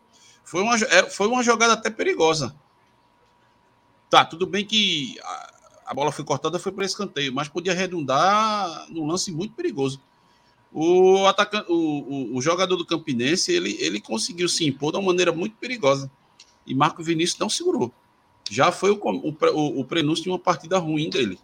Foi 0.44 0.62
uma, 0.62 0.76
é, 0.76 1.10
foi 1.10 1.28
uma 1.28 1.42
jogada 1.42 1.74
até 1.74 1.90
perigosa. 1.90 2.54
Tá, 4.08 4.24
tudo 4.24 4.46
bem 4.46 4.64
que 4.64 5.16
a, 5.86 5.94
bola 5.94 6.10
foi 6.12 6.24
cortada, 6.24 6.58
foi 6.58 6.72
para 6.72 6.84
escanteio, 6.84 7.32
mas 7.32 7.48
podia 7.48 7.72
redundar 7.72 8.86
num 8.90 9.06
lance 9.06 9.30
muito 9.30 9.54
perigoso. 9.54 10.00
O, 10.72 11.24
atacante, 11.26 11.70
o, 11.70 11.74
o, 11.74 12.36
o, 12.36 12.42
jogador 12.42 12.76
do 12.76 12.84
Campinense 12.84 13.52
ele, 13.52 13.76
ele 13.80 14.00
conseguiu 14.00 14.48
se 14.48 14.66
impor 14.66 14.92
de 14.92 14.98
uma 14.98 15.06
maneira 15.06 15.32
muito 15.32 15.56
perigosa. 15.56 16.10
E 16.66 16.74
Marco 16.74 17.02
Vinícius 17.02 17.38
não 17.38 17.48
segurou. 17.48 17.92
Já 18.50 18.70
foi 18.70 18.90
o, 18.90 19.00
o, 19.00 19.80
o 19.80 19.84
prenúncio 19.84 20.24
de 20.24 20.30
uma 20.30 20.38
partida 20.38 20.78
ruim 20.78 21.08
dele. 21.08 21.38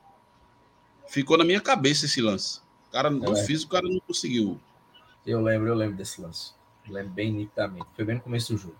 Ficou 1.08 1.38
na 1.38 1.44
minha 1.44 1.60
cabeça 1.60 2.06
esse 2.06 2.20
lance. 2.20 2.60
O 2.88 2.92
cara, 2.92 3.08
é. 3.08 3.44
físico, 3.44 3.72
o 3.72 3.74
cara 3.74 3.88
não 3.88 4.00
conseguiu. 4.00 4.60
Eu 5.26 5.40
lembro, 5.40 5.68
eu 5.68 5.74
lembro 5.74 5.96
desse 5.96 6.20
lance. 6.20 6.52
Eu 6.86 6.94
lembro 6.94 7.12
bem 7.12 7.32
nitidamente. 7.32 7.86
Foi 7.94 8.04
bem 8.04 8.16
no 8.16 8.20
começo 8.20 8.52
do 8.52 8.58
jogo. 8.58 8.76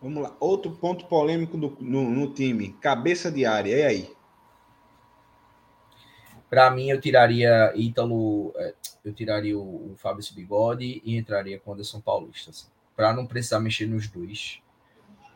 Vamos 0.00 0.22
lá. 0.22 0.34
Outro 0.40 0.70
ponto 0.72 1.04
polêmico 1.06 1.56
do, 1.56 1.76
no, 1.80 2.10
no 2.10 2.32
time. 2.32 2.70
Cabeça 2.80 3.30
de 3.30 3.44
área. 3.44 3.76
E 3.76 3.82
aí? 3.82 4.15
Para 6.48 6.70
mim, 6.70 6.90
eu 6.90 7.00
tiraria 7.00 7.72
Ítalo, 7.74 8.52
é, 8.56 8.74
eu 9.04 9.12
tiraria 9.12 9.58
o, 9.58 9.94
Fábio 9.96 10.24
Bigode 10.34 11.02
e 11.04 11.16
entraria 11.16 11.58
com 11.58 11.70
o 11.70 11.74
Anderson 11.74 12.00
Paulista. 12.00 12.50
Assim, 12.50 12.68
para 12.94 13.12
não 13.12 13.26
precisar 13.26 13.60
mexer 13.60 13.86
nos 13.86 14.08
dois. 14.08 14.60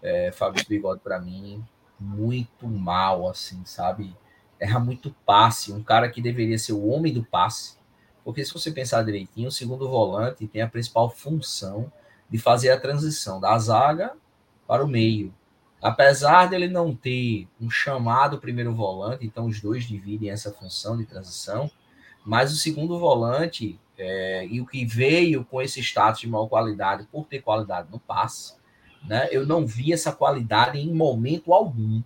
É, 0.03 0.31
Fábio 0.33 0.65
Bigode, 0.69 1.01
para 1.01 1.21
mim, 1.21 1.65
muito 1.99 2.67
mal, 2.67 3.29
assim, 3.29 3.65
sabe? 3.65 4.17
Erra 4.59 4.79
muito 4.79 5.15
passe. 5.27 5.73
Um 5.73 5.83
cara 5.83 6.09
que 6.09 6.23
deveria 6.23 6.59
ser 6.59 6.73
o 6.73 6.87
homem 6.87 7.13
do 7.13 7.25
passe. 7.25 7.79
Porque 8.25 8.45
se 8.45 8.53
você 8.53 8.71
pensar 8.71 9.03
direitinho, 9.03 9.49
o 9.49 9.53
segundo 9.53 9.89
volante 9.89 10.47
tem 10.47 10.63
a 10.63 10.69
principal 10.69 11.11
função 11.11 11.93
de 12.29 12.39
fazer 12.39 12.71
a 12.71 12.79
transição 12.79 13.41
da 13.41 13.59
zaga 13.59 14.15
para 14.67 14.85
o 14.85 14.89
meio. 14.89 15.35
Apesar 15.83 16.47
dele 16.47 16.69
não 16.69 16.95
ter 16.95 17.49
um 17.61 17.71
chamado 17.71 18.39
primeiro 18.39 18.75
volante, 18.75 19.25
então 19.25 19.47
os 19.47 19.61
dois 19.61 19.85
dividem 19.85 20.31
essa 20.31 20.53
função 20.53 20.97
de 20.97 21.07
transição, 21.07 21.71
mas 22.25 22.53
o 22.53 22.57
segundo 22.57 22.99
volante 22.99 23.81
é, 23.97 24.47
e 24.47 24.61
o 24.61 24.67
que 24.67 24.85
veio 24.85 25.45
com 25.45 25.61
esse 25.61 25.81
status 25.81 26.21
de 26.21 26.29
maior 26.29 26.47
qualidade 26.47 27.07
por 27.11 27.27
ter 27.27 27.41
qualidade 27.41 27.89
no 27.91 27.99
passe, 27.99 28.55
né? 29.07 29.29
Eu 29.31 29.47
não 29.47 29.67
vi 29.67 29.93
essa 29.93 30.13
qualidade 30.13 30.79
em 30.79 30.93
momento 30.93 31.53
algum, 31.53 32.03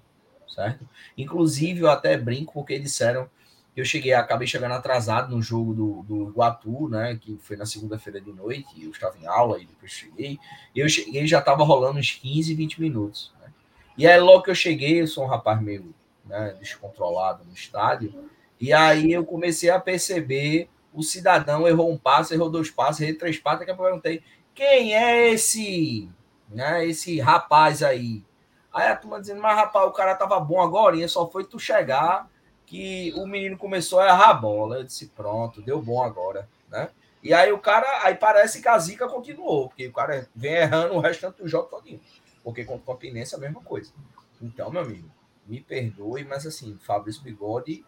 certo? 0.49 0.89
Inclusive 1.19 1.81
eu 1.81 1.91
até 1.91 2.17
brinco 2.17 2.53
porque 2.53 2.79
disseram 2.79 3.29
que 3.75 3.81
eu 3.81 3.85
cheguei, 3.85 4.13
acabei 4.13 4.47
chegando 4.47 4.73
atrasado 4.73 5.35
no 5.35 5.43
jogo 5.43 5.75
do, 5.75 6.03
do 6.05 6.31
Guatu, 6.31 6.89
né? 6.89 7.19
Que 7.21 7.37
foi 7.43 7.57
na 7.57 7.67
segunda-feira 7.67 8.21
de 8.21 8.33
noite, 8.33 8.69
eu 8.81 8.91
estava 8.91 9.19
em 9.19 9.27
aula 9.27 9.59
e 9.59 9.67
depois 9.67 9.91
cheguei. 9.91 10.39
Eu 10.75 10.89
cheguei 10.89 11.27
já 11.27 11.41
estava 11.41 11.65
rolando 11.65 11.99
uns 11.99 12.13
15, 12.13 12.55
20 12.55 12.81
minutos. 12.81 13.33
E 13.97 14.07
aí, 14.07 14.19
logo 14.19 14.43
que 14.43 14.51
eu 14.51 14.55
cheguei, 14.55 15.01
eu 15.01 15.07
sou 15.07 15.25
um 15.25 15.29
rapaz 15.29 15.61
meio 15.61 15.95
né, 16.25 16.57
descontrolado 16.59 17.45
no 17.45 17.53
estádio, 17.53 18.29
e 18.61 18.73
aí 18.73 19.12
eu 19.12 19.25
comecei 19.25 19.71
a 19.71 19.79
perceber 19.79 20.69
o 20.93 21.03
cidadão 21.03 21.66
errou 21.66 21.91
um 21.91 21.99
passo, 21.99 22.33
errou 22.33 22.49
dois 22.49 22.71
passos, 22.71 23.01
errou 23.01 23.19
três 23.19 23.39
passos, 23.39 23.65
que 23.65 23.71
eu 23.71 23.77
perguntei, 23.77 24.23
quem 24.55 24.95
é 24.95 25.31
esse, 25.31 26.09
né, 26.49 26.87
esse 26.87 27.19
rapaz 27.21 27.83
aí? 27.83 28.23
Aí 28.73 28.89
a 28.89 28.97
turma 28.97 29.21
dizendo, 29.21 29.41
mas 29.41 29.57
rapaz, 29.57 29.87
o 29.87 29.93
cara 29.93 30.15
tava 30.15 30.39
bom 30.41 30.61
agora, 30.61 31.07
só 31.09 31.29
foi 31.29 31.45
tu 31.45 31.59
chegar 31.59 32.29
que 32.66 33.12
o 33.16 33.27
menino 33.27 33.57
começou 33.57 34.01
a 34.01 34.09
errar 34.09 34.31
a 34.31 34.35
bola. 34.35 34.79
Eu 34.79 34.85
disse, 34.85 35.07
pronto, 35.09 35.62
deu 35.62 35.81
bom 35.81 36.03
agora, 36.03 36.49
né? 36.69 36.89
E 37.23 37.33
aí 37.33 37.53
o 37.53 37.59
cara, 37.59 37.87
aí 38.03 38.15
parece 38.15 38.61
que 38.61 38.69
a 38.69 38.79
zica 38.79 39.09
continuou, 39.09 39.69
porque 39.69 39.87
o 39.87 39.93
cara 39.93 40.29
vem 40.35 40.55
errando 40.55 40.95
o 40.95 41.01
restante 41.01 41.43
do 41.43 41.49
jogo 41.49 41.69
todinho. 41.69 42.01
Porque 42.45 42.65
contra 42.65 42.83
o 42.83 42.95
Campinense 42.95 43.35
é 43.35 43.39
a 43.39 43.41
mesma 43.41 43.62
coisa. 43.62 43.91
Então, 44.41 44.71
meu 44.71 44.83
amigo, 44.83 45.11
me 45.47 45.61
perdoe, 45.61 46.23
mas 46.25 46.47
assim, 46.47 46.79
Fabrício 46.83 47.23
Bigode, 47.23 47.85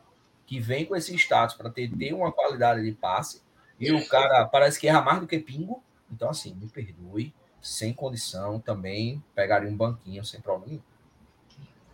que 0.47 0.59
vem 0.59 0.85
com 0.85 0.97
esse 0.97 1.15
status 1.15 1.55
para 1.55 1.71
ter, 1.71 1.91
ter 1.95 2.13
uma 2.13 2.33
qualidade 2.33 2.83
de 2.83 2.93
passe, 2.93 3.43
e 3.79 3.93
o 3.93 4.09
cara 4.09 4.47
parece 4.47 4.81
que 4.81 4.89
erra 4.89 5.03
mais 5.03 5.21
do 5.21 5.27
que 5.27 5.39
pingo. 5.39 5.83
Então, 6.11 6.31
assim, 6.31 6.55
me 6.55 6.67
perdoe, 6.67 7.35
sem 7.61 7.93
condição, 7.93 8.59
também 8.59 9.23
pegaria 9.35 9.69
um 9.69 9.77
banquinho 9.77 10.25
sem 10.25 10.41
problema 10.41 10.67
nenhum. 10.67 10.83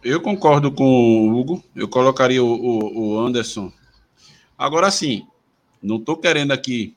Eu 0.05 0.21
concordo 0.21 0.73
com 0.73 0.85
o 0.85 1.39
Hugo, 1.39 1.63
eu 1.75 1.89
colocaria 1.89 2.43
o, 2.43 2.49
o, 2.49 3.15
o 3.15 3.21
Anderson. 3.21 3.73
Agora 4.59 4.91
sim, 4.91 5.27
não 5.83 5.97
estou 5.97 6.17
querendo 6.17 6.53
aqui 6.53 6.97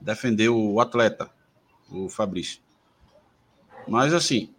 defender 0.00 0.48
o 0.48 0.78
atleta, 0.80 1.30
o 1.90 2.08
Fabrício. 2.08 2.60
Mas, 3.86 4.12
assim, 4.12 4.50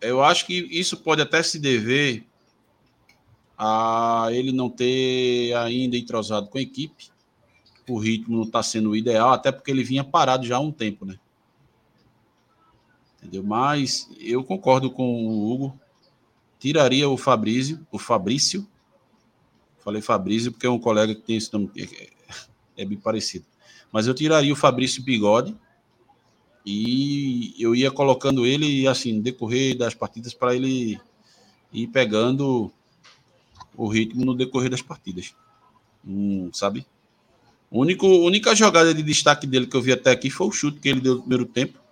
eu 0.00 0.22
acho 0.22 0.46
que 0.46 0.54
isso 0.70 0.96
pode 0.98 1.22
até 1.22 1.42
se 1.42 1.58
dever 1.58 2.26
a 3.56 4.28
ele 4.30 4.52
não 4.52 4.68
ter 4.68 5.54
ainda 5.54 5.96
entrosado 5.96 6.48
com 6.48 6.58
a 6.58 6.62
equipe. 6.62 7.08
O 7.88 7.98
ritmo 7.98 8.36
não 8.36 8.44
está 8.44 8.62
sendo 8.62 8.90
o 8.90 8.96
ideal, 8.96 9.32
até 9.32 9.52
porque 9.52 9.70
ele 9.70 9.84
vinha 9.84 10.04
parado 10.04 10.46
já 10.46 10.56
há 10.56 10.60
um 10.60 10.72
tempo, 10.72 11.04
né? 11.04 11.18
Entendeu? 13.18 13.42
Mas 13.42 14.10
eu 14.20 14.44
concordo 14.44 14.90
com 14.90 15.26
o 15.26 15.50
Hugo. 15.50 15.80
Tiraria 16.58 17.08
o 17.08 17.16
Fabrício, 17.16 17.86
o 17.90 17.98
Fabrício. 17.98 18.66
Falei 19.78 20.00
Fabrício 20.00 20.52
porque 20.52 20.66
é 20.66 20.70
um 20.70 20.78
colega 20.78 21.14
que 21.14 21.22
tem 21.22 21.36
esse 21.36 21.52
nome, 21.52 21.70
é, 21.76 22.10
é 22.76 22.84
bem 22.84 22.98
parecido. 22.98 23.44
Mas 23.92 24.06
eu 24.06 24.14
tiraria 24.14 24.52
o 24.52 24.56
Fabrício 24.56 25.02
Bigode 25.02 25.56
e 26.64 27.54
eu 27.58 27.74
ia 27.74 27.90
colocando 27.90 28.46
ele 28.46 28.86
assim, 28.86 29.20
decorrer 29.20 29.76
das 29.76 29.94
partidas 29.94 30.32
para 30.32 30.54
ele 30.54 30.98
ir 31.72 31.86
pegando 31.88 32.72
o 33.76 33.86
ritmo 33.88 34.24
no 34.24 34.34
decorrer 34.34 34.70
das 34.70 34.82
partidas. 34.82 35.34
Hum, 36.06 36.50
sabe? 36.52 36.86
A 37.72 37.76
única 37.76 38.54
jogada 38.54 38.94
de 38.94 39.02
destaque 39.02 39.46
dele 39.46 39.66
que 39.66 39.76
eu 39.76 39.82
vi 39.82 39.92
até 39.92 40.10
aqui 40.10 40.30
foi 40.30 40.46
o 40.46 40.52
chute 40.52 40.78
que 40.78 40.88
ele 40.88 41.00
deu 41.00 41.16
no 41.16 41.20
primeiro 41.20 41.44
tempo 41.44 41.84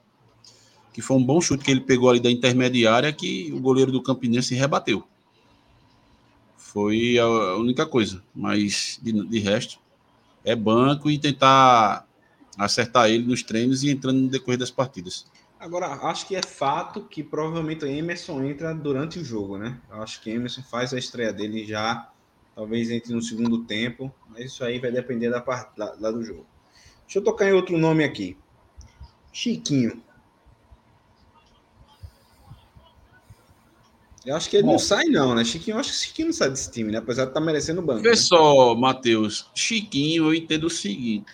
que 0.93 1.01
foi 1.01 1.17
um 1.17 1.25
bom 1.25 1.41
chute 1.41 1.65
que 1.65 1.71
ele 1.71 1.81
pegou 1.81 2.11
ali 2.11 2.21
da 2.21 2.31
intermediária 2.31 3.13
que 3.13 3.51
o 3.53 3.61
goleiro 3.61 3.91
do 3.91 4.03
Campinense 4.03 4.55
rebateu. 4.55 5.03
Foi 6.57 7.19
a 7.19 7.57
única 7.57 7.87
coisa, 7.87 8.23
mas 8.35 8.99
de, 9.03 9.13
de 9.27 9.39
resto 9.39 9.79
é 10.45 10.55
banco 10.55 11.11
e 11.11 11.19
tentar 11.19 12.07
acertar 12.59 13.09
ele 13.09 13.27
nos 13.27 13.43
treinos 13.43 13.83
e 13.83 13.91
entrando 13.91 14.21
no 14.21 14.29
decorrer 14.29 14.59
das 14.59 14.71
partidas. 14.71 15.27
Agora, 15.59 15.87
acho 15.87 16.27
que 16.27 16.35
é 16.35 16.43
fato 16.43 17.03
que 17.03 17.23
provavelmente 17.23 17.85
o 17.85 17.89
Emerson 17.89 18.43
entra 18.43 18.75
durante 18.75 19.21
o 19.21 19.25
jogo, 19.25 19.57
né? 19.57 19.79
Acho 19.91 20.21
que 20.21 20.31
Emerson 20.31 20.63
faz 20.63 20.93
a 20.93 20.99
estreia 20.99 21.33
dele 21.33 21.65
já, 21.65 22.11
talvez 22.55 22.91
entre 22.91 23.13
no 23.13 23.23
segundo 23.23 23.65
tempo, 23.65 24.13
mas 24.29 24.47
isso 24.47 24.65
aí 24.65 24.81
vai 24.81 24.91
depender 24.91 25.31
da 25.31 25.41
parte 25.41 25.79
lá, 25.79 25.95
lá 26.01 26.11
do 26.11 26.25
jogo. 26.25 26.47
Deixa 27.05 27.21
eu 27.21 27.25
tocar 27.25 27.49
em 27.49 27.53
outro 27.53 27.79
nome 27.79 28.03
aqui. 28.03 28.37
Chiquinho. 29.33 30.03
Eu 34.25 34.37
acho 34.37 34.49
que 34.49 34.57
ele 34.57 34.65
Bom, 34.65 34.73
não 34.73 34.79
sai, 34.79 35.05
não, 35.07 35.35
né? 35.35 35.45
Chiquinho, 35.45 35.77
eu 35.77 35.81
acho 35.81 35.91
que 35.91 35.97
Chiquinho 35.99 36.29
não 36.29 36.35
sai 36.35 36.51
desse 36.51 36.71
time, 36.71 36.93
né? 36.93 36.99
Apesar 36.99 37.25
de 37.25 37.31
estar 37.31 37.41
tá 37.41 37.47
merecendo 37.47 37.81
o 37.81 37.85
banco. 37.85 38.03
Vê 38.03 38.11
né? 38.11 38.17
só, 38.17 38.75
Matheus. 38.75 39.51
Chiquinho, 39.55 40.27
eu 40.27 40.35
entendo 40.35 40.65
o 40.65 40.71
seguinte. 40.71 41.33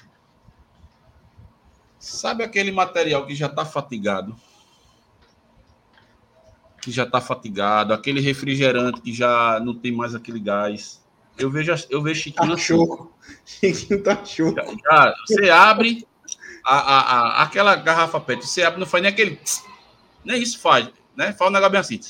Sabe 1.98 2.44
aquele 2.44 2.70
material 2.70 3.26
que 3.26 3.34
já 3.34 3.46
está 3.46 3.64
fatigado? 3.64 4.36
Que 6.80 6.90
já 6.90 7.02
está 7.02 7.20
fatigado, 7.20 7.92
aquele 7.92 8.20
refrigerante 8.20 9.00
que 9.00 9.12
já 9.12 9.58
não 9.60 9.74
tem 9.74 9.92
mais 9.92 10.14
aquele 10.14 10.38
gás. 10.38 11.02
Eu 11.36 11.50
vejo, 11.50 11.72
eu 11.90 12.02
vejo 12.02 12.22
Chiquinho. 12.22 12.50
Tá 12.50 12.56
choco. 12.56 13.12
Chiquinho 13.44 14.02
tá 14.02 14.24
choco. 14.24 14.54
Já, 14.56 15.14
você 15.26 15.50
abre 15.50 16.06
a, 16.64 16.76
a, 16.76 17.00
a, 17.00 17.42
aquela 17.42 17.74
garrafa 17.76 18.20
PET, 18.20 18.46
você 18.46 18.62
abre, 18.62 18.78
não 18.78 18.86
faz 18.86 19.02
nem 19.02 19.12
aquele. 19.12 19.40
Nem 20.24 20.42
isso 20.42 20.58
faz, 20.58 20.90
né? 21.16 21.32
Fala 21.32 21.50
um 21.50 21.54
negócio 21.54 21.72
bem 21.72 21.80
assim. 21.80 22.00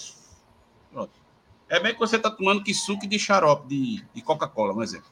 É 1.69 1.79
bem 1.79 1.93
que 1.93 2.01
você 2.01 2.17
está 2.17 2.31
tomando 2.31 2.65
que 2.65 2.73
suco 2.73 3.07
de 3.07 3.19
xarope 3.19 3.69
de, 3.69 4.05
de 4.15 4.23
Coca-Cola, 4.23 4.73
um 4.73 4.83
exemplo. 4.83 5.11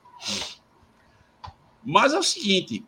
Mas 1.84 2.14
é 2.14 2.18
o 2.18 2.22
seguinte: 2.22 2.84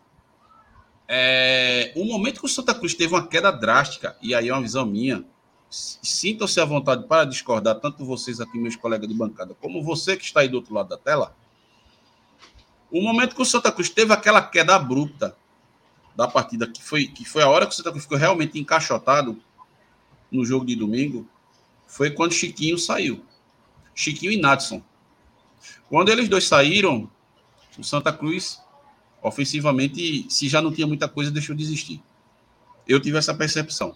é, 1.09 1.91
o 1.97 2.05
momento 2.05 2.41
que 2.41 2.47
o 2.47 2.49
Santa 2.49 2.75
Cruz 2.75 2.93
teve 2.93 3.15
uma 3.15 3.27
queda 3.27 3.51
drástica, 3.51 4.15
e 4.21 4.35
aí 4.35 4.49
é 4.49 4.53
uma 4.53 4.61
visão 4.61 4.85
minha, 4.85 5.25
sintam-se 5.71 6.61
à 6.61 6.65
vontade 6.67 7.07
para 7.07 7.25
discordar, 7.25 7.81
tanto 7.81 8.05
vocês 8.05 8.41
aqui, 8.41 8.59
meus 8.59 8.77
colegas 8.77 9.09
de 9.09 9.15
bancada, 9.15 9.55
como 9.61 9.83
você 9.83 10.17
que 10.17 10.25
está 10.25 10.41
aí 10.41 10.49
do 10.49 10.59
outro 10.59 10.75
lado 10.75 10.91
da 10.91 10.99
tela. 10.99 11.35
O 12.91 13.01
momento 13.01 13.35
que 13.35 13.43
o 13.43 13.45
Santa 13.45 13.73
Cruz 13.73 13.89
teve 13.89 14.13
aquela 14.13 14.43
queda 14.43 14.77
abrupta 14.77 15.35
da 16.15 16.29
partida, 16.29 16.67
que 16.67 16.83
foi, 16.83 17.07
que 17.07 17.25
foi 17.25 17.43
a 17.43 17.49
hora 17.49 17.67
que 17.67 17.73
o 17.73 17.77
Santa 17.77 17.91
Cruz 17.91 18.05
ficou 18.05 18.19
realmente 18.19 18.59
encaixotado 18.59 19.41
no 20.31 20.45
jogo 20.45 20.67
de 20.67 20.77
domingo, 20.77 21.27
foi 21.87 22.11
quando 22.11 22.33
Chiquinho 22.33 22.79
saiu. 22.79 23.25
Chiquinho 23.95 24.33
e 24.33 24.41
Natson. 24.41 24.83
Quando 25.89 26.11
eles 26.11 26.29
dois 26.29 26.47
saíram, 26.47 27.11
o 27.79 27.85
Santa 27.85 28.13
Cruz, 28.13 28.61
ofensivamente, 29.23 30.27
se 30.29 30.49
já 30.49 30.61
não 30.63 30.73
tinha 30.73 30.87
muita 30.87 31.09
coisa, 31.09 31.31
deixou 31.31 31.55
de 31.55 31.63
existir. 31.63 32.03
Eu 32.87 33.01
tive 33.01 33.19
essa 33.19 33.35
percepção. 33.35 33.95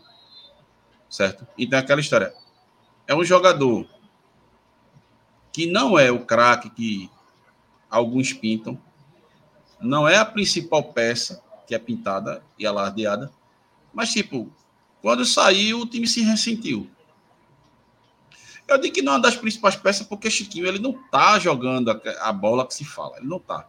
Certo? 1.08 1.46
Então, 1.56 1.78
aquela 1.78 2.00
história. 2.00 2.34
É 3.06 3.14
um 3.14 3.24
jogador 3.24 3.86
que 5.52 5.66
não 5.66 5.98
é 5.98 6.10
o 6.10 6.24
craque 6.24 6.70
que 6.70 7.10
alguns 7.90 8.32
pintam, 8.32 8.80
não 9.80 10.08
é 10.08 10.16
a 10.16 10.24
principal 10.24 10.92
peça 10.92 11.42
que 11.66 11.74
é 11.74 11.78
pintada 11.78 12.42
e 12.58 12.66
alardeada, 12.66 13.30
mas, 13.92 14.12
tipo, 14.12 14.50
quando 15.02 15.26
saiu, 15.26 15.80
o 15.80 15.86
time 15.86 16.06
se 16.06 16.22
ressentiu. 16.22 16.90
Eu 18.66 18.78
digo 18.78 18.94
que 18.94 19.02
não 19.02 19.12
é 19.12 19.16
uma 19.16 19.22
das 19.22 19.36
principais 19.36 19.76
peças, 19.76 20.06
porque 20.06 20.30
Chiquinho 20.30 20.66
ele 20.66 20.78
não 20.78 20.92
está 20.92 21.38
jogando 21.38 21.90
a, 21.90 22.32
bola 22.32 22.66
que 22.66 22.72
se 22.72 22.84
fala, 22.84 23.18
ele 23.18 23.26
não 23.26 23.36
está. 23.36 23.68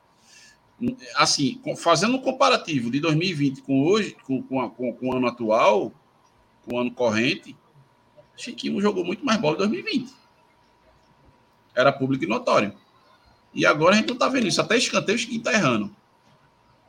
Assim, 1.16 1.62
fazendo 1.78 2.16
um 2.16 2.22
comparativo 2.22 2.90
de 2.92 3.00
2020 3.00 3.62
com 3.62 3.84
hoje, 3.84 4.16
com, 4.26 4.42
com, 4.44 4.70
com, 4.70 4.94
com 4.94 5.10
o 5.10 5.16
ano 5.16 5.28
atual, 5.28 5.92
com 6.66 6.76
o 6.76 6.80
ano 6.80 6.92
corrente, 6.92 7.56
Chiquinho 8.36 8.82
jogou 8.82 9.06
muito 9.06 9.26
mais 9.26 9.40
bola 9.40 9.56
em 9.56 9.60
2020. 9.60 10.12
Era 11.76 11.92
público 11.92 12.24
e 12.24 12.28
notório. 12.28 12.74
E 13.54 13.66
agora 13.66 13.94
a 13.94 13.98
gente 13.98 14.08
não 14.08 14.16
está 14.16 14.28
vendo 14.28 14.48
isso. 14.48 14.62
Até 14.62 14.78
escanteio 14.78 15.16
o 15.16 15.20
Chiquinho 15.20 15.40
está 15.40 15.54
errando. 15.54 15.96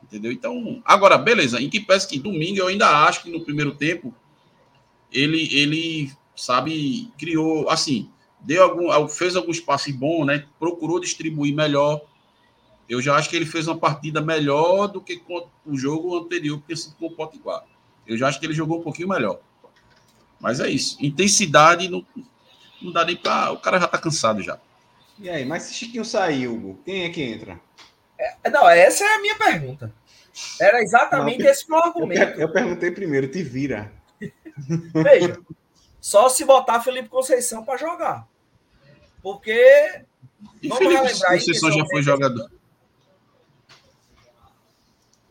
Entendeu? 0.03 0.31
Então, 0.31 0.81
agora, 0.85 1.17
beleza. 1.17 1.61
Em 1.61 1.69
que 1.69 1.79
peça 1.79 2.07
que 2.07 2.19
domingo 2.19 2.59
eu 2.59 2.67
ainda 2.67 3.05
acho 3.05 3.23
que 3.23 3.31
no 3.31 3.43
primeiro 3.43 3.75
tempo 3.75 4.13
ele, 5.11 5.49
ele 5.55 6.11
sabe, 6.35 7.11
criou, 7.17 7.69
assim, 7.69 8.09
deu 8.39 8.63
algum, 8.63 9.07
fez 9.07 9.35
alguns 9.35 9.59
passes 9.59 9.95
bons, 9.95 10.25
né? 10.25 10.45
Procurou 10.59 10.99
distribuir 10.99 11.55
melhor. 11.55 12.01
Eu 12.87 13.01
já 13.01 13.15
acho 13.15 13.29
que 13.29 13.35
ele 13.35 13.45
fez 13.45 13.67
uma 13.67 13.77
partida 13.77 14.21
melhor 14.21 14.87
do 14.87 15.01
que 15.01 15.21
o 15.65 15.77
jogo 15.77 16.17
anterior, 16.17 16.59
que 16.59 16.67
tinha 16.67 16.77
sido 16.77 16.95
com 16.95 17.07
o 17.07 17.11
Potiguar. 17.11 17.63
Eu 18.05 18.17
já 18.17 18.27
acho 18.27 18.39
que 18.39 18.45
ele 18.45 18.53
jogou 18.53 18.79
um 18.79 18.83
pouquinho 18.83 19.09
melhor. 19.09 19.39
Mas 20.39 20.59
é 20.59 20.69
isso. 20.69 20.97
Intensidade 21.03 21.89
não, 21.89 22.05
não 22.81 22.91
dá 22.91 23.03
nem 23.03 23.15
para. 23.15 23.51
O 23.51 23.59
cara 23.59 23.79
já 23.79 23.87
tá 23.87 23.97
cansado 23.97 24.41
já. 24.43 24.59
E 25.17 25.29
aí, 25.29 25.45
mas 25.45 25.63
se 25.63 25.73
Chiquinho 25.73 26.05
sair, 26.05 26.47
Hugo, 26.47 26.79
quem 26.85 27.03
é 27.03 27.09
que 27.09 27.23
entra? 27.23 27.59
É, 28.19 28.49
não, 28.49 28.67
essa 28.69 29.03
é 29.03 29.15
a 29.15 29.21
minha 29.21 29.35
pergunta. 29.35 29.91
Era 30.59 30.81
exatamente 30.81 31.43
não, 31.43 31.49
esse 31.49 31.69
meu 31.69 31.79
argumento. 31.79 32.39
Eu, 32.39 32.47
eu 32.47 32.51
perguntei 32.51 32.91
primeiro, 32.91 33.27
te 33.27 33.41
vira. 33.41 33.91
Veja, 34.93 35.39
só 36.01 36.27
se 36.29 36.43
botar 36.43 36.81
Felipe 36.81 37.09
Conceição 37.09 37.63
para 37.63 37.77
jogar. 37.77 38.27
Porque. 39.21 40.03
E 40.61 40.69
Felipe 40.69 41.19
Conceição 41.25 41.71
já 41.71 41.85
foi 41.85 42.03
jogador. 42.03 42.51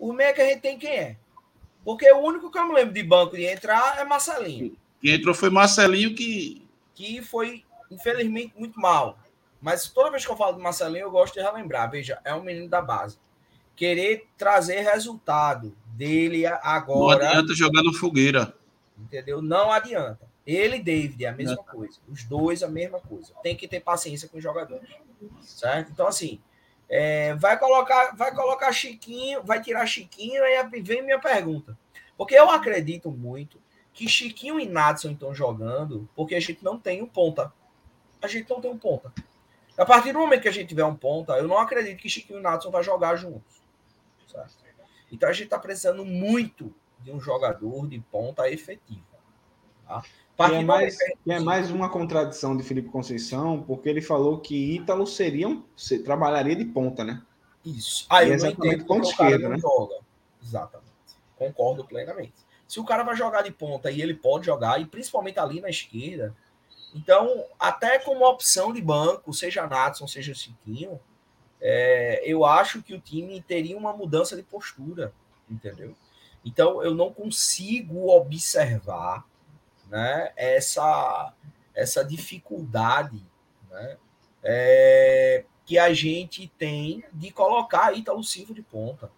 O 0.05 0.13
meio 0.13 0.35
que 0.35 0.43
a 0.43 0.45
gente 0.45 0.61
tem 0.61 0.79
quem 0.79 0.91
é? 0.91 1.17
Porque 1.83 2.13
o 2.13 2.19
único 2.19 2.51
que 2.51 2.59
eu 2.59 2.69
me 2.69 2.75
lembro 2.75 2.93
de 2.93 3.03
banco 3.03 3.37
de 3.37 3.47
entrar 3.47 3.99
é 3.99 4.05
Marcelinho. 4.05 4.77
Quem 5.01 5.15
entrou 5.15 5.35
foi 5.35 5.49
Marcelinho 5.49 6.15
que. 6.15 6.63
Que 6.95 7.23
foi, 7.23 7.65
infelizmente, 7.91 8.53
muito 8.55 8.79
mal. 8.79 9.19
Mas 9.63 9.89
toda 9.89 10.11
vez 10.11 10.23
que 10.23 10.31
eu 10.31 10.37
falo 10.37 10.59
de 10.59 10.63
Marcelinho, 10.63 11.05
eu 11.05 11.11
gosto 11.11 11.33
de 11.33 11.41
relembrar. 11.41 11.91
Veja, 11.91 12.21
é 12.23 12.35
um 12.35 12.43
menino 12.43 12.69
da 12.69 12.83
base. 12.83 13.17
Querer 13.75 14.27
trazer 14.37 14.83
resultado 14.83 15.75
dele 15.97 16.45
agora. 16.45 17.25
Não 17.25 17.31
adianta 17.31 17.55
jogar 17.55 17.83
no 17.83 17.95
fogueira. 17.95 18.55
Entendeu? 18.99 19.41
Não 19.41 19.73
adianta. 19.73 20.21
Ele 20.47 20.77
e 20.77 20.83
David 20.83 21.25
é 21.25 21.29
a 21.29 21.33
mesma 21.33 21.65
coisa. 21.65 21.99
Os 22.07 22.25
dois 22.25 22.63
a 22.63 22.69
mesma 22.69 23.01
coisa. 23.01 23.33
Tem 23.43 23.57
que 23.57 23.67
ter 23.67 23.81
paciência 23.81 24.29
com 24.29 24.37
os 24.37 24.43
jogadores. 24.43 24.91
Certo? 25.41 25.91
Então, 25.91 26.07
assim, 26.07 26.43
é, 26.97 27.35
vai 27.35 27.59
colocar 27.59 28.15
vai 28.15 28.33
colocar 28.33 28.71
Chiquinho, 28.71 29.43
vai 29.43 29.61
tirar 29.61 29.85
Chiquinho, 29.85 30.45
aí 30.45 30.65
vem 30.81 31.03
minha 31.03 31.19
pergunta. 31.19 31.77
Porque 32.17 32.37
eu 32.37 32.49
acredito 32.49 33.11
muito 33.11 33.61
que 33.93 34.09
Chiquinho 34.09 34.61
e 34.61 34.67
Natson 34.67 35.11
estão 35.11 35.35
jogando 35.35 36.09
porque 36.15 36.37
a 36.37 36.41
gente 36.41 36.63
não 36.63 36.79
tem 36.79 37.03
um 37.03 37.07
ponta. 37.07 37.53
A 38.23 38.29
gente 38.29 38.49
não 38.49 38.61
tem 38.61 38.71
um 38.71 38.79
ponta. 38.79 39.13
A 39.77 39.85
partir 39.85 40.13
do 40.13 40.21
momento 40.21 40.43
que 40.43 40.49
a 40.49 40.53
gente 40.53 40.69
tiver 40.69 40.85
um 40.85 40.95
ponta, 40.95 41.33
eu 41.33 41.49
não 41.49 41.59
acredito 41.59 42.01
que 42.01 42.09
Chiquinho 42.09 42.39
e 42.39 42.43
Natson 42.43 42.71
vão 42.71 42.81
jogar 42.81 43.17
juntos. 43.17 43.61
Então 45.11 45.29
a 45.29 45.33
gente 45.33 45.47
está 45.47 45.59
precisando 45.59 46.05
muito 46.05 46.73
de 47.01 47.11
um 47.11 47.21
jogador 47.21 47.89
de 47.89 47.99
ponta 47.99 48.49
efetivo. 48.49 49.03
Tá? 49.85 50.01
E 50.37 50.43
é, 50.43 50.65
mais, 50.65 50.97
é 51.29 51.41
mais 51.41 51.71
uma 51.71 51.89
contradição 51.89 52.57
de 52.57 52.65
Felipe 52.65 52.89
Conceição, 52.89 53.63
porque 53.63 53.89
ele 53.89 54.03
falou 54.03 54.39
que 54.41 54.75
Ítalo 54.75 55.07
seria 55.07 55.49
um, 55.49 55.63
trabalharia 56.05 56.57
de 56.57 56.65
ponta, 56.65 57.05
né? 57.05 57.23
Isso. 57.65 58.05
Aí 58.11 58.29
eu 58.29 58.35
exatamente 58.35 58.85
ponta 58.85 59.09
esquerda, 59.09 59.49
né? 59.49 59.59
Joga. 59.59 59.97
Exatamente. 60.43 60.91
Concordo 61.37 61.85
plenamente. 61.85 62.35
Se 62.67 62.81
o 62.81 62.85
cara 62.85 63.05
vai 63.05 63.15
jogar 63.17 63.43
de 63.43 63.53
ponta 63.53 63.91
e 63.91 64.03
ele 64.03 64.15
pode 64.15 64.47
jogar, 64.47 64.81
e 64.81 64.87
principalmente 64.87 65.39
ali 65.39 65.61
na 65.61 65.71
esquerda, 65.71 66.35
então, 66.95 67.45
até 67.59 67.99
como 67.99 68.27
opção 68.27 68.73
de 68.73 68.81
banco, 68.81 69.33
seja 69.33 69.67
Natson, 69.67 70.07
seja 70.07 70.33
Chiquinho, 70.33 71.01
é, 71.61 72.23
eu 72.25 72.45
acho 72.45 72.83
que 72.83 72.95
o 72.95 73.01
time 73.01 73.41
teria 73.41 73.77
uma 73.77 73.93
mudança 73.93 74.37
de 74.37 74.43
postura, 74.43 75.13
entendeu? 75.51 75.95
Então, 76.45 76.83
eu 76.83 76.95
não 76.95 77.13
consigo 77.13 78.09
observar 78.11 79.25
né, 79.89 80.33
essa, 80.37 81.33
essa 81.75 82.05
dificuldade 82.05 83.23
né, 83.71 83.97
é, 84.43 85.45
que 85.65 85.79
a 85.79 85.93
gente 85.93 86.49
tem 86.59 87.05
de 87.13 87.31
colocar 87.31 87.97
Ítalo 87.97 88.23
Silva 88.23 88.53
de 88.53 88.63
ponta, 88.63 89.11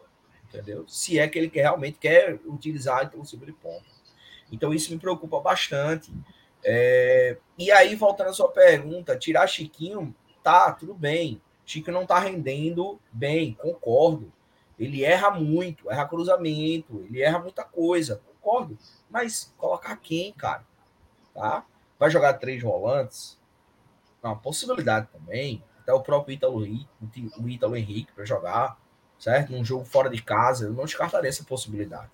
entendeu? 0.48 0.86
Se 0.88 1.18
é 1.18 1.28
que 1.28 1.38
ele 1.38 1.50
quer, 1.50 1.62
realmente 1.62 1.98
quer 1.98 2.38
utilizar 2.44 3.04
Ítalo 3.04 3.24
Silva 3.24 3.46
de 3.46 3.52
ponta. 3.52 3.84
Então 4.50 4.72
isso 4.72 4.92
me 4.92 4.98
preocupa 4.98 5.40
bastante. 5.40 6.12
É, 6.64 7.36
e 7.58 7.70
aí, 7.70 7.94
voltando 7.94 8.30
à 8.30 8.32
sua 8.32 8.48
pergunta, 8.48 9.16
tirar 9.16 9.46
Chiquinho, 9.46 10.14
tá, 10.42 10.72
tudo 10.72 10.94
bem. 10.94 11.40
Chico 11.64 11.90
não 11.90 12.06
tá 12.06 12.18
rendendo 12.18 13.00
bem, 13.12 13.54
concordo. 13.54 14.32
Ele 14.78 15.04
erra 15.04 15.30
muito, 15.30 15.90
erra 15.90 16.06
cruzamento, 16.06 17.04
ele 17.08 17.22
erra 17.22 17.38
muita 17.40 17.64
coisa, 17.64 18.20
concordo. 18.46 18.78
Mas 19.10 19.52
colocar 19.58 19.96
quem, 19.96 20.32
cara? 20.32 20.64
Tá? 21.34 21.66
Vai 21.98 22.10
jogar 22.10 22.34
três 22.34 22.62
volantes? 22.62 23.38
É 24.22 24.26
uma 24.26 24.36
possibilidade 24.36 25.08
também. 25.12 25.62
Até 25.80 25.92
o 25.92 26.00
próprio 26.00 26.34
Ítalo, 26.34 26.62
o 27.38 27.48
Ítalo 27.48 27.76
Henrique 27.76 28.12
para 28.12 28.24
jogar, 28.24 28.78
certo? 29.18 29.52
Num 29.52 29.64
jogo 29.64 29.84
fora 29.84 30.08
de 30.08 30.22
casa, 30.22 30.66
eu 30.66 30.72
não 30.72 30.84
descartaria 30.84 31.28
essa 31.28 31.44
possibilidade. 31.44 32.10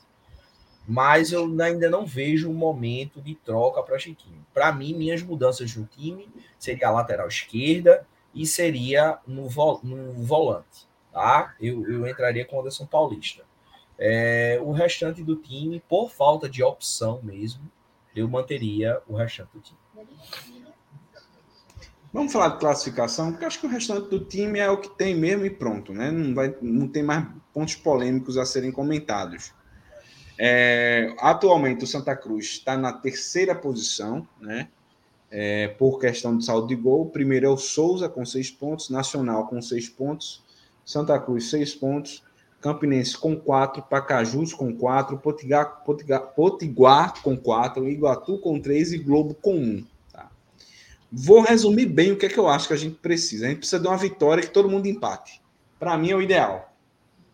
Mas 0.87 1.33
eu 1.33 1.45
ainda 1.63 1.89
não 1.89 2.05
vejo 2.05 2.51
um 2.51 2.55
momento 2.55 3.21
de 3.21 3.35
troca 3.35 3.83
para 3.83 3.99
Chiquinho. 3.99 4.45
Para 4.53 4.73
mim, 4.73 4.95
minhas 4.95 5.23
mudanças 5.23 5.75
no 5.77 5.87
time 5.87 6.29
seria 6.59 6.89
a 6.89 6.91
lateral 6.91 7.29
esquerda 7.29 8.07
e 8.35 8.47
seria 8.47 9.19
no, 9.27 9.49
vo 9.49 9.81
no 9.83 10.13
volante 10.13 10.87
tá? 11.13 11.55
Eu, 11.61 11.87
eu 11.89 12.07
entraria 12.09 12.45
com 12.45 12.57
o 12.57 12.61
Anderson 12.61 12.87
Paulista. 12.87 13.45
É, 13.99 14.59
o 14.63 14.73
restante 14.73 15.23
do 15.23 15.37
time, 15.37 15.83
por 15.89 16.11
falta 16.11 16.49
de 16.49 16.63
opção 16.63 17.21
mesmo, 17.23 17.71
eu 18.15 18.29
manteria 18.29 19.01
o 19.09 19.15
restante 19.15 19.51
do 19.55 19.61
time. 19.61 19.79
Vamos 22.13 22.31
falar 22.31 22.49
de 22.49 22.59
classificação, 22.59 23.31
porque 23.31 23.47
acho 23.47 23.59
que 23.59 23.67
o 23.67 23.71
restante 23.71 24.11
do 24.11 24.21
time 24.21 24.59
é 24.59 24.69
o 24.71 24.77
que 24.77 24.91
tem 24.91 25.15
mesmo 25.15 25.47
e 25.47 25.51
pronto, 25.51 25.95
né? 25.95 26.11
Não, 26.11 26.35
vai, 26.35 26.55
não 26.61 26.87
tem 26.87 27.03
mais 27.03 27.27
pontos 27.55 27.75
polêmicos 27.75 28.37
a 28.37 28.45
serem 28.45 28.71
comentados. 28.71 29.55
É, 30.39 31.15
atualmente 31.19 31.85
o 31.85 31.87
Santa 31.87 32.15
Cruz 32.15 32.47
está 32.47 32.77
na 32.77 32.93
terceira 32.93 33.55
posição, 33.55 34.27
né? 34.41 34.69
É, 35.31 35.69
por 35.69 35.99
questão 35.99 36.37
de 36.37 36.45
saldo 36.45 36.67
de 36.67 36.77
gol. 36.77 37.09
Primeiro 37.09 37.47
é 37.47 37.49
o 37.49 37.57
Souza 37.57 38.11
com 38.11 38.27
seis 38.27 38.51
pontos, 38.51 38.91
Nacional 38.91 39.47
com 39.47 39.63
seis 39.63 39.89
pontos, 39.89 40.45
Santa 40.85 41.19
Cruz, 41.19 41.49
seis 41.49 41.75
pontos. 41.75 42.23
Campinense 42.63 43.19
com 43.19 43.37
quatro, 43.37 43.83
Pacajus 43.83 44.55
com 44.55 44.73
quatro, 44.75 45.19
Potiguar, 45.19 45.83
Potiguar, 45.85 46.21
Potiguar 46.29 47.21
com 47.21 47.37
quatro, 47.37 47.89
Iguatu 47.89 48.39
com 48.39 48.61
três 48.61 48.93
e 48.93 48.99
Globo 48.99 49.35
com 49.35 49.57
um. 49.57 49.85
Tá? 50.13 50.31
Vou 51.11 51.41
resumir 51.41 51.87
bem 51.87 52.13
o 52.13 52.17
que 52.17 52.27
é 52.27 52.29
que 52.29 52.39
eu 52.39 52.49
acho 52.49 52.69
que 52.69 52.75
a 52.75 52.79
gente 52.79 52.95
precisa. 52.95 53.47
A 53.47 53.49
gente 53.49 53.59
precisa 53.59 53.83
de 53.83 53.89
uma 53.89 53.97
vitória 53.97 54.43
que 54.43 54.51
todo 54.51 54.71
mundo 54.71 54.87
empate. 54.87 55.43
Para 55.77 55.99
mim 55.99 56.13
é 56.13 56.17
o 56.17 56.23
ideal. 56.23 56.73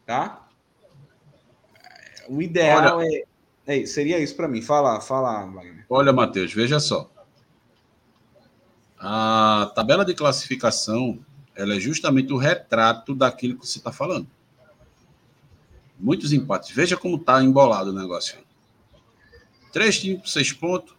Tá? 0.06 0.48
O 2.26 2.40
ideal 2.40 2.96
Olha, 2.96 3.24
é, 3.66 3.82
é, 3.82 3.86
Seria 3.86 4.18
isso 4.18 4.34
para 4.34 4.48
mim. 4.48 4.62
Fala, 4.62 4.98
fala, 5.02 5.44
Wagner. 5.44 5.84
Olha, 5.90 6.10
Matheus, 6.10 6.54
veja 6.54 6.80
só. 6.80 7.10
A 8.98 9.70
tabela 9.74 10.06
de 10.06 10.14
classificação 10.14 11.20
ela 11.54 11.74
é 11.74 11.80
justamente 11.80 12.32
o 12.32 12.38
retrato 12.38 13.14
daquilo 13.14 13.58
que 13.58 13.66
você 13.66 13.78
está 13.78 13.92
falando. 13.92 14.26
Muitos 15.98 16.32
empates. 16.32 16.70
Veja 16.70 16.96
como 16.96 17.16
está 17.16 17.42
embolado 17.42 17.90
o 17.90 17.92
negócio. 17.92 18.38
Três 19.72 20.00
times 20.00 20.20
com 20.20 20.26
seis 20.26 20.52
pontos, 20.52 20.94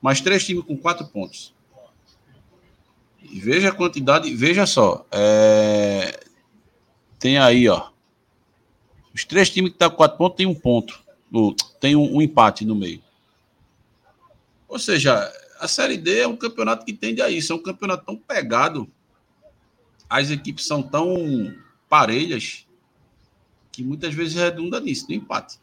mais 0.00 0.20
três 0.20 0.44
times 0.44 0.64
com 0.64 0.76
quatro 0.76 1.06
pontos. 1.06 1.54
E 3.20 3.40
veja 3.40 3.68
a 3.68 3.74
quantidade, 3.74 4.34
veja 4.34 4.66
só. 4.66 5.06
É... 5.10 6.20
Tem 7.18 7.38
aí, 7.38 7.68
ó. 7.68 7.90
Os 9.14 9.24
três 9.24 9.50
times 9.50 9.70
que 9.70 9.76
estão 9.76 9.88
tá 9.88 9.90
com 9.90 9.96
quatro 9.96 10.18
pontos 10.18 10.36
tem 10.36 10.46
um 10.46 10.54
ponto. 10.54 11.02
Tem 11.80 11.96
um, 11.96 12.16
um 12.16 12.22
empate 12.22 12.64
no 12.64 12.74
meio. 12.74 13.02
Ou 14.68 14.78
seja, 14.78 15.30
a 15.58 15.66
Série 15.66 15.96
D 15.96 16.20
é 16.20 16.28
um 16.28 16.36
campeonato 16.36 16.84
que 16.84 16.92
tende 16.92 17.20
a 17.20 17.28
isso. 17.28 17.52
É 17.52 17.56
um 17.56 17.62
campeonato 17.62 18.04
tão 18.04 18.16
pegado 18.16 18.88
as 20.08 20.30
equipes 20.30 20.66
são 20.66 20.82
tão 20.82 21.54
parelhas 21.88 22.66
que 23.78 23.84
muitas 23.84 24.12
vezes 24.12 24.34
redunda 24.34 24.80
nisso, 24.80 25.06
no 25.08 25.14
empate. 25.14 25.60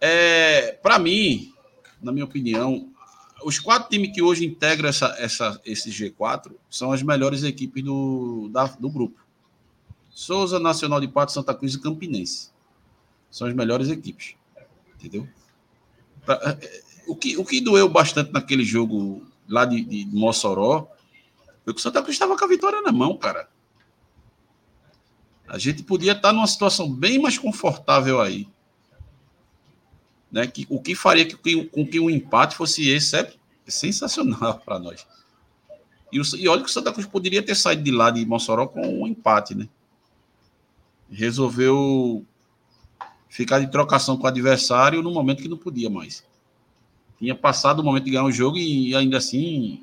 É, 0.00 0.72
Para 0.82 0.98
mim, 0.98 1.52
na 2.00 2.10
minha 2.10 2.24
opinião, 2.24 2.90
os 3.44 3.58
quatro 3.58 3.90
times 3.90 4.10
que 4.14 4.22
hoje 4.22 4.46
integram 4.46 4.88
essa, 4.88 5.14
essa, 5.18 5.60
esse 5.66 5.90
G4 5.90 6.52
são 6.70 6.92
as 6.92 7.02
melhores 7.02 7.42
equipes 7.42 7.84
do, 7.84 8.48
da, 8.50 8.64
do 8.64 8.88
grupo. 8.88 9.20
Souza, 10.08 10.58
Nacional 10.58 10.98
de 10.98 11.08
Pato, 11.08 11.30
Santa 11.30 11.54
Cruz 11.54 11.74
e 11.74 11.80
Campinense. 11.80 12.50
São 13.30 13.46
as 13.46 13.54
melhores 13.54 13.90
equipes. 13.90 14.34
Entendeu? 14.94 15.28
É, 16.26 16.82
o, 17.06 17.14
que, 17.14 17.36
o 17.36 17.44
que 17.44 17.60
doeu 17.60 17.86
bastante 17.86 18.32
naquele 18.32 18.64
jogo 18.64 19.26
lá 19.46 19.66
de, 19.66 19.84
de 19.84 20.06
Mossoró 20.06 20.88
foi 21.66 21.74
que 21.74 21.80
o 21.80 21.82
Santa 21.82 22.00
Cruz 22.00 22.14
estava 22.14 22.34
com 22.34 22.44
a 22.46 22.48
vitória 22.48 22.80
na 22.80 22.92
mão, 22.92 23.18
cara. 23.18 23.46
A 25.50 25.58
gente 25.58 25.82
podia 25.82 26.12
estar 26.12 26.32
numa 26.32 26.46
situação 26.46 26.88
bem 26.88 27.18
mais 27.18 27.36
confortável 27.36 28.20
aí. 28.20 28.46
Né? 30.30 30.46
Que, 30.46 30.64
o 30.70 30.80
que 30.80 30.94
faria 30.94 31.26
que, 31.26 31.64
com 31.64 31.84
que 31.84 31.98
um 31.98 32.08
empate 32.08 32.54
fosse 32.54 32.88
esse 32.88 33.16
é 33.16 33.34
sensacional 33.66 34.60
para 34.64 34.78
nós. 34.78 35.04
E, 36.12 36.20
o, 36.20 36.22
e 36.36 36.46
olha 36.46 36.62
que 36.62 36.68
o 36.68 36.72
Santa 36.72 36.92
Cruz 36.92 37.04
poderia 37.04 37.42
ter 37.42 37.56
saído 37.56 37.82
de 37.82 37.90
lá 37.90 38.12
de 38.12 38.24
Mossoró 38.24 38.68
com 38.68 39.02
um 39.02 39.08
empate, 39.08 39.56
né? 39.56 39.68
Resolveu 41.10 42.24
ficar 43.28 43.58
de 43.58 43.68
trocação 43.72 44.16
com 44.16 44.22
o 44.22 44.28
adversário 44.28 45.02
no 45.02 45.10
momento 45.10 45.42
que 45.42 45.48
não 45.48 45.56
podia 45.56 45.90
mais. 45.90 46.24
Tinha 47.18 47.34
passado 47.34 47.80
o 47.80 47.84
momento 47.84 48.04
de 48.04 48.12
ganhar 48.12 48.24
o 48.24 48.30
jogo 48.30 48.56
e 48.56 48.94
ainda 48.94 49.16
assim 49.16 49.82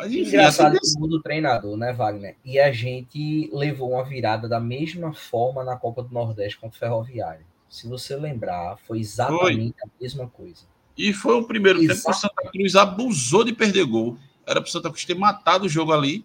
mas 0.00 0.12
enfim, 0.12 0.28
Engraçado 0.28 0.78
assim, 0.80 0.94
que 0.94 1.00
muda 1.00 1.22
treinador, 1.22 1.76
né, 1.76 1.92
Wagner? 1.92 2.36
E 2.44 2.58
a 2.58 2.72
gente 2.72 3.50
levou 3.52 3.92
uma 3.92 4.04
virada 4.04 4.48
da 4.48 4.58
mesma 4.58 5.12
forma 5.12 5.62
na 5.62 5.76
Copa 5.76 6.02
do 6.02 6.12
Nordeste 6.12 6.58
contra 6.58 6.76
o 6.76 6.78
Ferroviário. 6.80 7.44
Se 7.68 7.86
você 7.86 8.16
lembrar, 8.16 8.78
foi 8.86 8.98
exatamente 8.98 9.74
foi. 9.78 9.88
a 9.88 10.02
mesma 10.02 10.26
coisa. 10.26 10.62
E 10.96 11.12
foi 11.12 11.34
o 11.34 11.44
primeiro 11.44 11.78
tempo 11.80 12.02
que 12.02 12.10
o 12.10 12.14
Santa 12.14 12.50
Cruz 12.50 12.74
abusou 12.74 13.44
de 13.44 13.52
perder 13.52 13.84
gol. 13.84 14.16
Era 14.46 14.60
para 14.60 14.68
o 14.68 14.70
Santa 14.70 14.88
Cruz 14.88 15.04
ter 15.04 15.14
matado 15.14 15.66
o 15.66 15.68
jogo 15.68 15.92
ali. 15.92 16.24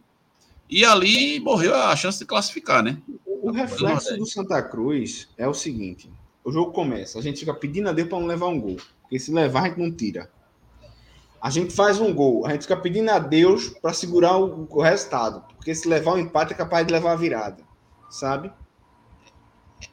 E 0.69 0.83
ali 0.83 1.39
morreu 1.39 1.75
a 1.75 1.95
chance 1.95 2.17
de 2.17 2.25
classificar, 2.25 2.81
né? 2.81 2.97
O, 3.25 3.49
o 3.49 3.51
reflexo 3.51 4.17
do 4.17 4.25
Santa 4.25 4.61
Cruz 4.63 5.29
é 5.37 5.47
o 5.47 5.53
seguinte: 5.53 6.09
o 6.43 6.51
jogo 6.51 6.71
começa, 6.71 7.19
a 7.19 7.21
gente 7.21 7.39
fica 7.39 7.53
pedindo 7.53 7.89
a 7.89 7.91
Deus 7.91 8.09
para 8.09 8.19
não 8.19 8.25
levar 8.25 8.47
um 8.47 8.59
gol. 8.59 8.77
Porque 9.01 9.19
se 9.19 9.31
levar, 9.31 9.63
a 9.63 9.67
gente 9.69 9.79
não 9.79 9.91
tira. 9.91 10.31
A 11.45 11.51
gente 11.51 11.75
faz 11.75 12.01
um 12.01 12.11
gol, 12.11 12.43
a 12.43 12.53
gente 12.53 12.63
fica 12.63 12.75
pedindo 12.75 13.11
a 13.11 13.19
Deus 13.19 13.69
para 13.69 13.93
segurar 13.93 14.35
o, 14.35 14.67
o, 14.67 14.81
resultado, 14.81 15.41
porque 15.53 15.75
se 15.75 15.87
levar 15.87 16.15
um 16.15 16.17
empate 16.17 16.53
é 16.53 16.55
capaz 16.55 16.87
de 16.87 16.91
levar 16.91 17.11
a 17.11 17.15
virada, 17.15 17.63
sabe? 18.09 18.51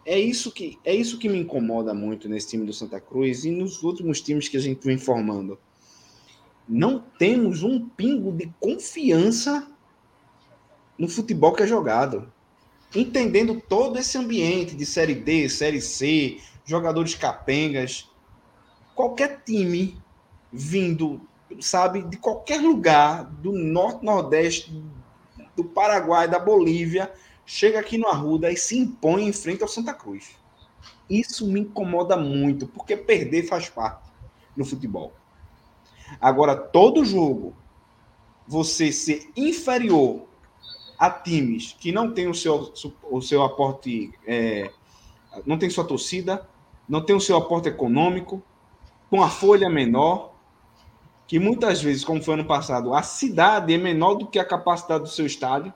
É 0.07 0.19
isso 0.19 0.51
que 0.51 0.79
é 0.83 0.95
isso 0.95 1.19
que 1.19 1.29
me 1.29 1.39
incomoda 1.39 1.93
muito 1.93 2.27
nesse 2.27 2.49
time 2.49 2.65
do 2.65 2.73
Santa 2.73 2.99
Cruz 2.99 3.45
e 3.45 3.51
nos 3.51 3.83
últimos 3.83 4.23
times 4.23 4.49
que 4.49 4.57
a 4.57 4.61
gente 4.61 4.83
vem 4.83 4.97
formando. 4.97 5.59
Não 6.67 6.99
temos 7.19 7.63
um 7.63 7.87
pingo 7.87 8.33
de 8.33 8.51
confiança 8.59 9.71
no 10.97 11.07
futebol 11.07 11.53
que 11.53 11.65
é 11.65 11.67
jogado. 11.67 12.33
Entendendo 12.95 13.61
todo 13.69 13.99
esse 13.99 14.17
ambiente 14.17 14.75
de 14.75 14.87
série 14.87 15.15
D, 15.15 15.51
série 15.51 15.83
C, 15.83 16.39
jogadores 16.65 17.15
capengas, 17.15 18.09
qualquer 18.95 19.43
time 19.45 20.01
vindo 20.51 21.21
sabe, 21.61 22.03
de 22.03 22.17
qualquer 22.17 22.61
lugar 22.61 23.25
do 23.25 23.53
norte, 23.53 24.05
nordeste, 24.05 24.83
do 25.57 25.65
Paraguai, 25.65 26.29
da 26.29 26.39
Bolívia, 26.39 27.13
chega 27.45 27.79
aqui 27.79 27.99
no 27.99 28.09
Arruda 28.09 28.51
e 28.51 28.57
se 28.57 28.79
impõe 28.79 29.27
em 29.27 29.33
frente 29.33 29.63
ao 29.63 29.69
Santa 29.69 29.93
Cruz. 29.93 30.37
Isso 31.09 31.47
me 31.47 31.61
incomoda 31.61 32.17
muito, 32.17 32.67
porque 32.67 32.97
perder 32.97 33.47
faz 33.47 33.69
parte 33.69 34.11
no 34.57 34.65
futebol. 34.65 35.13
Agora, 36.21 36.57
todo 36.57 37.05
jogo, 37.05 37.55
você 38.47 38.93
ser 38.93 39.31
inferior 39.37 40.27
a 40.99 41.11
times 41.11 41.77
que 41.79 41.91
não 41.91 42.13
tem 42.13 42.29
o 42.29 42.35
seu, 42.35 42.73
o 43.11 43.21
seu 43.21 43.43
aporte, 43.43 44.13
é, 44.27 44.71
não 45.45 45.59
tem 45.59 45.69
sua 45.69 45.85
torcida, 45.85 46.47
não 46.89 47.05
tem 47.05 47.17
o 47.17 47.21
seu 47.21 47.37
aporte 47.37 47.69
econômico, 47.69 48.43
com 49.11 49.23
a 49.23 49.29
folha 49.29 49.69
menor, 49.69 50.32
que 51.33 51.39
muitas 51.39 51.81
vezes, 51.81 52.05
como 52.05 52.23
foi 52.23 52.35
ano 52.35 52.45
passado, 52.45 52.93
a 52.93 53.03
cidade 53.03 53.73
é 53.73 53.79
menor 53.79 54.17
do 54.17 54.27
que 54.27 54.39
a 54.39 54.45
capacidade 54.45 55.05
do 55.05 55.09
seu 55.09 55.25
estádio. 55.25 55.73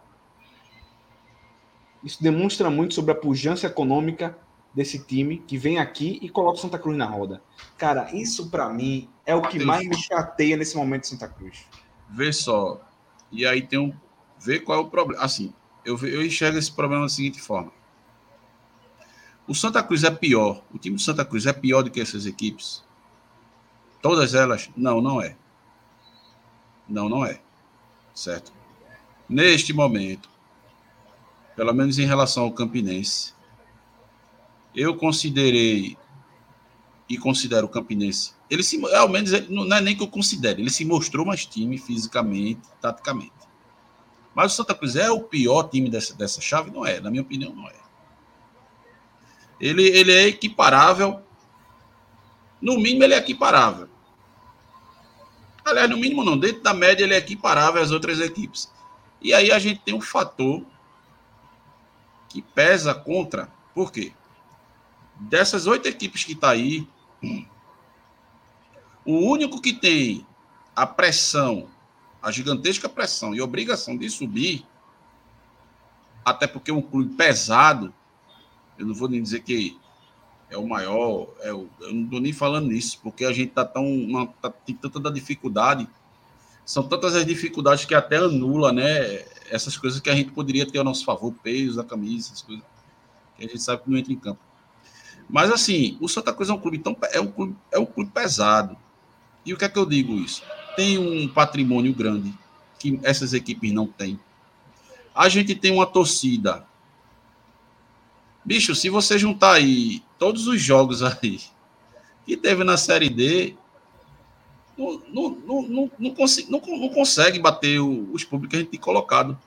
Isso 2.04 2.22
demonstra 2.22 2.68
muito 2.68 2.92
sobre 2.92 3.12
a 3.12 3.14
pujança 3.14 3.66
econômica 3.66 4.36
desse 4.74 5.02
time 5.02 5.38
que 5.38 5.56
vem 5.56 5.78
aqui 5.78 6.18
e 6.20 6.28
coloca 6.28 6.58
o 6.58 6.60
Santa 6.60 6.78
Cruz 6.78 6.94
na 6.94 7.06
roda. 7.06 7.42
Cara, 7.78 8.14
isso 8.14 8.50
para 8.50 8.68
mim 8.68 9.08
é 9.24 9.34
o 9.34 9.40
que 9.40 9.64
mais 9.64 9.88
me 9.88 9.96
chateia 9.96 10.58
nesse 10.58 10.76
momento 10.76 11.04
de 11.04 11.08
Santa 11.08 11.26
Cruz. 11.26 11.64
Vê 12.10 12.34
só. 12.34 12.78
E 13.32 13.46
aí 13.46 13.62
tem 13.62 13.78
um. 13.78 13.94
Vê 14.38 14.60
qual 14.60 14.80
é 14.80 14.82
o 14.82 14.90
problema. 14.90 15.24
Assim, 15.24 15.54
eu, 15.86 15.98
eu 16.06 16.22
enxergo 16.22 16.58
esse 16.58 16.70
problema 16.70 17.04
da 17.04 17.08
seguinte 17.08 17.40
forma. 17.40 17.72
O 19.48 19.54
Santa 19.54 19.82
Cruz 19.82 20.04
é 20.04 20.10
pior. 20.10 20.62
O 20.70 20.76
time 20.76 20.96
do 20.96 21.02
Santa 21.02 21.24
Cruz 21.24 21.46
é 21.46 21.52
pior 21.54 21.80
do 21.80 21.90
que 21.90 21.98
essas 21.98 22.26
equipes. 22.26 22.84
Todas 24.02 24.34
elas? 24.34 24.68
Não, 24.76 25.00
não 25.00 25.22
é. 25.22 25.34
Não, 26.88 27.08
não 27.08 27.24
é. 27.24 27.40
Certo? 28.14 28.52
Neste 29.28 29.72
momento, 29.72 30.28
pelo 31.54 31.72
menos 31.72 31.98
em 31.98 32.06
relação 32.06 32.44
ao 32.44 32.52
Campinense, 32.52 33.34
eu 34.74 34.96
considerei 34.96 35.96
e 37.08 37.16
considero 37.16 37.66
o 37.66 37.68
Campinense. 37.68 38.34
Ele 38.50 38.62
se, 38.62 38.80
ao 38.94 39.08
menos 39.08 39.30
não 39.48 39.76
é 39.76 39.80
nem 39.80 39.96
que 39.96 40.02
eu 40.02 40.08
considere, 40.08 40.60
ele 40.60 40.70
se 40.70 40.84
mostrou 40.84 41.24
mais 41.24 41.46
time 41.46 41.78
fisicamente, 41.78 42.62
taticamente. 42.80 43.32
Mas 44.34 44.52
o 44.52 44.56
Santa 44.56 44.74
Cruz 44.74 44.96
é 44.96 45.10
o 45.10 45.22
pior 45.22 45.64
time 45.64 45.88
dessa, 45.88 46.14
dessa 46.14 46.40
chave? 46.40 46.70
Não 46.70 46.84
é, 46.84 47.00
na 47.00 47.10
minha 47.10 47.22
opinião, 47.22 47.54
não 47.54 47.66
é. 47.68 47.74
Ele, 49.58 49.82
ele 49.82 50.12
é 50.12 50.26
equiparável, 50.26 51.22
no 52.60 52.78
mínimo 52.78 53.04
ele 53.04 53.14
é 53.14 53.18
equiparável. 53.18 53.88
Aliás, 55.66 55.90
no 55.90 55.96
mínimo 55.96 56.22
não, 56.22 56.38
dentro 56.38 56.62
da 56.62 56.72
média 56.72 57.02
ele 57.02 57.12
é 57.12 57.16
equiparável 57.16 57.82
às 57.82 57.90
outras 57.90 58.20
equipes. 58.20 58.72
E 59.20 59.34
aí 59.34 59.50
a 59.50 59.58
gente 59.58 59.80
tem 59.80 59.92
um 59.92 60.00
fator 60.00 60.64
que 62.28 62.40
pesa 62.40 62.94
contra, 62.94 63.50
por 63.74 63.90
quê? 63.90 64.12
Dessas 65.16 65.66
oito 65.66 65.88
equipes 65.88 66.22
que 66.22 66.34
está 66.34 66.50
aí, 66.50 66.86
o 69.04 69.18
único 69.28 69.60
que 69.60 69.72
tem 69.72 70.24
a 70.74 70.86
pressão, 70.86 71.68
a 72.22 72.30
gigantesca 72.30 72.88
pressão 72.88 73.34
e 73.34 73.40
obrigação 73.40 73.96
de 73.96 74.08
subir, 74.08 74.64
até 76.24 76.46
porque 76.46 76.70
é 76.70 76.74
um 76.74 76.82
clube 76.82 77.16
pesado, 77.16 77.92
eu 78.78 78.86
não 78.86 78.94
vou 78.94 79.08
nem 79.08 79.20
dizer 79.20 79.40
que 79.40 79.76
é 80.50 80.56
o 80.56 80.66
maior, 80.66 81.28
é 81.40 81.52
o, 81.52 81.68
eu 81.80 81.92
não 81.92 82.04
estou 82.04 82.20
nem 82.20 82.32
falando 82.32 82.68
nisso, 82.68 83.00
porque 83.02 83.24
a 83.24 83.32
gente 83.32 83.48
está 83.48 83.64
tão, 83.64 83.84
uma, 83.84 84.26
tá, 84.26 84.50
tem 84.50 84.74
tanta 84.74 85.10
dificuldade, 85.10 85.88
são 86.64 86.82
tantas 86.82 87.14
as 87.14 87.26
dificuldades 87.26 87.84
que 87.84 87.94
até 87.94 88.16
anula, 88.16 88.72
né, 88.72 89.24
essas 89.50 89.76
coisas 89.76 90.00
que 90.00 90.10
a 90.10 90.14
gente 90.14 90.32
poderia 90.32 90.66
ter 90.66 90.78
ao 90.78 90.84
nosso 90.84 91.04
favor, 91.04 91.32
peso 91.42 91.76
da 91.76 91.84
camisa, 91.84 92.28
essas 92.28 92.42
coisas 92.42 92.64
que 93.36 93.44
a 93.44 93.48
gente 93.48 93.60
sabe 93.60 93.82
que 93.82 93.90
não 93.90 93.98
entra 93.98 94.12
em 94.12 94.18
campo. 94.18 94.40
Mas 95.28 95.50
assim, 95.50 95.98
o 96.00 96.08
Santa 96.08 96.32
Cruz 96.32 96.48
é 96.48 96.52
um 96.52 96.58
clube 96.58 96.78
tão 96.78 96.96
é 97.12 97.20
um 97.20 97.26
clube, 97.26 97.56
é 97.72 97.78
um 97.78 97.86
clube 97.86 98.10
pesado. 98.12 98.76
E 99.44 99.52
o 99.52 99.56
que 99.56 99.64
é 99.64 99.68
que 99.68 99.78
eu 99.78 99.86
digo 99.86 100.14
isso? 100.14 100.42
Tem 100.76 100.98
um 100.98 101.28
patrimônio 101.28 101.92
grande 101.92 102.32
que 102.78 103.00
essas 103.02 103.32
equipes 103.32 103.72
não 103.72 103.86
têm. 103.86 104.18
A 105.14 105.28
gente 105.28 105.54
tem 105.54 105.72
uma 105.72 105.86
torcida. 105.86 106.64
Bicho, 108.44 108.74
se 108.74 108.88
você 108.88 109.18
juntar 109.18 109.54
aí 109.54 110.02
todos 110.18 110.46
os 110.46 110.60
jogos 110.60 111.02
aí 111.02 111.40
que 112.24 112.36
teve 112.36 112.64
na 112.64 112.76
Série 112.76 113.08
D, 113.08 113.54
não, 114.76 115.02
não, 115.08 115.30
não, 115.30 115.62
não, 115.62 115.90
não, 115.98 116.14
consegue, 116.14 116.50
não, 116.50 116.60
não 116.60 116.88
consegue 116.88 117.38
bater 117.38 117.80
o, 117.80 118.12
os 118.12 118.24
públicos 118.24 118.50
que 118.50 118.56
a 118.56 118.58
gente 118.60 118.70
tem 118.70 118.80
colocado 118.80 119.38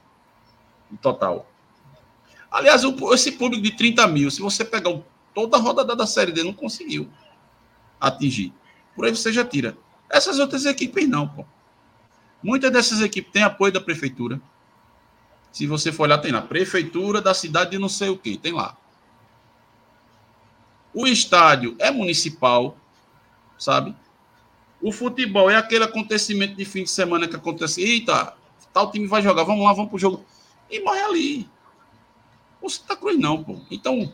no 0.90 0.98
total. 0.98 1.50
Aliás, 2.50 2.82
esse 3.14 3.34
público 3.34 3.62
de 3.62 3.76
30 3.76 4.08
mil, 4.08 4.32
se 4.32 4.42
você 4.42 4.66
pegar 4.66 4.90
o 4.90 5.04
toda 5.34 5.58
a 5.58 5.60
rodada 5.60 5.96
da 5.96 6.08
Série 6.08 6.32
D 6.32 6.44
não 6.44 6.54
conseguiu 6.54 7.10
atingir. 8.00 8.54
Por 8.96 9.06
aí 9.06 9.16
você 9.16 9.32
já 9.32 9.46
tira. 9.46 9.78
Essas 10.10 10.40
outras 10.40 10.66
equipes 10.66 11.08
não, 11.08 11.28
pô. 11.28 11.46
Muitas 12.42 12.72
dessas 12.72 13.02
equipes 13.02 13.32
têm 13.32 13.44
apoio 13.44 13.72
da 13.72 13.82
prefeitura. 13.82 14.42
Se 15.52 15.68
você 15.68 15.92
for 15.92 16.04
olhar, 16.04 16.18
tem 16.18 16.32
lá. 16.32 16.42
Prefeitura 16.42 17.22
da 17.22 17.34
cidade 17.34 17.72
de 17.72 17.78
não 17.78 17.90
sei 17.90 18.10
o 18.10 18.18
que, 18.18 18.38
tem 18.38 18.54
lá. 18.54 18.76
O 20.94 21.06
estádio 21.06 21.76
é 21.80 21.92
municipal, 21.92 22.76
sabe? 23.58 23.96
O 24.82 24.92
futebol 24.92 25.50
é 25.50 25.56
aquele 25.56 25.84
acontecimento 25.84 26.56
de 26.56 26.66
fim 26.66 26.84
de 26.84 26.90
semana 26.90 27.28
que 27.28 27.36
acontece. 27.36 27.82
Eita, 27.82 28.34
tal 28.74 28.92
time 28.92 29.08
vai 29.08 29.22
jogar, 29.22 29.44
vamos 29.44 29.66
lá, 29.66 29.74
vamos 29.74 29.90
pro 29.90 30.00
jogo. 30.00 30.26
E 30.70 30.80
morre 30.82 31.02
ali. 31.02 31.50
O 32.62 32.70
Santa 32.70 32.96
Cruz 32.96 33.18
não, 33.18 33.44
pô. 33.44 33.60
Então, 33.70 34.12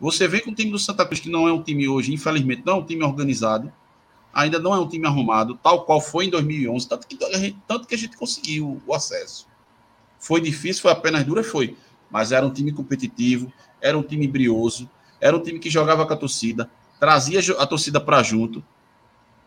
você 0.00 0.28
vê 0.28 0.40
que 0.40 0.50
o 0.50 0.54
time 0.54 0.70
do 0.70 0.78
Santa 0.78 1.04
Cruz, 1.04 1.20
que 1.20 1.28
não 1.28 1.48
é 1.48 1.52
um 1.52 1.62
time 1.62 1.88
hoje, 1.88 2.12
infelizmente, 2.12 2.62
não 2.64 2.74
é 2.74 2.76
um 2.76 2.84
time 2.84 3.02
organizado, 3.02 3.72
ainda 4.32 4.58
não 4.58 4.74
é 4.74 4.78
um 4.78 4.88
time 4.88 5.06
arrumado, 5.06 5.58
tal 5.62 5.84
qual 5.84 6.00
foi 6.00 6.26
em 6.26 6.30
2011, 6.30 6.88
tanto 6.88 7.06
que 7.06 7.16
tanto 7.66 7.88
que 7.88 7.94
a 7.94 7.98
gente 7.98 8.16
conseguiu 8.16 8.80
o 8.86 8.94
acesso. 8.94 9.48
Foi 10.18 10.40
difícil, 10.40 10.82
foi 10.82 10.92
apenas 10.92 11.24
dura, 11.24 11.42
foi. 11.42 11.76
Mas 12.10 12.32
era 12.32 12.46
um 12.46 12.50
time 12.50 12.72
competitivo, 12.72 13.52
era 13.80 13.98
um 13.98 14.02
time 14.02 14.26
brioso, 14.26 14.88
era 15.20 15.36
um 15.36 15.42
time 15.42 15.58
que 15.58 15.70
jogava 15.70 16.06
com 16.06 16.12
a 16.12 16.16
torcida, 16.16 16.70
trazia 16.98 17.40
a 17.58 17.66
torcida 17.66 18.00
para 18.00 18.22
junto. 18.22 18.62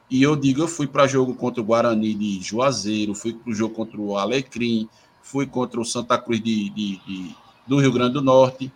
E 0.09 0.21
eu 0.21 0.35
digo, 0.35 0.61
eu 0.61 0.67
fui 0.67 0.87
para 0.87 1.07
jogo 1.07 1.33
contra 1.33 1.61
o 1.61 1.63
Guarani 1.63 2.13
de 2.13 2.41
Juazeiro, 2.41 3.15
fui 3.15 3.33
para 3.33 3.49
o 3.49 3.53
jogo 3.55 3.73
contra 3.73 3.99
o 3.99 4.17
Alecrim, 4.17 4.89
fui 5.21 5.47
contra 5.47 5.79
o 5.79 5.85
Santa 5.85 6.17
Cruz 6.17 6.43
de, 6.43 6.69
de, 6.69 6.97
de, 6.97 7.35
do 7.65 7.79
Rio 7.79 7.93
Grande 7.93 8.13
do 8.13 8.21
Norte. 8.21 8.71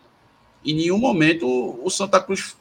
Em 0.64 0.74
nenhum 0.74 0.98
momento 0.98 1.46
o 1.84 1.90
Santa 1.90 2.22
Cruz. 2.22 2.56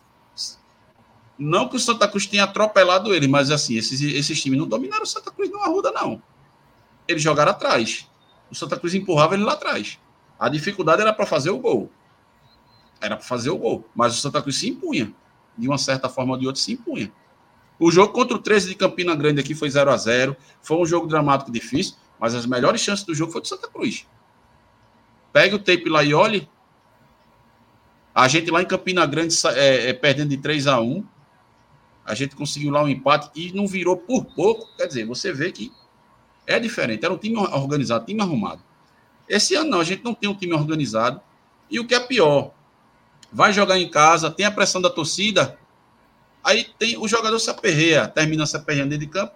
Não 1.38 1.68
que 1.68 1.76
o 1.76 1.80
Santa 1.80 2.08
Cruz 2.08 2.26
tenha 2.26 2.44
atropelado 2.44 3.14
ele, 3.14 3.28
mas 3.28 3.50
assim, 3.50 3.76
esses, 3.76 4.00
esses 4.00 4.40
times 4.40 4.58
não 4.58 4.66
dominaram 4.66 5.04
o 5.04 5.06
Santa 5.06 5.30
Cruz 5.30 5.50
no 5.50 5.58
Arruda, 5.60 5.92
não. 5.92 6.20
Eles 7.06 7.22
jogaram 7.22 7.52
atrás. 7.52 8.08
O 8.50 8.54
Santa 8.54 8.76
Cruz 8.76 8.94
empurrava 8.94 9.34
ele 9.34 9.44
lá 9.44 9.52
atrás. 9.52 9.98
A 10.38 10.48
dificuldade 10.48 11.00
era 11.00 11.12
para 11.12 11.26
fazer 11.26 11.50
o 11.50 11.58
gol. 11.58 11.90
Era 13.04 13.16
para 13.16 13.24
fazer 13.24 13.50
o 13.50 13.58
gol. 13.58 13.88
Mas 13.94 14.16
o 14.16 14.20
Santa 14.20 14.40
Cruz 14.40 14.56
se 14.56 14.68
impunha. 14.68 15.12
De 15.56 15.68
uma 15.68 15.78
certa 15.78 16.08
forma 16.08 16.32
ou 16.32 16.38
de 16.38 16.46
outra, 16.46 16.60
se 16.60 16.72
impunha. 16.72 17.12
O 17.78 17.90
jogo 17.90 18.12
contra 18.12 18.36
o 18.36 18.40
13 18.40 18.68
de 18.68 18.74
Campina 18.74 19.14
Grande 19.14 19.40
aqui 19.40 19.54
foi 19.54 19.68
0 19.68 19.90
a 19.90 19.96
0 19.96 20.36
Foi 20.62 20.78
um 20.78 20.86
jogo 20.86 21.06
dramático 21.06 21.50
difícil, 21.52 21.96
mas 22.18 22.34
as 22.34 22.46
melhores 22.46 22.80
chances 22.80 23.04
do 23.04 23.14
jogo 23.14 23.32
foi 23.32 23.40
do 23.40 23.48
Santa 23.48 23.68
Cruz. 23.68 24.06
Pegue 25.32 25.54
o 25.54 25.58
tape 25.58 25.88
lá 25.88 26.02
e 26.02 26.14
olhe. 26.14 26.48
A 28.14 28.28
gente 28.28 28.50
lá 28.50 28.62
em 28.62 28.66
Campina 28.66 29.04
Grande, 29.04 29.34
é, 29.54 29.90
é, 29.90 29.92
perdendo 29.92 30.30
de 30.30 30.36
3 30.36 30.66
a 30.66 30.80
1 30.80 31.04
a 32.04 32.14
gente 32.14 32.36
conseguiu 32.36 32.70
lá 32.70 32.82
um 32.82 32.88
empate 32.88 33.30
e 33.34 33.52
não 33.52 33.66
virou 33.66 33.96
por 33.96 34.26
pouco. 34.26 34.68
Quer 34.76 34.86
dizer, 34.86 35.06
você 35.06 35.32
vê 35.32 35.50
que 35.50 35.72
é 36.46 36.60
diferente. 36.60 37.04
Era 37.04 37.14
um 37.14 37.16
time 37.16 37.36
organizado, 37.36 38.04
time 38.04 38.20
arrumado. 38.20 38.62
Esse 39.26 39.54
ano 39.54 39.70
não, 39.70 39.80
a 39.80 39.84
gente 39.84 40.04
não 40.04 40.14
tem 40.14 40.28
um 40.28 40.34
time 40.34 40.52
organizado. 40.52 41.20
E 41.70 41.80
o 41.80 41.86
que 41.86 41.94
é 41.94 42.00
pior, 42.00 42.52
vai 43.34 43.52
jogar 43.52 43.78
em 43.78 43.90
casa, 43.90 44.30
tem 44.30 44.46
a 44.46 44.50
pressão 44.50 44.80
da 44.80 44.88
torcida, 44.88 45.58
aí 46.42 46.64
tem 46.78 46.96
o 46.96 47.08
jogador 47.08 47.40
se 47.40 47.50
aperreia, 47.50 48.06
termina 48.06 48.46
se 48.46 48.56
aperreando 48.56 48.90
dentro 48.90 49.06
de 49.06 49.12
campo, 49.12 49.34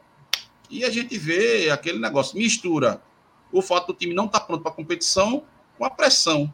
e 0.70 0.85
a 0.85 0.91
gente 0.91 1.19
vê 1.19 1.69
aquele 1.69 1.99
negócio, 1.99 2.39
mistura 2.39 3.03
o 3.51 3.61
fato 3.61 3.89
do 3.89 3.95
time 3.95 4.15
não 4.15 4.27
estar 4.27 4.41
tá 4.41 4.47
pronto 4.47 4.62
para 4.62 4.70
a 4.70 4.75
competição 4.75 5.43
com 5.77 5.85
a 5.85 5.91
pressão 5.91 6.53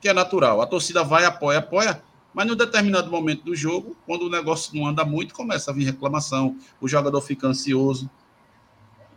que 0.00 0.08
é 0.08 0.12
natural. 0.12 0.60
A 0.60 0.66
torcida 0.66 1.02
vai, 1.02 1.24
apoia, 1.24 1.60
apoia, 1.60 2.02
mas 2.34 2.46
em 2.46 2.50
um 2.52 2.56
determinado 2.56 3.10
momento 3.10 3.44
do 3.44 3.54
jogo, 3.54 3.96
quando 4.04 4.22
o 4.22 4.30
negócio 4.30 4.76
não 4.76 4.86
anda 4.86 5.04
muito, 5.04 5.32
começa 5.32 5.70
a 5.70 5.74
vir 5.74 5.84
reclamação, 5.84 6.56
o 6.80 6.88
jogador 6.88 7.20
fica 7.22 7.46
ansioso. 7.46 8.10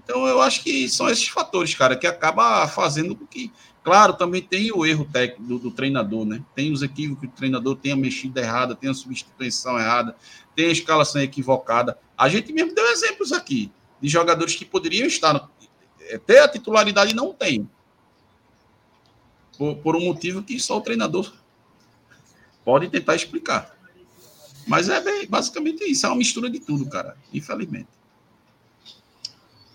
Então, 0.06 0.28
eu 0.28 0.40
acho 0.40 0.64
que 0.64 0.88
são 0.88 1.10
esses 1.10 1.28
fatores, 1.28 1.74
cara, 1.74 1.96
que 1.96 2.06
acaba 2.06 2.68
fazendo 2.68 3.16
com 3.16 3.26
que. 3.26 3.52
Claro, 3.84 4.14
também 4.14 4.42
tem 4.42 4.72
o 4.72 4.86
erro 4.86 5.08
técnico 5.12 5.44
do, 5.44 5.60
do 5.60 5.72
treinador, 5.72 6.26
né? 6.26 6.44
Tem 6.56 6.72
os 6.72 6.82
equívocos 6.82 7.22
que 7.22 7.34
o 7.34 7.36
treinador 7.36 7.76
tem 7.76 7.92
a 7.92 7.96
mexida 7.96 8.42
errada, 8.42 8.76
tem 8.76 8.90
a 8.90 8.94
substituição 8.94 9.80
errada, 9.80 10.16
tem 10.56 10.68
a 10.68 10.72
escalação 10.72 11.22
equivocada. 11.22 11.98
A 12.18 12.30
gente 12.30 12.54
mesmo 12.54 12.74
deu 12.74 12.86
exemplos 12.88 13.32
aqui 13.32 13.72
de 14.02 14.08
jogadores 14.08 14.56
que 14.56 14.66
poderiam 14.66 15.08
estar, 15.08 15.34
no, 15.34 15.50
é, 16.02 16.18
ter 16.18 16.40
a 16.40 16.48
titularidade 16.48 17.12
e 17.12 17.16
não 17.16 17.34
tem 17.34 17.70
por, 19.58 19.76
por 19.78 19.96
um 19.96 20.02
motivo 20.02 20.44
que 20.44 20.60
só 20.60 20.78
o 20.78 20.82
treinador 20.82 21.32
pode 22.64 22.90
tentar 22.90 23.16
explicar. 23.16 23.76
Mas 24.68 24.90
é 24.90 25.00
bem, 25.00 25.28
basicamente 25.28 25.84
isso, 25.84 26.06
é 26.06 26.10
uma 26.10 26.16
mistura 26.16 26.50
de 26.50 26.60
tudo, 26.60 26.90
cara, 26.90 27.16
infelizmente. 27.34 27.88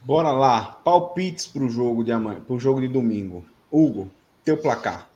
Bora 0.03 0.33
lá, 0.33 0.81
palpites 0.83 1.47
para 1.47 1.63
o 1.63 1.69
jogo 1.69 2.03
de 2.03 2.11
amanhã, 2.11 2.41
para 2.41 2.55
o 2.55 2.59
jogo 2.59 2.81
de 2.81 2.89
domingo. 2.89 3.45
Hugo, 3.71 4.11
teu 4.43 4.57
placar. 4.57 5.11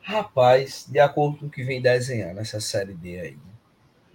Rapaz, 0.00 0.86
de 0.88 0.98
acordo 0.98 1.38
com 1.38 1.46
o 1.46 1.50
que 1.50 1.62
vem 1.62 1.80
desenhando 1.80 2.40
essa 2.40 2.58
série 2.58 2.94
D 2.94 3.20
aí, 3.20 3.38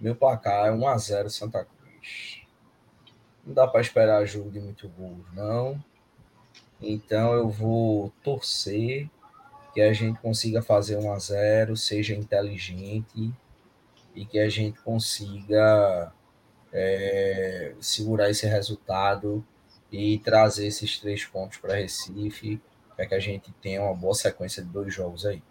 meu 0.00 0.16
placar 0.16 0.66
é 0.66 0.70
1x0 0.70 1.28
Santa 1.30 1.64
Cruz. 1.64 2.42
Não 3.46 3.54
dá 3.54 3.68
para 3.68 3.80
esperar 3.80 4.26
jogo 4.26 4.50
de 4.50 4.60
muito 4.60 4.88
gols, 4.88 5.24
não. 5.32 5.82
Então 6.80 7.32
eu 7.32 7.48
vou 7.48 8.12
torcer 8.22 9.08
que 9.72 9.80
a 9.80 9.92
gente 9.92 10.18
consiga 10.20 10.60
fazer 10.60 10.96
um 10.96 11.12
a 11.12 11.18
zero, 11.20 11.76
seja 11.76 12.14
inteligente 12.14 13.32
e 14.14 14.26
que 14.26 14.40
a 14.40 14.48
gente 14.48 14.80
consiga 14.80 16.12
é, 16.72 17.74
segurar 17.80 18.30
esse 18.30 18.46
resultado 18.46 19.44
e 19.90 20.18
trazer 20.18 20.66
esses 20.66 20.98
três 20.98 21.24
pontos 21.24 21.58
para 21.58 21.76
Recife, 21.76 22.60
para 22.96 23.06
que 23.06 23.14
a 23.14 23.20
gente 23.20 23.52
tenha 23.62 23.82
uma 23.82 23.94
boa 23.94 24.14
sequência 24.14 24.62
de 24.62 24.68
dois 24.68 24.92
jogos 24.92 25.24
aí. 25.24 25.42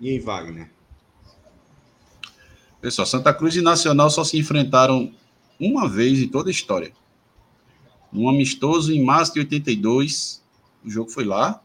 E 0.00 0.10
aí, 0.10 0.18
Wagner? 0.18 0.70
Pessoal, 2.80 3.06
Santa 3.06 3.32
Cruz 3.32 3.56
e 3.56 3.62
Nacional 3.62 4.10
só 4.10 4.22
se 4.24 4.38
enfrentaram 4.38 5.12
uma 5.58 5.88
vez 5.88 6.18
em 6.20 6.28
toda 6.28 6.50
a 6.50 6.52
história. 6.52 6.92
Um 8.12 8.28
amistoso 8.28 8.92
em 8.92 9.02
março 9.02 9.34
de 9.34 9.40
82. 9.40 10.42
O 10.84 10.90
jogo 10.90 11.10
foi 11.10 11.24
lá. 11.24 11.62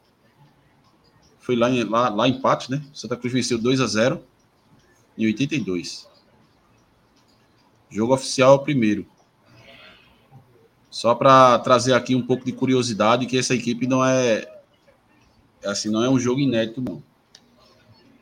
Foi 1.39 1.55
lá 1.55 1.67
lá, 1.87 2.09
lá 2.09 2.27
em 2.27 2.41
Patos, 2.41 2.69
né? 2.69 2.83
Santa 2.93 3.15
Cruz 3.15 3.33
venceu 3.33 3.57
2 3.57 3.81
a 3.81 3.87
0 3.87 4.23
em 5.17 5.25
82. 5.25 6.08
Jogo 7.89 8.13
oficial 8.13 8.53
é 8.53 8.55
o 8.55 8.59
primeiro. 8.59 9.05
Só 10.89 11.13
para 11.15 11.59
trazer 11.59 11.93
aqui 11.93 12.15
um 12.15 12.25
pouco 12.25 12.45
de 12.45 12.51
curiosidade 12.51 13.25
que 13.25 13.37
essa 13.37 13.53
equipe 13.53 13.87
não 13.87 14.03
é 14.03 14.47
assim, 15.63 15.89
não 15.89 16.03
é 16.03 16.09
um 16.09 16.19
jogo 16.19 16.39
inédito 16.39 16.81
não. 16.81 17.01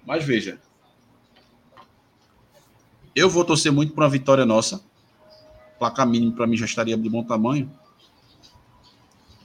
Mas 0.06 0.23
veja, 0.23 0.60
eu 3.15 3.30
vou 3.30 3.44
torcer 3.44 3.72
muito 3.72 3.94
para 3.94 4.03
uma 4.06 4.10
vitória 4.10 4.45
nossa. 4.45 4.81
Placar 5.80 6.07
mínimo 6.07 6.34
para 6.34 6.48
mim 6.48 6.57
já 6.57 6.65
estaria 6.65 6.98
de 6.98 7.10
bom 7.10 7.23
tamanho. 7.23 7.72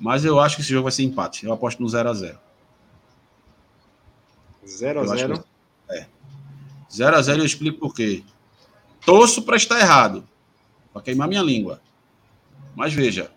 Mas 0.01 0.25
eu 0.25 0.41
acho 0.41 0.57
que 0.57 0.63
esse 0.63 0.71
jogo 0.71 0.85
vai 0.85 0.93
ser 0.93 1.05
empate. 1.05 1.47
Eu 1.47 1.53
aposto 1.53 1.81
no 1.81 1.89
0 1.89 2.11
a 2.11 2.15
0 2.15 2.39
0 4.67 5.01
a 5.01 5.17
0 5.17 5.45
É. 5.91 6.07
0 6.91 7.17
a 7.17 7.23
0 7.23 7.41
eu 7.41 7.47
explico 7.47 7.79
por 7.79 7.95
quê. 7.95 8.25
Torço 9.05 9.43
para 9.43 9.57
estar 9.57 9.79
errado. 9.81 10.27
Para 10.93 11.03
queimar 11.03 11.29
minha 11.29 11.43
língua. 11.43 11.81
Mas 12.75 12.93
veja, 12.93 13.31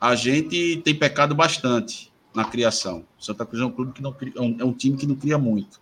a 0.00 0.14
gente 0.14 0.80
tem 0.84 0.94
pecado 0.94 1.34
bastante 1.34 2.10
na 2.34 2.44
criação. 2.44 3.04
Santa 3.18 3.44
Cruz 3.44 3.62
é 3.62 3.66
um 3.66 3.70
clube 3.70 3.92
que 3.92 4.02
não 4.02 4.12
cria, 4.12 4.32
é 4.36 4.64
um 4.64 4.72
time 4.72 4.96
que 4.96 5.06
não 5.06 5.14
cria 5.14 5.38
muito. 5.38 5.80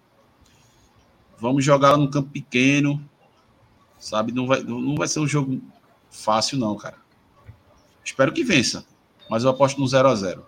Vamos 1.39 1.65
jogar 1.65 1.93
lá 1.93 1.97
no 1.97 2.11
campo 2.11 2.31
pequeno, 2.31 3.03
sabe? 3.99 4.33
Não 4.33 4.47
vai, 4.47 4.63
não 4.63 4.97
vai 4.97 5.07
ser 5.07 5.21
um 5.21 5.27
jogo 5.27 5.61
fácil 6.11 6.59
não, 6.59 6.77
cara. 6.77 6.97
Espero 8.05 8.33
que 8.33 8.43
vença, 8.43 8.85
mas 9.31 9.45
eu 9.45 9.51
aposto 9.51 9.79
no 9.81 9.87
0 9.87 10.09
a 10.09 10.15
0. 10.15 10.47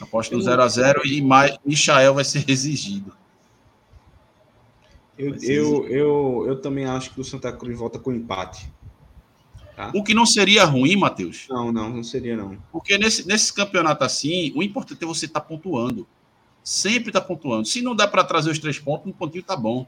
Aposto 0.00 0.34
no 0.34 0.42
0 0.42 0.62
a 0.62 0.68
0 0.68 1.06
e 1.06 1.22
mais 1.22 1.56
Michael 1.64 2.14
vai 2.14 2.24
ser 2.24 2.44
exigido. 2.50 3.16
Eu, 5.18 5.34
eu, 5.42 5.88
eu, 5.88 6.44
eu 6.48 6.60
também 6.60 6.84
acho 6.84 7.12
que 7.12 7.20
o 7.20 7.24
Santa 7.24 7.52
Cruz 7.52 7.78
volta 7.78 7.98
com 7.98 8.12
empate. 8.12 8.72
Tá? 9.76 9.90
O 9.94 10.02
que 10.02 10.14
não 10.14 10.26
seria 10.26 10.64
ruim, 10.64 10.96
Matheus? 10.96 11.46
Não, 11.48 11.72
não, 11.72 11.88
não 11.90 12.02
seria 12.02 12.36
não. 12.36 12.58
Porque 12.70 12.98
nesse, 12.98 13.26
nesse 13.26 13.52
campeonato 13.52 14.04
assim, 14.04 14.52
o 14.54 14.62
importante 14.62 15.02
é 15.02 15.06
você 15.06 15.26
estar 15.26 15.40
tá 15.40 15.46
pontuando. 15.46 16.06
Sempre 16.62 17.10
estar 17.10 17.20
tá 17.20 17.26
pontuando. 17.26 17.66
Se 17.66 17.82
não 17.82 17.94
dá 17.94 18.06
para 18.06 18.24
trazer 18.24 18.50
os 18.50 18.58
três 18.58 18.78
pontos, 18.78 19.06
um 19.06 19.12
pontinho 19.12 19.42
tá 19.42 19.56
bom. 19.56 19.86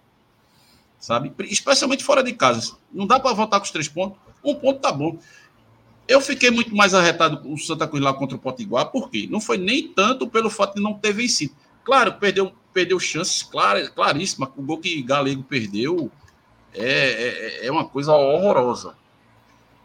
Sabe? 0.98 1.32
Especialmente 1.40 2.02
fora 2.02 2.22
de 2.22 2.32
casa. 2.32 2.76
Não 2.92 3.06
dá 3.06 3.20
para 3.20 3.34
voltar 3.34 3.58
com 3.58 3.64
os 3.64 3.70
três 3.70 3.88
pontos. 3.88 4.18
Um 4.42 4.54
ponto 4.54 4.80
tá 4.80 4.90
bom. 4.90 5.18
Eu 6.06 6.20
fiquei 6.20 6.50
muito 6.50 6.74
mais 6.74 6.92
arretado 6.92 7.38
com 7.38 7.52
o 7.52 7.58
Santa 7.58 7.88
Cruz 7.88 8.02
lá 8.02 8.12
contra 8.12 8.36
o 8.36 8.40
Potiguar, 8.40 8.90
por 8.90 9.10
quê? 9.10 9.26
Não 9.30 9.40
foi 9.40 9.56
nem 9.56 9.88
tanto 9.88 10.28
pelo 10.28 10.50
fato 10.50 10.74
de 10.74 10.82
não 10.82 10.94
ter 10.94 11.12
vencido. 11.12 11.54
Claro, 11.82 12.14
perdeu, 12.14 12.52
perdeu 12.74 12.98
chances 12.98 13.42
clar, 13.42 13.88
claríssimas. 13.90 14.50
O 14.56 14.62
gol 14.62 14.78
que 14.78 15.00
Galego 15.00 15.44
perdeu 15.44 16.10
é, 16.74 17.60
é, 17.62 17.66
é 17.66 17.72
uma 17.72 17.88
coisa 17.88 18.12
horrorosa. 18.12 18.96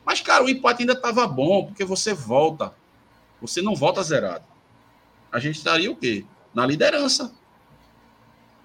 Mas, 0.03 0.20
cara, 0.22 0.44
o 0.44 0.49
empate 0.49 0.82
ainda 0.82 0.94
estava 0.94 1.28
bom, 1.28 1.68
porque 1.68 1.86
você 1.86 2.14
volta. 2.14 2.74
Você 3.40 3.61
não 3.61 3.76
volta 3.76 4.02
zerado. 4.02 4.44
A 5.32 5.40
gente 5.40 5.57
estaria 5.57 5.91
o 5.91 5.95
quê? 5.95 6.26
Na 6.53 6.66
liderança. 6.66 7.32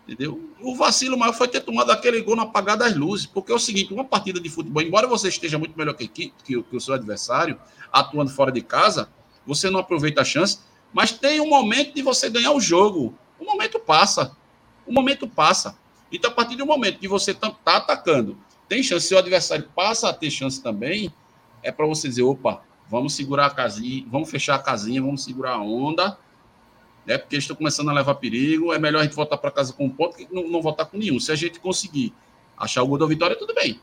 Entendeu? 0.09 0.51
O 0.61 0.75
vacilo 0.75 1.19
maior 1.19 1.35
foi 1.35 1.49
ter 1.49 1.61
tomado 1.61 1.91
aquele 1.91 2.21
gol 2.23 2.37
no 2.37 2.43
apagar 2.43 2.77
das 2.77 2.97
luzes. 2.97 3.27
Porque 3.27 3.53
é 3.53 3.55
o 3.55 3.59
seguinte: 3.59 3.93
uma 3.93 4.05
partida 4.05 4.41
de 4.41 4.49
futebol, 4.49 4.83
embora 4.83 5.07
você 5.07 5.29
esteja 5.29 5.59
muito 5.59 5.77
melhor 5.77 5.95
que, 5.95 6.09
que, 6.09 6.33
que, 6.45 6.63
que 6.63 6.77
o 6.77 6.81
seu 6.81 6.95
adversário, 6.95 7.59
atuando 7.93 8.31
fora 8.31 8.51
de 8.51 8.63
casa, 8.63 9.09
você 9.47 9.69
não 9.69 9.81
aproveita 9.81 10.23
a 10.23 10.25
chance, 10.25 10.61
mas 10.93 11.13
tem 11.13 11.41
um 11.41 11.49
momento 11.49 11.95
de 11.95 12.03
você 12.03 12.31
ganhar 12.31 12.53
o 12.53 12.61
jogo. 12.61 13.15
O 13.39 13.45
momento 13.45 13.79
passa. 13.79 14.37
O 14.87 14.93
momento 14.93 15.27
passa. 15.27 15.77
Então, 16.11 16.31
a 16.31 16.35
partir 16.35 16.57
do 16.57 16.67
momento 16.67 16.99
que 16.99 17.09
você 17.09 17.33
está 17.33 17.51
tá 17.51 17.77
atacando, 17.77 18.37
tem 18.69 18.83
chance, 18.83 19.07
seu 19.07 19.19
adversário 19.19 19.69
passa 19.75 20.09
a 20.09 20.13
ter 20.13 20.31
chance 20.31 20.63
também, 20.63 21.13
é 21.63 21.73
para 21.73 21.87
você 21.87 22.09
dizer, 22.09 22.23
opa, 22.23 22.63
vamos 22.89 23.15
segurar 23.15 23.47
a 23.47 23.51
casinha, 23.51 24.05
vamos 24.09 24.31
fechar 24.31 24.55
a 24.55 24.59
casinha, 24.59 25.03
vamos 25.03 25.25
segurar 25.25 25.55
a 25.55 25.61
onda, 25.61 26.19
né? 27.07 27.19
Porque 27.19 27.37
estão 27.37 27.57
começando 27.57 27.91
a 27.91 27.93
levar 27.93 28.15
perigo. 28.17 28.73
É 28.73 28.79
melhor 28.79 29.01
a 29.01 29.03
gente 29.05 29.15
voltar 29.15 29.37
para 29.39 29.51
casa 29.51 29.73
com 29.73 29.87
um 29.87 29.91
ponto 29.91 30.17
que 30.17 30.29
não, 30.33 30.49
não 30.49 30.63
voltar 30.63 30.87
com 30.87 30.97
nenhum. 30.97 31.19
Se 31.21 31.33
a 31.33 31.37
gente 31.37 31.61
conseguir 31.61 32.13
achar 32.57 32.83
o 32.83 32.87
gol 32.87 32.99
da 32.99 33.07
vitória, 33.07 33.37
tudo 33.37 33.55
bem. 33.55 33.81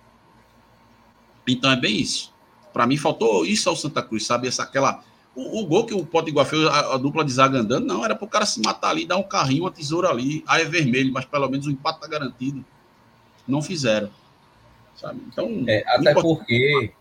Então 1.47 1.71
é 1.71 1.75
bem 1.75 1.99
isso. 1.99 2.33
Para 2.71 2.87
mim 2.87 2.97
faltou 2.97 3.45
isso 3.45 3.69
ao 3.69 3.75
Santa 3.75 4.01
Cruz, 4.01 4.25
sabe? 4.25 4.47
Essa 4.47 4.63
aquela 4.63 5.03
o, 5.35 5.61
o 5.61 5.65
gol 5.65 5.85
que 5.85 5.93
o 5.93 6.05
Potiguar 6.05 6.45
fez, 6.45 6.65
a, 6.67 6.95
a, 6.95 6.97
dupla 6.97 7.23
de 7.23 7.31
zaga 7.31 7.59
andando, 7.59 7.85
não, 7.85 8.03
era 8.03 8.15
para 8.15 8.25
o 8.25 8.29
cara 8.29 8.45
se 8.45 8.61
matar 8.61 8.89
ali, 8.89 9.05
dar 9.05 9.17
um 9.17 9.23
carrinho, 9.23 9.63
uma 9.63 9.71
tesoura 9.71 10.09
ali. 10.09 10.43
Aí 10.47 10.63
é 10.63 10.65
vermelho, 10.65 11.13
mas 11.13 11.25
pelo 11.25 11.49
menos 11.49 11.67
o 11.67 11.71
empate 11.71 11.97
está 11.97 12.07
garantido. 12.07 12.65
Não 13.47 13.61
fizeram. 13.61 14.09
Sabe? 14.95 15.21
Então. 15.27 15.63
É, 15.67 15.83
até 15.87 16.13
porque 16.13 16.91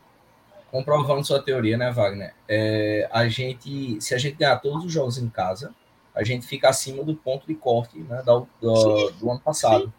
comprovando 0.71 1.27
sua 1.27 1.43
teoria, 1.43 1.77
né, 1.77 1.91
Wagner? 1.91 2.33
É, 2.49 3.09
a 3.13 3.29
gente, 3.29 4.01
se 4.01 4.15
a 4.15 4.19
gente 4.19 4.37
ganhar 4.37 4.57
todos 4.59 4.85
os 4.85 4.93
jogos 4.93 5.19
em 5.19 5.29
casa, 5.29 5.75
a 6.15 6.23
gente 6.23 6.47
fica 6.47 6.69
acima 6.69 7.03
do 7.03 7.15
ponto 7.15 7.47
de 7.47 7.55
corte 7.55 7.99
né, 7.99 8.23
do, 8.25 8.47
do, 8.61 9.11
do 9.11 9.31
ano 9.31 9.41
passado. 9.41 9.85
Sim. 9.85 9.93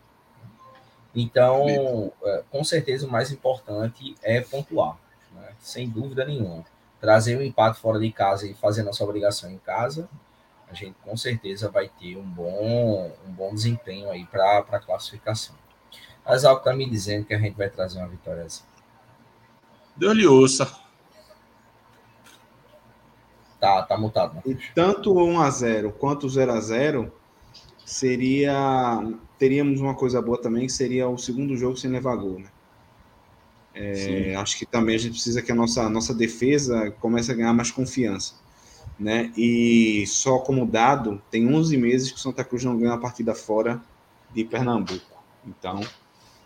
Então, 1.13 2.11
é, 2.23 2.43
com 2.49 2.63
certeza, 2.63 3.05
o 3.05 3.11
mais 3.11 3.31
importante 3.31 4.15
é 4.23 4.39
pontuar, 4.39 4.97
né? 5.35 5.49
sem 5.59 5.89
dúvida 5.89 6.23
nenhuma. 6.23 6.63
Trazer 7.01 7.35
o 7.35 7.39
um 7.39 7.41
empate 7.41 7.79
fora 7.79 7.99
de 7.99 8.11
casa 8.11 8.47
e 8.47 8.53
fazer 8.53 8.83
nossa 8.83 9.03
obrigação 9.03 9.51
em 9.51 9.57
casa, 9.57 10.07
a 10.69 10.73
gente 10.73 10.95
com 11.03 11.17
certeza 11.17 11.69
vai 11.69 11.89
ter 11.89 12.15
um 12.15 12.23
bom, 12.23 13.11
um 13.27 13.31
bom 13.31 13.53
desempenho 13.53 14.09
aí 14.09 14.25
para 14.25 14.59
a 14.59 14.79
classificação. 14.79 15.55
Mas 16.23 16.45
algo 16.45 16.59
está 16.59 16.73
me 16.73 16.89
dizendo 16.89 17.25
que 17.25 17.33
a 17.33 17.39
gente 17.39 17.57
vai 17.57 17.69
trazer 17.69 17.97
uma 17.97 18.07
vitória 18.07 18.43
assim. 18.43 18.63
Deus 19.97 20.15
lhe 20.15 20.27
ouça. 20.27 20.71
Tá, 23.59 23.83
tá 23.83 23.97
mutado. 23.97 24.35
Né? 24.35 24.41
E 24.45 24.55
tanto 24.73 25.13
1 25.13 25.41
a 25.41 25.49
0 25.49 25.91
quanto 25.93 26.29
0 26.29 26.51
a 26.51 26.61
0 26.61 27.11
seria 27.85 29.03
teríamos 29.37 29.81
uma 29.81 29.95
coisa 29.95 30.21
boa 30.21 30.39
também, 30.39 30.67
que 30.67 30.71
seria 30.71 31.09
o 31.09 31.17
segundo 31.17 31.57
jogo 31.57 31.75
sem 31.75 31.89
levar 31.89 32.15
gol, 32.15 32.39
né? 32.39 32.47
É, 33.73 34.35
acho 34.35 34.57
que 34.57 34.65
também 34.65 34.95
a 34.95 34.99
gente 34.99 35.13
precisa 35.13 35.41
que 35.41 35.51
a 35.51 35.55
nossa, 35.55 35.89
nossa 35.89 36.13
defesa 36.13 36.91
comece 36.99 37.31
a 37.31 37.35
ganhar 37.35 37.53
mais 37.53 37.71
confiança. 37.71 38.35
Né? 38.99 39.31
E 39.35 40.05
só 40.07 40.39
como 40.39 40.65
dado, 40.65 41.21
tem 41.31 41.47
11 41.51 41.75
meses 41.77 42.11
que 42.11 42.17
o 42.17 42.19
Santa 42.19 42.43
Cruz 42.43 42.63
não 42.63 42.77
ganha 42.77 42.91
uma 42.91 42.99
partida 42.99 43.33
fora 43.33 43.81
de 44.33 44.43
Pernambuco. 44.43 45.17
Então, 45.45 45.81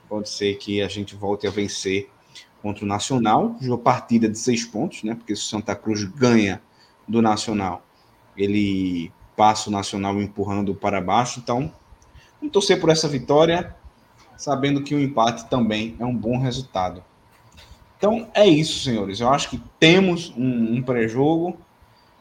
pode 0.08 0.30
ser 0.30 0.56
que 0.56 0.82
a 0.82 0.88
gente 0.88 1.16
volte 1.16 1.48
a 1.48 1.52
vencer 1.52 2.10
contra 2.62 2.86
o 2.86 2.88
Nacional, 2.88 3.58
uma 3.62 3.78
partida 3.78 4.30
de 4.30 4.40
seis 4.40 4.64
pontos, 4.64 5.04
né? 5.04 5.16
Porque 5.16 5.36
se 5.36 5.42
o 5.42 5.46
Santa 5.46 5.76
Cruz 5.76 6.04
ganha 6.04 6.62
do 7.08 7.22
Nacional, 7.22 7.86
ele 8.38 9.12
passa 9.36 9.70
o 9.70 9.72
Nacional 9.72 10.20
empurrando 10.22 10.74
para 10.74 11.02
baixo. 11.02 11.40
Então, 11.40 11.72
vamos 12.40 12.54
torcer 12.54 12.80
por 12.80 12.90
essa 12.90 13.08
vitória, 13.08 13.76
sabendo 14.38 14.82
que 14.82 14.96
o 14.96 15.00
empate 15.00 15.48
também 15.50 15.96
é 16.00 16.06
um 16.06 16.16
bom 16.16 16.40
resultado. 16.40 17.04
Então, 18.06 18.30
é 18.36 18.45
isso, 18.45 18.84
senhores. 18.84 19.19
Eu 19.19 19.30
acho 19.30 19.49
que 19.49 19.60
temos 19.80 20.32
um, 20.38 20.76
um 20.76 20.84
pré-jogo. 20.84 21.57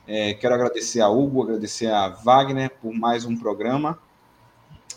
É, 0.06 0.32
quero 0.32 0.54
agradecer 0.54 1.02
a 1.02 1.10
Hugo, 1.10 1.42
agradecer 1.42 1.88
a 1.88 2.08
Wagner 2.08 2.70
por 2.80 2.94
mais 2.94 3.26
um 3.26 3.36
programa 3.36 3.98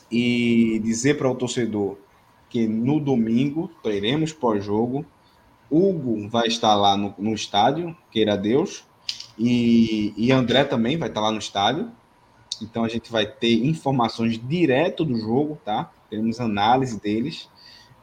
e 0.09 0.79
dizer 0.81 1.17
para 1.17 1.29
o 1.29 1.35
torcedor 1.35 1.97
que 2.49 2.65
no 2.69 3.01
domingo 3.01 3.69
teremos 3.83 4.31
pós-jogo 4.31 5.05
Hugo 5.69 6.29
vai 6.29 6.47
estar 6.47 6.73
lá 6.75 6.95
no, 6.95 7.13
no 7.17 7.33
estádio, 7.33 7.93
queira 8.09 8.37
Deus, 8.37 8.85
e, 9.37 10.13
e 10.15 10.31
André 10.31 10.63
também 10.63 10.97
vai 10.97 11.09
estar 11.09 11.19
lá 11.19 11.33
no 11.33 11.39
estádio. 11.39 11.91
Então 12.61 12.85
a 12.85 12.87
gente 12.87 13.11
vai 13.11 13.25
ter 13.27 13.65
informações 13.65 14.39
direto 14.41 15.03
do 15.03 15.17
jogo, 15.17 15.59
tá? 15.65 15.91
Teremos 16.09 16.39
análise 16.39 16.97
deles. 16.97 17.49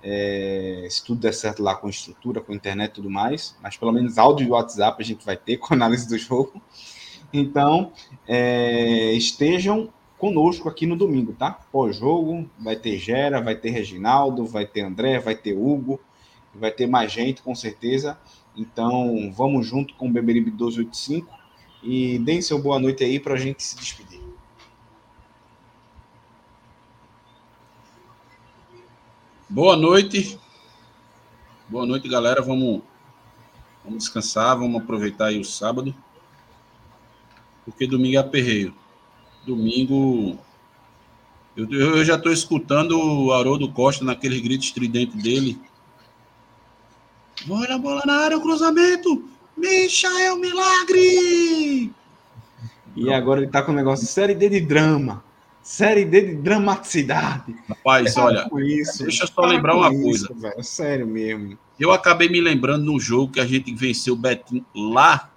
É, 0.07 0.87
se 0.91 1.03
tudo 1.03 1.23
der 1.23 1.33
certo 1.33 1.63
lá 1.63 1.75
com 1.75 1.89
estrutura, 1.89 2.39
com 2.39 2.53
internet 2.53 2.91
e 2.91 2.95
tudo 2.95 3.09
mais, 3.09 3.57
mas 3.63 3.75
pelo 3.75 3.91
menos 3.91 4.19
áudio 4.19 4.47
e 4.47 4.51
WhatsApp 4.51 5.03
a 5.03 5.05
gente 5.05 5.25
vai 5.25 5.37
ter 5.37 5.57
com 5.57 5.73
análise 5.73 6.07
do 6.07 6.19
jogo. 6.19 6.61
Então, 7.33 7.91
é, 8.29 9.13
estejam 9.13 9.91
conosco 10.19 10.69
aqui 10.69 10.87
no 10.87 10.95
domingo, 10.95 11.33
tá? 11.33 11.51
Pós-jogo, 11.73 12.49
vai 12.59 12.77
ter 12.77 12.99
Gera, 12.99 13.41
vai 13.41 13.57
ter 13.57 13.71
Reginaldo, 13.71 14.47
vai 14.47 14.67
ter 14.67 14.83
André, 14.83 15.19
vai 15.19 15.35
ter 15.35 15.53
Hugo, 15.53 15.99
vai 16.55 16.71
ter 16.71 16.87
mais 16.87 17.11
gente, 17.11 17.43
com 17.43 17.55
certeza. 17.55 18.19
Então, 18.57 19.33
vamos 19.35 19.67
junto 19.67 19.95
com 19.95 20.09
o 20.09 20.13
Beberibe 20.13 20.51
1285 20.51 21.29
e 21.83 22.19
deem 22.21 22.41
seu 22.41 22.59
boa 22.59 22.79
noite 22.79 23.03
aí 23.05 23.19
para 23.19 23.35
a 23.35 23.39
gente 23.39 23.63
se 23.63 23.77
despedir. 23.77 24.24
Boa 29.55 29.77
noite. 29.77 30.37
Boa 31.69 31.87
noite, 31.87 32.09
galera. 32.09 32.43
Vamos, 32.43 32.83
vamos 33.85 34.01
descansar, 34.01 34.59
vamos 34.59 34.83
aproveitar 34.83 35.27
aí 35.27 35.39
o 35.39 35.45
sábado. 35.45 35.95
Porque 37.65 37.87
domingo 37.87 38.17
é 38.17 38.19
aperreio. 38.19 38.75
Domingo. 39.47 40.37
Eu, 41.57 41.71
eu 41.71 42.05
já 42.05 42.17
estou 42.17 42.33
escutando 42.33 42.99
o 42.99 43.33
Haroldo 43.33 43.71
Costa 43.71 44.05
naquele 44.05 44.41
grito 44.41 44.65
estridente 44.65 45.17
dele. 45.17 45.57
Olha 47.49 47.77
a 47.77 47.79
bola 47.79 48.03
na 48.05 48.25
área, 48.25 48.37
o 48.37 48.43
cruzamento! 48.43 49.23
Michael 49.57 50.37
Milagre! 50.37 51.93
E 52.97 53.13
agora 53.13 53.41
ele 53.41 53.53
tá 53.53 53.63
com 53.63 53.71
o 53.71 53.77
negócio 53.77 54.05
de 54.05 54.11
série 54.11 54.35
D 54.35 54.49
de 54.49 54.61
drama. 54.63 55.24
Série 55.65 56.05
D 56.05 56.21
de 56.21 56.35
dramaticidade. 56.35 57.57
Rapaz, 57.67 58.15
olha, 58.19 58.47
isso. 58.59 59.03
deixa 59.03 59.25
eu 59.25 59.29
só 59.29 59.41
lembrar 59.47 59.75
uma 59.75 59.89
coisa. 59.89 60.27
Isso, 60.27 60.35
velho, 60.35 60.63
sério 60.63 61.07
mesmo. 61.07 61.59
Eu 61.81 61.91
acabei 61.91 62.29
me 62.29 62.39
lembrando 62.39 62.85
no 62.85 63.01
jogo 63.01 63.33
que 63.33 63.41
a 63.41 63.47
gente 63.47 63.75
venceu 63.75 64.13
o 64.13 64.17
Betim 64.17 64.63
lá 64.77 65.31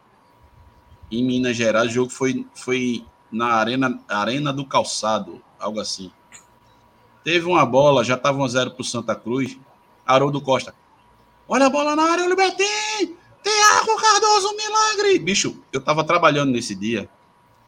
em 1.09 1.23
Minas 1.23 1.55
Gerais. 1.55 1.91
O 1.91 1.93
jogo 1.93 2.09
foi, 2.09 2.45
foi 2.53 3.05
na 3.31 3.53
Arena, 3.53 3.97
Arena 4.05 4.51
do 4.51 4.65
Calçado, 4.65 5.41
algo 5.57 5.79
assim. 5.79 6.11
Teve 7.23 7.45
uma 7.45 7.65
bola, 7.65 8.03
já 8.03 8.15
estava 8.15 8.37
1 8.37 8.47
0 8.49 8.71
para 8.71 8.81
o 8.81 8.85
Santa 8.85 9.15
Cruz. 9.15 9.57
Haroldo 10.05 10.41
Costa. 10.41 10.75
Olha 11.47 11.67
a 11.67 11.69
bola 11.69 11.95
na 11.95 12.03
área, 12.03 12.25
olha 12.25 12.33
o 12.33 12.37
Betim! 12.37 13.15
Tiago 13.41 14.01
Cardoso, 14.01 14.53
milagre! 14.57 15.19
Bicho, 15.19 15.63
eu 15.71 15.79
tava 15.79 16.03
trabalhando 16.03 16.51
nesse 16.51 16.75
dia. 16.75 17.09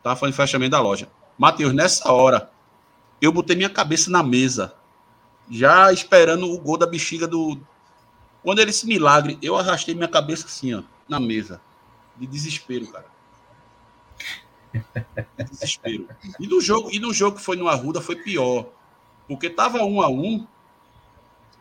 Tava 0.03 0.18
fazendo 0.18 0.36
fechamento 0.36 0.72
da 0.72 0.81
loja. 0.81 1.10
Matheus, 1.40 1.74
nessa 1.74 2.11
hora, 2.11 2.52
eu 3.22 3.32
botei 3.32 3.56
minha 3.56 3.70
cabeça 3.70 4.11
na 4.11 4.22
mesa. 4.22 4.76
Já 5.49 5.91
esperando 5.94 6.52
o 6.52 6.60
gol 6.60 6.78
da 6.78 6.86
bexiga 6.86 7.26
do. 7.26 7.57
Quando 8.44 8.60
ele 8.60 8.74
se 8.74 8.86
milagre, 8.86 9.40
eu 9.41 9.56
arrastei 9.56 9.95
minha 9.95 10.10
cabeça 10.10 10.48
assim, 10.48 10.74
ó, 10.74 10.84
na 11.07 11.18
mesa. 11.18 11.61
De 12.18 12.28
desespero, 12.28 12.86
cara. 12.88 13.06
De 15.38 15.44
desespero. 15.45 16.10
E 16.38 16.45
no 16.45 16.60
jogo, 16.60 16.91
e 16.91 16.99
no 16.99 17.14
jogo 17.14 17.38
que 17.38 17.44
foi 17.44 17.56
no 17.56 17.70
Arruda 17.70 18.02
foi 18.02 18.18
pior. 18.18 18.68
Porque 19.26 19.49
tava 19.49 19.82
um 19.84 20.02
a 20.02 20.10
um. 20.10 20.45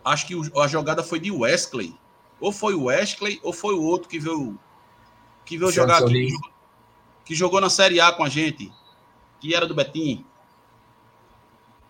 Acho 0.04 0.26
que 0.26 0.34
a 0.60 0.66
jogada 0.66 1.04
foi 1.04 1.20
de 1.20 1.30
Wesley. 1.30 1.96
Ou 2.40 2.50
foi 2.50 2.74
o 2.74 2.84
Wesley, 2.84 3.38
ou 3.44 3.52
foi 3.52 3.74
o 3.74 3.82
outro 3.82 4.08
que 4.08 4.18
veio, 4.18 4.58
que 5.44 5.56
veio 5.56 5.70
jogar 5.70 6.02
aqui. 6.02 6.32
Que 7.24 7.34
jogou 7.34 7.60
na 7.60 7.70
Série 7.70 8.00
A 8.00 8.10
com 8.10 8.24
a 8.24 8.28
gente 8.28 8.72
que 9.40 9.54
era 9.54 9.66
do 9.66 9.74
Betim. 9.74 10.24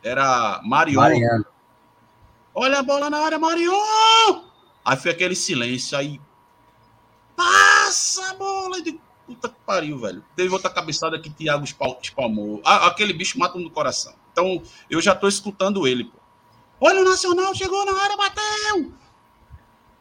Era 0.03 0.61
Marion. 0.65 1.01
Mariano. 1.01 1.47
Olha 2.55 2.81
a 2.81 2.83
bola 2.83 3.09
na 3.09 3.19
área, 3.19 3.39
Marion! 3.39 3.73
Aí 4.85 4.97
foi 4.97 5.11
aquele 5.11 5.35
silêncio, 5.35 5.97
aí. 5.97 6.21
Passa 7.37 8.31
a 8.31 8.35
bola! 8.35 8.83
De 8.83 8.99
puta 9.27 9.49
que 9.49 9.61
pariu, 9.67 9.99
velho. 9.99 10.25
Teve 10.35 10.53
outra 10.53 10.71
cabeçada 10.71 11.21
que 11.21 11.31
Thiago 11.31 11.65
espalmou. 12.01 12.61
aquele 12.65 13.13
bicho 13.13 13.39
mata 13.39 13.59
no 13.59 13.71
coração. 13.71 14.15
Então, 14.33 14.63
eu 14.89 15.01
já 15.01 15.15
tô 15.15 15.29
escutando 15.29 15.87
ele, 15.87 16.05
pô. 16.05 16.19
Olha 16.81 17.01
o 17.01 17.05
Nacional, 17.05 17.55
chegou 17.55 17.85
na 17.85 18.01
área, 18.01 18.17
bateu! 18.17 18.93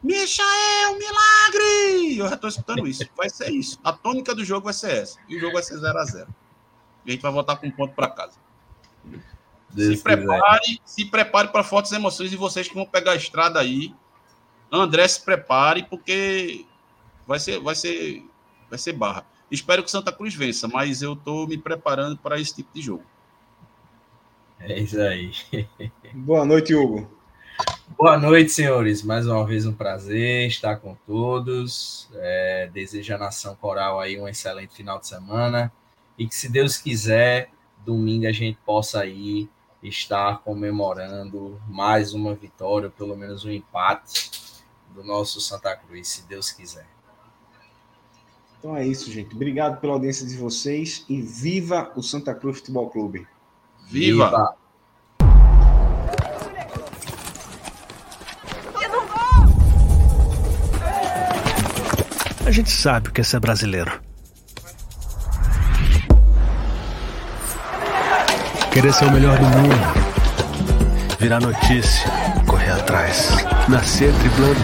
Michael, 0.02 0.96
milagre! 0.96 2.18
Eu 2.18 2.28
já 2.28 2.36
tô 2.36 2.48
escutando 2.48 2.86
isso. 2.86 3.04
Vai 3.16 3.28
ser 3.28 3.50
isso. 3.50 3.78
A 3.82 3.92
tônica 3.92 4.34
do 4.34 4.44
jogo 4.44 4.64
vai 4.64 4.74
ser 4.74 4.92
essa. 4.92 5.18
E 5.28 5.36
o 5.36 5.40
jogo 5.40 5.54
vai 5.54 5.62
ser 5.62 5.76
0 5.76 5.98
a 7.08 7.12
0 7.12 7.12
a 7.12 7.12
gente 7.12 7.22
vai 7.22 7.32
voltar 7.32 7.56
com 7.56 7.66
um 7.66 7.70
ponto 7.70 7.94
para 7.94 8.10
casa. 8.10 8.38
Deus 9.70 9.98
se 9.98 10.02
prepare, 10.02 10.60
quiser. 10.60 10.80
se 10.84 11.04
prepare 11.04 11.48
para 11.48 11.62
fortes 11.62 11.92
emoções 11.92 12.32
e 12.32 12.36
vocês 12.36 12.68
que 12.68 12.74
vão 12.74 12.86
pegar 12.86 13.12
a 13.12 13.16
estrada 13.16 13.60
aí. 13.60 13.94
André, 14.70 15.06
se 15.08 15.24
prepare, 15.24 15.84
porque 15.84 16.64
vai 17.26 17.38
ser, 17.38 17.60
vai 17.60 17.74
ser, 17.74 18.24
vai 18.68 18.78
ser 18.78 18.92
barra. 18.92 19.26
Espero 19.50 19.82
que 19.82 19.90
Santa 19.90 20.12
Cruz 20.12 20.34
vença, 20.34 20.68
mas 20.68 21.00
eu 21.00 21.14
estou 21.14 21.46
me 21.46 21.56
preparando 21.56 22.18
para 22.18 22.38
esse 22.38 22.54
tipo 22.54 22.70
de 22.74 22.82
jogo. 22.82 23.04
É 24.60 24.78
isso 24.78 25.00
aí. 25.00 25.32
Boa 26.12 26.44
noite, 26.44 26.74
Hugo. 26.74 27.10
Boa 27.96 28.18
noite, 28.18 28.50
senhores. 28.50 29.02
Mais 29.02 29.26
uma 29.26 29.46
vez 29.46 29.66
um 29.66 29.72
prazer 29.72 30.46
estar 30.46 30.76
com 30.76 30.94
todos. 31.06 32.08
É, 32.14 32.68
desejo 32.72 33.14
à 33.14 33.18
Nação 33.18 33.54
Coral 33.56 33.98
aí 34.00 34.20
um 34.20 34.28
excelente 34.28 34.74
final 34.74 34.98
de 34.98 35.06
semana 35.06 35.72
e 36.18 36.26
que, 36.26 36.34
se 36.34 36.48
Deus 36.48 36.76
quiser, 36.76 37.50
domingo 37.86 38.26
a 38.26 38.32
gente 38.32 38.58
possa 38.66 39.00
aí 39.00 39.48
estar 39.82 40.38
comemorando 40.38 41.60
mais 41.68 42.12
uma 42.12 42.34
vitória, 42.34 42.90
pelo 42.90 43.16
menos 43.16 43.44
um 43.44 43.50
empate 43.50 44.30
do 44.92 45.04
nosso 45.04 45.40
Santa 45.40 45.76
Cruz, 45.76 46.08
se 46.08 46.22
Deus 46.26 46.50
quiser. 46.50 46.86
Então 48.58 48.76
é 48.76 48.84
isso, 48.84 49.10
gente. 49.12 49.34
Obrigado 49.34 49.80
pela 49.80 49.92
audiência 49.92 50.26
de 50.26 50.36
vocês 50.36 51.04
e 51.08 51.22
viva 51.22 51.92
o 51.94 52.02
Santa 52.02 52.34
Cruz 52.34 52.58
Futebol 52.58 52.90
Clube. 52.90 53.26
Viva! 53.86 54.26
viva. 54.26 54.58
A 62.44 62.50
gente 62.50 62.70
sabe 62.70 63.10
o 63.10 63.12
que 63.12 63.20
é 63.20 63.24
ser 63.24 63.38
brasileiro. 63.38 64.07
Querer 68.78 68.92
ser 68.92 69.06
o 69.06 69.10
melhor 69.10 69.36
do 69.36 69.44
mundo. 69.44 69.74
Virar 71.18 71.40
notícia. 71.40 72.08
Correr 72.46 72.70
atrás. 72.70 73.44
Nascer 73.68 74.12
driblando 74.12 74.60